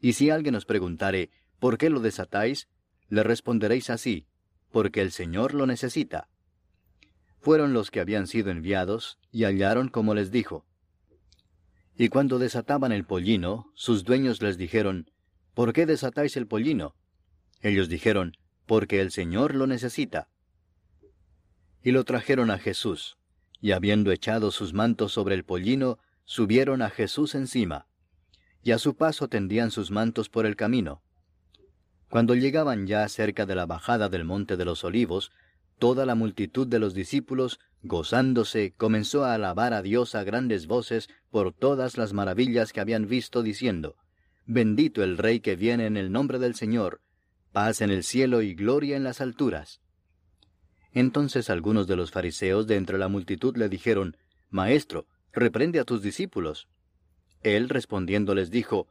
Y 0.00 0.12
si 0.12 0.30
alguien 0.30 0.54
os 0.54 0.66
preguntare, 0.66 1.30
¿por 1.58 1.78
qué 1.78 1.90
lo 1.90 1.98
desatáis? 1.98 2.68
Le 3.08 3.24
responderéis 3.24 3.90
así, 3.90 4.28
porque 4.70 5.00
el 5.02 5.10
Señor 5.10 5.52
lo 5.52 5.66
necesita. 5.66 6.28
Fueron 7.40 7.72
los 7.72 7.90
que 7.90 7.98
habían 7.98 8.28
sido 8.28 8.52
enviados, 8.52 9.18
y 9.32 9.42
hallaron 9.42 9.88
como 9.88 10.14
les 10.14 10.30
dijo. 10.30 10.64
Y 11.98 12.08
cuando 12.08 12.38
desataban 12.38 12.92
el 12.92 13.04
pollino, 13.04 13.72
sus 13.74 14.04
dueños 14.04 14.40
les 14.40 14.58
dijeron, 14.58 15.10
¿Por 15.52 15.72
qué 15.72 15.84
desatáis 15.84 16.36
el 16.36 16.46
pollino? 16.46 16.94
Ellos 17.62 17.88
dijeron, 17.88 18.36
Porque 18.64 19.00
el 19.00 19.10
Señor 19.10 19.56
lo 19.56 19.66
necesita. 19.66 20.28
Y 21.82 21.90
lo 21.90 22.04
trajeron 22.04 22.52
a 22.52 22.60
Jesús, 22.60 23.18
y 23.60 23.72
habiendo 23.72 24.12
echado 24.12 24.52
sus 24.52 24.72
mantos 24.72 25.10
sobre 25.10 25.34
el 25.34 25.44
pollino, 25.44 25.98
subieron 26.24 26.80
a 26.80 26.90
Jesús 26.90 27.34
encima 27.34 27.88
y 28.64 28.72
a 28.72 28.78
su 28.78 28.96
paso 28.96 29.28
tendían 29.28 29.70
sus 29.70 29.90
mantos 29.90 30.28
por 30.28 30.46
el 30.46 30.56
camino. 30.56 31.02
Cuando 32.08 32.34
llegaban 32.34 32.86
ya 32.86 33.06
cerca 33.08 33.44
de 33.44 33.54
la 33.54 33.66
bajada 33.66 34.08
del 34.08 34.24
monte 34.24 34.56
de 34.56 34.64
los 34.64 34.84
olivos, 34.84 35.30
toda 35.78 36.06
la 36.06 36.14
multitud 36.14 36.66
de 36.66 36.78
los 36.78 36.94
discípulos, 36.94 37.60
gozándose, 37.82 38.72
comenzó 38.76 39.24
a 39.24 39.34
alabar 39.34 39.74
a 39.74 39.82
Dios 39.82 40.14
a 40.14 40.24
grandes 40.24 40.66
voces 40.66 41.10
por 41.30 41.52
todas 41.52 41.98
las 41.98 42.12
maravillas 42.12 42.72
que 42.72 42.80
habían 42.80 43.06
visto, 43.06 43.42
diciendo, 43.42 43.96
Bendito 44.46 45.02
el 45.02 45.18
Rey 45.18 45.40
que 45.40 45.56
viene 45.56 45.86
en 45.86 45.96
el 45.96 46.10
nombre 46.10 46.38
del 46.38 46.54
Señor, 46.54 47.00
paz 47.52 47.82
en 47.82 47.90
el 47.90 48.02
cielo 48.02 48.40
y 48.42 48.54
gloria 48.54 48.96
en 48.96 49.04
las 49.04 49.20
alturas. 49.20 49.80
Entonces 50.92 51.50
algunos 51.50 51.86
de 51.86 51.96
los 51.96 52.12
fariseos 52.12 52.66
de 52.66 52.76
entre 52.76 52.98
la 52.98 53.08
multitud 53.08 53.56
le 53.56 53.68
dijeron, 53.68 54.16
Maestro, 54.48 55.06
reprende 55.32 55.80
a 55.80 55.84
tus 55.84 56.00
discípulos. 56.00 56.68
Él 57.44 57.68
respondiendo 57.68 58.34
les 58.34 58.50
dijo, 58.50 58.88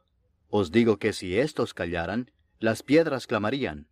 Os 0.48 0.70
digo 0.70 0.98
que 0.98 1.12
si 1.12 1.36
éstos 1.38 1.74
callaran, 1.74 2.30
las 2.60 2.82
piedras 2.82 3.26
clamarían. 3.26 3.88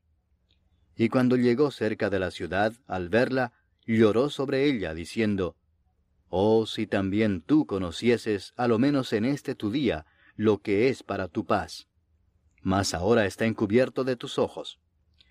Y 0.97 1.09
cuando 1.09 1.36
llegó 1.36 1.70
cerca 1.72 2.09
de 2.10 2.20
la 2.20 2.30
ciudad, 2.30 2.72
al 2.86 3.09
verla, 3.09 3.52
lloró 3.86 4.30
sobre 4.30 4.66
ella, 4.66 4.94
diciendo, 4.94 5.56
Oh, 6.28 6.64
si 6.64 6.86
también 6.86 7.43
tú 7.43 7.66
conocieses, 7.66 8.55
a 8.56 8.68
lo 8.68 8.78
menos 8.78 9.12
en 9.12 9.24
este 9.24 9.55
tu 9.56 9.70
día, 9.70 10.06
lo 10.36 10.59
que 10.59 10.89
es 10.89 11.02
para 11.02 11.26
tu 11.28 11.44
paz. 11.44 11.89
Mas 12.62 12.94
ahora 12.94 13.26
está 13.26 13.47
encubierto 13.47 14.05
de 14.05 14.14
tus 14.14 14.39
ojos. 14.39 14.78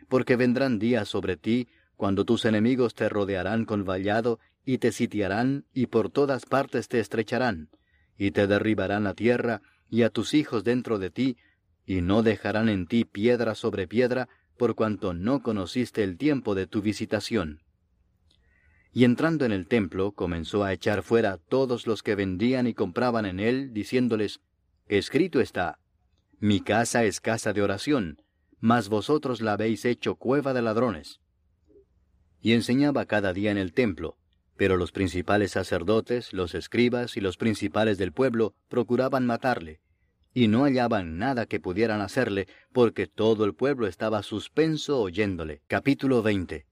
Porque 0.10 0.36
vendrán 0.36 0.78
días 0.78 1.08
sobre 1.08 1.38
ti, 1.38 1.70
cuando 1.96 2.26
tus 2.26 2.44
enemigos 2.44 2.96
te 2.96 3.08
rodearán 3.08 3.64
con 3.64 3.86
vallado, 3.86 4.40
y 4.66 4.80
te 4.80 4.92
sitiarán, 4.92 5.66
y 5.74 5.86
por 5.86 6.10
todas 6.10 6.46
partes 6.46 6.90
te 6.90 7.00
estrecharán, 7.00 7.70
y 8.18 8.32
te 8.32 8.48
derribarán 8.48 9.04
la 9.04 9.14
tierra, 9.14 9.62
y 9.90 10.04
a 10.04 10.10
tus 10.10 10.34
hijos 10.34 10.64
dentro 10.64 11.00
de 11.00 11.10
ti, 11.10 11.38
y 11.86 12.02
no 12.02 12.24
dejarán 12.24 12.70
en 12.70 12.88
ti 12.88 13.06
piedra 13.06 13.56
sobre 13.56 13.88
piedra, 13.88 14.30
por 14.58 14.76
cuanto 14.76 15.14
no 15.14 15.42
conociste 15.42 16.04
el 16.04 16.18
tiempo 16.18 16.56
de 16.56 16.68
tu 16.68 16.82
visitación. 16.82 17.62
Y 18.94 19.06
entrando 19.06 19.46
en 19.46 19.52
el 19.52 19.68
templo, 19.68 20.12
comenzó 20.12 20.64
a 20.64 20.74
echar 20.74 21.02
fuera 21.02 21.34
a 21.34 21.38
todos 21.38 21.88
los 21.88 22.04
que 22.04 22.16
vendían 22.16 22.68
y 22.68 22.74
compraban 22.74 23.26
en 23.26 23.40
él, 23.40 23.74
diciéndoles, 23.74 24.42
Escrito 24.88 25.40
está, 25.40 25.80
Mi 26.40 26.60
casa 26.60 27.04
es 27.06 27.22
casa 27.22 27.54
de 27.54 27.62
oración, 27.62 28.22
mas 28.60 28.90
vosotros 28.90 29.42
la 29.42 29.54
habéis 29.54 29.86
hecho 29.86 30.16
cueva 30.16 30.54
de 30.54 30.62
ladrones. 30.62 31.20
Y 32.42 32.54
enseñaba 32.54 33.06
cada 33.06 33.34
día 33.34 33.52
en 33.52 33.58
el 33.58 33.74
templo, 33.74 34.18
pero 34.58 34.78
los 34.78 34.92
principales 34.92 35.52
sacerdotes, 35.52 36.34
los 36.34 36.56
escribas 36.56 37.18
y 37.18 37.22
los 37.22 37.38
principales 37.38 37.98
del 37.98 38.12
pueblo 38.12 38.54
procuraban 38.70 39.26
matarle, 39.26 39.80
y 40.34 40.48
no 40.48 40.64
hallaban 40.64 41.18
nada 41.18 41.46
que 41.46 41.60
pudieran 41.60 42.02
hacerle, 42.02 42.48
porque 42.72 43.08
todo 43.08 43.46
el 43.46 43.54
pueblo 43.54 43.88
estaba 43.88 44.24
suspenso 44.24 45.00
oyéndole. 45.00 45.62
Capítulo 45.68 46.22
20 46.22 46.66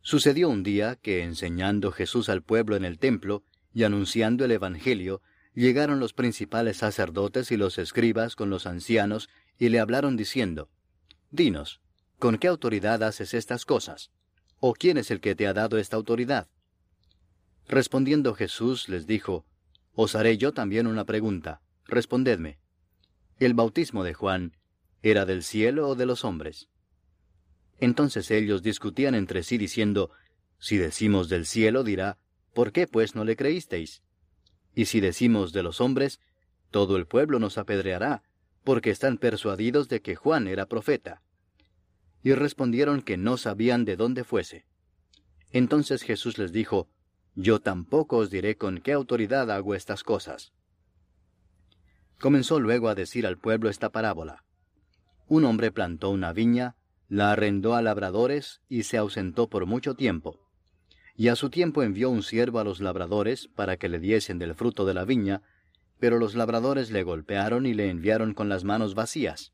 Sucedió 0.00 0.48
un 0.48 0.62
día 0.62 0.96
que, 0.96 1.22
enseñando 1.22 1.92
Jesús 1.92 2.28
al 2.28 2.42
pueblo 2.42 2.76
en 2.76 2.84
el 2.84 2.98
templo, 2.98 3.44
y 3.74 3.84
anunciando 3.84 4.44
el 4.44 4.52
Evangelio, 4.52 5.22
llegaron 5.54 6.00
los 6.00 6.14
principales 6.14 6.78
sacerdotes 6.78 7.52
y 7.52 7.56
los 7.56 7.78
escribas 7.78 8.34
con 8.34 8.50
los 8.50 8.66
ancianos, 8.66 9.28
y 9.58 9.68
le 9.68 9.80
hablaron 9.80 10.16
diciendo, 10.16 10.70
Dinos, 11.30 11.80
¿con 12.18 12.38
qué 12.38 12.48
autoridad 12.48 13.02
haces 13.02 13.34
estas 13.34 13.64
cosas? 13.64 14.10
¿O 14.60 14.72
quién 14.72 14.96
es 14.96 15.10
el 15.10 15.20
que 15.20 15.34
te 15.34 15.46
ha 15.46 15.52
dado 15.52 15.78
esta 15.78 15.96
autoridad? 15.96 16.48
Respondiendo 17.68 18.34
Jesús 18.34 18.88
les 18.88 19.06
dijo, 19.06 19.44
Os 19.92 20.14
haré 20.14 20.38
yo 20.38 20.52
también 20.52 20.86
una 20.86 21.04
pregunta, 21.04 21.60
respondedme. 21.84 22.58
¿El 23.38 23.52
bautismo 23.52 24.04
de 24.04 24.14
Juan 24.14 24.56
era 25.02 25.26
del 25.26 25.42
cielo 25.42 25.88
o 25.88 25.94
de 25.94 26.06
los 26.06 26.24
hombres? 26.24 26.68
Entonces 27.78 28.30
ellos 28.30 28.62
discutían 28.62 29.14
entre 29.14 29.42
sí 29.42 29.58
diciendo, 29.58 30.10
Si 30.58 30.78
decimos 30.78 31.28
del 31.28 31.44
cielo, 31.44 31.84
dirá, 31.84 32.16
¿por 32.54 32.72
qué 32.72 32.86
pues 32.86 33.14
no 33.14 33.24
le 33.24 33.36
creísteis? 33.36 34.02
Y 34.74 34.86
si 34.86 35.00
decimos 35.00 35.52
de 35.52 35.62
los 35.62 35.82
hombres, 35.82 36.20
todo 36.70 36.96
el 36.96 37.06
pueblo 37.06 37.38
nos 37.38 37.58
apedreará, 37.58 38.22
porque 38.64 38.90
están 38.90 39.18
persuadidos 39.18 39.88
de 39.88 40.00
que 40.00 40.16
Juan 40.16 40.48
era 40.48 40.66
profeta. 40.66 41.22
Y 42.22 42.32
respondieron 42.32 43.02
que 43.02 43.18
no 43.18 43.36
sabían 43.36 43.84
de 43.84 43.96
dónde 43.96 44.24
fuese. 44.24 44.64
Entonces 45.52 46.02
Jesús 46.02 46.38
les 46.38 46.52
dijo, 46.52 46.88
yo 47.40 47.60
tampoco 47.60 48.16
os 48.16 48.30
diré 48.30 48.56
con 48.56 48.78
qué 48.78 48.92
autoridad 48.92 49.48
hago 49.52 49.76
estas 49.76 50.02
cosas. 50.02 50.52
Comenzó 52.18 52.58
luego 52.58 52.88
a 52.88 52.96
decir 52.96 53.28
al 53.28 53.38
pueblo 53.38 53.70
esta 53.70 53.90
parábola. 53.90 54.44
un 55.28 55.44
hombre 55.44 55.70
plantó 55.70 56.10
una 56.10 56.32
viña, 56.32 56.74
la 57.08 57.30
arrendó 57.30 57.76
a 57.76 57.82
labradores 57.82 58.60
y 58.68 58.82
se 58.82 58.96
ausentó 58.96 59.48
por 59.48 59.66
mucho 59.66 59.94
tiempo. 59.94 60.40
Y 61.14 61.28
a 61.28 61.36
su 61.36 61.48
tiempo 61.48 61.84
envió 61.84 62.10
un 62.10 62.24
siervo 62.24 62.58
a 62.58 62.64
los 62.64 62.80
labradores 62.80 63.46
para 63.54 63.76
que 63.76 63.88
le 63.88 64.00
diesen 64.00 64.40
del 64.40 64.56
fruto 64.56 64.84
de 64.84 64.94
la 64.94 65.04
viña, 65.04 65.42
pero 66.00 66.18
los 66.18 66.34
labradores 66.34 66.90
le 66.90 67.04
golpearon 67.04 67.66
y 67.66 67.74
le 67.74 67.88
enviaron 67.88 68.34
con 68.34 68.48
las 68.48 68.64
manos 68.64 68.96
vacías. 68.96 69.52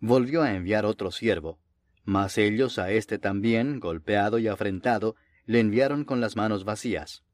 Volvió 0.00 0.42
a 0.42 0.56
enviar 0.56 0.86
otro 0.86 1.12
siervo, 1.12 1.60
mas 2.04 2.36
ellos 2.36 2.80
a 2.80 2.90
éste 2.90 3.20
también, 3.20 3.78
golpeado 3.78 4.40
y 4.40 4.48
afrentado, 4.48 5.14
le 5.50 5.58
enviaron 5.58 6.04
con 6.04 6.20
las 6.20 6.36
manos 6.36 6.62
vacías. 6.62 7.24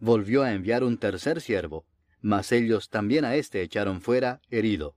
Volvió 0.00 0.44
a 0.44 0.54
enviar 0.54 0.82
un 0.82 0.96
tercer 0.96 1.42
siervo, 1.42 1.84
mas 2.22 2.52
ellos 2.52 2.88
también 2.88 3.26
a 3.26 3.36
éste 3.36 3.60
echaron 3.60 4.00
fuera, 4.00 4.40
herido. 4.48 4.96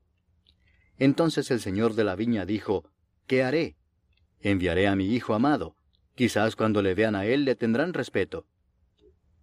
Entonces 0.97 1.51
el 1.51 1.59
señor 1.59 1.93
de 1.95 2.05
la 2.05 2.15
viña 2.15 2.45
dijo, 2.45 2.89
¿Qué 3.25 3.43
haré? 3.43 3.75
Enviaré 4.39 4.87
a 4.87 4.95
mi 4.95 5.13
hijo 5.13 5.33
amado. 5.33 5.75
Quizás 6.15 6.55
cuando 6.55 6.81
le 6.81 6.95
vean 6.95 7.15
a 7.15 7.25
él 7.25 7.43
le 7.43 7.55
tendrán 7.55 7.93
respeto. 7.93 8.45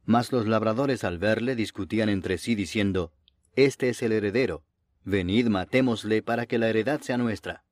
Mas 0.07 0.33
los 0.33 0.47
labradores 0.47 1.05
al 1.05 1.19
verle 1.19 1.57
discutían 1.57 2.09
entre 2.09 2.39
sí 2.39 2.55
diciendo, 2.55 3.13
Este 3.55 3.91
es 3.91 4.01
el 4.01 4.13
heredero. 4.13 4.65
Venid, 5.05 5.49
matémosle 5.49 6.23
para 6.23 6.47
que 6.47 6.57
la 6.57 6.71
heredad 6.71 7.03
sea 7.03 7.19
nuestra. 7.19 7.65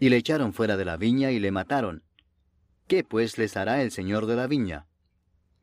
Y 0.00 0.08
le 0.08 0.16
echaron 0.16 0.54
fuera 0.54 0.78
de 0.78 0.86
la 0.86 0.96
viña 0.96 1.30
y 1.30 1.40
le 1.40 1.50
mataron. 1.50 2.05
¿Qué 2.86 3.02
pues 3.02 3.36
les 3.36 3.56
hará 3.56 3.82
el 3.82 3.90
señor 3.90 4.26
de 4.26 4.36
la 4.36 4.46
viña? 4.46 4.86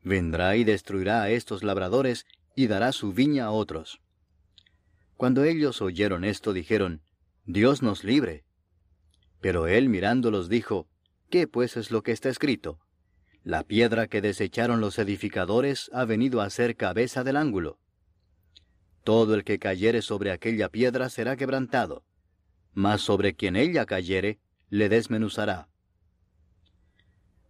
Vendrá 0.02 0.56
y 0.56 0.64
destruirá 0.64 1.22
a 1.22 1.30
estos 1.30 1.62
labradores 1.62 2.26
y 2.54 2.66
dará 2.66 2.92
su 2.92 3.14
viña 3.14 3.46
a 3.46 3.50
otros. 3.50 4.02
Cuando 5.16 5.44
ellos 5.44 5.80
oyeron 5.80 6.24
esto, 6.24 6.52
dijeron, 6.52 7.00
Dios 7.46 7.82
nos 7.82 8.04
libre. 8.04 8.44
Pero 9.40 9.66
él 9.66 9.88
mirándolos 9.88 10.48
dijo, 10.48 10.86
¿Qué 11.30 11.48
pues 11.48 11.76
es 11.76 11.90
lo 11.90 12.02
que 12.02 12.12
está 12.12 12.28
escrito? 12.28 12.78
La 13.42 13.62
piedra 13.62 14.06
que 14.06 14.20
desecharon 14.20 14.80
los 14.80 14.98
edificadores 14.98 15.90
ha 15.92 16.04
venido 16.04 16.40
a 16.40 16.50
ser 16.50 16.76
cabeza 16.76 17.24
del 17.24 17.36
ángulo. 17.36 17.78
Todo 19.02 19.34
el 19.34 19.44
que 19.44 19.58
cayere 19.58 20.02
sobre 20.02 20.30
aquella 20.30 20.68
piedra 20.68 21.08
será 21.10 21.36
quebrantado, 21.36 22.04
mas 22.72 23.00
sobre 23.00 23.34
quien 23.34 23.56
ella 23.56 23.84
cayere, 23.86 24.40
le 24.70 24.88
desmenuzará. 24.88 25.68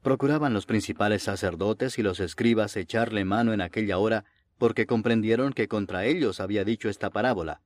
Procuraban 0.05 0.53
los 0.53 0.67
principales 0.67 1.23
sacerdotes 1.23 1.99
y 1.99 2.03
los 2.03 2.21
escribas 2.21 2.77
echarle 2.77 3.25
mano 3.25 3.55
en 3.55 3.63
aquella 3.63 3.97
hora, 3.97 4.27
porque 4.59 4.85
comprendieron 4.85 5.55
que 5.55 5.67
contra 5.67 6.05
ellos 6.05 6.41
había 6.41 6.63
dicho 6.63 6.91
esta 6.91 7.09
parábola, 7.09 7.63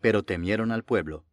pero 0.00 0.24
temieron 0.24 0.72
al 0.72 0.82
pueblo. 0.82 1.24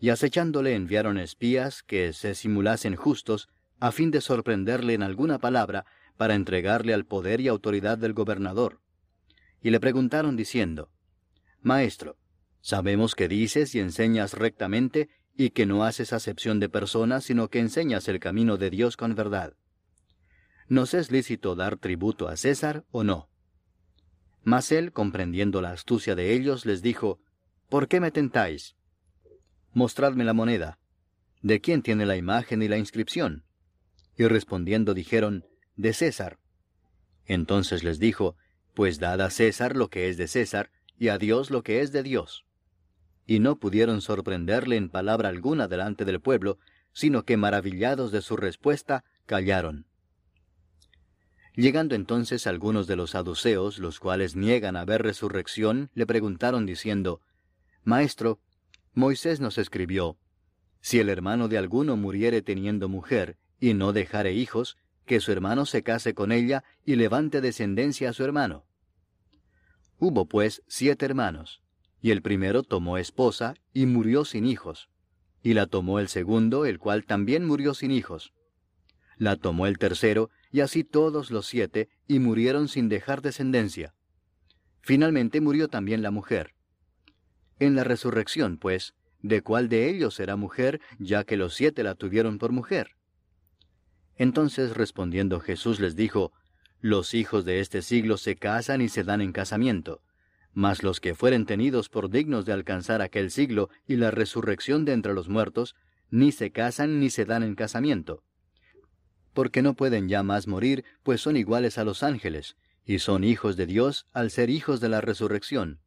Y 0.00 0.08
acechándole 0.08 0.74
enviaron 0.74 1.18
espías 1.18 1.82
que 1.82 2.14
se 2.14 2.34
simulasen 2.34 2.96
justos, 2.96 3.50
a 3.78 3.92
fin 3.92 4.10
de 4.10 4.22
sorprenderle 4.22 4.94
en 4.94 5.02
alguna 5.02 5.38
palabra, 5.38 5.84
para 6.16 6.34
entregarle 6.34 6.94
al 6.94 7.04
poder 7.04 7.42
y 7.42 7.48
autoridad 7.48 7.98
del 7.98 8.14
gobernador. 8.14 8.80
Y 9.60 9.68
le 9.68 9.80
preguntaron 9.80 10.34
diciendo, 10.34 10.90
Maestro, 11.60 12.16
sabemos 12.62 13.14
que 13.14 13.28
dices 13.28 13.74
y 13.74 13.80
enseñas 13.80 14.32
rectamente 14.32 15.10
y 15.40 15.50
que 15.50 15.66
no 15.66 15.84
haces 15.84 16.12
acepción 16.12 16.58
de 16.58 16.68
personas, 16.68 17.22
sino 17.22 17.48
que 17.48 17.60
enseñas 17.60 18.08
el 18.08 18.18
camino 18.18 18.56
de 18.56 18.70
Dios 18.70 18.96
con 18.96 19.14
verdad. 19.14 19.54
¿Nos 20.66 20.94
es 20.94 21.12
lícito 21.12 21.54
dar 21.54 21.76
tributo 21.76 22.26
a 22.26 22.36
César 22.36 22.84
o 22.90 23.04
no? 23.04 23.30
Mas 24.42 24.72
él, 24.72 24.92
comprendiendo 24.92 25.62
la 25.62 25.70
astucia 25.70 26.16
de 26.16 26.34
ellos, 26.34 26.66
les 26.66 26.82
dijo, 26.82 27.20
¿Por 27.68 27.86
qué 27.86 28.00
me 28.00 28.10
tentáis? 28.10 28.74
Mostradme 29.72 30.24
la 30.24 30.32
moneda. 30.32 30.80
¿De 31.40 31.60
quién 31.60 31.82
tiene 31.82 32.04
la 32.04 32.16
imagen 32.16 32.60
y 32.60 32.66
la 32.66 32.76
inscripción? 32.76 33.44
Y 34.16 34.26
respondiendo 34.26 34.92
dijeron, 34.92 35.44
De 35.76 35.92
César. 35.92 36.40
Entonces 37.26 37.84
les 37.84 38.00
dijo, 38.00 38.34
Pues 38.74 38.98
dad 38.98 39.20
a 39.20 39.30
César 39.30 39.76
lo 39.76 39.88
que 39.88 40.08
es 40.08 40.16
de 40.16 40.26
César, 40.26 40.72
y 40.98 41.08
a 41.08 41.18
Dios 41.18 41.52
lo 41.52 41.62
que 41.62 41.80
es 41.80 41.92
de 41.92 42.02
Dios. 42.02 42.47
Y 43.28 43.40
no 43.40 43.60
pudieron 43.60 44.00
sorprenderle 44.00 44.76
en 44.76 44.88
palabra 44.88 45.28
alguna 45.28 45.68
delante 45.68 46.06
del 46.06 46.18
pueblo, 46.18 46.58
sino 46.94 47.24
que 47.26 47.36
maravillados 47.36 48.10
de 48.10 48.22
su 48.22 48.38
respuesta, 48.38 49.04
callaron. 49.26 49.86
Llegando 51.54 51.94
entonces 51.94 52.46
algunos 52.46 52.86
de 52.86 52.96
los 52.96 53.10
saduceos, 53.10 53.78
los 53.80 54.00
cuales 54.00 54.34
niegan 54.34 54.76
haber 54.76 55.02
resurrección, 55.02 55.90
le 55.92 56.06
preguntaron 56.06 56.64
diciendo, 56.64 57.20
Maestro, 57.84 58.40
Moisés 58.94 59.40
nos 59.40 59.58
escribió, 59.58 60.16
Si 60.80 60.98
el 60.98 61.10
hermano 61.10 61.48
de 61.48 61.58
alguno 61.58 61.98
muriere 61.98 62.40
teniendo 62.40 62.88
mujer, 62.88 63.36
y 63.60 63.74
no 63.74 63.92
dejare 63.92 64.32
hijos, 64.32 64.78
que 65.04 65.20
su 65.20 65.32
hermano 65.32 65.66
se 65.66 65.82
case 65.82 66.14
con 66.14 66.32
ella 66.32 66.64
y 66.86 66.96
levante 66.96 67.42
descendencia 67.42 68.08
a 68.08 68.12
su 68.14 68.24
hermano. 68.24 68.64
Hubo 69.98 70.26
pues 70.26 70.62
siete 70.66 71.04
hermanos, 71.04 71.60
y 72.00 72.10
el 72.10 72.22
primero 72.22 72.62
tomó 72.62 72.98
esposa 72.98 73.54
y 73.72 73.86
murió 73.86 74.24
sin 74.24 74.46
hijos, 74.46 74.88
y 75.42 75.54
la 75.54 75.66
tomó 75.66 75.98
el 75.98 76.08
segundo, 76.08 76.66
el 76.66 76.78
cual 76.78 77.04
también 77.04 77.44
murió 77.44 77.74
sin 77.74 77.90
hijos. 77.90 78.32
La 79.16 79.36
tomó 79.36 79.66
el 79.66 79.78
tercero, 79.78 80.30
y 80.52 80.60
así 80.60 80.84
todos 80.84 81.30
los 81.30 81.46
siete, 81.46 81.88
y 82.06 82.18
murieron 82.18 82.68
sin 82.68 82.88
dejar 82.88 83.20
descendencia. 83.22 83.94
Finalmente 84.80 85.40
murió 85.40 85.68
también 85.68 86.02
la 86.02 86.10
mujer. 86.10 86.54
En 87.58 87.74
la 87.74 87.84
resurrección, 87.84 88.58
pues, 88.58 88.94
¿de 89.20 89.42
cuál 89.42 89.68
de 89.68 89.90
ellos 89.90 90.14
será 90.14 90.36
mujer, 90.36 90.80
ya 90.98 91.24
que 91.24 91.36
los 91.36 91.54
siete 91.54 91.82
la 91.82 91.94
tuvieron 91.94 92.38
por 92.38 92.52
mujer? 92.52 92.92
Entonces 94.16 94.76
respondiendo 94.76 95.40
Jesús 95.40 95.80
les 95.80 95.96
dijo, 95.96 96.32
los 96.80 97.14
hijos 97.14 97.44
de 97.44 97.60
este 97.60 97.82
siglo 97.82 98.16
se 98.16 98.36
casan 98.36 98.80
y 98.80 98.88
se 98.88 99.02
dan 99.02 99.20
en 99.20 99.32
casamiento, 99.32 100.00
mas 100.54 100.82
los 100.82 101.00
que 101.00 101.14
fueren 101.14 101.46
tenidos 101.46 101.88
por 101.88 102.10
dignos 102.10 102.44
de 102.44 102.52
alcanzar 102.52 103.02
aquel 103.02 103.30
siglo 103.30 103.70
y 103.86 103.96
la 103.96 104.10
resurrección 104.10 104.84
de 104.84 104.92
entre 104.92 105.14
los 105.14 105.28
muertos, 105.28 105.76
ni 106.10 106.32
se 106.32 106.50
casan 106.50 107.00
ni 107.00 107.10
se 107.10 107.24
dan 107.24 107.42
en 107.42 107.54
casamiento. 107.54 108.22
Porque 109.34 109.62
no 109.62 109.74
pueden 109.74 110.08
ya 110.08 110.22
más 110.22 110.48
morir, 110.48 110.84
pues 111.02 111.20
son 111.20 111.36
iguales 111.36 111.78
a 111.78 111.84
los 111.84 112.02
ángeles, 112.02 112.56
y 112.84 112.98
son 112.98 113.22
hijos 113.22 113.56
de 113.56 113.66
Dios 113.66 114.06
al 114.12 114.30
ser 114.30 114.50
hijos 114.50 114.80
de 114.80 114.88
la 114.88 115.00
resurrección. 115.00 115.80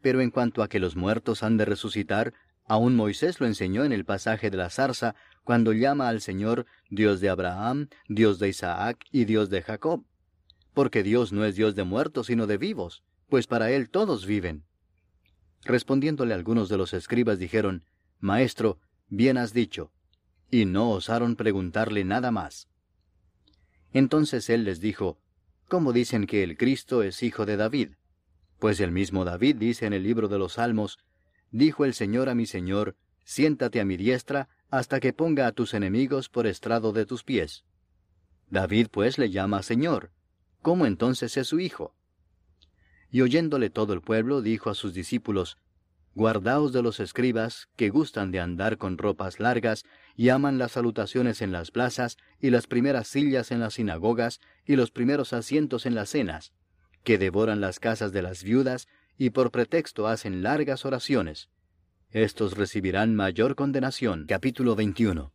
Pero 0.00 0.20
en 0.20 0.30
cuanto 0.30 0.62
a 0.62 0.68
que 0.68 0.78
los 0.78 0.96
muertos 0.96 1.42
han 1.42 1.56
de 1.56 1.64
resucitar, 1.64 2.32
aún 2.64 2.94
Moisés 2.96 3.40
lo 3.40 3.46
enseñó 3.46 3.84
en 3.84 3.92
el 3.92 4.04
pasaje 4.04 4.50
de 4.50 4.56
la 4.56 4.70
zarza, 4.70 5.14
cuando 5.44 5.72
llama 5.72 6.08
al 6.08 6.20
Señor 6.20 6.66
Dios 6.88 7.20
de 7.20 7.28
Abraham, 7.28 7.88
Dios 8.08 8.38
de 8.38 8.48
Isaac 8.48 9.04
y 9.10 9.24
Dios 9.24 9.50
de 9.50 9.62
Jacob. 9.62 10.04
Porque 10.72 11.02
Dios 11.02 11.32
no 11.32 11.44
es 11.44 11.56
Dios 11.56 11.74
de 11.74 11.84
muertos, 11.84 12.28
sino 12.28 12.46
de 12.46 12.56
vivos, 12.56 13.02
pues 13.32 13.46
para 13.46 13.70
Él 13.70 13.88
todos 13.88 14.26
viven. 14.26 14.66
Respondiéndole 15.64 16.34
algunos 16.34 16.68
de 16.68 16.76
los 16.76 16.92
escribas 16.92 17.38
dijeron, 17.38 17.82
Maestro, 18.20 18.78
bien 19.08 19.38
has 19.38 19.54
dicho, 19.54 19.90
y 20.50 20.66
no 20.66 20.90
osaron 20.90 21.34
preguntarle 21.34 22.04
nada 22.04 22.30
más. 22.30 22.68
Entonces 23.94 24.50
él 24.50 24.64
les 24.64 24.80
dijo, 24.80 25.18
¿Cómo 25.66 25.94
dicen 25.94 26.26
que 26.26 26.42
el 26.42 26.58
Cristo 26.58 27.02
es 27.02 27.22
hijo 27.22 27.46
de 27.46 27.56
David? 27.56 27.92
Pues 28.58 28.80
el 28.80 28.92
mismo 28.92 29.24
David 29.24 29.56
dice 29.56 29.86
en 29.86 29.94
el 29.94 30.02
libro 30.02 30.28
de 30.28 30.38
los 30.38 30.52
Salmos, 30.52 30.98
Dijo 31.50 31.86
el 31.86 31.94
Señor 31.94 32.28
a 32.28 32.34
mi 32.34 32.44
Señor, 32.44 32.96
siéntate 33.24 33.80
a 33.80 33.86
mi 33.86 33.96
diestra 33.96 34.50
hasta 34.68 35.00
que 35.00 35.14
ponga 35.14 35.46
a 35.46 35.52
tus 35.52 35.72
enemigos 35.72 36.28
por 36.28 36.46
estrado 36.46 36.92
de 36.92 37.06
tus 37.06 37.24
pies. 37.24 37.64
David 38.50 38.88
pues 38.90 39.16
le 39.16 39.30
llama 39.30 39.62
Señor. 39.62 40.10
¿Cómo 40.60 40.84
entonces 40.84 41.38
es 41.38 41.46
su 41.46 41.60
hijo? 41.60 41.94
Y 43.12 43.20
oyéndole 43.20 43.70
todo 43.70 43.92
el 43.92 44.00
pueblo, 44.00 44.40
dijo 44.40 44.70
a 44.70 44.74
sus 44.74 44.94
discípulos, 44.94 45.58
Guardaos 46.14 46.72
de 46.72 46.82
los 46.82 46.98
escribas, 46.98 47.68
que 47.76 47.90
gustan 47.90 48.32
de 48.32 48.40
andar 48.40 48.78
con 48.78 48.98
ropas 48.98 49.38
largas, 49.38 49.84
y 50.16 50.30
aman 50.30 50.58
las 50.58 50.72
salutaciones 50.72 51.42
en 51.42 51.52
las 51.52 51.70
plazas, 51.70 52.16
y 52.40 52.50
las 52.50 52.66
primeras 52.66 53.08
sillas 53.08 53.50
en 53.50 53.60
las 53.60 53.74
sinagogas, 53.74 54.40
y 54.66 54.76
los 54.76 54.90
primeros 54.90 55.34
asientos 55.34 55.86
en 55.86 55.94
las 55.94 56.08
cenas, 56.08 56.52
que 57.04 57.18
devoran 57.18 57.60
las 57.60 57.80
casas 57.80 58.12
de 58.12 58.22
las 58.22 58.42
viudas, 58.42 58.88
y 59.18 59.30
por 59.30 59.50
pretexto 59.50 60.06
hacen 60.06 60.42
largas 60.42 60.84
oraciones. 60.86 61.50
Estos 62.10 62.56
recibirán 62.56 63.14
mayor 63.14 63.54
condenación. 63.54 64.26
Capítulo 64.26 64.74
21. 64.74 65.32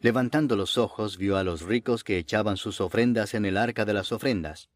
Levantando 0.00 0.54
los 0.54 0.78
ojos, 0.78 1.16
vio 1.16 1.36
a 1.38 1.44
los 1.44 1.62
ricos 1.62 2.04
que 2.04 2.18
echaban 2.18 2.56
sus 2.56 2.80
ofrendas 2.80 3.34
en 3.34 3.44
el 3.46 3.56
arca 3.56 3.84
de 3.84 3.94
las 3.94 4.12
ofrendas. 4.12 4.70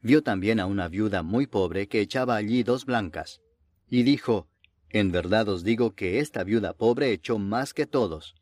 Vio 0.00 0.22
también 0.22 0.60
a 0.60 0.66
una 0.66 0.88
viuda 0.88 1.22
muy 1.22 1.46
pobre 1.46 1.88
que 1.88 2.00
echaba 2.00 2.36
allí 2.36 2.62
dos 2.62 2.84
blancas. 2.84 3.40
Y 3.88 4.02
dijo, 4.02 4.48
En 4.90 5.10
verdad 5.10 5.48
os 5.48 5.64
digo 5.64 5.94
que 5.94 6.20
esta 6.20 6.44
viuda 6.44 6.72
pobre 6.72 7.12
echó 7.12 7.38
más 7.38 7.74
que 7.74 7.86
todos, 7.86 8.34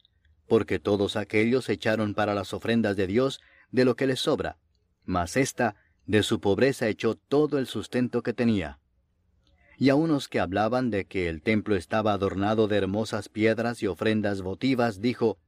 porque 0.47 0.79
todos 0.79 1.17
aquellos 1.17 1.69
echaron 1.69 2.15
para 2.15 2.35
las 2.35 2.53
ofrendas 2.53 2.97
de 2.97 3.07
Dios 3.07 3.41
de 3.71 3.85
lo 3.85 3.97
que 3.97 4.07
les 4.07 4.21
sobra, 4.21 4.59
mas 5.05 5.37
ésta 5.37 5.77
de 6.07 6.23
su 6.23 6.41
pobreza 6.41 6.89
echó 6.89 7.17
todo 7.17 7.59
el 7.59 7.67
sustento 7.67 8.23
que 8.23 8.33
tenía. 8.33 8.79
y 9.79 9.91
a 9.91 9.95
unos 9.95 10.29
que 10.29 10.41
hablaban 10.41 10.89
de 10.91 11.05
que 11.05 11.29
el 11.29 11.43
templo 11.43 11.77
estaba 11.77 12.15
adornado 12.15 12.67
de 12.67 12.79
hermosas 12.79 13.29
piedras 13.29 13.83
y 13.83 13.87
ofrendas 13.87 14.41
votivas, 14.41 15.03
dijo, 15.03 15.39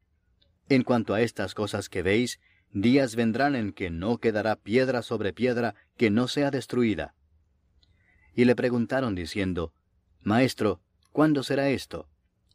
En 0.68 0.82
cuanto 0.82 1.14
a 1.14 1.22
estas 1.22 1.55
cosas 1.55 1.89
que 1.89 2.02
veis, 2.02 2.39
días 2.73 3.16
vendrán 3.16 3.57
en 3.57 3.73
que 3.73 3.90
no 3.90 4.19
quedará 4.19 4.57
piedra 4.57 5.03
sobre 5.03 5.32
piedra 5.32 5.74
que 5.97 6.11
no 6.11 6.28
sea 6.28 6.51
destruida. 6.51 7.15
Y 8.35 8.45
le 8.45 8.55
preguntaron 8.55 9.15
diciendo, 9.15 9.73
Maestro, 10.23 10.81
¿cuándo 11.12 11.43
será 11.43 11.70
esto? 11.70 12.09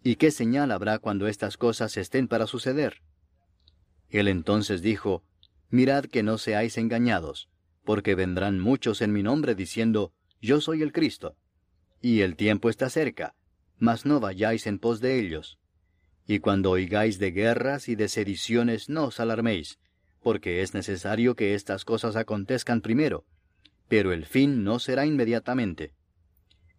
¿Y 0.03 0.15
qué 0.15 0.31
señal 0.31 0.72
habrá 0.72 0.99
cuando 0.99 1.27
estas 1.27 1.57
cosas 1.57 1.98
estén 1.98 2.27
para 2.27 2.48
suceder? 2.48 3.02
Él 4.10 4.27
entonces 4.27 4.81
dijo, 4.81 5.23
Mirad 5.69 6.06
que 6.06 6.23
no 6.23 6.38
seáis 6.38 6.77
engañados, 6.77 7.49
porque 7.84 8.14
vendrán 8.14 8.60
muchos 8.60 9.02
en 9.02 9.11
mi 9.11 9.23
nombre 9.23 9.56
diciendo, 9.56 10.14
Yo 10.41 10.61
soy 10.61 10.81
el 10.84 10.91
Cristo. 10.91 11.35
Y 12.02 12.22
el 12.22 12.35
tiempo 12.35 12.69
está 12.69 12.90
cerca, 12.90 13.34
mas 13.80 14.06
no 14.06 14.19
vayáis 14.19 14.68
en 14.68 14.77
pos 14.77 14.99
de 14.99 15.19
ellos. 15.19 15.57
Y 16.27 16.40
cuando 16.40 16.72
oigáis 16.72 17.18
de 17.18 17.31
guerras 17.31 17.90
y 17.90 17.95
de 17.95 18.07
sediciones, 18.07 18.88
no 18.88 19.06
os 19.06 19.19
alarméis, 19.19 19.80
porque 20.24 20.62
es 20.62 20.74
necesario 20.74 21.36
que 21.36 21.54
estas 21.54 21.86
cosas 21.86 22.16
acontezcan 22.16 22.82
primero, 22.82 23.26
pero 23.88 24.14
el 24.14 24.26
fin 24.26 24.64
no 24.64 24.80
será 24.80 25.06
inmediatamente. 25.06 25.94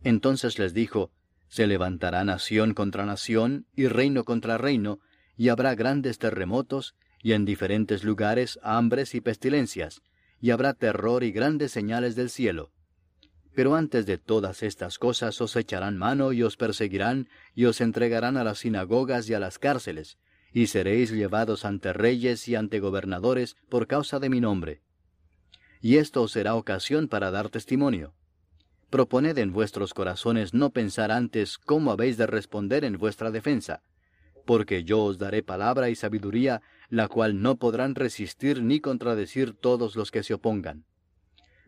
Entonces 0.02 0.58
les 0.58 0.74
dijo, 0.74 1.12
Se 1.48 1.66
levantará 1.66 2.24
nación 2.24 2.74
contra 2.74 3.06
nación 3.06 3.66
y 3.76 3.86
reino 3.86 4.24
contra 4.24 4.58
reino, 4.58 4.98
y 5.36 5.48
habrá 5.48 5.74
grandes 5.74 6.18
terremotos, 6.18 6.96
y 7.22 7.32
en 7.32 7.44
diferentes 7.44 8.04
lugares 8.04 8.58
hambres 8.62 9.14
y 9.14 9.20
pestilencias, 9.20 10.02
y 10.40 10.50
habrá 10.50 10.74
terror 10.74 11.22
y 11.24 11.32
grandes 11.32 11.72
señales 11.72 12.16
del 12.16 12.30
cielo. 12.30 12.70
Pero 13.54 13.76
antes 13.76 14.04
de 14.04 14.18
todas 14.18 14.62
estas 14.62 14.98
cosas 14.98 15.40
os 15.40 15.54
echarán 15.54 15.96
mano 15.96 16.32
y 16.32 16.42
os 16.42 16.56
perseguirán, 16.56 17.28
y 17.54 17.66
os 17.66 17.80
entregarán 17.80 18.36
a 18.36 18.44
las 18.44 18.58
sinagogas 18.58 19.28
y 19.28 19.34
a 19.34 19.38
las 19.38 19.58
cárceles, 19.58 20.18
y 20.54 20.68
seréis 20.68 21.10
llevados 21.10 21.64
ante 21.64 21.92
reyes 21.92 22.46
y 22.46 22.54
ante 22.54 22.78
gobernadores 22.78 23.56
por 23.68 23.88
causa 23.88 24.20
de 24.20 24.30
mi 24.30 24.40
nombre. 24.40 24.82
Y 25.82 25.96
esto 25.96 26.22
os 26.22 26.30
será 26.30 26.54
ocasión 26.54 27.08
para 27.08 27.32
dar 27.32 27.50
testimonio. 27.50 28.14
Proponed 28.88 29.36
en 29.38 29.52
vuestros 29.52 29.92
corazones 29.92 30.54
no 30.54 30.70
pensar 30.70 31.10
antes 31.10 31.58
cómo 31.58 31.90
habéis 31.90 32.16
de 32.16 32.28
responder 32.28 32.84
en 32.84 32.98
vuestra 32.98 33.32
defensa, 33.32 33.82
porque 34.46 34.84
yo 34.84 35.02
os 35.02 35.18
daré 35.18 35.42
palabra 35.42 35.90
y 35.90 35.96
sabiduría 35.96 36.62
la 36.88 37.08
cual 37.08 37.42
no 37.42 37.56
podrán 37.56 37.96
resistir 37.96 38.62
ni 38.62 38.78
contradecir 38.78 39.54
todos 39.54 39.96
los 39.96 40.12
que 40.12 40.22
se 40.22 40.34
opongan. 40.34 40.84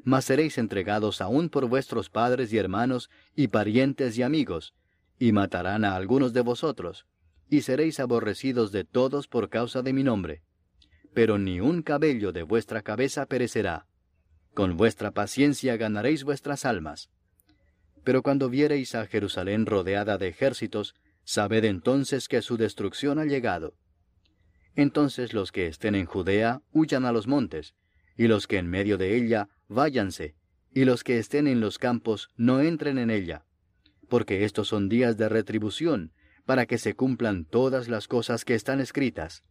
Mas 0.04 0.26
seréis 0.26 0.58
entregados 0.58 1.20
aún 1.20 1.48
por 1.48 1.66
vuestros 1.66 2.08
padres 2.08 2.52
y 2.52 2.58
hermanos 2.58 3.10
y 3.34 3.48
parientes 3.48 4.16
y 4.16 4.22
amigos, 4.22 4.74
y 5.18 5.32
matarán 5.32 5.84
a 5.84 5.96
algunos 5.96 6.32
de 6.32 6.42
vosotros, 6.42 7.06
y 7.48 7.62
seréis 7.62 8.00
aborrecidos 8.00 8.72
de 8.72 8.84
todos 8.84 9.28
por 9.28 9.48
causa 9.48 9.82
de 9.82 9.92
mi 9.92 10.02
nombre. 10.02 10.42
Pero 11.14 11.38
ni 11.38 11.60
un 11.60 11.82
cabello 11.82 12.32
de 12.32 12.42
vuestra 12.42 12.82
cabeza 12.82 13.26
perecerá. 13.26 13.86
Con 14.54 14.76
vuestra 14.76 15.10
paciencia 15.12 15.76
ganaréis 15.76 16.24
vuestras 16.24 16.64
almas. 16.64 17.10
Pero 18.04 18.22
cuando 18.22 18.48
viereis 18.48 18.94
a 18.94 19.06
Jerusalén 19.06 19.66
rodeada 19.66 20.18
de 20.18 20.28
ejércitos, 20.28 20.94
sabed 21.24 21.64
entonces 21.64 22.28
que 22.28 22.42
su 22.42 22.56
destrucción 22.56 23.18
ha 23.18 23.24
llegado 23.24 23.74
entonces 24.76 25.32
los 25.32 25.52
que 25.52 25.66
estén 25.66 25.94
en 25.94 26.04
Judea 26.04 26.62
huyan 26.70 27.06
a 27.06 27.12
los 27.12 27.26
montes, 27.26 27.74
y 28.16 28.28
los 28.28 28.46
que 28.46 28.58
en 28.58 28.68
medio 28.68 28.98
de 28.98 29.16
ella 29.16 29.48
váyanse, 29.68 30.36
y 30.72 30.84
los 30.84 31.02
que 31.02 31.18
estén 31.18 31.46
en 31.46 31.60
los 31.60 31.78
campos 31.78 32.28
no 32.36 32.60
entren 32.60 32.98
en 32.98 33.10
ella, 33.10 33.46
porque 34.08 34.44
estos 34.44 34.68
son 34.68 34.88
días 34.88 35.16
de 35.16 35.30
retribución, 35.30 36.12
para 36.46 36.64
que 36.64 36.78
se 36.78 36.94
cumplan 36.94 37.44
todas 37.44 37.88
las 37.88 38.08
cosas 38.08 38.44
que 38.44 38.54
están 38.54 38.80
escritas. 38.80 39.42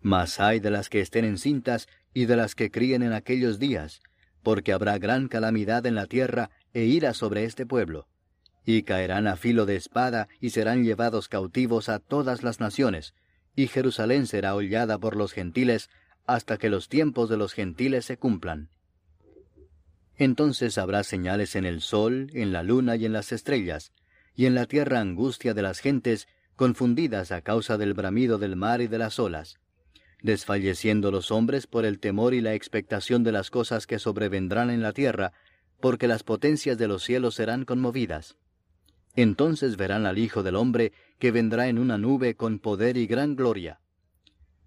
Mas 0.00 0.40
hay 0.40 0.58
de 0.58 0.70
las 0.70 0.88
que 0.88 1.00
estén 1.00 1.24
encintas 1.24 1.86
y 2.14 2.24
de 2.24 2.36
las 2.36 2.54
que 2.54 2.70
críen 2.70 3.02
en 3.02 3.12
aquellos 3.12 3.58
días, 3.58 4.00
porque 4.42 4.72
habrá 4.72 4.98
gran 4.98 5.28
calamidad 5.28 5.86
en 5.86 5.94
la 5.94 6.06
tierra 6.06 6.50
e 6.72 6.84
ira 6.84 7.14
sobre 7.14 7.44
este 7.44 7.66
pueblo. 7.66 8.08
Y 8.64 8.82
caerán 8.82 9.26
a 9.26 9.36
filo 9.36 9.66
de 9.66 9.76
espada 9.76 10.28
y 10.40 10.50
serán 10.50 10.84
llevados 10.84 11.28
cautivos 11.28 11.88
a 11.88 11.98
todas 11.98 12.42
las 12.42 12.60
naciones, 12.60 13.14
y 13.54 13.66
Jerusalén 13.66 14.26
será 14.26 14.54
hollada 14.54 14.98
por 14.98 15.16
los 15.16 15.32
gentiles 15.32 15.90
hasta 16.26 16.58
que 16.58 16.70
los 16.70 16.88
tiempos 16.88 17.28
de 17.28 17.36
los 17.36 17.52
gentiles 17.52 18.04
se 18.04 18.16
cumplan. 18.16 18.70
Entonces 20.16 20.78
habrá 20.78 21.04
señales 21.04 21.56
en 21.56 21.64
el 21.64 21.80
sol, 21.80 22.30
en 22.34 22.52
la 22.52 22.62
luna 22.62 22.96
y 22.96 23.04
en 23.04 23.12
las 23.12 23.32
estrellas, 23.32 23.92
y 24.38 24.46
en 24.46 24.54
la 24.54 24.66
tierra 24.66 25.00
angustia 25.00 25.52
de 25.52 25.62
las 25.62 25.80
gentes, 25.80 26.28
confundidas 26.54 27.32
a 27.32 27.40
causa 27.40 27.76
del 27.76 27.92
bramido 27.92 28.38
del 28.38 28.54
mar 28.54 28.80
y 28.80 28.86
de 28.86 28.96
las 28.96 29.18
olas, 29.18 29.58
desfalleciendo 30.22 31.10
los 31.10 31.32
hombres 31.32 31.66
por 31.66 31.84
el 31.84 31.98
temor 31.98 32.34
y 32.34 32.40
la 32.40 32.54
expectación 32.54 33.24
de 33.24 33.32
las 33.32 33.50
cosas 33.50 33.88
que 33.88 33.98
sobrevendrán 33.98 34.70
en 34.70 34.80
la 34.80 34.92
tierra, 34.92 35.32
porque 35.80 36.06
las 36.06 36.22
potencias 36.22 36.78
de 36.78 36.86
los 36.86 37.02
cielos 37.02 37.34
serán 37.34 37.64
conmovidas. 37.64 38.36
Entonces 39.16 39.76
verán 39.76 40.06
al 40.06 40.18
Hijo 40.18 40.44
del 40.44 40.54
Hombre 40.54 40.92
que 41.18 41.32
vendrá 41.32 41.66
en 41.66 41.76
una 41.76 41.98
nube 41.98 42.36
con 42.36 42.60
poder 42.60 42.96
y 42.96 43.08
gran 43.08 43.34
gloria. 43.34 43.80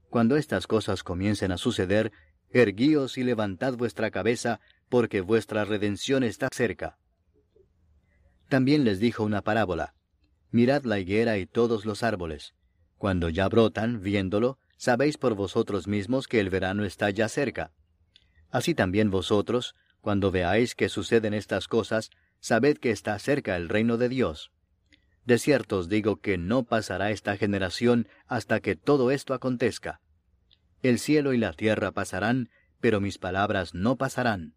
Cuando 0.09 0.35
estas 0.35 0.67
cosas 0.67 1.01
comiencen 1.01 1.53
a 1.53 1.57
suceder, 1.57 2.11
erguíos 2.49 3.17
y 3.17 3.23
levantad 3.23 3.75
vuestra 3.77 4.11
cabeza, 4.11 4.59
porque 4.89 5.21
vuestra 5.21 5.63
redención 5.63 6.25
está 6.25 6.49
cerca. 6.51 6.97
También 8.51 8.83
les 8.83 8.99
dijo 8.99 9.23
una 9.23 9.43
parábola. 9.43 9.93
Mirad 10.51 10.83
la 10.83 10.99
higuera 10.99 11.37
y 11.37 11.45
todos 11.45 11.85
los 11.85 12.03
árboles. 12.03 12.53
Cuando 12.97 13.29
ya 13.29 13.47
brotan, 13.47 14.01
viéndolo, 14.01 14.57
sabéis 14.75 15.17
por 15.17 15.35
vosotros 15.35 15.87
mismos 15.87 16.27
que 16.27 16.41
el 16.41 16.49
verano 16.49 16.83
está 16.83 17.09
ya 17.11 17.29
cerca. 17.29 17.71
Así 18.49 18.75
también 18.75 19.09
vosotros, 19.09 19.73
cuando 20.01 20.31
veáis 20.31 20.75
que 20.75 20.89
suceden 20.89 21.33
estas 21.33 21.69
cosas, 21.69 22.09
sabed 22.41 22.77
que 22.77 22.91
está 22.91 23.17
cerca 23.19 23.55
el 23.55 23.69
reino 23.69 23.95
de 23.95 24.09
Dios. 24.09 24.51
De 25.23 25.37
cierto 25.37 25.77
os 25.77 25.87
digo 25.87 26.19
que 26.19 26.37
no 26.37 26.63
pasará 26.63 27.11
esta 27.11 27.37
generación 27.37 28.09
hasta 28.27 28.59
que 28.59 28.75
todo 28.75 29.11
esto 29.11 29.33
acontezca. 29.33 30.01
El 30.83 30.99
cielo 30.99 31.31
y 31.31 31.37
la 31.37 31.53
tierra 31.53 31.91
pasarán, 31.93 32.49
pero 32.81 32.99
mis 32.99 33.17
palabras 33.17 33.73
no 33.73 33.95
pasarán. 33.95 34.55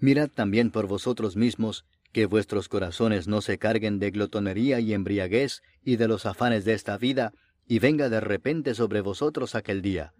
Mirad 0.00 0.30
también 0.30 0.72
por 0.72 0.88
vosotros 0.88 1.36
mismos, 1.36 1.84
que 2.12 2.26
vuestros 2.26 2.68
corazones 2.68 3.28
no 3.28 3.40
se 3.40 3.58
carguen 3.58 3.98
de 3.98 4.10
glotonería 4.10 4.80
y 4.80 4.92
embriaguez 4.92 5.62
y 5.84 5.96
de 5.96 6.08
los 6.08 6.26
afanes 6.26 6.64
de 6.64 6.74
esta 6.74 6.98
vida, 6.98 7.32
y 7.66 7.78
venga 7.78 8.08
de 8.08 8.20
repente 8.20 8.74
sobre 8.74 9.00
vosotros 9.00 9.54
aquel 9.54 9.80
día, 9.80 10.12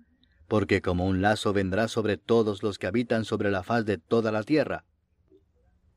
porque 0.46 0.82
como 0.82 1.06
un 1.06 1.20
lazo 1.20 1.52
vendrá 1.52 1.88
sobre 1.88 2.16
todos 2.16 2.62
los 2.62 2.78
que 2.78 2.86
habitan 2.86 3.24
sobre 3.24 3.50
la 3.50 3.62
faz 3.62 3.84
de 3.84 3.98
toda 3.98 4.30
la 4.30 4.44
tierra. 4.44 4.84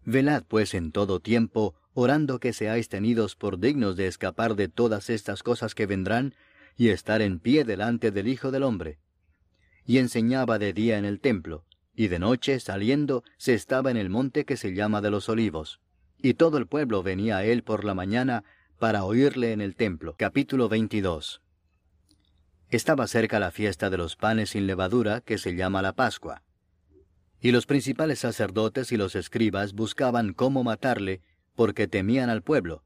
Velad 0.06 0.44
pues 0.48 0.74
en 0.74 0.92
todo 0.92 1.20
tiempo, 1.20 1.76
orando 1.94 2.40
que 2.40 2.54
seáis 2.54 2.90
tenidos 2.90 3.36
por 3.36 3.60
dignos 3.60 3.96
de 3.96 4.08
escapar 4.08 4.56
de 4.56 4.68
todas 4.68 5.10
estas 5.10 5.44
cosas 5.44 5.76
que 5.76 5.86
vendrán, 5.86 6.34
y 6.76 6.90
estar 6.90 7.22
en 7.22 7.40
pie 7.40 7.66
delante 7.66 8.12
del 8.12 8.28
Hijo 8.28 8.50
del 8.50 8.64
Hombre. 8.64 8.98
Y 9.86 10.00
enseñaba 10.00 10.58
de 10.58 10.74
día 10.74 10.98
en 10.98 11.06
el 11.06 11.20
templo, 11.20 11.66
y 11.96 12.08
de 12.08 12.18
noche, 12.18 12.60
saliendo, 12.60 13.24
se 13.38 13.54
estaba 13.54 13.92
en 13.92 13.98
el 13.98 14.10
monte 14.10 14.46
que 14.46 14.58
se 14.58 14.74
llama 14.74 15.02
de 15.02 15.12
los 15.12 15.30
olivos. 15.30 15.82
Y 16.26 16.36
todo 16.36 16.58
el 16.58 16.68
pueblo 16.68 17.04
venía 17.04 17.36
a 17.36 17.44
él 17.44 17.64
por 17.64 17.84
la 17.84 17.94
mañana 17.94 18.46
para 18.80 19.04
oírle 19.04 19.52
en 19.52 19.60
el 19.60 19.76
templo. 19.76 20.16
Capítulo 20.18 20.70
22. 20.70 21.42
Estaba 22.70 23.08
cerca 23.08 23.42
la 23.42 23.52
fiesta 23.52 23.90
de 23.90 23.98
los 23.98 24.16
panes 24.16 24.52
sin 24.52 24.66
levadura, 24.66 25.20
que 25.20 25.38
se 25.38 25.54
llama 25.54 25.82
la 25.82 25.92
Pascua. 25.92 26.42
Y 27.42 27.52
los 27.52 27.66
principales 27.66 28.20
sacerdotes 28.20 28.94
y 28.94 28.98
los 28.98 29.18
escribas 29.18 29.74
buscaban 29.74 30.32
cómo 30.32 30.64
matarle, 30.64 31.20
porque 31.56 31.90
temían 31.90 32.30
al 32.30 32.42
pueblo. 32.42 32.86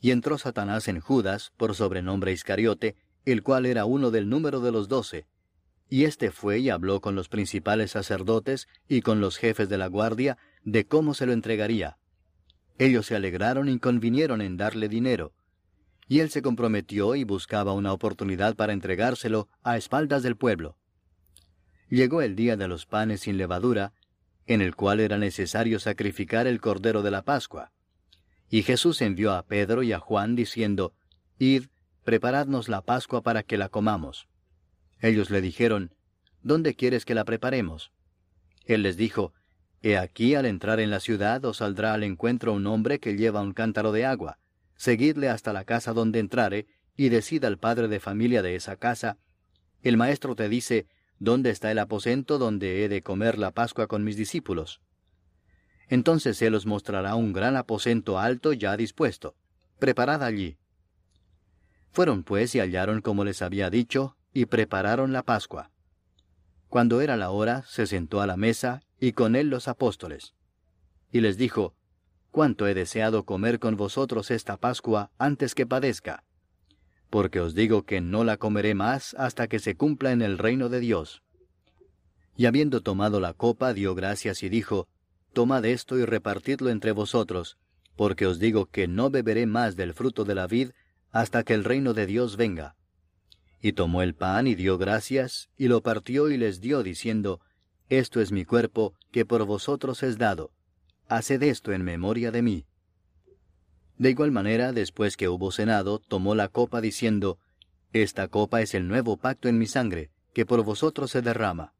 Y 0.00 0.10
entró 0.10 0.38
Satanás 0.38 0.88
en 0.88 1.00
Judas, 1.00 1.52
por 1.58 1.74
sobrenombre 1.74 2.32
Iscariote, 2.32 2.96
el 3.26 3.42
cual 3.42 3.66
era 3.66 3.84
uno 3.84 4.10
del 4.10 4.30
número 4.30 4.60
de 4.60 4.72
los 4.72 4.88
doce. 4.88 5.26
Y 5.90 6.04
éste 6.04 6.30
fue 6.30 6.60
y 6.60 6.70
habló 6.70 7.02
con 7.02 7.16
los 7.16 7.28
principales 7.28 7.90
sacerdotes 7.90 8.66
y 8.88 9.02
con 9.02 9.20
los 9.20 9.36
jefes 9.36 9.68
de 9.68 9.76
la 9.76 9.88
guardia 9.88 10.38
de 10.64 10.86
cómo 10.86 11.12
se 11.12 11.26
lo 11.26 11.34
entregaría. 11.34 11.98
Ellos 12.78 13.06
se 13.06 13.16
alegraron 13.16 13.68
y 13.68 13.78
convinieron 13.78 14.40
en 14.40 14.56
darle 14.56 14.88
dinero. 14.88 15.32
Y 16.08 16.20
él 16.20 16.30
se 16.30 16.42
comprometió 16.42 17.14
y 17.14 17.24
buscaba 17.24 17.72
una 17.72 17.92
oportunidad 17.92 18.56
para 18.56 18.72
entregárselo 18.72 19.48
a 19.62 19.76
espaldas 19.76 20.22
del 20.22 20.36
pueblo. 20.36 20.76
Llegó 21.88 22.22
el 22.22 22.36
día 22.36 22.56
de 22.56 22.68
los 22.68 22.86
panes 22.86 23.20
sin 23.20 23.36
levadura, 23.36 23.92
en 24.46 24.60
el 24.60 24.74
cual 24.74 25.00
era 25.00 25.18
necesario 25.18 25.78
sacrificar 25.78 26.46
el 26.46 26.60
cordero 26.60 27.02
de 27.02 27.10
la 27.10 27.22
Pascua. 27.22 27.72
Y 28.50 28.62
Jesús 28.62 29.00
envió 29.00 29.32
a 29.32 29.44
Pedro 29.44 29.82
y 29.82 29.92
a 29.92 29.98
Juan 29.98 30.34
diciendo, 30.34 30.94
Id, 31.38 31.66
preparadnos 32.04 32.68
la 32.68 32.82
Pascua 32.82 33.22
para 33.22 33.42
que 33.42 33.56
la 33.56 33.68
comamos. 33.68 34.28
Ellos 35.00 35.30
le 35.30 35.40
dijeron, 35.40 35.94
¿Dónde 36.42 36.74
quieres 36.74 37.04
que 37.04 37.14
la 37.14 37.24
preparemos? 37.24 37.92
Él 38.64 38.82
les 38.82 38.96
dijo, 38.96 39.32
He 39.82 39.98
aquí 39.98 40.36
al 40.36 40.46
entrar 40.46 40.78
en 40.78 40.90
la 40.90 41.00
ciudad 41.00 41.44
os 41.44 41.56
saldrá 41.58 41.92
al 41.94 42.04
encuentro 42.04 42.52
un 42.52 42.66
hombre 42.66 43.00
que 43.00 43.16
lleva 43.16 43.42
un 43.42 43.52
cántaro 43.52 43.90
de 43.90 44.06
agua. 44.06 44.38
Seguidle 44.76 45.28
hasta 45.28 45.52
la 45.52 45.64
casa 45.64 45.92
donde 45.92 46.20
entrare, 46.20 46.66
y 46.96 47.08
decida 47.08 47.48
al 47.48 47.58
padre 47.58 47.88
de 47.88 47.98
familia 47.98 48.42
de 48.42 48.54
esa 48.54 48.76
casa, 48.76 49.18
el 49.82 49.96
maestro 49.96 50.36
te 50.36 50.48
dice, 50.48 50.86
¿dónde 51.18 51.50
está 51.50 51.70
el 51.70 51.78
aposento 51.78 52.38
donde 52.38 52.84
he 52.84 52.88
de 52.88 53.02
comer 53.02 53.38
la 53.38 53.50
Pascua 53.50 53.88
con 53.88 54.04
mis 54.04 54.16
discípulos? 54.16 54.80
Entonces 55.88 56.40
él 56.42 56.54
os 56.54 56.66
mostrará 56.66 57.16
un 57.16 57.32
gran 57.32 57.56
aposento 57.56 58.18
alto 58.18 58.52
ya 58.52 58.76
dispuesto. 58.76 59.34
Preparad 59.78 60.22
allí. 60.22 60.56
Fueron 61.90 62.22
pues 62.22 62.54
y 62.54 62.60
hallaron 62.60 63.00
como 63.00 63.24
les 63.24 63.42
había 63.42 63.68
dicho, 63.68 64.16
y 64.32 64.46
prepararon 64.46 65.12
la 65.12 65.24
Pascua. 65.24 65.70
Cuando 66.72 67.02
era 67.02 67.18
la 67.18 67.30
hora, 67.30 67.64
se 67.68 67.86
sentó 67.86 68.22
a 68.22 68.26
la 68.26 68.38
mesa, 68.38 68.80
y 68.98 69.12
con 69.12 69.36
él 69.36 69.50
los 69.50 69.68
apóstoles. 69.68 70.32
Y 71.10 71.20
les 71.20 71.36
dijo, 71.36 71.74
Cuánto 72.30 72.66
he 72.66 72.72
deseado 72.72 73.26
comer 73.26 73.58
con 73.58 73.76
vosotros 73.76 74.30
esta 74.30 74.56
Pascua 74.56 75.10
antes 75.18 75.54
que 75.54 75.66
padezca. 75.66 76.24
Porque 77.10 77.40
os 77.40 77.54
digo 77.54 77.82
que 77.82 78.00
no 78.00 78.24
la 78.24 78.38
comeré 78.38 78.74
más 78.74 79.12
hasta 79.18 79.48
que 79.48 79.58
se 79.58 79.76
cumpla 79.76 80.12
en 80.12 80.22
el 80.22 80.38
reino 80.38 80.70
de 80.70 80.80
Dios. 80.80 81.22
Y 82.38 82.46
habiendo 82.46 82.80
tomado 82.80 83.20
la 83.20 83.34
copa, 83.34 83.74
dio 83.74 83.94
gracias 83.94 84.42
y 84.42 84.48
dijo, 84.48 84.88
Tomad 85.34 85.66
esto 85.66 85.98
y 85.98 86.06
repartidlo 86.06 86.70
entre 86.70 86.92
vosotros, 86.92 87.58
porque 87.96 88.26
os 88.26 88.38
digo 88.38 88.64
que 88.64 88.88
no 88.88 89.10
beberé 89.10 89.44
más 89.44 89.76
del 89.76 89.92
fruto 89.92 90.24
de 90.24 90.36
la 90.36 90.46
vid 90.46 90.70
hasta 91.10 91.42
que 91.42 91.52
el 91.52 91.64
reino 91.64 91.92
de 91.92 92.06
Dios 92.06 92.38
venga. 92.38 92.76
Y 93.64 93.74
tomó 93.74 94.02
el 94.02 94.14
pan 94.14 94.48
y 94.48 94.56
dio 94.56 94.76
gracias, 94.76 95.48
y 95.56 95.68
lo 95.68 95.82
partió 95.82 96.28
y 96.30 96.36
les 96.36 96.60
dio, 96.60 96.82
diciendo, 96.82 97.40
Esto 97.88 98.20
es 98.20 98.32
mi 98.32 98.44
cuerpo, 98.44 98.94
que 99.12 99.24
por 99.24 99.44
vosotros 99.44 100.02
es 100.02 100.18
dado. 100.18 100.50
Haced 101.08 101.40
esto 101.44 101.72
en 101.72 101.84
memoria 101.84 102.32
de 102.32 102.42
mí. 102.42 102.66
De 103.98 104.10
igual 104.10 104.32
manera, 104.32 104.72
después 104.72 105.16
que 105.16 105.28
hubo 105.28 105.52
cenado, 105.52 106.00
tomó 106.00 106.34
la 106.34 106.48
copa, 106.48 106.80
diciendo, 106.80 107.38
Esta 107.92 108.26
copa 108.26 108.62
es 108.62 108.74
el 108.74 108.88
nuevo 108.88 109.16
pacto 109.16 109.48
en 109.48 109.58
mi 109.58 109.66
sangre, 109.66 110.10
que 110.34 110.44
por 110.44 110.64
vosotros 110.64 111.12
se 111.12 111.22
derrama. 111.22 111.72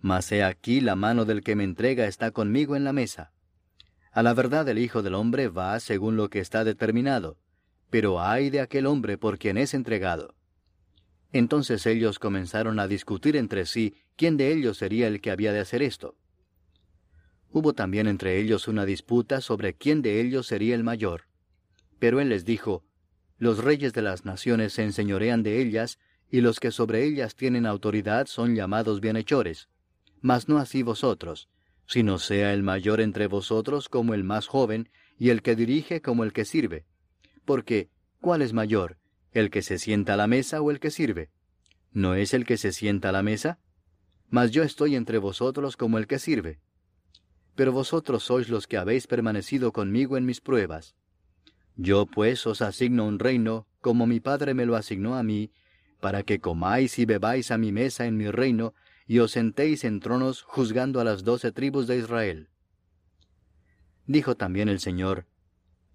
Mas 0.00 0.30
he 0.30 0.44
aquí 0.44 0.80
la 0.80 0.94
mano 0.94 1.24
del 1.24 1.42
que 1.42 1.56
me 1.56 1.64
entrega 1.64 2.06
está 2.06 2.30
conmigo 2.30 2.76
en 2.76 2.84
la 2.84 2.92
mesa. 2.92 3.32
A 4.12 4.22
la 4.22 4.34
verdad 4.34 4.68
el 4.68 4.78
Hijo 4.78 5.02
del 5.02 5.16
Hombre 5.16 5.48
va 5.48 5.80
según 5.80 6.16
lo 6.16 6.30
que 6.30 6.38
está 6.38 6.62
determinado, 6.62 7.38
pero 7.90 8.20
ay 8.20 8.50
de 8.50 8.60
aquel 8.60 8.86
hombre 8.86 9.18
por 9.18 9.38
quien 9.38 9.58
es 9.58 9.74
entregado. 9.74 10.37
Entonces 11.32 11.84
ellos 11.86 12.18
comenzaron 12.18 12.78
a 12.78 12.88
discutir 12.88 13.36
entre 13.36 13.66
sí 13.66 13.94
quién 14.16 14.36
de 14.36 14.52
ellos 14.52 14.78
sería 14.78 15.08
el 15.08 15.20
que 15.20 15.30
había 15.30 15.52
de 15.52 15.60
hacer 15.60 15.82
esto. 15.82 16.16
Hubo 17.50 17.72
también 17.72 18.06
entre 18.06 18.38
ellos 18.38 18.68
una 18.68 18.84
disputa 18.84 19.40
sobre 19.40 19.74
quién 19.74 20.02
de 20.02 20.20
ellos 20.20 20.46
sería 20.46 20.74
el 20.74 20.84
mayor. 20.84 21.22
Pero 21.98 22.20
él 22.20 22.28
les 22.28 22.44
dijo, 22.44 22.84
Los 23.38 23.62
reyes 23.62 23.92
de 23.92 24.02
las 24.02 24.24
naciones 24.24 24.74
se 24.74 24.84
enseñorean 24.84 25.42
de 25.42 25.60
ellas, 25.60 25.98
y 26.30 26.40
los 26.40 26.60
que 26.60 26.70
sobre 26.70 27.04
ellas 27.04 27.34
tienen 27.34 27.66
autoridad 27.66 28.26
son 28.26 28.54
llamados 28.54 29.00
bienhechores. 29.00 29.68
Mas 30.20 30.48
no 30.48 30.58
así 30.58 30.82
vosotros, 30.82 31.48
sino 31.86 32.18
sea 32.18 32.52
el 32.52 32.62
mayor 32.62 33.00
entre 33.00 33.26
vosotros 33.28 33.88
como 33.88 34.12
el 34.12 34.24
más 34.24 34.46
joven, 34.46 34.90
y 35.18 35.30
el 35.30 35.42
que 35.42 35.56
dirige 35.56 36.02
como 36.02 36.24
el 36.24 36.32
que 36.32 36.44
sirve. 36.44 36.84
Porque, 37.44 37.88
¿cuál 38.20 38.42
es 38.42 38.52
mayor, 38.52 38.97
el 39.32 39.50
que 39.50 39.62
se 39.62 39.78
sienta 39.78 40.14
a 40.14 40.16
la 40.16 40.26
mesa 40.26 40.60
o 40.60 40.70
el 40.70 40.80
que 40.80 40.90
sirve? 40.90 41.30
¿No 41.92 42.14
es 42.14 42.34
el 42.34 42.44
que 42.44 42.56
se 42.56 42.72
sienta 42.72 43.10
a 43.10 43.12
la 43.12 43.22
mesa? 43.22 43.58
Mas 44.30 44.50
yo 44.50 44.62
estoy 44.62 44.94
entre 44.94 45.18
vosotros 45.18 45.76
como 45.76 45.98
el 45.98 46.06
que 46.06 46.18
sirve. 46.18 46.60
Pero 47.54 47.72
vosotros 47.72 48.22
sois 48.24 48.48
los 48.48 48.66
que 48.66 48.76
habéis 48.76 49.06
permanecido 49.06 49.72
conmigo 49.72 50.16
en 50.16 50.24
mis 50.24 50.40
pruebas. 50.40 50.94
Yo 51.76 52.06
pues 52.06 52.46
os 52.46 52.60
asigno 52.60 53.06
un 53.06 53.18
reino, 53.18 53.66
como 53.80 54.06
mi 54.06 54.20
Padre 54.20 54.54
me 54.54 54.66
lo 54.66 54.76
asignó 54.76 55.16
a 55.16 55.22
mí, 55.22 55.52
para 56.00 56.22
que 56.22 56.40
comáis 56.40 56.98
y 56.98 57.04
bebáis 57.04 57.50
a 57.50 57.58
mi 57.58 57.72
mesa 57.72 58.06
en 58.06 58.16
mi 58.16 58.30
reino, 58.30 58.74
y 59.06 59.20
os 59.20 59.32
sentéis 59.32 59.84
en 59.84 60.00
tronos 60.00 60.42
juzgando 60.42 61.00
a 61.00 61.04
las 61.04 61.24
doce 61.24 61.50
tribus 61.50 61.86
de 61.86 61.98
Israel. 61.98 62.48
Dijo 64.06 64.36
también 64.36 64.68
el 64.68 64.80
Señor, 64.80 65.26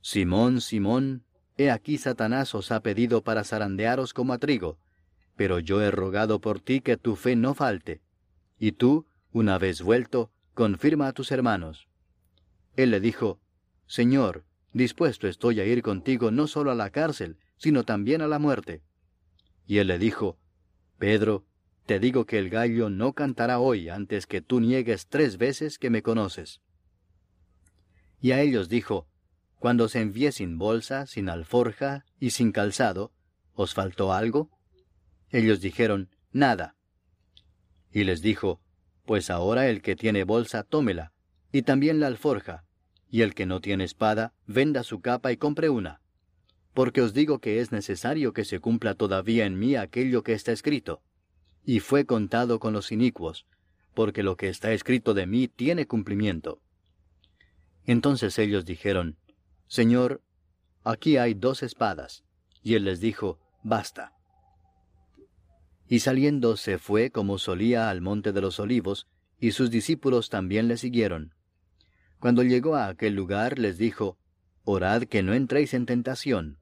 Simón, 0.02 0.62
Simón, 0.62 1.24
He 1.58 1.70
aquí 1.70 1.98
Satanás 1.98 2.56
os 2.56 2.72
ha 2.72 2.82
pedido 2.82 3.24
para 3.24 3.44
zarandearos 3.44 4.14
como 4.14 4.34
a 4.34 4.38
trigo, 4.38 4.78
pero 5.36 5.60
yo 5.60 5.82
he 5.82 5.92
rogado 5.92 6.40
por 6.40 6.60
ti 6.60 6.82
que 6.82 6.98
tu 6.98 7.16
fe 7.16 7.36
no 7.36 7.54
falte. 7.54 8.02
Y 8.60 8.74
tú, 8.74 9.06
una 9.32 9.58
vez 9.58 9.82
vuelto, 9.82 10.32
confirma 10.54 11.08
a 11.08 11.14
tus 11.14 11.32
hermanos. 11.32 11.88
Él 12.76 12.92
le 12.92 13.00
dijo, 13.00 13.40
Señor, 13.86 14.46
dispuesto 14.74 15.28
estoy 15.28 15.60
a 15.60 15.66
ir 15.66 15.82
contigo 15.84 16.32
no 16.32 16.48
solo 16.48 16.72
a 16.72 16.76
la 16.76 16.90
cárcel, 16.90 17.38
sino 17.58 17.84
también 17.84 18.22
a 18.22 18.28
la 18.28 18.40
muerte. 18.40 18.82
Y 19.68 19.78
él 19.78 19.88
le 19.88 20.00
dijo, 20.00 20.38
Pedro, 20.98 21.46
te 21.86 22.00
digo 22.00 22.26
que 22.26 22.40
el 22.40 22.50
gallo 22.50 22.90
no 22.90 23.14
cantará 23.14 23.60
hoy 23.60 23.90
antes 23.90 24.26
que 24.26 24.42
tú 24.42 24.60
niegues 24.60 25.08
tres 25.08 25.38
veces 25.38 25.78
que 25.78 25.90
me 25.90 26.02
conoces. 26.02 26.62
Y 28.22 28.32
a 28.32 28.42
ellos 28.42 28.70
dijo, 28.70 29.08
cuando 29.64 29.88
se 29.88 30.02
envié 30.02 30.34
sin 30.34 30.58
bolsa, 30.58 31.08
sin 31.08 31.30
alforja 31.30 32.04
y 32.20 32.32
sin 32.32 32.52
calzado, 32.52 33.14
¿os 33.54 33.74
faltó 33.74 34.12
algo? 34.12 34.50
Ellos 35.30 35.62
dijeron, 35.62 36.10
Nada. 36.34 36.76
Y 37.90 38.04
les 38.04 38.22
dijo, 38.22 38.60
Pues 39.06 39.30
ahora 39.30 39.70
el 39.70 39.82
que 39.82 39.96
tiene 39.96 40.26
bolsa, 40.26 40.64
tómela, 40.64 41.14
y 41.54 41.62
también 41.62 42.02
la 42.02 42.08
alforja, 42.08 42.66
y 43.10 43.22
el 43.22 43.34
que 43.34 43.46
no 43.46 43.62
tiene 43.62 43.86
espada, 43.86 44.34
venda 44.48 44.84
su 44.84 45.00
capa 45.00 45.32
y 45.32 45.38
compre 45.38 45.70
una. 45.70 46.02
Porque 46.74 47.02
os 47.02 47.14
digo 47.14 47.40
que 47.40 47.62
es 47.62 47.72
necesario 47.72 48.34
que 48.34 48.44
se 48.44 48.60
cumpla 48.60 48.96
todavía 48.96 49.46
en 49.46 49.58
mí 49.58 49.78
aquello 49.78 50.24
que 50.24 50.34
está 50.34 50.52
escrito. 50.52 51.02
Y 51.64 51.80
fue 51.80 52.06
contado 52.06 52.60
con 52.60 52.74
los 52.74 52.92
inicuos, 52.92 53.48
porque 53.94 54.24
lo 54.24 54.36
que 54.36 54.50
está 54.50 54.74
escrito 54.74 55.14
de 55.14 55.26
mí 55.26 55.48
tiene 55.48 55.88
cumplimiento. 55.88 56.60
Entonces 57.86 58.38
ellos 58.40 58.66
dijeron, 58.66 59.16
Señor, 59.68 60.22
aquí 60.84 61.18
hay 61.18 61.34
dos 61.34 61.64
espadas. 61.64 62.24
Y 62.62 62.76
él 62.76 62.86
les 62.86 63.00
dijo, 63.00 63.40
Basta. 63.64 64.14
Y 65.88 66.00
saliendo 66.00 66.58
se 66.58 66.78
fue 66.78 67.12
como 67.12 67.38
solía 67.38 67.90
al 67.90 68.02
monte 68.02 68.32
de 68.32 68.42
los 68.42 68.60
olivos, 68.60 69.08
y 69.40 69.52
sus 69.52 69.70
discípulos 69.70 70.30
también 70.30 70.68
le 70.68 70.78
siguieron. 70.78 71.34
Cuando 72.20 72.44
llegó 72.44 72.76
a 72.76 72.88
aquel 72.88 73.14
lugar 73.16 73.60
les 73.60 73.78
dijo, 73.78 74.18
Orad 74.64 75.04
que 75.04 75.24
no 75.24 75.34
entréis 75.34 75.74
en 75.74 75.86
tentación. 75.86 76.58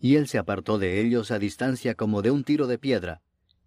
Y 0.00 0.16
él 0.16 0.26
se 0.26 0.38
apartó 0.38 0.78
de 0.78 1.00
ellos 1.00 1.30
a 1.30 1.38
distancia 1.38 1.94
como 1.94 2.22
de 2.22 2.32
un 2.32 2.42
tiro 2.42 2.66
de 2.66 2.78
piedra, 2.78 3.22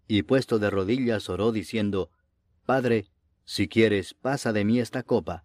y 0.06 0.22
puesto 0.22 0.58
de 0.58 0.68
rodillas 0.68 1.30
oró 1.30 1.52
diciendo, 1.52 2.10
Padre, 2.66 3.06
si 3.44 3.68
quieres, 3.68 4.14
pasa 4.14 4.52
de 4.52 4.64
mí 4.64 4.78
esta 4.78 5.02
copa, 5.02 5.44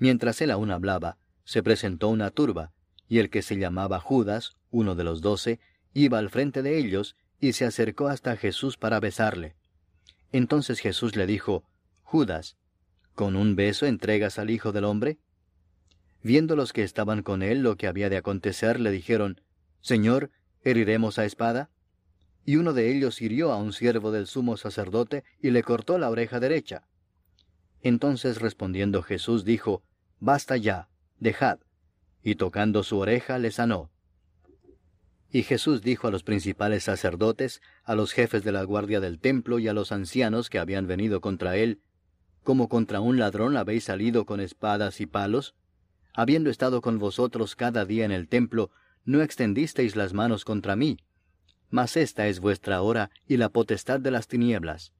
Mientras 0.00 0.40
él 0.40 0.50
aún 0.50 0.70
hablaba, 0.70 1.18
se 1.44 1.62
presentó 1.62 2.08
una 2.08 2.30
turba, 2.30 2.72
y 3.06 3.18
el 3.18 3.28
que 3.28 3.42
se 3.42 3.58
llamaba 3.58 4.00
Judas, 4.00 4.56
uno 4.70 4.94
de 4.94 5.04
los 5.04 5.20
doce, 5.20 5.60
iba 5.92 6.18
al 6.18 6.30
frente 6.30 6.62
de 6.62 6.78
ellos 6.78 7.16
y 7.38 7.52
se 7.52 7.66
acercó 7.66 8.08
hasta 8.08 8.36
Jesús 8.36 8.78
para 8.78 8.98
besarle. 8.98 9.56
Entonces 10.32 10.80
Jesús 10.80 11.16
le 11.16 11.26
dijo, 11.26 11.64
Judas, 12.02 12.56
¿con 13.14 13.36
un 13.36 13.56
beso 13.56 13.84
entregas 13.84 14.38
al 14.38 14.48
Hijo 14.48 14.72
del 14.72 14.84
Hombre? 14.84 15.18
Viendo 16.22 16.56
los 16.56 16.72
que 16.72 16.82
estaban 16.82 17.22
con 17.22 17.42
él 17.42 17.60
lo 17.60 17.76
que 17.76 17.86
había 17.86 18.08
de 18.08 18.16
acontecer, 18.16 18.80
le 18.80 18.90
dijeron, 18.90 19.42
Señor, 19.82 20.30
¿heriremos 20.62 21.18
a 21.18 21.26
espada? 21.26 21.68
Y 22.46 22.56
uno 22.56 22.72
de 22.72 22.90
ellos 22.90 23.20
hirió 23.20 23.52
a 23.52 23.56
un 23.56 23.74
siervo 23.74 24.12
del 24.12 24.26
sumo 24.26 24.56
sacerdote 24.56 25.24
y 25.42 25.50
le 25.50 25.62
cortó 25.62 25.98
la 25.98 26.08
oreja 26.08 26.40
derecha. 26.40 26.86
Entonces 27.82 28.40
respondiendo 28.40 29.02
Jesús 29.02 29.44
dijo, 29.44 29.82
Basta 30.20 30.56
ya, 30.56 30.88
dejad. 31.18 31.58
Y 32.22 32.36
tocando 32.36 32.82
su 32.82 32.98
oreja 32.98 33.38
le 33.38 33.50
sanó. 33.50 33.90
Y 35.32 35.42
Jesús 35.42 35.80
dijo 35.80 36.08
a 36.08 36.10
los 36.10 36.22
principales 36.22 36.84
sacerdotes, 36.84 37.62
a 37.84 37.94
los 37.94 38.12
jefes 38.12 38.44
de 38.44 38.52
la 38.52 38.62
guardia 38.64 39.00
del 39.00 39.18
templo 39.18 39.58
y 39.58 39.68
a 39.68 39.72
los 39.72 39.92
ancianos 39.92 40.50
que 40.50 40.58
habían 40.58 40.86
venido 40.86 41.20
contra 41.20 41.56
él, 41.56 41.80
como 42.42 42.68
contra 42.68 43.00
un 43.00 43.18
ladrón 43.18 43.56
habéis 43.56 43.84
salido 43.84 44.24
con 44.24 44.40
espadas 44.40 45.00
y 45.00 45.06
palos? 45.06 45.54
Habiendo 46.14 46.50
estado 46.50 46.80
con 46.80 46.98
vosotros 46.98 47.54
cada 47.54 47.84
día 47.84 48.04
en 48.04 48.12
el 48.12 48.28
templo, 48.28 48.70
no 49.04 49.22
extendisteis 49.22 49.94
las 49.94 50.14
manos 50.14 50.44
contra 50.44 50.74
mí. 50.74 50.98
Mas 51.68 51.96
esta 51.96 52.26
es 52.26 52.40
vuestra 52.40 52.82
hora 52.82 53.10
y 53.28 53.36
la 53.36 53.50
potestad 53.50 54.00
de 54.00 54.10
las 54.10 54.26
tinieblas. 54.26 54.92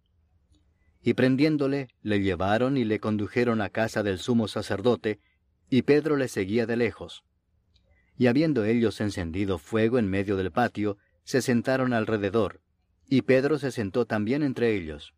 Y 1.03 1.15
prendiéndole, 1.15 1.89
le 2.03 2.21
llevaron 2.21 2.77
y 2.77 2.85
le 2.85 3.01
condujeron 3.01 3.61
a 3.61 3.71
casa 3.71 4.03
del 4.03 4.19
sumo 4.19 4.49
sacerdote, 4.49 5.21
y 5.71 5.83
Pedro 5.83 6.17
le 6.17 6.29
seguía 6.29 6.67
de 6.67 6.77
lejos. 6.77 7.25
Y 8.19 8.27
habiendo 8.27 8.65
ellos 8.65 9.01
encendido 9.01 9.59
fuego 9.59 9.99
en 9.99 10.09
medio 10.09 10.37
del 10.37 10.51
patio, 10.51 10.99
se 11.25 11.41
sentaron 11.41 11.93
alrededor, 11.93 12.61
y 13.09 13.23
Pedro 13.23 13.59
se 13.59 13.71
sentó 13.71 14.05
también 14.05 14.43
entre 14.43 14.75
ellos. 14.75 15.15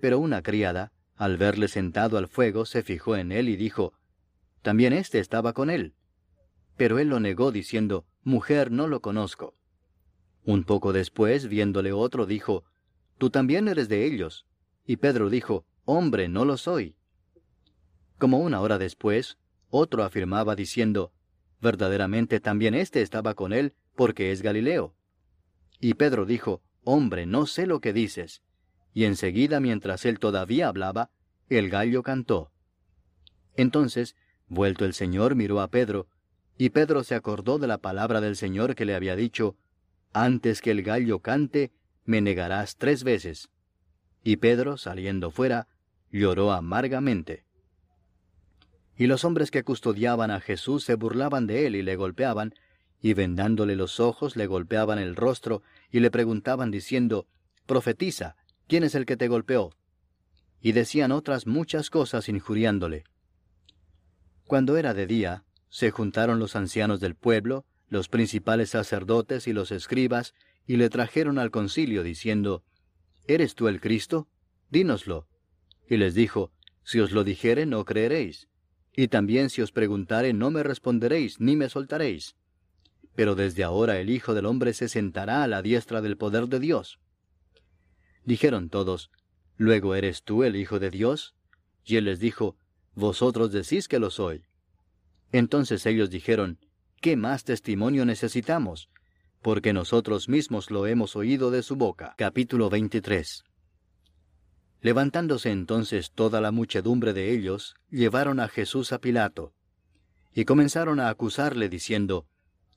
Pero 0.00 0.18
una 0.18 0.42
criada, 0.42 0.92
al 1.14 1.36
verle 1.36 1.68
sentado 1.68 2.18
al 2.18 2.26
fuego, 2.26 2.64
se 2.64 2.82
fijó 2.82 3.16
en 3.16 3.30
él 3.30 3.48
y 3.48 3.56
dijo, 3.56 3.92
También 4.62 4.92
éste 4.92 5.20
estaba 5.20 5.52
con 5.52 5.70
él. 5.70 5.94
Pero 6.76 6.98
él 6.98 7.08
lo 7.08 7.20
negó 7.20 7.52
diciendo, 7.52 8.06
Mujer, 8.24 8.72
no 8.72 8.88
lo 8.88 9.00
conozco. 9.00 9.54
Un 10.44 10.64
poco 10.64 10.92
después, 10.92 11.46
viéndole 11.46 11.92
otro, 11.92 12.26
dijo, 12.26 12.64
Tú 13.18 13.30
también 13.30 13.68
eres 13.68 13.88
de 13.88 14.04
ellos. 14.04 14.46
Y 14.86 14.96
Pedro 14.96 15.30
dijo, 15.30 15.64
Hombre, 15.84 16.28
no 16.28 16.44
lo 16.44 16.56
soy. 16.56 16.96
Como 18.18 18.38
una 18.38 18.60
hora 18.60 18.78
después, 18.78 19.38
otro 19.70 20.04
afirmaba 20.04 20.54
diciendo, 20.54 21.12
Verdaderamente 21.60 22.40
también 22.40 22.74
éste 22.74 23.02
estaba 23.02 23.34
con 23.34 23.52
él, 23.52 23.74
porque 23.94 24.32
es 24.32 24.42
Galileo. 24.42 24.94
Y 25.80 25.94
Pedro 25.94 26.26
dijo, 26.26 26.62
Hombre, 26.84 27.26
no 27.26 27.46
sé 27.46 27.66
lo 27.66 27.80
que 27.80 27.92
dices. 27.92 28.42
Y 28.94 29.04
enseguida, 29.04 29.60
mientras 29.60 30.04
él 30.04 30.18
todavía 30.18 30.68
hablaba, 30.68 31.10
el 31.48 31.70
gallo 31.70 32.02
cantó. 32.02 32.50
Entonces, 33.56 34.16
vuelto 34.48 34.84
el 34.84 34.94
Señor, 34.94 35.34
miró 35.34 35.60
a 35.60 35.68
Pedro, 35.68 36.08
y 36.58 36.70
Pedro 36.70 37.04
se 37.04 37.14
acordó 37.14 37.58
de 37.58 37.66
la 37.66 37.78
palabra 37.78 38.20
del 38.20 38.36
Señor 38.36 38.74
que 38.74 38.84
le 38.84 38.94
había 38.94 39.16
dicho, 39.16 39.56
Antes 40.12 40.60
que 40.60 40.70
el 40.70 40.82
gallo 40.82 41.20
cante, 41.20 41.72
me 42.04 42.20
negarás 42.20 42.76
tres 42.76 43.02
veces. 43.04 43.50
Y 44.22 44.36
Pedro, 44.36 44.76
saliendo 44.76 45.30
fuera, 45.30 45.68
lloró 46.10 46.52
amargamente. 46.52 47.44
Y 48.96 49.06
los 49.06 49.24
hombres 49.24 49.50
que 49.50 49.64
custodiaban 49.64 50.30
a 50.30 50.40
Jesús 50.40 50.84
se 50.84 50.94
burlaban 50.94 51.46
de 51.46 51.66
él 51.66 51.76
y 51.76 51.82
le 51.82 51.96
golpeaban, 51.96 52.54
y 53.00 53.14
vendándole 53.14 53.74
los 53.74 53.98
ojos 53.98 54.36
le 54.36 54.46
golpeaban 54.46 54.98
el 54.98 55.16
rostro 55.16 55.62
y 55.90 56.00
le 56.00 56.10
preguntaban 56.10 56.70
diciendo, 56.70 57.26
Profetiza, 57.66 58.36
¿quién 58.68 58.84
es 58.84 58.94
el 58.94 59.06
que 59.06 59.16
te 59.16 59.28
golpeó? 59.28 59.74
Y 60.60 60.72
decían 60.72 61.10
otras 61.10 61.46
muchas 61.46 61.90
cosas 61.90 62.28
injuriándole. 62.28 63.04
Cuando 64.46 64.76
era 64.76 64.94
de 64.94 65.06
día, 65.06 65.44
se 65.68 65.90
juntaron 65.90 66.38
los 66.38 66.54
ancianos 66.54 67.00
del 67.00 67.16
pueblo, 67.16 67.64
los 67.88 68.08
principales 68.08 68.70
sacerdotes 68.70 69.48
y 69.48 69.52
los 69.52 69.72
escribas, 69.72 70.34
y 70.66 70.76
le 70.76 70.90
trajeron 70.90 71.38
al 71.38 71.50
concilio 71.50 72.02
diciendo, 72.02 72.62
¿Eres 73.26 73.54
tú 73.54 73.68
el 73.68 73.80
Cristo? 73.80 74.28
Dínoslo. 74.70 75.28
Y 75.88 75.96
les 75.96 76.14
dijo, 76.14 76.52
Si 76.84 77.00
os 77.00 77.12
lo 77.12 77.24
dijere, 77.24 77.66
no 77.66 77.84
creeréis. 77.84 78.48
Y 78.94 79.08
también 79.08 79.50
si 79.50 79.62
os 79.62 79.72
preguntare, 79.72 80.32
no 80.32 80.50
me 80.50 80.62
responderéis, 80.62 81.40
ni 81.40 81.56
me 81.56 81.68
soltaréis. 81.68 82.36
Pero 83.14 83.34
desde 83.34 83.64
ahora 83.64 84.00
el 84.00 84.10
Hijo 84.10 84.34
del 84.34 84.46
Hombre 84.46 84.74
se 84.74 84.88
sentará 84.88 85.42
a 85.42 85.48
la 85.48 85.62
diestra 85.62 86.00
del 86.00 86.16
poder 86.16 86.48
de 86.48 86.60
Dios. 86.60 86.98
Dijeron 88.24 88.68
todos, 88.68 89.10
¿Luego 89.56 89.94
eres 89.94 90.22
tú 90.22 90.44
el 90.44 90.56
Hijo 90.56 90.78
de 90.78 90.90
Dios? 90.90 91.34
Y 91.84 91.96
él 91.96 92.06
les 92.06 92.20
dijo, 92.20 92.56
Vosotros 92.94 93.52
decís 93.52 93.88
que 93.88 93.98
lo 93.98 94.10
soy. 94.10 94.44
Entonces 95.32 95.86
ellos 95.86 96.10
dijeron, 96.10 96.58
¿qué 97.00 97.16
más 97.16 97.44
testimonio 97.44 98.04
necesitamos? 98.04 98.90
Porque 99.42 99.72
nosotros 99.72 100.28
mismos 100.28 100.70
lo 100.70 100.86
hemos 100.86 101.16
oído 101.16 101.50
de 101.50 101.64
su 101.64 101.74
boca. 101.74 102.14
Capítulo 102.16 102.70
23. 102.70 103.42
Levantándose 104.80 105.50
entonces 105.50 106.12
toda 106.12 106.40
la 106.40 106.52
muchedumbre 106.52 107.12
de 107.12 107.32
ellos, 107.32 107.74
llevaron 107.90 108.38
a 108.38 108.46
Jesús 108.46 108.92
a 108.92 109.00
Pilato, 109.00 109.52
y 110.32 110.44
comenzaron 110.44 111.00
a 111.00 111.08
acusarle 111.08 111.68
diciendo, 111.68 112.24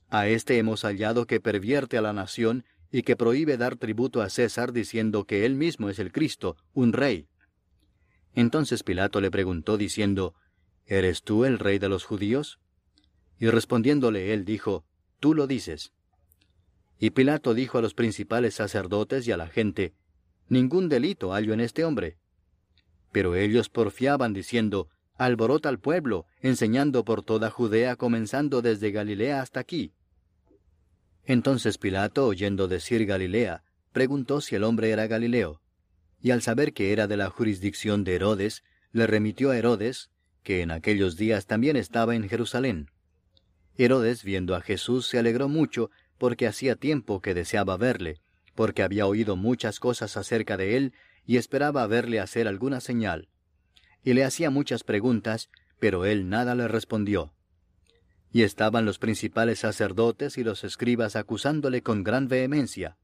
A 0.09 0.27
éste 0.27 0.57
hemos 0.57 0.81
hallado 0.81 1.27
que 1.27 1.39
pervierte 1.39 1.99
a 1.99 2.01
la 2.01 2.13
nación 2.13 2.65
y 2.91 3.03
que 3.03 3.15
prohíbe 3.15 3.57
dar 3.57 3.75
tributo 3.75 4.23
a 4.23 4.29
César 4.29 4.73
diciendo 4.73 5.25
que 5.25 5.45
él 5.45 5.53
mismo 5.53 5.89
es 5.89 5.99
el 5.99 6.11
Cristo, 6.11 6.57
un 6.73 6.93
rey. 6.93 7.27
Entonces 8.33 8.81
Pilato 8.81 9.21
le 9.21 9.29
preguntó 9.29 9.77
diciendo, 9.77 10.33
¿Eres 10.87 11.21
tú 11.21 11.45
el 11.45 11.59
rey 11.59 11.77
de 11.77 11.89
los 11.89 12.05
judíos? 12.05 12.59
Y 13.37 13.49
respondiéndole 13.49 14.33
él 14.33 14.45
dijo, 14.45 14.83
Tú 15.19 15.35
lo 15.35 15.45
dices. 15.45 15.91
Y 16.99 17.11
Pilato 17.11 17.53
dijo 17.53 17.77
a 17.77 17.81
los 17.81 17.93
principales 17.93 18.55
sacerdotes 18.55 19.27
y 19.27 19.31
a 19.31 19.37
la 19.37 19.47
gente, 19.47 19.93
Ningún 20.47 20.89
delito 20.89 21.31
hallo 21.31 21.53
en 21.53 21.59
este 21.59 21.83
hombre. 21.83 22.17
Pero 23.11 23.35
ellos 23.35 23.69
porfiaban 23.69 24.33
diciendo, 24.33 24.89
Alborota 25.17 25.69
al 25.69 25.79
pueblo, 25.79 26.25
enseñando 26.41 27.05
por 27.05 27.23
toda 27.23 27.49
Judea, 27.49 27.95
comenzando 27.95 28.61
desde 28.61 28.91
Galilea 28.91 29.41
hasta 29.41 29.61
aquí. 29.61 29.93
Entonces 31.23 31.77
Pilato, 31.77 32.27
oyendo 32.27 32.67
decir 32.67 33.05
Galilea, 33.05 33.63
preguntó 33.91 34.41
si 34.41 34.55
el 34.55 34.63
hombre 34.63 34.91
era 34.91 35.07
Galileo. 35.07 35.61
Y 36.21 36.31
al 36.31 36.41
saber 36.41 36.73
que 36.73 36.91
era 36.91 37.07
de 37.07 37.17
la 37.17 37.29
jurisdicción 37.29 38.03
de 38.03 38.15
Herodes, 38.15 38.63
le 38.91 39.07
remitió 39.07 39.51
a 39.51 39.57
Herodes, 39.57 40.09
que 40.43 40.61
en 40.61 40.71
aquellos 40.71 41.15
días 41.15 41.47
también 41.47 41.77
estaba 41.77 42.15
en 42.15 42.27
Jerusalén. 42.29 42.91
Herodes, 43.77 44.23
viendo 44.23 44.55
a 44.55 44.61
Jesús, 44.61 45.07
se 45.07 45.17
alegró 45.17 45.49
mucho, 45.49 45.89
porque 46.17 46.47
hacía 46.47 46.75
tiempo 46.75 47.21
que 47.21 47.33
deseaba 47.33 47.77
verle, 47.77 48.19
porque 48.55 48.83
había 48.83 49.05
oído 49.05 49.35
muchas 49.35 49.79
cosas 49.79 50.17
acerca 50.17 50.57
de 50.57 50.77
él, 50.77 50.93
y 51.25 51.37
esperaba 51.37 51.85
verle 51.87 52.19
hacer 52.19 52.47
alguna 52.47 52.79
señal. 52.79 53.27
Y 54.03 54.13
le 54.13 54.23
hacía 54.23 54.49
muchas 54.49 54.83
preguntas, 54.83 55.49
pero 55.79 56.05
él 56.05 56.29
nada 56.29 56.55
le 56.55 56.67
respondió. 56.67 57.33
Y 58.31 58.43
estaban 58.43 58.85
los 58.85 58.99
principales 58.99 59.59
sacerdotes 59.59 60.37
y 60.37 60.43
los 60.43 60.63
escribas 60.63 61.15
acusándole 61.15 61.81
con 61.81 62.03
gran 62.03 62.27
vehemencia. 62.27 62.97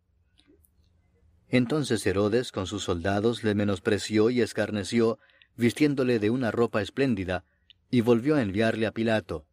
Entonces 1.49 2.05
Herodes 2.05 2.51
con 2.51 2.67
sus 2.67 2.83
soldados 2.83 3.43
le 3.43 3.55
menospreció 3.55 4.29
y 4.29 4.41
escarneció, 4.41 5.19
vistiéndole 5.57 6.19
de 6.19 6.29
una 6.29 6.51
ropa 6.51 6.81
espléndida, 6.81 7.43
y 7.89 8.01
volvió 8.01 8.35
a 8.35 8.41
enviarle 8.41 8.88
a 8.88 8.91
Pilato. 8.91 9.45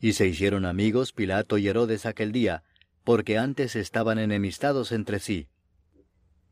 Y 0.00 0.12
se 0.12 0.26
hicieron 0.26 0.66
amigos 0.66 1.12
Pilato 1.12 1.56
y 1.56 1.68
Herodes 1.68 2.04
aquel 2.04 2.32
día, 2.32 2.64
porque 3.04 3.38
antes 3.38 3.76
estaban 3.76 4.18
enemistados 4.18 4.92
entre 4.92 5.18
sí. 5.18 5.48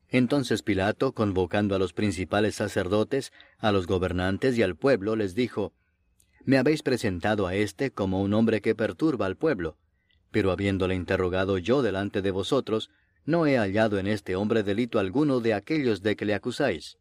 Entonces 0.09 0.62
Pilato, 0.62 1.12
convocando 1.12 1.74
a 1.74 1.78
los 1.78 1.93
principales 1.93 2.56
sacerdotes, 2.56 3.32
a 3.59 3.70
los 3.70 3.86
gobernantes 3.86 4.59
y 4.59 4.62
al 4.62 4.77
pueblo, 4.77 5.14
les 5.14 5.35
dijo, 5.35 5.72
Me 6.44 6.59
habéis 6.59 6.82
presentado 6.82 7.47
a 7.47 7.55
éste 7.55 7.93
como 7.93 8.20
un 8.20 8.35
hombre 8.35 8.60
que 8.60 8.74
perturba 8.74 9.27
al 9.27 9.36
pueblo, 9.36 9.77
pero 10.32 10.51
habiéndole 10.51 10.94
interrogado 10.94 11.59
yo 11.59 11.82
delante 11.82 12.22
de 12.22 12.32
vosotros, 12.32 12.90
no 13.24 13.47
he 13.47 13.56
hallado 13.56 13.98
en 13.98 14.06
este 14.06 14.35
hombre 14.35 14.62
delito 14.62 14.98
alguno 14.98 15.40
de 15.40 15.55
aquellos 15.55 16.02
de 16.02 16.16
que 16.16 16.24
le 16.24 16.35
acusáis. 16.35 16.98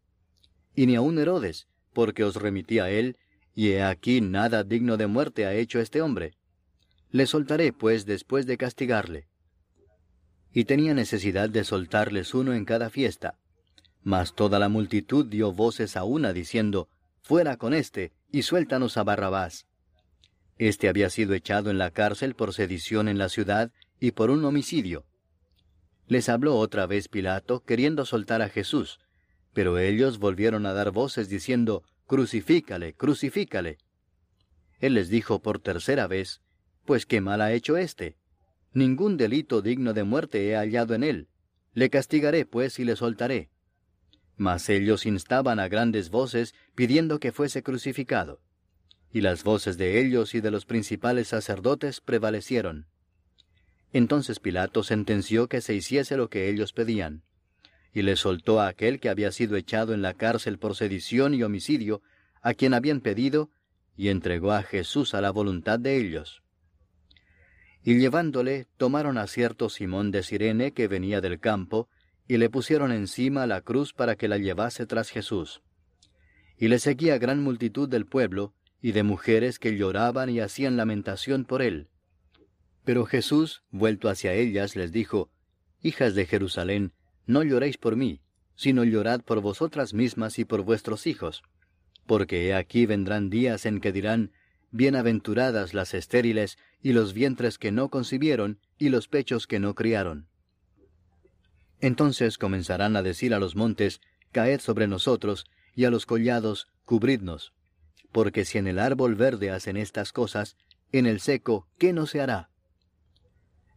Y 0.75 0.85
ni 0.85 0.95
aun 0.95 1.17
Herodes, 1.17 1.67
porque 1.93 2.23
os 2.23 2.35
remití 2.35 2.79
a 2.79 2.91
él, 2.91 3.17
y 3.55 3.69
he 3.69 3.81
aquí 3.81 4.21
nada 4.21 4.63
digno 4.63 4.97
de 4.97 5.07
muerte 5.07 5.45
ha 5.45 5.53
hecho 5.53 5.79
este 5.79 6.01
hombre. 6.01 6.33
Le 7.09 7.25
soltaré, 7.25 7.73
pues, 7.73 8.05
después 8.05 8.45
de 8.45 8.57
castigarle. 8.57 9.27
Y 10.53 10.65
tenía 10.65 10.93
necesidad 10.93 11.49
de 11.49 11.63
soltarles 11.63 12.33
uno 12.33 12.53
en 12.53 12.65
cada 12.65 12.89
fiesta. 12.89 13.37
Mas 14.01 14.33
toda 14.33 14.59
la 14.59 14.69
multitud 14.69 15.25
dio 15.25 15.51
voces 15.51 15.95
a 15.97 16.03
una, 16.03 16.33
diciendo, 16.33 16.89
Fuera 17.21 17.57
con 17.57 17.73
éste, 17.73 18.13
y 18.31 18.41
suéltanos 18.43 18.97
a 18.97 19.03
Barrabás. 19.03 19.67
Este 20.57 20.89
había 20.89 21.09
sido 21.09 21.33
echado 21.33 21.69
en 21.69 21.77
la 21.77 21.91
cárcel 21.91 22.35
por 22.35 22.53
sedición 22.53 23.07
en 23.07 23.17
la 23.17 23.29
ciudad 23.29 23.71
y 23.99 24.11
por 24.11 24.29
un 24.29 24.43
homicidio. 24.43 25.05
Les 26.07 26.27
habló 26.27 26.57
otra 26.57 26.85
vez 26.87 27.07
Pilato, 27.07 27.63
queriendo 27.63 28.05
soltar 28.05 28.41
a 28.41 28.49
Jesús, 28.49 28.99
pero 29.53 29.77
ellos 29.77 30.17
volvieron 30.17 30.65
a 30.65 30.73
dar 30.73 30.91
voces 30.91 31.29
diciendo, 31.29 31.83
Crucifícale, 32.07 32.93
crucifícale. 32.93 33.77
Él 34.79 34.95
les 34.95 35.09
dijo 35.09 35.41
por 35.41 35.59
tercera 35.59 36.07
vez, 36.07 36.41
Pues 36.85 37.05
qué 37.05 37.21
mal 37.21 37.41
ha 37.41 37.53
hecho 37.53 37.77
éste. 37.77 38.17
Ningún 38.73 39.17
delito 39.17 39.61
digno 39.61 39.93
de 39.93 40.03
muerte 40.03 40.49
he 40.49 40.55
hallado 40.55 40.93
en 40.93 41.03
él. 41.03 41.27
Le 41.73 41.89
castigaré, 41.89 42.45
pues, 42.45 42.79
y 42.79 42.85
le 42.85 42.95
soltaré. 42.95 43.49
Mas 44.37 44.69
ellos 44.69 45.05
instaban 45.05 45.59
a 45.59 45.67
grandes 45.67 46.09
voces, 46.09 46.55
pidiendo 46.75 47.19
que 47.19 47.31
fuese 47.31 47.63
crucificado. 47.63 48.41
Y 49.11 49.21
las 49.21 49.43
voces 49.43 49.77
de 49.77 49.99
ellos 49.99 50.35
y 50.35 50.41
de 50.41 50.51
los 50.51 50.65
principales 50.65 51.29
sacerdotes 51.29 51.99
prevalecieron. 51.99 52.87
Entonces 53.91 54.39
Pilato 54.39 54.83
sentenció 54.83 55.49
que 55.49 55.61
se 55.61 55.73
hiciese 55.73 56.15
lo 56.15 56.29
que 56.29 56.49
ellos 56.49 56.73
pedían 56.73 57.23
y 57.93 58.01
le 58.01 58.15
soltó 58.15 58.59
a 58.59 58.67
aquel 58.67 58.99
que 58.99 59.09
había 59.09 59.31
sido 59.31 59.55
echado 59.55 59.93
en 59.93 60.01
la 60.01 60.13
cárcel 60.13 60.59
por 60.59 60.75
sedición 60.75 61.33
y 61.33 61.43
homicidio, 61.43 62.01
a 62.41 62.53
quien 62.53 62.73
habían 62.73 63.01
pedido, 63.01 63.49
y 63.97 64.09
entregó 64.09 64.51
a 64.51 64.63
Jesús 64.63 65.13
a 65.13 65.21
la 65.21 65.31
voluntad 65.31 65.79
de 65.79 65.97
ellos. 65.97 66.43
Y 67.89 67.97
llevándole, 67.97 68.67
tomaron 68.77 69.17
a 69.17 69.25
cierto 69.25 69.67
Simón 69.67 70.11
de 70.11 70.21
Sirene 70.21 70.73
que 70.73 70.87
venía 70.87 71.21
del 71.21 71.39
campo, 71.39 71.89
y 72.27 72.37
le 72.37 72.47
pusieron 72.47 72.91
encima 72.91 73.47
la 73.47 73.61
cruz 73.61 73.93
para 73.93 74.15
que 74.15 74.27
la 74.27 74.37
llevase 74.37 74.85
tras 74.85 75.09
Jesús. 75.09 75.63
Y 76.55 76.67
le 76.67 76.77
seguía 76.77 77.17
gran 77.17 77.41
multitud 77.41 77.89
del 77.89 78.05
pueblo, 78.05 78.53
y 78.79 78.91
de 78.91 79.01
mujeres 79.01 79.57
que 79.57 79.75
lloraban 79.75 80.29
y 80.29 80.39
hacían 80.39 80.77
lamentación 80.77 81.45
por 81.45 81.63
él. 81.63 81.87
Pero 82.85 83.07
Jesús, 83.07 83.63
vuelto 83.71 84.07
hacia 84.07 84.33
ellas, 84.33 84.75
les 84.75 84.91
dijo, 84.91 85.31
Hijas 85.81 86.13
de 86.13 86.27
Jerusalén, 86.27 86.93
no 87.25 87.41
lloréis 87.41 87.79
por 87.79 87.95
mí, 87.95 88.21
sino 88.53 88.83
llorad 88.83 89.21
por 89.21 89.41
vosotras 89.41 89.95
mismas 89.95 90.37
y 90.37 90.45
por 90.45 90.61
vuestros 90.61 91.07
hijos, 91.07 91.41
porque 92.05 92.49
he 92.49 92.53
aquí 92.53 92.85
vendrán 92.85 93.31
días 93.31 93.65
en 93.65 93.81
que 93.81 93.91
dirán, 93.91 94.31
Bienaventuradas 94.71 95.73
las 95.73 95.93
estériles, 95.93 96.57
y 96.81 96.93
los 96.93 97.13
vientres 97.13 97.57
que 97.57 97.71
no 97.71 97.89
concibieron, 97.89 98.59
y 98.77 98.89
los 98.89 99.07
pechos 99.07 99.47
que 99.47 99.59
no 99.59 99.73
criaron. 99.73 100.27
Entonces 101.81 102.37
comenzarán 102.37 102.95
a 102.95 103.01
decir 103.01 103.33
a 103.33 103.39
los 103.39 103.55
montes, 103.55 103.99
Caed 104.31 104.59
sobre 104.59 104.87
nosotros, 104.87 105.45
y 105.75 105.85
a 105.85 105.89
los 105.89 106.05
collados, 106.05 106.67
Cubridnos. 106.85 107.53
Porque 108.11 108.45
si 108.45 108.57
en 108.57 108.67
el 108.67 108.79
árbol 108.79 109.15
verde 109.15 109.49
hacen 109.49 109.77
estas 109.77 110.11
cosas, 110.11 110.55
en 110.91 111.05
el 111.05 111.19
seco, 111.19 111.67
¿qué 111.77 111.93
no 111.93 112.05
se 112.05 112.21
hará? 112.21 112.49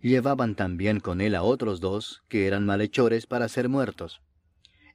Llevaban 0.00 0.56
también 0.56 1.00
con 1.00 1.20
él 1.20 1.34
a 1.34 1.42
otros 1.42 1.80
dos, 1.80 2.22
que 2.28 2.46
eran 2.46 2.66
malhechores 2.66 3.26
para 3.26 3.48
ser 3.48 3.68
muertos. 3.68 4.20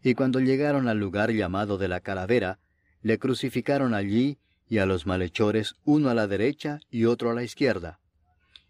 Y 0.03 0.15
cuando 0.15 0.39
llegaron 0.39 0.87
al 0.87 0.99
lugar 0.99 1.31
llamado 1.31 1.77
de 1.77 1.87
la 1.87 2.01
calavera, 2.01 2.59
le 3.01 3.17
crucificaron 3.17 3.93
allí 3.93 4.37
y 4.69 4.79
a 4.79 4.85
los 4.85 5.05
malhechores 5.05 5.75
uno 5.85 6.09
a 6.09 6.13
la 6.13 6.27
derecha 6.27 6.79
y 6.89 7.05
otro 7.05 7.31
a 7.31 7.33
la 7.33 7.43
izquierda. 7.43 7.99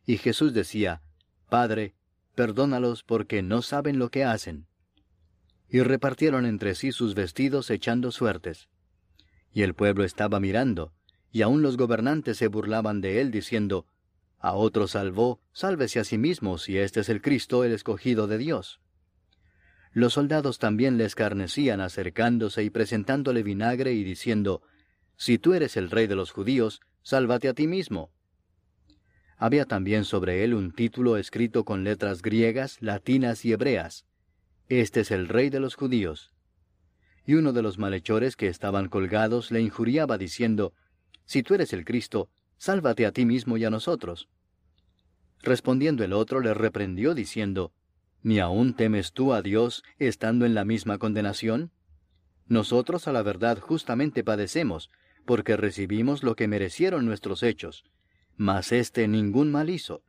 Y 0.05 0.17
Jesús 0.17 0.53
decía, 0.53 1.01
Padre, 1.49 1.95
perdónalos 2.35 3.03
porque 3.03 3.41
no 3.41 3.61
saben 3.61 3.99
lo 3.99 4.09
que 4.09 4.23
hacen. 4.23 4.67
Y 5.69 5.81
repartieron 5.81 6.45
entre 6.45 6.75
sí 6.75 6.91
sus 6.91 7.15
vestidos 7.15 7.69
echando 7.69 8.11
suertes. 8.11 8.69
Y 9.51 9.63
el 9.63 9.73
pueblo 9.73 10.03
estaba 10.03 10.39
mirando, 10.39 10.93
y 11.31 11.41
aun 11.41 11.61
los 11.61 11.77
gobernantes 11.77 12.37
se 12.37 12.47
burlaban 12.47 13.01
de 13.01 13.21
él, 13.21 13.31
diciendo, 13.31 13.85
A 14.39 14.53
otro 14.53 14.87
salvó, 14.87 15.41
sálvese 15.51 15.99
a 15.99 16.03
sí 16.03 16.17
mismo 16.17 16.57
si 16.57 16.77
este 16.77 17.01
es 17.01 17.09
el 17.09 17.21
Cristo, 17.21 17.63
el 17.63 17.73
escogido 17.73 18.27
de 18.27 18.37
Dios. 18.37 18.79
Los 19.91 20.13
soldados 20.13 20.59
también 20.59 20.97
le 20.97 21.05
escarnecían 21.05 21.81
acercándose 21.81 22.63
y 22.63 22.69
presentándole 22.69 23.41
vinagre 23.41 23.93
y 23.93 24.03
diciendo, 24.03 24.61
Si 25.17 25.39
tú 25.39 25.53
eres 25.53 25.77
el 25.77 25.89
rey 25.89 26.05
de 26.07 26.15
los 26.15 26.31
judíos, 26.31 26.79
sálvate 27.01 27.49
a 27.49 27.53
ti 27.53 27.67
mismo. 27.67 28.11
Había 29.37 29.65
también 29.65 30.05
sobre 30.05 30.43
él 30.43 30.53
un 30.53 30.71
título 30.71 31.17
escrito 31.17 31.65
con 31.65 31.83
letras 31.83 32.21
griegas, 32.21 32.77
latinas 32.81 33.43
y 33.43 33.51
hebreas. 33.51 34.05
Este 34.69 35.01
es 35.01 35.11
el 35.11 35.27
rey 35.27 35.49
de 35.49 35.59
los 35.59 35.75
judíos. 35.75 36.33
Y 37.25 37.33
uno 37.33 37.51
de 37.51 37.61
los 37.61 37.77
malhechores 37.77 38.35
que 38.35 38.47
estaban 38.47 38.89
colgados 38.89 39.51
le 39.51 39.61
injuriaba 39.61 40.17
diciendo, 40.17 40.73
Si 41.25 41.43
tú 41.43 41.55
eres 41.55 41.73
el 41.73 41.83
Cristo, 41.83 42.29
sálvate 42.57 43.05
a 43.05 43.11
ti 43.11 43.25
mismo 43.25 43.57
y 43.57 43.65
a 43.65 43.69
nosotros. 43.69 44.29
Respondiendo 45.41 46.03
el 46.03 46.13
otro 46.13 46.41
le 46.41 46.53
reprendió 46.53 47.13
diciendo, 47.13 47.73
¿Ni 48.23 48.39
aún 48.39 48.75
temes 48.75 49.13
tú 49.13 49.33
a 49.33 49.41
Dios 49.41 49.83
estando 49.99 50.45
en 50.45 50.53
la 50.53 50.65
misma 50.65 50.97
condenación? 50.97 51.71
Nosotros 52.47 53.07
a 53.07 53.11
la 53.11 53.23
verdad 53.23 53.59
justamente 53.59 54.23
padecemos, 54.23 54.89
porque 55.27 55.57
recibimos 55.57 56.23
lo 56.23 56.35
que 56.35 56.47
merecieron 56.47 57.05
nuestros 57.05 57.43
hechos, 57.43 57.83
mas 58.37 58.71
éste 58.71 59.07
ningún 59.09 59.51
mal 59.51 59.69
hizo. 59.69 60.01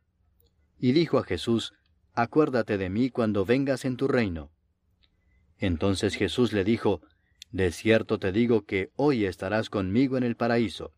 Y 0.79 0.93
dijo 0.93 1.19
a 1.19 1.23
Jesús, 1.23 1.73
Acuérdate 2.13 2.77
de 2.77 2.89
mí 2.89 3.09
cuando 3.09 3.45
vengas 3.45 3.83
en 3.83 3.97
tu 3.97 4.07
reino. 4.07 4.49
Entonces 5.57 6.15
Jesús 6.15 6.53
le 6.53 6.63
dijo, 6.63 7.01
De 7.51 7.71
cierto 7.73 8.17
te 8.17 8.31
digo 8.31 8.65
que 8.65 8.91
hoy 8.95 9.25
estarás 9.25 9.69
conmigo 9.69 10.17
en 10.17 10.23
el 10.23 10.37
paraíso. 10.37 10.93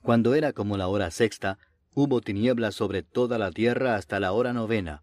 Cuando 0.00 0.34
era 0.34 0.52
como 0.52 0.76
la 0.76 0.86
hora 0.86 1.10
sexta, 1.10 1.58
hubo 1.92 2.20
tinieblas 2.20 2.76
sobre 2.76 3.02
toda 3.02 3.36
la 3.36 3.50
tierra 3.50 3.96
hasta 3.96 4.20
la 4.20 4.30
hora 4.30 4.52
novena. 4.52 5.02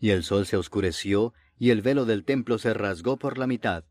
Y 0.00 0.10
el 0.10 0.24
sol 0.24 0.46
se 0.46 0.56
oscureció, 0.56 1.32
y 1.56 1.70
el 1.70 1.80
velo 1.80 2.06
del 2.06 2.24
templo 2.24 2.58
se 2.58 2.74
rasgó 2.74 3.18
por 3.18 3.38
la 3.38 3.46
mitad. 3.46 3.84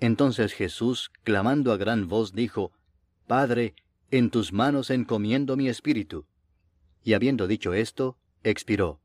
Entonces 0.00 0.52
Jesús, 0.52 1.10
clamando 1.22 1.72
a 1.72 1.76
gran 1.76 2.08
voz, 2.08 2.32
dijo, 2.32 2.72
Padre, 3.26 3.74
en 4.10 4.30
tus 4.30 4.52
manos 4.52 4.90
encomiendo 4.90 5.56
mi 5.56 5.68
espíritu. 5.68 6.26
Y 7.02 7.14
habiendo 7.14 7.46
dicho 7.46 7.74
esto, 7.74 8.18
expiró. 8.42 9.00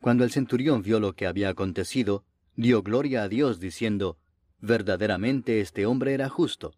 Cuando 0.00 0.24
el 0.24 0.30
centurión 0.30 0.82
vio 0.82 0.98
lo 0.98 1.14
que 1.14 1.26
había 1.26 1.50
acontecido, 1.50 2.24
dio 2.56 2.82
gloria 2.82 3.22
a 3.22 3.28
Dios, 3.28 3.60
diciendo, 3.60 4.18
Verdaderamente 4.60 5.60
este 5.60 5.86
hombre 5.86 6.12
era 6.12 6.28
justo. 6.28 6.74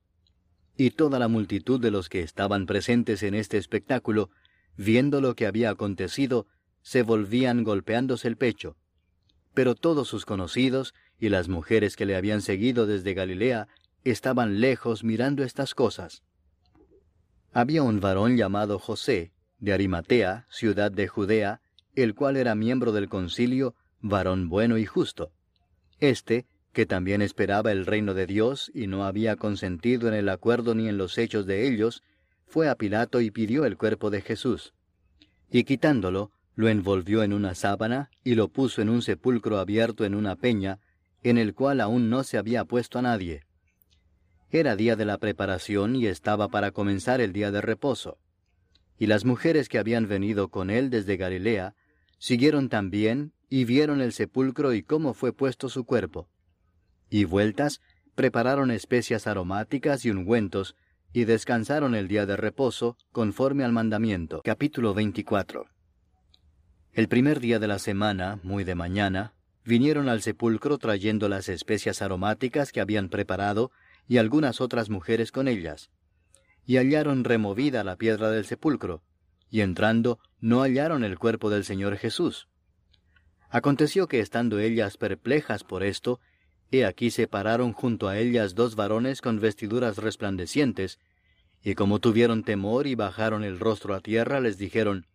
Y 0.77 0.91
toda 0.91 1.19
la 1.19 1.29
multitud 1.29 1.81
de 1.81 1.91
los 1.91 2.09
que 2.09 2.23
estaban 2.23 2.67
presentes 2.67 3.23
en 3.23 3.35
este 3.35 3.59
espectáculo, 3.59 4.31
viendo 4.77 5.21
lo 5.21 5.35
que 5.35 5.47
había 5.47 5.71
acontecido, 5.71 6.47
se 6.83 7.03
volvían 7.03 7.65
golpeándose 7.65 8.29
el 8.29 8.37
pecho. 8.37 8.77
Pero 9.55 9.75
todos 9.75 10.09
sus 10.09 10.25
conocidos 10.25 10.95
y 11.23 11.29
las 11.29 11.49
mujeres 11.49 11.95
que 11.95 12.05
le 12.05 12.17
habían 12.17 12.43
seguido 12.43 12.85
desde 12.85 13.15
Galilea 13.15 13.69
estaban 14.03 14.61
lejos 14.61 15.05
mirando 15.05 15.45
estas 15.45 15.73
cosas. 15.73 16.25
Había 17.53 17.85
un 17.85 18.01
varón 18.01 18.37
llamado 18.37 18.81
José, 18.81 19.31
de 19.61 19.73
Arimatea, 19.73 20.49
ciudad 20.51 20.91
de 20.91 21.07
Judea, 21.07 21.61
el 21.95 22.17
cual 22.17 22.37
era 22.37 22.57
miembro 22.57 22.91
del 22.91 23.09
concilio, 23.09 23.77
varón 24.01 24.49
bueno 24.49 24.79
y 24.79 24.85
justo. 24.85 25.31
Este, 26.01 26.45
que 26.73 26.87
también 26.87 27.23
esperaba 27.23 27.71
el 27.71 27.87
reino 27.87 28.15
de 28.15 28.27
Dios 28.27 28.73
y 28.75 28.89
no 28.89 29.05
había 29.05 29.37
consentido 29.37 30.09
en 30.09 30.15
el 30.15 30.29
acuerdo 30.29 30.75
ni 30.75 30.89
en 30.89 30.99
los 30.99 31.19
hechos 31.19 31.47
de 31.47 31.69
ellos, 31.69 32.03
fue 32.47 32.69
a 32.69 32.75
Pilato 32.75 33.21
y 33.21 33.31
pidió 33.31 33.65
el 33.65 33.77
cuerpo 33.77 34.11
de 34.11 34.23
Jesús. 34.23 34.75
Y 35.53 35.63
quitándolo, 35.63 36.33
lo 36.57 36.69
envolvió 36.69 37.23
en 37.23 37.33
una 37.33 37.55
sábana 37.55 38.11
y 38.25 38.35
lo 38.35 38.49
puso 38.49 38.83
en 38.83 38.89
un 38.89 39.03
sepulcro 39.03 39.59
abierto 39.59 40.05
en 40.05 40.17
una 40.17 40.35
peña, 40.35 40.81
en 41.23 41.39
el 41.39 41.55
cual 41.55 41.81
aún 41.81 42.11
no 42.11 42.25
se 42.25 42.39
había 42.39 42.65
puesto 42.65 42.99
a 42.99 43.03
nadie. 43.03 43.43
Era 44.51 44.77
día 44.77 44.97
de 44.97 45.05
la 45.05 45.19
preparación 45.19 45.97
y 45.97 46.07
estaba 46.07 46.49
para 46.49 46.73
comenzar 46.73 47.21
el 47.21 47.33
día 47.33 47.51
de 47.51 47.61
reposo. 47.61 48.19
Y 48.99 49.07
las 49.07 49.25
mujeres 49.25 49.69
que 49.69 49.79
habían 49.79 50.09
venido 50.09 50.49
con 50.49 50.71
él 50.71 50.91
desde 50.91 51.17
Galilea, 51.17 51.75
siguieron 52.19 52.69
también 52.69 53.33
y 53.49 53.65
vieron 53.65 54.01
el 54.01 54.13
sepulcro 54.13 54.75
y 54.75 54.83
cómo 54.83 55.15
fue 55.15 55.33
puesto 55.33 55.69
su 55.69 55.85
cuerpo. 55.85 56.29
Y 57.09 57.25
vueltas, 57.25 57.81
prepararon 58.15 58.71
especias 58.71 59.27
aromáticas 59.27 60.05
y 60.05 60.11
ungüentos, 60.11 60.77
y 61.13 61.25
descansaron 61.25 61.95
el 61.95 62.09
día 62.09 62.27
de 62.27 62.37
reposo, 62.37 62.97
conforme 63.11 63.65
al 63.65 63.73
mandamiento. 63.73 64.41
Capítulo 64.45 64.95
24 64.95 65.67
el 66.95 67.09
primer 67.09 67.41
día 67.41 67.59
de 67.59 67.69
la 67.69 67.79
semana, 67.79 68.39
muy 68.43 68.65
de 68.65 68.75
mañana, 68.75 69.33
vinieron 69.65 70.09
al 70.09 70.23
sepulcro 70.23 70.79
trayendo 70.79 71.29
las 71.29 71.49
especias 71.49 72.03
aromáticas 72.03 72.73
que 72.73 72.81
habían 72.81 73.09
preparado 73.09 73.71
y 74.09 74.19
algunas 74.19 74.61
otras 74.61 74.91
mujeres 74.91 75.33
con 75.33 75.49
ellas. 75.49 75.91
Y 76.67 76.77
hallaron 76.77 77.25
removida 77.25 77.85
la 77.85 77.97
piedra 77.97 78.31
del 78.31 78.45
sepulcro, 78.45 79.03
y 79.51 79.61
entrando 79.61 80.19
no 80.41 80.63
hallaron 80.63 81.05
el 81.05 81.19
cuerpo 81.19 81.51
del 81.51 81.65
Señor 81.65 81.97
Jesús. 81.97 82.49
Aconteció 83.51 84.09
que 84.09 84.21
estando 84.21 84.59
ellas 84.59 84.97
perplejas 84.97 85.63
por 85.63 85.83
esto, 85.83 86.21
he 86.71 86.87
aquí 86.87 87.11
se 87.11 87.29
pararon 87.29 87.73
junto 87.73 88.09
a 88.09 88.19
ellas 88.19 88.55
dos 88.55 88.77
varones 88.77 89.21
con 89.21 89.41
vestiduras 89.41 89.99
resplandecientes, 89.99 90.99
y 91.63 91.75
como 91.75 92.01
tuvieron 92.01 92.45
temor 92.45 92.87
y 92.87 92.95
bajaron 92.95 93.45
el 93.45 93.61
rostro 93.61 93.95
a 93.95 94.01
tierra, 94.01 94.41
les 94.41 94.59
dijeron, 94.59 95.07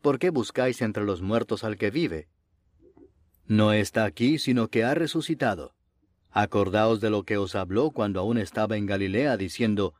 ¿por 0.00 0.18
qué 0.18 0.30
buscáis 0.30 0.80
entre 0.80 1.04
los 1.04 1.20
muertos 1.20 1.64
al 1.64 1.76
que 1.76 1.90
vive? 1.90 2.28
No 3.46 3.72
está 3.72 4.04
aquí, 4.04 4.38
sino 4.38 4.68
que 4.68 4.84
ha 4.84 4.94
resucitado. 4.94 5.74
Acordaos 6.30 7.00
de 7.00 7.10
lo 7.10 7.24
que 7.24 7.36
os 7.36 7.54
habló 7.54 7.90
cuando 7.90 8.20
aún 8.20 8.38
estaba 8.38 8.76
en 8.76 8.86
Galilea, 8.86 9.36
diciendo, 9.36 9.94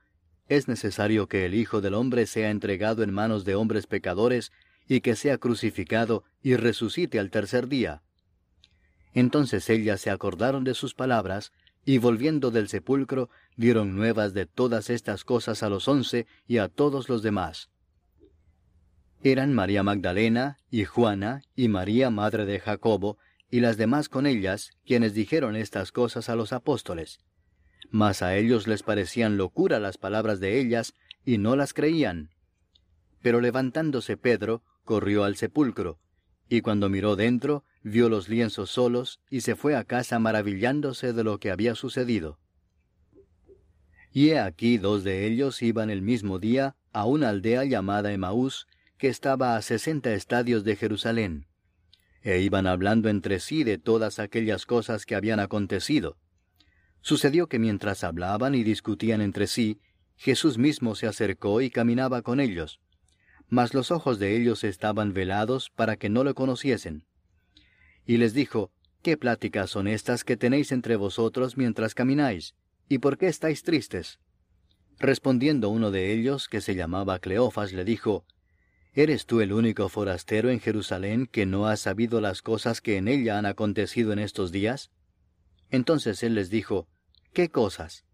Es 0.49 0.69
necesario 0.69 1.29
que 1.29 1.45
el 1.45 1.55
Hijo 1.55 1.81
del 1.81 1.95
Hombre 1.95 2.27
sea 2.27 2.51
entregado 2.51 3.03
en 3.03 3.13
manos 3.13 3.45
de 3.45 3.55
hombres 3.55 3.87
pecadores, 3.87 4.53
y 4.89 5.01
que 5.01 5.15
sea 5.15 5.39
crucificado 5.39 6.25
y 6.43 6.57
resucite 6.57 7.19
al 7.19 7.31
tercer 7.31 7.69
día. 7.69 8.03
Entonces 9.15 9.69
ellas 9.71 10.01
se 10.01 10.11
acordaron 10.11 10.65
de 10.65 10.75
sus 10.75 10.95
palabras, 10.95 11.53
y 11.85 11.99
volviendo 11.99 12.51
del 12.51 12.69
sepulcro, 12.69 13.29
dieron 13.57 13.95
nuevas 13.97 14.35
de 14.35 14.47
todas 14.47 14.89
estas 14.89 15.25
cosas 15.25 15.63
a 15.63 15.69
los 15.69 15.89
once 15.89 16.27
y 16.47 16.59
a 16.59 16.69
todos 16.69 17.09
los 17.09 17.23
demás 17.23 17.73
eran 19.23 19.53
María 19.53 19.83
Magdalena, 19.83 20.59
y 20.71 20.85
Juana, 20.85 21.43
y 21.55 21.69
María 21.69 22.11
madre 22.11 22.45
de 22.45 22.59
Jacobo, 22.59 23.19
y 23.53 23.61
las 23.61 23.77
demás 23.77 24.09
con 24.09 24.27
ellas, 24.27 24.71
quienes 24.87 25.13
dijeron 25.13 25.57
estas 25.57 25.93
cosas 25.93 26.31
a 26.31 26.37
los 26.37 26.55
apóstoles. 26.55 27.21
Mas 27.91 28.23
a 28.23 28.35
ellos 28.35 28.67
les 28.67 28.83
parecían 28.83 29.37
locura 29.37 29.79
las 29.79 29.99
palabras 29.99 30.41
de 30.41 30.59
ellas, 30.59 30.95
y 31.23 31.37
no 31.37 31.55
las 31.55 31.75
creían. 31.75 32.31
Pero 33.21 33.43
levantándose 33.43 34.17
Pedro, 34.17 34.63
corrió 34.85 35.25
al 35.25 35.37
sepulcro, 35.37 36.01
y 36.49 36.63
cuando 36.63 36.89
miró 36.89 37.15
dentro, 37.15 37.67
vio 37.83 38.09
los 38.09 38.31
lienzos 38.31 38.71
solos, 38.71 39.21
y 39.29 39.43
se 39.43 39.55
fue 39.55 39.77
a 39.77 39.85
casa 39.85 40.19
maravillándose 40.19 41.13
de 41.13 41.23
lo 41.23 41.39
que 41.39 41.51
había 41.51 41.75
sucedido. 41.75 42.39
Y 44.13 44.31
he 44.31 44.39
aquí 44.39 44.79
dos 44.79 45.05
de 45.05 45.27
ellos 45.27 45.61
iban 45.61 45.91
el 45.91 46.01
mismo 46.01 46.39
día 46.39 46.75
a 46.91 47.05
una 47.05 47.29
aldea 47.29 47.67
llamada 47.67 48.15
Emaús, 48.15 48.67
que 48.97 49.09
estaba 49.09 49.57
a 49.57 49.63
sesenta 49.63 50.15
estadios 50.15 50.65
de 50.65 50.75
Jerusalén. 50.75 51.52
E 52.23 52.41
iban 52.41 52.67
hablando 52.67 53.09
entre 53.09 53.41
sí 53.41 53.65
de 53.65 53.79
todas 53.79 54.19
aquellas 54.19 54.67
cosas 54.67 55.07
que 55.07 55.15
habían 55.15 55.41
acontecido. 55.41 56.17
Sucedió 57.01 57.49
que 57.49 57.59
mientras 57.59 58.05
hablaban 58.05 58.55
y 58.55 58.63
discutían 58.63 59.21
entre 59.21 59.47
sí, 59.47 59.81
Jesús 60.17 60.57
mismo 60.57 60.95
se 60.95 61.07
acercó 61.07 61.61
y 61.61 61.71
caminaba 61.71 62.23
con 62.23 62.39
ellos 62.39 62.81
mas 63.53 63.75
los 63.75 63.91
ojos 63.91 64.19
de 64.19 64.35
ellos 64.35 64.65
estaban 64.65 65.13
velados 65.13 65.69
para 65.69 65.97
que 65.97 66.09
no 66.09 66.25
lo 66.25 66.35
conociesen. 66.35 67.05
Y 68.07 68.17
les 68.17 68.33
dijo, 68.33 68.73
¿Qué 69.03 69.19
pláticas 69.19 69.69
son 69.69 69.89
estas 69.89 70.25
que 70.25 70.39
tenéis 70.39 70.73
entre 70.73 70.97
vosotros 70.97 71.59
mientras 71.59 71.95
camináis? 71.95 72.55
¿Y 72.89 72.97
por 72.97 73.19
qué 73.19 73.27
estáis 73.27 73.63
tristes? 73.63 74.21
Respondiendo 74.99 75.69
uno 75.69 75.91
de 75.91 76.15
ellos, 76.15 76.49
que 76.49 76.63
se 76.63 76.75
llamaba 76.75 77.19
Cleofas, 77.19 77.75
le 77.75 77.85
dijo, 77.85 78.25
¿Eres 78.95 79.25
tú 79.25 79.41
el 79.41 79.55
único 79.55 79.89
forastero 79.89 80.51
en 80.51 80.61
Jerusalén 80.61 81.27
que 81.27 81.47
no 81.47 81.67
ha 81.67 81.77
sabido 81.77 82.21
las 82.21 82.43
cosas 82.43 82.83
que 82.83 82.99
en 82.99 83.09
ella 83.09 83.39
han 83.39 83.47
acontecido 83.47 84.13
en 84.13 84.19
estos 84.19 84.53
días? 84.53 84.91
Entonces 85.71 86.23
él 86.23 86.35
les 86.35 86.51
dijo, 86.51 86.89
¿Qué 87.33 87.49
cosas? 87.49 88.05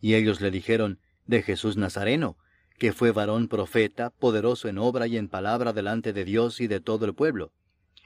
Y 0.00 0.14
ellos 0.14 0.40
le 0.40 0.52
dijeron, 0.52 1.00
de 1.26 1.42
Jesús 1.42 1.76
Nazareno, 1.76 2.36
que 2.78 2.92
fue 2.92 3.10
varón 3.10 3.48
profeta, 3.48 4.10
poderoso 4.10 4.68
en 4.68 4.78
obra 4.78 5.08
y 5.08 5.16
en 5.16 5.28
palabra 5.28 5.72
delante 5.72 6.12
de 6.12 6.24
Dios 6.24 6.60
y 6.60 6.68
de 6.68 6.78
todo 6.78 7.04
el 7.04 7.14
pueblo, 7.14 7.52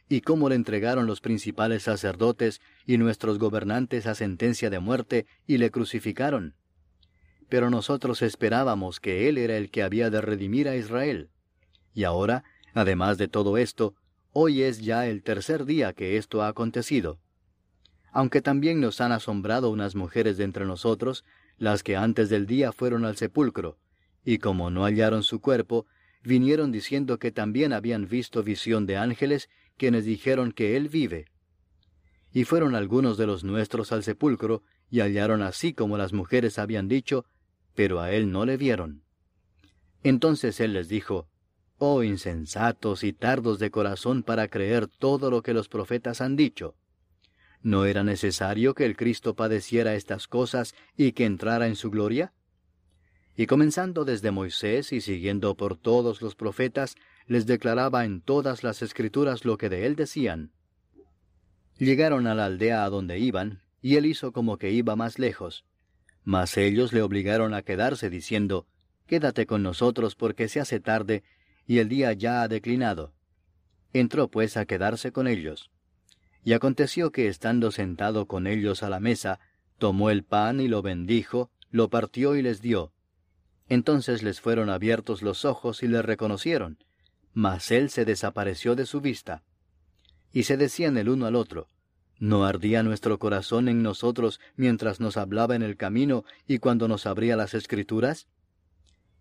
y 0.08 0.22
cómo 0.22 0.48
le 0.48 0.54
entregaron 0.54 1.06
los 1.06 1.20
principales 1.20 1.82
sacerdotes 1.82 2.62
y 2.86 2.96
nuestros 2.96 3.38
gobernantes 3.38 4.06
a 4.06 4.14
sentencia 4.14 4.70
de 4.70 4.80
muerte 4.80 5.26
y 5.46 5.58
le 5.58 5.70
crucificaron. 5.70 6.54
Pero 7.50 7.68
nosotros 7.68 8.22
esperábamos 8.22 9.00
que 9.00 9.28
Él 9.28 9.36
era 9.36 9.58
el 9.58 9.70
que 9.70 9.82
había 9.82 10.08
de 10.08 10.22
redimir 10.22 10.66
a 10.66 10.76
Israel. 10.76 11.30
Y 11.94 12.04
ahora, 12.04 12.44
además 12.74 13.18
de 13.18 13.28
todo 13.28 13.56
esto, 13.56 13.94
hoy 14.32 14.62
es 14.62 14.80
ya 14.80 15.06
el 15.06 15.22
tercer 15.22 15.64
día 15.64 15.92
que 15.92 16.16
esto 16.16 16.42
ha 16.42 16.48
acontecido. 16.48 17.18
Aunque 18.12 18.40
también 18.40 18.80
nos 18.80 19.00
han 19.00 19.12
asombrado 19.12 19.70
unas 19.70 19.94
mujeres 19.94 20.36
de 20.36 20.44
entre 20.44 20.66
nosotros, 20.66 21.24
las 21.58 21.82
que 21.82 21.96
antes 21.96 22.28
del 22.28 22.46
día 22.46 22.72
fueron 22.72 23.04
al 23.04 23.16
sepulcro, 23.16 23.78
y 24.24 24.38
como 24.38 24.70
no 24.70 24.84
hallaron 24.84 25.22
su 25.22 25.40
cuerpo, 25.40 25.86
vinieron 26.22 26.72
diciendo 26.72 27.18
que 27.18 27.32
también 27.32 27.72
habían 27.72 28.08
visto 28.08 28.42
visión 28.42 28.86
de 28.86 28.96
ángeles, 28.96 29.48
quienes 29.76 30.04
dijeron 30.04 30.52
que 30.52 30.76
él 30.76 30.88
vive. 30.88 31.26
Y 32.32 32.44
fueron 32.44 32.74
algunos 32.74 33.16
de 33.16 33.26
los 33.26 33.44
nuestros 33.44 33.92
al 33.92 34.02
sepulcro, 34.02 34.62
y 34.90 35.00
hallaron 35.00 35.42
así 35.42 35.72
como 35.72 35.96
las 35.96 36.12
mujeres 36.12 36.58
habían 36.58 36.88
dicho, 36.88 37.24
pero 37.74 38.00
a 38.00 38.10
él 38.12 38.30
no 38.30 38.44
le 38.44 38.56
vieron. 38.56 39.02
Entonces 40.02 40.60
él 40.60 40.72
les 40.72 40.88
dijo, 40.88 41.28
Oh 41.80 42.04
insensatos 42.04 43.02
y 43.02 43.12
tardos 43.12 43.58
de 43.58 43.72
corazón 43.72 44.22
para 44.22 44.46
creer 44.46 44.86
todo 44.86 45.30
lo 45.30 45.42
que 45.42 45.52
los 45.52 45.68
profetas 45.68 46.20
han 46.20 46.36
dicho. 46.36 46.76
¿No 47.60 47.84
era 47.84 48.04
necesario 48.04 48.74
que 48.74 48.86
el 48.86 48.96
Cristo 48.96 49.34
padeciera 49.34 49.96
estas 49.96 50.28
cosas 50.28 50.74
y 50.96 51.12
que 51.12 51.24
entrara 51.24 51.66
en 51.66 51.74
su 51.74 51.90
gloria? 51.90 52.32
y 53.40 53.46
comenzando 53.46 54.04
desde 54.04 54.30
Moisés 54.30 54.92
y 54.92 55.00
siguiendo 55.00 55.56
por 55.56 55.74
todos 55.74 56.20
los 56.20 56.34
profetas, 56.34 56.96
les 57.26 57.46
declaraba 57.46 58.04
en 58.04 58.20
todas 58.20 58.62
las 58.62 58.82
escrituras 58.82 59.46
lo 59.46 59.56
que 59.56 59.70
de 59.70 59.86
él 59.86 59.96
decían. 59.96 60.52
Llegaron 61.78 62.26
a 62.26 62.34
la 62.34 62.44
aldea 62.44 62.84
a 62.84 62.90
donde 62.90 63.18
iban, 63.18 63.62
y 63.80 63.96
él 63.96 64.04
hizo 64.04 64.32
como 64.32 64.58
que 64.58 64.72
iba 64.72 64.94
más 64.94 65.18
lejos. 65.18 65.64
Mas 66.22 66.58
ellos 66.58 66.92
le 66.92 67.00
obligaron 67.00 67.54
a 67.54 67.62
quedarse 67.62 68.10
diciendo, 68.10 68.66
Quédate 69.06 69.46
con 69.46 69.62
nosotros 69.62 70.16
porque 70.16 70.46
se 70.48 70.60
hace 70.60 70.78
tarde, 70.78 71.22
y 71.70 71.78
el 71.78 71.88
día 71.88 72.12
ya 72.14 72.42
ha 72.42 72.48
declinado. 72.48 73.12
Entró 73.92 74.28
pues 74.28 74.56
a 74.56 74.66
quedarse 74.66 75.12
con 75.12 75.28
ellos. 75.28 75.70
Y 76.42 76.54
aconteció 76.54 77.12
que 77.12 77.28
estando 77.28 77.70
sentado 77.70 78.26
con 78.26 78.48
ellos 78.48 78.82
a 78.82 78.90
la 78.90 78.98
mesa, 78.98 79.38
tomó 79.78 80.10
el 80.10 80.24
pan 80.24 80.58
y 80.58 80.66
lo 80.66 80.82
bendijo, 80.82 81.48
lo 81.70 81.88
partió 81.88 82.34
y 82.34 82.42
les 82.42 82.60
dio, 82.60 82.92
entonces 83.68 84.24
les 84.24 84.40
fueron 84.40 84.68
abiertos 84.68 85.22
los 85.22 85.44
ojos 85.44 85.84
y 85.84 85.86
le 85.86 86.02
reconocieron, 86.02 86.78
mas 87.34 87.70
él 87.70 87.88
se 87.88 88.04
desapareció 88.04 88.74
de 88.74 88.84
su 88.84 89.00
vista. 89.00 89.44
Y 90.32 90.42
se 90.42 90.56
decían 90.56 90.98
el 90.98 91.08
uno 91.08 91.26
al 91.26 91.36
otro, 91.36 91.68
¿no 92.18 92.46
ardía 92.46 92.82
nuestro 92.82 93.20
corazón 93.20 93.68
en 93.68 93.84
nosotros 93.84 94.40
mientras 94.56 94.98
nos 94.98 95.16
hablaba 95.16 95.54
en 95.54 95.62
el 95.62 95.76
camino 95.76 96.24
y 96.48 96.58
cuando 96.58 96.88
nos 96.88 97.06
abría 97.06 97.36
las 97.36 97.54
escrituras? 97.54 98.26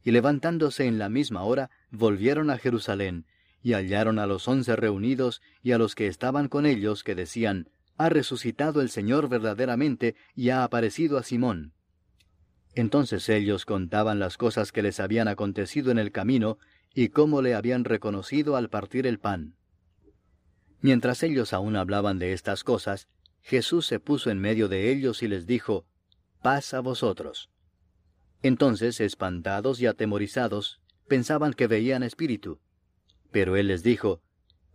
Y 0.03 0.11
levantándose 0.11 0.85
en 0.85 0.97
la 0.97 1.09
misma 1.09 1.43
hora, 1.43 1.69
volvieron 1.91 2.49
a 2.49 2.57
Jerusalén, 2.57 3.25
y 3.61 3.73
hallaron 3.73 4.19
a 4.19 4.27
los 4.27 4.47
once 4.47 4.75
reunidos 4.75 5.41
y 5.61 5.73
a 5.73 5.77
los 5.77 5.95
que 5.95 6.07
estaban 6.07 6.47
con 6.47 6.65
ellos, 6.65 7.03
que 7.03 7.15
decían, 7.15 7.69
Ha 7.97 8.09
resucitado 8.09 8.81
el 8.81 8.89
Señor 8.89 9.27
verdaderamente 9.27 10.15
y 10.35 10.49
ha 10.49 10.63
aparecido 10.63 11.17
a 11.17 11.23
Simón. 11.23 11.73
Entonces 12.75 13.27
ellos 13.27 13.65
contaban 13.65 14.19
las 14.19 14.37
cosas 14.37 14.71
que 14.71 14.81
les 14.81 14.99
habían 14.99 15.27
acontecido 15.27 15.91
en 15.91 15.99
el 15.99 16.11
camino 16.11 16.59
y 16.93 17.09
cómo 17.09 17.41
le 17.41 17.55
habían 17.55 17.83
reconocido 17.83 18.55
al 18.55 18.69
partir 18.69 19.05
el 19.05 19.19
pan. 19.19 19.55
Mientras 20.81 21.23
ellos 21.23 21.51
aún 21.51 21.75
hablaban 21.75 22.19
de 22.19 22.31
estas 22.31 22.63
cosas, 22.63 23.09
Jesús 23.41 23.85
se 23.85 23.99
puso 23.99 24.29
en 24.29 24.39
medio 24.39 24.67
de 24.67 24.91
ellos 24.91 25.23
y 25.23 25.27
les 25.27 25.45
dijo, 25.45 25.85
Paz 26.41 26.73
a 26.73 26.79
vosotros. 26.79 27.49
Entonces, 28.41 28.99
espantados 28.99 29.81
y 29.81 29.87
atemorizados, 29.87 30.79
pensaban 31.07 31.53
que 31.53 31.67
veían 31.67 32.03
espíritu. 32.03 32.59
Pero 33.31 33.57
él 33.57 33.67
les 33.67 33.83
dijo, 33.83 34.21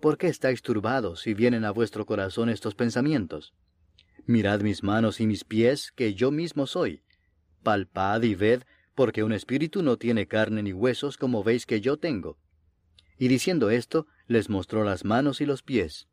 ¿Por 0.01 0.19
qué 0.19 0.27
estáis 0.27 0.61
turbados 0.61 1.27
y 1.27 1.33
vienen 1.33 1.65
a 1.65 1.71
vuestro 1.71 2.05
corazón 2.05 2.51
estos 2.51 2.75
pensamientos? 2.75 3.55
Mirad 4.27 4.61
mis 4.61 4.83
manos 4.83 5.19
y 5.19 5.27
mis 5.27 5.45
pies, 5.45 5.93
que 5.93 6.13
yo 6.13 6.31
mismo 6.31 6.67
soy 6.67 7.03
palpad 7.63 8.23
y 8.23 8.35
ved, 8.35 8.65
porque 8.95 9.23
un 9.23 9.33
espíritu 9.33 9.83
no 9.83 9.97
tiene 9.97 10.29
carne 10.29 10.63
ni 10.63 10.75
huesos 10.75 11.17
como 11.17 11.43
veis 11.43 11.65
que 11.65 11.81
yo 11.81 11.97
tengo. 11.97 12.37
Y 13.19 13.29
diciendo 13.29 13.71
esto, 13.71 14.07
les 14.27 14.51
mostró 14.51 14.85
las 14.85 15.07
manos 15.07 15.41
y 15.41 15.47
los 15.47 15.63
pies. 15.63 16.07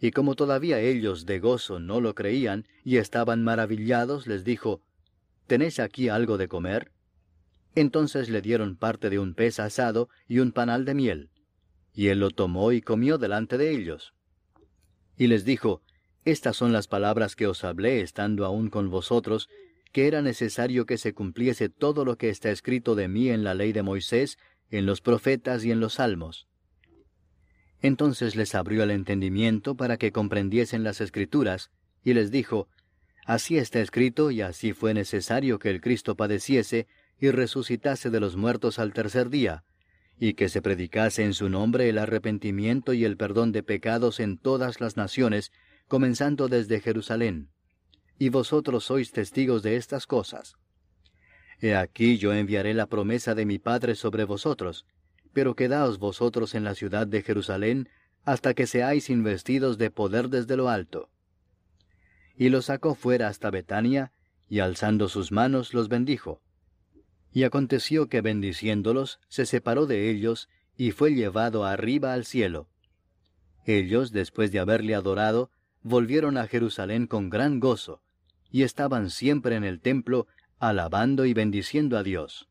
Y 0.00 0.12
como 0.12 0.34
todavía 0.34 0.80
ellos 0.80 1.26
de 1.26 1.38
gozo 1.38 1.78
no 1.78 2.00
lo 2.00 2.14
creían 2.14 2.66
y 2.82 2.96
estaban 2.96 3.44
maravillados, 3.44 4.26
les 4.26 4.42
dijo, 4.44 4.82
¿Tenéis 5.46 5.78
aquí 5.78 6.08
algo 6.08 6.38
de 6.38 6.48
comer? 6.48 6.90
Entonces 7.74 8.28
le 8.28 8.42
dieron 8.42 8.76
parte 8.76 9.10
de 9.10 9.18
un 9.18 9.34
pez 9.34 9.60
asado 9.60 10.08
y 10.26 10.38
un 10.40 10.52
panal 10.52 10.84
de 10.84 10.94
miel. 10.94 11.30
Y 11.92 12.08
él 12.08 12.20
lo 12.20 12.30
tomó 12.30 12.72
y 12.72 12.80
comió 12.80 13.18
delante 13.18 13.58
de 13.58 13.70
ellos. 13.70 14.14
Y 15.16 15.28
les 15.28 15.44
dijo, 15.44 15.82
Estas 16.24 16.56
son 16.56 16.72
las 16.72 16.88
palabras 16.88 17.36
que 17.36 17.46
os 17.46 17.64
hablé 17.64 18.00
estando 18.00 18.44
aún 18.44 18.70
con 18.70 18.90
vosotros, 18.90 19.48
que 19.92 20.08
era 20.08 20.20
necesario 20.20 20.84
que 20.84 20.98
se 20.98 21.14
cumpliese 21.14 21.68
todo 21.68 22.04
lo 22.04 22.16
que 22.16 22.28
está 22.28 22.50
escrito 22.50 22.94
de 22.94 23.08
mí 23.08 23.30
en 23.30 23.44
la 23.44 23.54
ley 23.54 23.72
de 23.72 23.82
Moisés, 23.82 24.38
en 24.70 24.84
los 24.84 25.00
profetas 25.00 25.64
y 25.64 25.70
en 25.70 25.80
los 25.80 25.94
salmos. 25.94 26.48
Entonces 27.80 28.36
les 28.36 28.54
abrió 28.54 28.82
el 28.82 28.90
entendimiento 28.90 29.76
para 29.76 29.96
que 29.96 30.12
comprendiesen 30.12 30.82
las 30.82 31.00
escrituras, 31.00 31.70
y 32.02 32.14
les 32.14 32.30
dijo, 32.30 32.68
Así 33.26 33.58
está 33.58 33.80
escrito 33.80 34.30
y 34.30 34.40
así 34.40 34.72
fue 34.72 34.94
necesario 34.94 35.58
que 35.58 35.68
el 35.68 35.82
Cristo 35.82 36.14
padeciese 36.14 36.86
y 37.20 37.30
resucitase 37.30 38.08
de 38.08 38.20
los 38.20 38.36
muertos 38.36 38.78
al 38.78 38.94
tercer 38.94 39.28
día, 39.28 39.64
y 40.18 40.32
que 40.32 40.48
se 40.48 40.62
predicase 40.62 41.24
en 41.24 41.34
su 41.34 41.50
nombre 41.50 41.90
el 41.90 41.98
arrepentimiento 41.98 42.94
y 42.94 43.04
el 43.04 43.18
perdón 43.18 43.52
de 43.52 43.62
pecados 43.62 44.20
en 44.20 44.38
todas 44.38 44.80
las 44.80 44.96
naciones, 44.96 45.52
comenzando 45.88 46.48
desde 46.48 46.80
Jerusalén 46.80 47.50
y 48.18 48.28
vosotros 48.30 48.84
sois 48.84 49.12
testigos 49.12 49.62
de 49.62 49.76
estas 49.76 50.06
cosas. 50.06 50.56
He 51.60 51.74
aquí 51.74 52.18
yo 52.18 52.32
enviaré 52.32 52.74
la 52.74 52.86
promesa 52.86 53.34
de 53.34 53.46
mi 53.46 53.58
Padre 53.58 53.94
sobre 53.94 54.24
vosotros, 54.24 54.86
pero 55.32 55.54
quedaos 55.54 55.98
vosotros 55.98 56.54
en 56.54 56.64
la 56.64 56.74
ciudad 56.74 57.06
de 57.06 57.22
Jerusalén 57.22 57.88
hasta 58.24 58.54
que 58.54 58.66
seáis 58.66 59.10
investidos 59.10 59.78
de 59.78 59.90
poder 59.90 60.28
desde 60.28 60.56
lo 60.56 60.68
alto. 60.68 61.10
Y 62.36 62.48
los 62.48 62.66
sacó 62.66 62.94
fuera 62.94 63.28
hasta 63.28 63.50
Betania, 63.50 64.12
y 64.48 64.60
alzando 64.60 65.08
sus 65.08 65.32
manos 65.32 65.74
los 65.74 65.88
bendijo. 65.88 66.40
Y 67.32 67.44
aconteció 67.44 68.08
que 68.08 68.20
bendiciéndolos, 68.20 69.20
se 69.28 69.46
separó 69.46 69.86
de 69.86 70.10
ellos, 70.10 70.48
y 70.76 70.90
fue 70.90 71.14
llevado 71.14 71.64
arriba 71.64 72.12
al 72.12 72.24
cielo. 72.24 72.68
Ellos, 73.64 74.12
después 74.12 74.52
de 74.52 74.60
haberle 74.60 74.94
adorado, 74.94 75.50
volvieron 75.82 76.36
a 76.36 76.46
Jerusalén 76.46 77.06
con 77.06 77.30
gran 77.30 77.60
gozo, 77.60 78.02
y 78.50 78.62
estaban 78.62 79.10
siempre 79.10 79.56
en 79.56 79.64
el 79.64 79.80
templo, 79.80 80.26
alabando 80.58 81.24
y 81.26 81.34
bendiciendo 81.34 81.98
a 81.98 82.02
Dios. 82.02 82.48